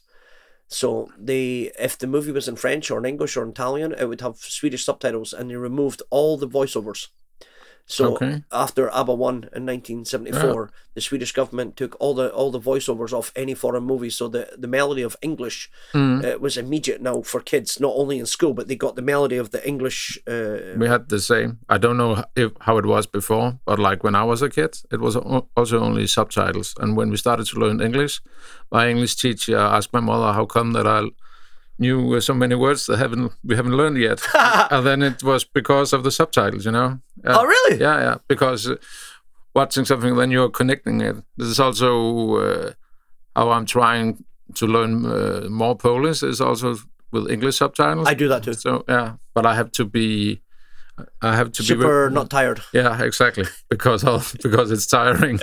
So 0.68 1.10
they, 1.18 1.70
if 1.78 1.98
the 1.98 2.06
movie 2.06 2.32
was 2.32 2.48
in 2.48 2.56
French 2.56 2.90
or 2.90 2.98
in 2.98 3.04
English 3.04 3.36
or 3.36 3.44
in 3.44 3.50
Italian, 3.50 3.92
it 3.92 4.08
would 4.08 4.22
have 4.22 4.38
Swedish 4.38 4.84
subtitles, 4.84 5.32
and 5.32 5.50
they 5.50 5.56
removed 5.56 6.02
all 6.10 6.38
the 6.38 6.48
voiceovers. 6.48 7.08
So 7.88 8.14
Okay. 8.14 8.42
after 8.50 8.90
ABBA 8.90 9.14
won 9.14 9.36
in 9.54 9.64
1974, 9.64 10.70
the 10.94 11.00
Swedish 11.00 11.32
government 11.32 11.76
took 11.76 11.94
all 12.00 12.14
the 12.14 12.28
all 12.32 12.50
the 12.50 12.58
voiceovers 12.60 13.12
off 13.12 13.30
any 13.36 13.54
foreign 13.54 13.84
movie, 13.84 14.10
so 14.10 14.28
the 14.28 14.48
the 14.58 14.66
melody 14.68 15.02
of 15.02 15.16
English 15.22 15.70
Mm. 15.94 16.24
uh, 16.24 16.38
was 16.40 16.56
immediate 16.56 17.00
now 17.00 17.22
for 17.22 17.40
kids, 17.40 17.78
not 17.80 17.92
only 17.94 18.18
in 18.18 18.26
school, 18.26 18.54
but 18.54 18.66
they 18.66 18.76
got 18.76 18.96
the 18.96 19.02
melody 19.02 19.36
of 19.40 19.50
the 19.50 19.60
English. 19.68 20.18
Uh, 20.26 20.78
We 20.78 20.88
had 20.88 21.08
the 21.08 21.20
same. 21.20 21.58
I 21.68 21.78
don't 21.78 21.96
know 21.96 22.24
if, 22.34 22.50
how 22.66 22.78
it 22.78 22.86
was 22.86 23.06
before, 23.06 23.52
but 23.64 23.78
like 23.78 24.02
when 24.02 24.14
I 24.14 24.24
was 24.24 24.42
a 24.42 24.48
kid, 24.48 24.72
it 24.90 25.00
was 25.00 25.16
also 25.56 25.78
only 25.78 26.06
subtitles. 26.06 26.74
And 26.80 26.96
when 26.96 27.10
we 27.10 27.16
started 27.16 27.46
to 27.50 27.58
learn 27.60 27.80
English, 27.80 28.20
my 28.72 28.88
English 28.90 29.14
teacher 29.16 29.58
asked 29.58 29.92
my 29.92 30.00
mother 30.00 30.32
how 30.32 30.46
come 30.46 30.72
that 30.72 30.86
I 30.86 31.10
knew 31.78 32.14
uh, 32.14 32.20
so 32.20 32.34
many 32.34 32.54
words 32.54 32.86
that 32.86 32.98
haven't 32.98 33.32
we 33.44 33.56
haven't 33.56 33.76
learned 33.76 33.98
yet. 33.98 34.20
and 34.70 34.86
then 34.86 35.02
it 35.02 35.22
was 35.22 35.44
because 35.44 35.92
of 35.92 36.02
the 36.02 36.10
subtitles, 36.10 36.64
you 36.64 36.72
know. 36.72 37.00
Yeah. 37.24 37.36
oh, 37.38 37.44
really? 37.44 37.80
Yeah, 37.80 38.00
yeah. 38.00 38.16
Because 38.28 38.68
uh, 38.68 38.76
watching 39.54 39.84
something, 39.84 40.16
then 40.16 40.30
you're 40.30 40.50
connecting 40.50 41.00
it. 41.00 41.16
This 41.36 41.48
is 41.48 41.60
also 41.60 42.36
uh, 42.36 42.72
how 43.34 43.50
I'm 43.50 43.66
trying 43.66 44.24
to 44.54 44.66
learn 44.66 45.06
uh, 45.06 45.46
more 45.48 45.76
Polish. 45.76 46.22
Is 46.22 46.40
also 46.40 46.76
with 47.12 47.30
English 47.30 47.56
subtitles. 47.56 48.08
I 48.08 48.14
do 48.14 48.28
that 48.28 48.42
too. 48.44 48.54
So 48.54 48.84
yeah, 48.88 49.16
but 49.34 49.46
I 49.46 49.54
have 49.54 49.70
to 49.72 49.84
be, 49.84 50.40
I 51.20 51.36
have 51.36 51.52
to 51.52 51.62
be 51.62 51.66
Super 51.66 52.10
not 52.10 52.30
tired. 52.30 52.62
Yeah, 52.72 53.02
exactly. 53.02 53.44
Because 53.68 54.02
of, 54.04 54.34
because 54.42 54.70
it's 54.70 54.86
tiring. 54.86 55.40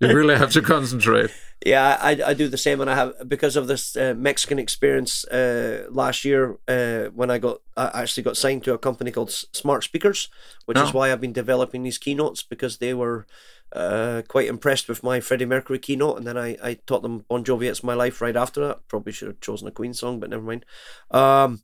you 0.00 0.08
really 0.08 0.36
have 0.36 0.50
to 0.52 0.62
concentrate. 0.62 1.30
Yeah, 1.64 1.98
I, 2.00 2.20
I 2.26 2.34
do 2.34 2.48
the 2.48 2.58
same, 2.58 2.80
and 2.80 2.88
I 2.90 2.94
have 2.94 3.12
because 3.28 3.56
of 3.56 3.66
this 3.66 3.96
uh, 3.96 4.14
Mexican 4.16 4.58
experience 4.58 5.24
uh, 5.26 5.86
last 5.90 6.24
year 6.24 6.58
uh, 6.68 7.04
when 7.14 7.30
I 7.30 7.38
got 7.38 7.60
I 7.76 8.02
actually 8.02 8.22
got 8.22 8.36
signed 8.36 8.62
to 8.64 8.74
a 8.74 8.78
company 8.78 9.10
called 9.10 9.30
Smart 9.30 9.82
Speakers, 9.84 10.28
which 10.66 10.78
is 10.78 10.88
Oh. 10.90 10.92
why 10.92 11.10
I've 11.12 11.20
been 11.20 11.32
developing 11.32 11.82
these 11.82 11.98
keynotes 11.98 12.42
because 12.42 12.78
they 12.78 12.94
were 12.94 13.26
uh, 13.72 14.22
quite 14.28 14.48
impressed 14.48 14.88
with 14.88 15.02
my 15.02 15.18
Freddie 15.20 15.46
Mercury 15.46 15.78
keynote, 15.78 16.18
and 16.18 16.26
then 16.26 16.38
I, 16.38 16.56
I 16.62 16.74
taught 16.86 17.02
them 17.02 17.24
Bon 17.28 17.42
Jovi 17.44 17.68
"It's 17.68 17.82
My 17.82 17.94
Life" 17.94 18.20
right 18.20 18.36
after 18.36 18.66
that. 18.66 18.86
Probably 18.88 19.12
should 19.12 19.28
have 19.28 19.40
chosen 19.40 19.66
a 19.66 19.72
Queen 19.72 19.92
song, 19.94 20.20
but 20.20 20.30
never 20.30 20.42
mind. 20.42 20.64
Um, 21.10 21.62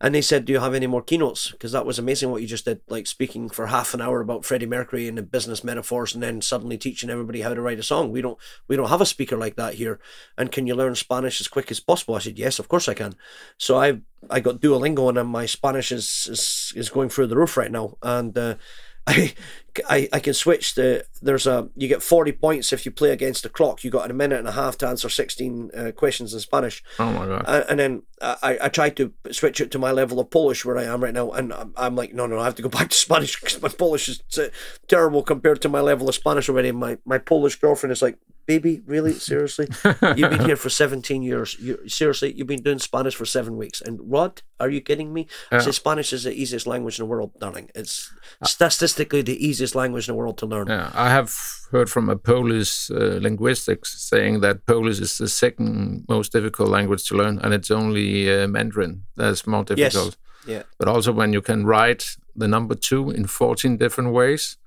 and 0.00 0.14
they 0.14 0.20
said, 0.20 0.44
"Do 0.44 0.52
you 0.52 0.60
have 0.60 0.74
any 0.74 0.86
more 0.86 1.02
keynotes?" 1.02 1.50
Because 1.50 1.72
that 1.72 1.86
was 1.86 1.98
amazing 1.98 2.30
what 2.30 2.42
you 2.42 2.48
just 2.48 2.64
did, 2.64 2.80
like 2.88 3.06
speaking 3.06 3.48
for 3.48 3.66
half 3.66 3.94
an 3.94 4.00
hour 4.00 4.20
about 4.20 4.44
Freddie 4.44 4.66
Mercury 4.66 5.08
and 5.08 5.16
the 5.16 5.22
business 5.22 5.64
metaphors, 5.64 6.14
and 6.14 6.22
then 6.22 6.42
suddenly 6.42 6.76
teaching 6.76 7.10
everybody 7.10 7.40
how 7.40 7.54
to 7.54 7.60
write 7.62 7.78
a 7.78 7.82
song. 7.82 8.10
We 8.10 8.20
don't 8.20 8.38
we 8.68 8.76
don't 8.76 8.90
have 8.90 9.00
a 9.00 9.06
speaker 9.06 9.36
like 9.36 9.56
that 9.56 9.74
here. 9.74 9.98
And 10.36 10.52
can 10.52 10.66
you 10.66 10.74
learn 10.74 10.94
Spanish 10.94 11.40
as 11.40 11.48
quick 11.48 11.70
as 11.70 11.80
possible? 11.80 12.14
I 12.14 12.18
said, 12.18 12.38
yes, 12.38 12.58
of 12.58 12.68
course 12.68 12.88
I 12.88 12.94
can. 12.94 13.14
So 13.58 13.78
I 13.78 14.00
I 14.28 14.40
got 14.40 14.60
Duolingo, 14.60 15.08
and 15.08 15.28
my 15.28 15.46
Spanish 15.46 15.92
is 15.92 16.28
is, 16.30 16.72
is 16.76 16.90
going 16.90 17.08
through 17.08 17.28
the 17.28 17.36
roof 17.36 17.56
right 17.56 17.72
now, 17.72 17.96
and. 18.02 18.36
Uh, 18.36 18.54
I, 19.08 19.34
I, 19.88 20.08
I 20.12 20.20
can 20.20 20.34
switch 20.34 20.74
the 20.74 21.04
there's 21.22 21.46
a 21.46 21.68
you 21.76 21.88
get 21.88 22.02
40 22.02 22.32
points 22.32 22.72
if 22.72 22.84
you 22.84 22.92
play 22.92 23.10
against 23.10 23.42
the 23.42 23.48
clock 23.48 23.82
you 23.84 23.90
got 23.90 24.10
a 24.10 24.14
minute 24.14 24.38
and 24.38 24.48
a 24.48 24.52
half 24.52 24.76
to 24.78 24.86
answer 24.88 25.08
16 25.08 25.70
uh, 25.74 25.92
questions 25.92 26.34
in 26.34 26.40
spanish 26.40 26.82
Oh 26.98 27.10
my 27.12 27.26
god. 27.26 27.44
and, 27.46 27.64
and 27.70 27.80
then 27.80 28.02
I, 28.22 28.58
I 28.62 28.68
tried 28.70 28.96
to 28.96 29.12
switch 29.30 29.60
it 29.60 29.70
to 29.72 29.78
my 29.78 29.90
level 29.92 30.18
of 30.20 30.30
Polish 30.30 30.64
where 30.64 30.78
I 30.78 30.84
am 30.84 31.02
right 31.04 31.12
now, 31.12 31.32
and 31.32 31.52
I'm, 31.52 31.74
I'm 31.76 31.96
like, 31.96 32.14
no, 32.14 32.26
no, 32.26 32.38
I 32.38 32.44
have 32.44 32.54
to 32.54 32.62
go 32.62 32.68
back 32.78 32.88
to 32.88 32.96
Spanish 32.96 33.38
because 33.38 33.60
my 33.60 33.68
Polish 33.68 34.08
is 34.08 34.22
uh, 34.38 34.48
terrible 34.88 35.22
compared 35.22 35.60
to 35.60 35.68
my 35.68 35.80
level 35.82 36.08
of 36.08 36.14
Spanish 36.14 36.48
already. 36.48 36.72
My 36.72 36.96
my 37.04 37.18
Polish 37.18 37.56
girlfriend 37.56 37.92
is 37.92 38.00
like, 38.00 38.16
baby, 38.46 38.80
really, 38.86 39.12
seriously, 39.12 39.68
you've 40.16 40.30
been 40.30 40.46
here 40.46 40.56
for 40.56 40.70
17 40.70 41.22
years. 41.22 41.58
You 41.60 41.86
seriously, 41.88 42.32
you've 42.32 42.46
been 42.46 42.62
doing 42.62 42.78
Spanish 42.78 43.14
for 43.14 43.26
seven 43.26 43.58
weeks, 43.58 43.82
and 43.82 44.00
what? 44.00 44.40
Are 44.58 44.70
you 44.70 44.80
kidding 44.80 45.12
me? 45.12 45.26
I 45.52 45.58
say 45.58 45.72
Spanish 45.72 46.14
is 46.14 46.24
the 46.24 46.32
easiest 46.32 46.66
language 46.66 46.98
in 46.98 47.02
the 47.04 47.10
world, 47.10 47.32
darling. 47.38 47.70
It's 47.74 48.10
statistically 48.44 49.20
the 49.20 49.36
easiest 49.46 49.65
language 49.74 50.08
in 50.08 50.14
the 50.14 50.18
world 50.18 50.38
to 50.38 50.46
learn. 50.46 50.68
Yeah, 50.68 50.90
I 50.94 51.10
have 51.10 51.34
heard 51.70 51.90
from 51.90 52.08
a 52.08 52.16
Polish 52.16 52.90
uh, 52.90 53.18
linguistics 53.20 54.02
saying 54.08 54.40
that 54.40 54.66
Polish 54.66 55.00
is 55.00 55.18
the 55.18 55.28
second 55.28 56.04
most 56.08 56.32
difficult 56.32 56.68
language 56.70 57.06
to 57.08 57.16
learn, 57.16 57.38
and 57.38 57.52
it's 57.52 57.70
only 57.70 58.30
uh, 58.32 58.46
Mandarin 58.48 59.02
that's 59.16 59.46
more 59.46 59.64
difficult. 59.64 60.16
Yes. 60.46 60.56
Yeah, 60.56 60.62
But 60.78 60.88
also 60.88 61.12
when 61.12 61.32
you 61.32 61.42
can 61.42 61.66
write 61.66 62.16
the 62.36 62.46
number 62.46 62.76
two 62.76 63.10
in 63.10 63.26
14 63.26 63.76
different 63.76 64.12
ways. 64.12 64.58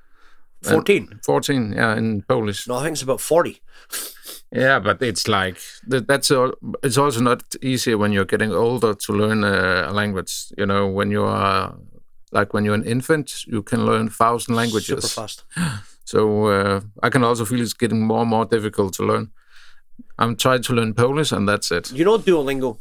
And 0.63 0.73
14. 0.73 1.19
14, 1.23 1.73
yeah, 1.73 1.95
in 1.95 2.21
Polish. 2.23 2.67
No, 2.67 2.75
I 2.75 2.83
think 2.83 2.93
it's 2.95 3.01
about 3.03 3.21
40. 3.21 3.61
Yeah, 4.51 4.79
but 4.79 5.01
it's 5.01 5.27
like 5.27 5.57
that's 5.87 6.31
all, 6.31 6.53
it's 6.83 6.97
also 6.97 7.21
not 7.21 7.43
easier 7.61 7.97
when 7.97 8.11
you're 8.11 8.25
getting 8.25 8.51
older 8.51 8.93
to 8.95 9.13
learn 9.13 9.43
a 9.43 9.91
language. 9.93 10.51
You 10.57 10.65
know, 10.65 10.87
when 10.87 11.11
you 11.11 11.23
are 11.23 11.75
like 12.31 12.53
when 12.53 12.65
you're 12.65 12.75
an 12.75 12.85
infant, 12.85 13.45
you 13.47 13.61
can 13.63 13.85
learn 13.85 14.09
thousand 14.09 14.55
languages. 14.55 15.03
Super 15.11 15.21
fast. 15.21 15.43
So 16.05 16.47
uh, 16.47 16.81
I 17.03 17.09
can 17.11 17.23
also 17.23 17.45
feel 17.45 17.61
it's 17.61 17.73
getting 17.73 18.01
more 18.01 18.21
and 18.21 18.29
more 18.31 18.43
difficult 18.45 18.93
to 18.95 19.03
learn. 19.05 19.29
I'm 20.17 20.35
trying 20.35 20.63
to 20.63 20.73
learn 20.73 20.95
Polish, 20.95 21.31
and 21.31 21.47
that's 21.47 21.69
it. 21.71 21.91
You 21.91 22.03
know 22.03 22.17
Duolingo. 22.17 22.79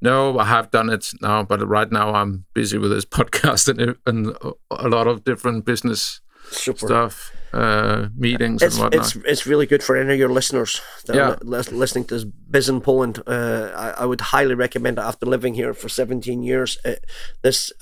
No, 0.00 0.36
I 0.36 0.44
have 0.46 0.72
done 0.72 0.90
it 0.90 1.12
now, 1.22 1.44
but 1.44 1.60
right 1.66 1.92
now 1.92 2.12
I'm 2.14 2.44
busy 2.54 2.76
with 2.78 2.90
this 2.90 3.04
podcast 3.18 3.68
and, 3.68 3.96
and 4.04 4.36
a 4.70 4.88
lot 4.88 5.06
of 5.06 5.22
different 5.22 5.64
business 5.64 6.20
Super. 6.50 6.86
stuff, 6.86 7.30
uh, 7.52 8.08
meetings 8.16 8.62
it's 8.62 8.74
and 8.76 8.84
whatnot. 8.84 9.00
it's 9.06 9.16
it's 9.24 9.46
really 9.46 9.66
good 9.66 9.82
for 9.84 9.96
any 9.96 10.12
of 10.14 10.18
your 10.18 10.32
listeners 10.34 10.80
that 11.06 11.14
Yeah. 11.16 11.30
are 11.30 11.38
li- 11.42 11.78
listening 11.78 12.04
to 12.06 12.14
this 12.14 12.24
biz 12.50 12.68
in 12.68 12.80
Poland. 12.80 13.22
Uh, 13.28 13.70
I, 13.76 14.02
I 14.02 14.04
would 14.06 14.20
highly 14.20 14.54
recommend 14.54 14.98
it 14.98 15.02
after 15.04 15.24
living 15.26 15.54
here 15.54 15.72
for 15.72 15.88
17 15.88 16.42
years. 16.42 16.78
It, 16.84 17.04
this 17.42 17.72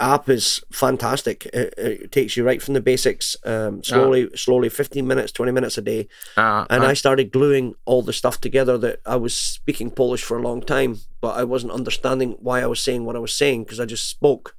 app 0.00 0.28
is 0.28 0.62
fantastic. 0.72 1.46
It, 1.46 1.74
it 1.78 2.12
takes 2.12 2.36
you 2.36 2.44
right 2.44 2.60
from 2.62 2.74
the 2.74 2.80
basics, 2.80 3.36
um, 3.44 3.82
slowly, 3.84 4.28
slowly, 4.34 4.68
15 4.68 5.06
minutes, 5.06 5.30
20 5.32 5.52
minutes 5.52 5.78
a 5.78 5.82
day. 5.82 6.08
Uh, 6.36 6.66
And 6.70 6.82
I- 6.84 6.90
I 6.90 6.94
started 6.94 7.30
gluing 7.32 7.74
all 7.84 8.02
the 8.02 8.12
stuff 8.12 8.40
together 8.40 8.76
that 8.78 9.00
I 9.06 9.16
was 9.16 9.34
speaking 9.34 9.90
Polish 9.90 10.22
for 10.24 10.36
a 10.38 10.42
long 10.42 10.60
time, 10.62 10.98
but 11.20 11.36
I 11.36 11.44
wasn't 11.44 11.72
understanding 11.72 12.36
why 12.40 12.60
I 12.62 12.66
was 12.66 12.80
saying 12.80 13.04
what 13.04 13.16
I 13.16 13.20
was 13.20 13.34
saying 13.34 13.64
because 13.64 13.80
I 13.80 13.84
just 13.86 14.08
spoke 14.08 14.54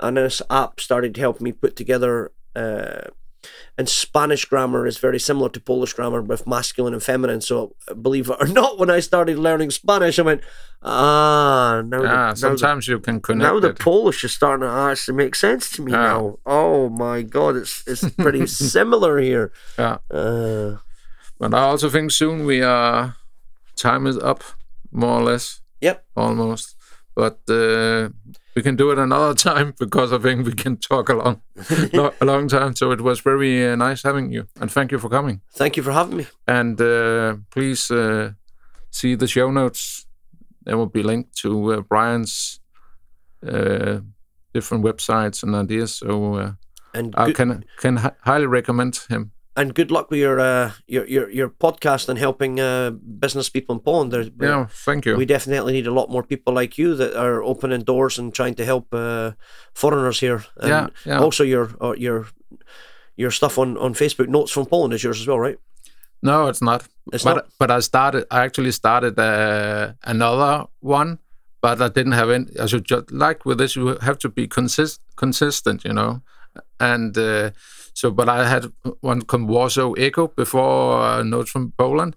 uh, 0.00 0.06
and 0.06 0.16
this 0.16 0.40
app 0.50 0.80
started 0.80 1.14
to 1.14 1.20
help 1.20 1.40
me 1.40 1.52
put 1.52 1.74
together 1.76 2.30
uh, 2.56 3.08
and 3.76 3.88
Spanish 3.88 4.44
grammar 4.44 4.86
is 4.86 4.98
very 4.98 5.18
similar 5.20 5.48
to 5.50 5.60
Polish 5.60 5.92
grammar 5.92 6.20
with 6.22 6.46
masculine 6.46 6.92
and 6.94 7.02
feminine. 7.02 7.40
So 7.40 7.74
believe 8.02 8.30
it 8.30 8.36
or 8.40 8.46
not, 8.48 8.78
when 8.78 8.90
I 8.90 9.00
started 9.00 9.38
learning 9.38 9.70
Spanish, 9.70 10.18
I 10.18 10.22
went, 10.22 10.42
ah, 10.82 11.82
now, 11.84 12.02
the, 12.02 12.08
ah, 12.08 12.10
now, 12.12 12.30
the, 12.30 12.36
sometimes 12.36 12.88
you 12.88 12.98
can 13.00 13.20
connect 13.20 13.42
now 13.52 13.60
the 13.60 13.68
it. 13.70 13.78
Polish 13.78 14.24
is 14.24 14.32
starting 14.34 14.62
to 14.62 14.68
actually 14.72 15.16
make 15.16 15.34
sense 15.34 15.70
to 15.72 15.82
me 15.82 15.92
Yeah. 15.92 16.02
now. 16.02 16.38
Oh 16.46 16.88
my 16.88 17.22
God, 17.22 17.56
it's 17.56 17.82
it's 17.86 18.08
pretty 18.14 18.46
similar 18.72 19.18
here. 19.18 19.52
Yeah. 19.78 19.98
Uh, 20.10 20.78
But 21.40 21.54
I 21.54 21.60
also 21.70 21.88
think 21.88 22.10
soon 22.10 22.46
we 22.46 22.62
are 22.64 23.14
time 23.76 24.08
is 24.08 24.18
up, 24.18 24.42
more 24.90 25.20
or 25.20 25.22
less, 25.22 25.60
yep. 25.80 26.04
almost. 26.16 26.74
But 27.14 27.38
uh, 27.48 28.08
we 28.58 28.62
can 28.62 28.76
do 28.76 28.90
it 28.92 28.98
another 28.98 29.34
time 29.52 29.72
because 29.78 30.12
I 30.12 30.18
think 30.22 30.46
we 30.46 30.52
can 30.52 30.76
talk 30.76 31.08
a 31.08 31.14
long, 31.14 31.40
lo- 31.92 32.14
a 32.20 32.24
long 32.24 32.48
time. 32.48 32.74
So 32.74 32.90
it 32.92 33.00
was 33.00 33.20
very 33.20 33.52
uh, 33.72 33.76
nice 33.76 34.02
having 34.08 34.32
you, 34.32 34.46
and 34.60 34.70
thank 34.70 34.90
you 34.92 34.98
for 34.98 35.08
coming. 35.08 35.40
Thank 35.58 35.76
you 35.76 35.84
for 35.84 35.92
having 35.92 36.16
me. 36.16 36.26
And 36.46 36.80
uh, 36.80 37.36
please 37.50 37.90
uh, 37.90 38.32
see 38.90 39.16
the 39.16 39.26
show 39.28 39.50
notes. 39.52 40.06
There 40.64 40.76
will 40.76 40.90
be 40.90 41.02
linked 41.02 41.36
to 41.42 41.72
uh, 41.74 41.80
Brian's 41.88 42.60
uh, 43.46 44.00
different 44.54 44.84
websites 44.84 45.42
and 45.44 45.54
ideas. 45.54 45.94
So 45.98 46.34
uh, 46.34 46.52
And 46.94 47.14
I 47.16 47.32
can 47.32 47.64
can 47.80 47.96
hi- 47.96 48.16
highly 48.24 48.46
recommend 48.46 48.96
him. 49.08 49.30
And 49.58 49.74
good 49.74 49.90
luck 49.90 50.10
with 50.10 50.20
your 50.20 50.38
uh, 50.38 50.70
your 50.86 51.06
your 51.06 51.30
your 51.30 51.48
podcast 51.48 52.08
and 52.08 52.18
helping 52.18 52.60
uh, 52.60 52.90
business 53.20 53.50
people 53.50 53.74
in 53.74 53.80
Poland. 53.80 54.12
There's, 54.12 54.30
Yeah, 54.40 54.66
thank 54.84 55.04
you. 55.04 55.16
we 55.16 55.26
definitely 55.26 55.72
need 55.72 55.86
a 55.86 55.92
lot 55.92 56.08
more 56.10 56.22
people 56.22 56.54
like 56.54 56.78
you 56.78 56.94
that 56.96 57.16
are 57.16 57.42
opening 57.42 57.84
doors 57.84 58.18
and 58.18 58.32
trying 58.32 58.54
to 58.56 58.64
help 58.64 58.94
uh, 58.94 59.32
foreigners 59.74 60.20
here. 60.20 60.44
And 60.56 60.68
Yeah, 60.68 60.86
yeah. 61.04 61.20
Also, 61.20 61.44
your 61.44 61.70
uh, 61.80 61.94
your 61.98 62.26
your 63.16 63.32
stuff 63.32 63.58
on, 63.58 63.76
on 63.76 63.94
Facebook, 63.94 64.28
Notes 64.28 64.52
from 64.52 64.66
Poland, 64.66 64.94
is 64.94 65.02
yours 65.02 65.20
as 65.20 65.26
well, 65.26 65.40
right? 65.40 65.58
No, 66.22 66.48
it's 66.48 66.62
not. 66.62 66.86
It's 67.12 67.24
but 67.24 67.34
not? 67.34 67.46
but 67.58 67.70
I 67.70 67.80
started. 67.80 68.26
I 68.30 68.44
actually 68.44 68.72
started 68.72 69.18
uh, 69.18 69.92
another 70.04 70.66
one, 70.80 71.18
but 71.60 71.80
I 71.80 71.88
didn't 71.88 72.12
have 72.12 72.30
any. 72.30 72.46
I 72.60 72.66
should 72.66 72.84
just 72.84 73.10
like 73.10 73.44
with 73.44 73.58
this, 73.58 73.76
you 73.76 73.98
have 74.00 74.18
to 74.18 74.28
be 74.28 74.46
consist 74.46 75.00
consistent, 75.16 75.84
you 75.84 75.92
know, 75.92 76.22
and 76.78 77.18
uh, 77.18 77.50
so. 77.98 78.10
But 78.10 78.28
I 78.28 78.48
had 78.48 78.66
one 79.00 79.22
called 79.22 79.48
Warsaw 79.48 79.92
Echo 79.92 80.28
before 80.28 81.00
uh, 81.00 81.22
Notes 81.22 81.50
from 81.50 81.72
Poland. 81.76 82.16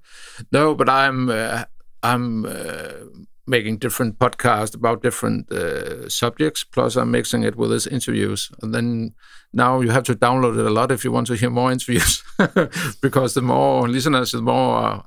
No, 0.52 0.76
but 0.76 0.90
I'm 0.90 1.30
uh, 1.30 1.64
I'm 2.04 2.46
uh, 2.46 3.06
making 3.48 3.80
different 3.80 4.20
podcasts 4.20 4.76
about 4.76 5.02
different 5.02 5.52
uh, 5.52 6.08
subjects. 6.10 6.64
Plus, 6.64 6.96
I'm 6.96 7.12
mixing 7.12 7.44
it 7.44 7.56
with 7.56 7.72
these 7.72 7.88
interviews, 7.88 8.52
and 8.62 8.74
then 8.74 9.14
now 9.54 9.82
you 9.82 9.92
have 9.92 10.04
to 10.04 10.16
download 10.16 10.60
it 10.60 10.66
a 10.66 10.70
lot 10.70 10.92
if 10.92 11.04
you 11.04 11.12
want 11.12 11.28
to 11.28 11.36
hear 11.36 11.50
more 11.50 11.72
interviews, 11.72 12.24
because 13.02 13.34
the 13.34 13.42
more 13.42 13.88
listeners, 13.88 14.32
the 14.32 14.42
more 14.42 14.86
uh, 14.86 15.02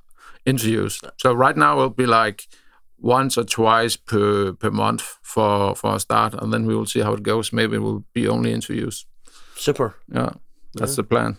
interviews. 0.44 1.00
So 1.16 1.32
right 1.32 1.56
now 1.56 1.76
it'll 1.76 1.90
be 1.90 2.06
like 2.06 2.46
once 2.98 3.38
or 3.38 3.44
twice 3.44 3.96
per 3.96 4.52
per 4.52 4.70
month 4.70 5.18
for 5.22 5.74
for 5.76 5.94
a 5.94 6.00
start, 6.00 6.34
and 6.34 6.52
then 6.52 6.66
we 6.66 6.74
will 6.74 6.86
see 6.86 7.02
how 7.02 7.14
it 7.14 7.22
goes. 7.22 7.52
Maybe 7.52 7.76
it 7.76 7.82
will 7.82 8.04
be 8.12 8.28
only 8.28 8.52
interviews. 8.52 9.06
Super. 9.56 9.94
Yeah, 10.12 10.30
that's 10.74 10.96
the 10.96 11.04
plan. 11.04 11.36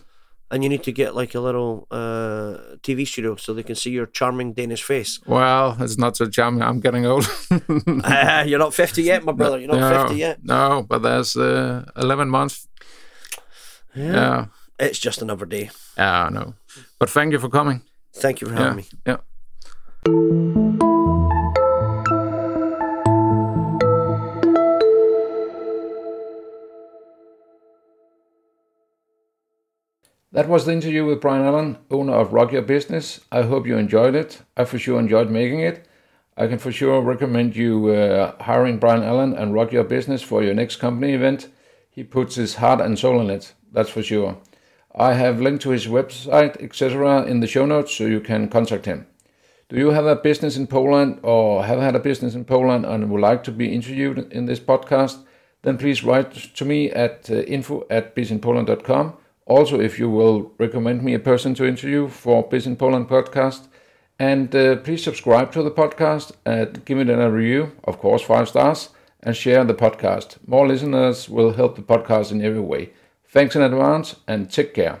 And 0.48 0.62
you 0.62 0.68
need 0.68 0.84
to 0.84 0.92
get 0.92 1.16
like 1.16 1.34
a 1.34 1.40
little 1.40 1.88
uh, 1.90 2.76
TV 2.82 3.04
studio 3.04 3.34
so 3.36 3.52
they 3.52 3.64
can 3.64 3.74
see 3.74 3.90
your 3.90 4.06
charming 4.06 4.52
Danish 4.54 4.84
face. 4.84 5.18
Well, 5.26 5.76
it's 5.80 5.98
not 5.98 6.16
so 6.16 6.26
charming. 6.26 6.62
I'm 6.62 6.78
getting 6.80 7.04
old. 7.04 7.26
Ah, 8.04 8.42
you're 8.42 8.60
not 8.60 8.72
50 8.72 9.02
yet, 9.02 9.24
my 9.24 9.32
brother. 9.32 9.58
You're 9.58 9.72
not 9.72 9.80
no, 9.80 10.02
50 10.06 10.16
yet. 10.16 10.38
No, 10.44 10.86
but 10.88 11.02
there's 11.02 11.36
uh, 11.36 11.84
11 11.96 12.28
months. 12.28 12.68
Yeah. 13.94 14.46
It's 14.78 15.00
just 15.00 15.20
another 15.22 15.46
day. 15.46 15.70
Yeah, 15.98 16.28
no. 16.30 16.54
But 17.00 17.10
thank 17.10 17.32
you 17.32 17.40
for 17.40 17.48
coming. 17.48 17.82
Thank 18.14 18.40
you 18.40 18.46
for 18.46 18.54
Yeah. 18.54 18.60
having 18.60 18.76
me. 18.76 18.84
Yeah. 19.06 19.16
That 30.36 30.50
was 30.50 30.66
the 30.66 30.72
interview 30.72 31.06
with 31.06 31.22
Brian 31.22 31.46
Allan, 31.46 31.78
owner 31.90 32.12
of 32.12 32.34
Rock 32.34 32.52
Your 32.52 32.60
Business. 32.60 33.20
I 33.32 33.40
hope 33.40 33.66
you 33.66 33.78
enjoyed 33.78 34.14
it. 34.14 34.42
I 34.54 34.66
for 34.66 34.78
sure 34.78 35.00
enjoyed 35.00 35.30
making 35.30 35.60
it. 35.60 35.88
I 36.36 36.46
can 36.46 36.58
for 36.58 36.70
sure 36.70 37.00
recommend 37.00 37.56
you 37.56 37.88
uh, 37.88 38.34
hiring 38.42 38.76
Brian 38.76 39.02
Allan 39.02 39.32
and 39.32 39.54
Rock 39.54 39.72
Your 39.72 39.84
Business 39.84 40.22
for 40.22 40.42
your 40.42 40.52
next 40.52 40.76
company 40.76 41.14
event. 41.14 41.48
He 41.88 42.04
puts 42.04 42.34
his 42.34 42.56
heart 42.56 42.82
and 42.82 42.98
soul 42.98 43.18
in 43.22 43.30
it, 43.30 43.54
that's 43.72 43.88
for 43.88 44.02
sure. 44.02 44.36
I 44.94 45.14
have 45.14 45.40
linked 45.40 45.62
to 45.62 45.70
his 45.70 45.86
website, 45.86 46.62
etc., 46.62 47.22
in 47.22 47.40
the 47.40 47.46
show 47.46 47.64
notes 47.64 47.96
so 47.96 48.04
you 48.04 48.20
can 48.20 48.50
contact 48.50 48.84
him. 48.84 49.06
Do 49.70 49.78
you 49.78 49.92
have 49.92 50.04
a 50.04 50.16
business 50.16 50.58
in 50.58 50.66
Poland 50.66 51.20
or 51.22 51.64
have 51.64 51.80
had 51.80 51.96
a 51.96 52.06
business 52.10 52.34
in 52.34 52.44
Poland 52.44 52.84
and 52.84 53.08
would 53.08 53.22
like 53.22 53.42
to 53.44 53.52
be 53.52 53.74
interviewed 53.74 54.30
in 54.30 54.44
this 54.44 54.60
podcast? 54.60 55.16
Then 55.62 55.78
please 55.78 56.04
write 56.04 56.30
to 56.56 56.64
me 56.66 56.90
at 56.90 57.30
uh, 57.30 57.36
info 57.36 57.86
at 57.88 58.14
bizinpoland.com. 58.14 59.14
Also, 59.46 59.78
if 59.80 59.98
you 59.98 60.10
will 60.10 60.52
recommend 60.58 61.02
me 61.02 61.14
a 61.14 61.20
person 61.20 61.54
to 61.54 61.64
interview 61.64 62.08
for 62.08 62.42
Biz 62.48 62.66
in 62.66 62.76
Poland 62.76 63.08
podcast, 63.08 63.68
and 64.18 64.54
uh, 64.54 64.76
please 64.76 65.04
subscribe 65.04 65.52
to 65.52 65.62
the 65.62 65.70
podcast 65.70 66.32
and 66.44 66.84
give 66.84 66.98
it 66.98 67.08
a 67.08 67.30
review, 67.30 67.72
of 67.84 67.98
course, 67.98 68.22
five 68.22 68.48
stars, 68.48 68.90
and 69.22 69.36
share 69.36 69.64
the 69.64 69.74
podcast. 69.74 70.38
More 70.46 70.66
listeners 70.66 71.28
will 71.28 71.52
help 71.52 71.76
the 71.76 71.82
podcast 71.82 72.32
in 72.32 72.42
every 72.42 72.60
way. 72.60 72.90
Thanks 73.28 73.54
in 73.54 73.62
advance 73.62 74.16
and 74.26 74.50
take 74.50 74.74
care. 74.74 75.00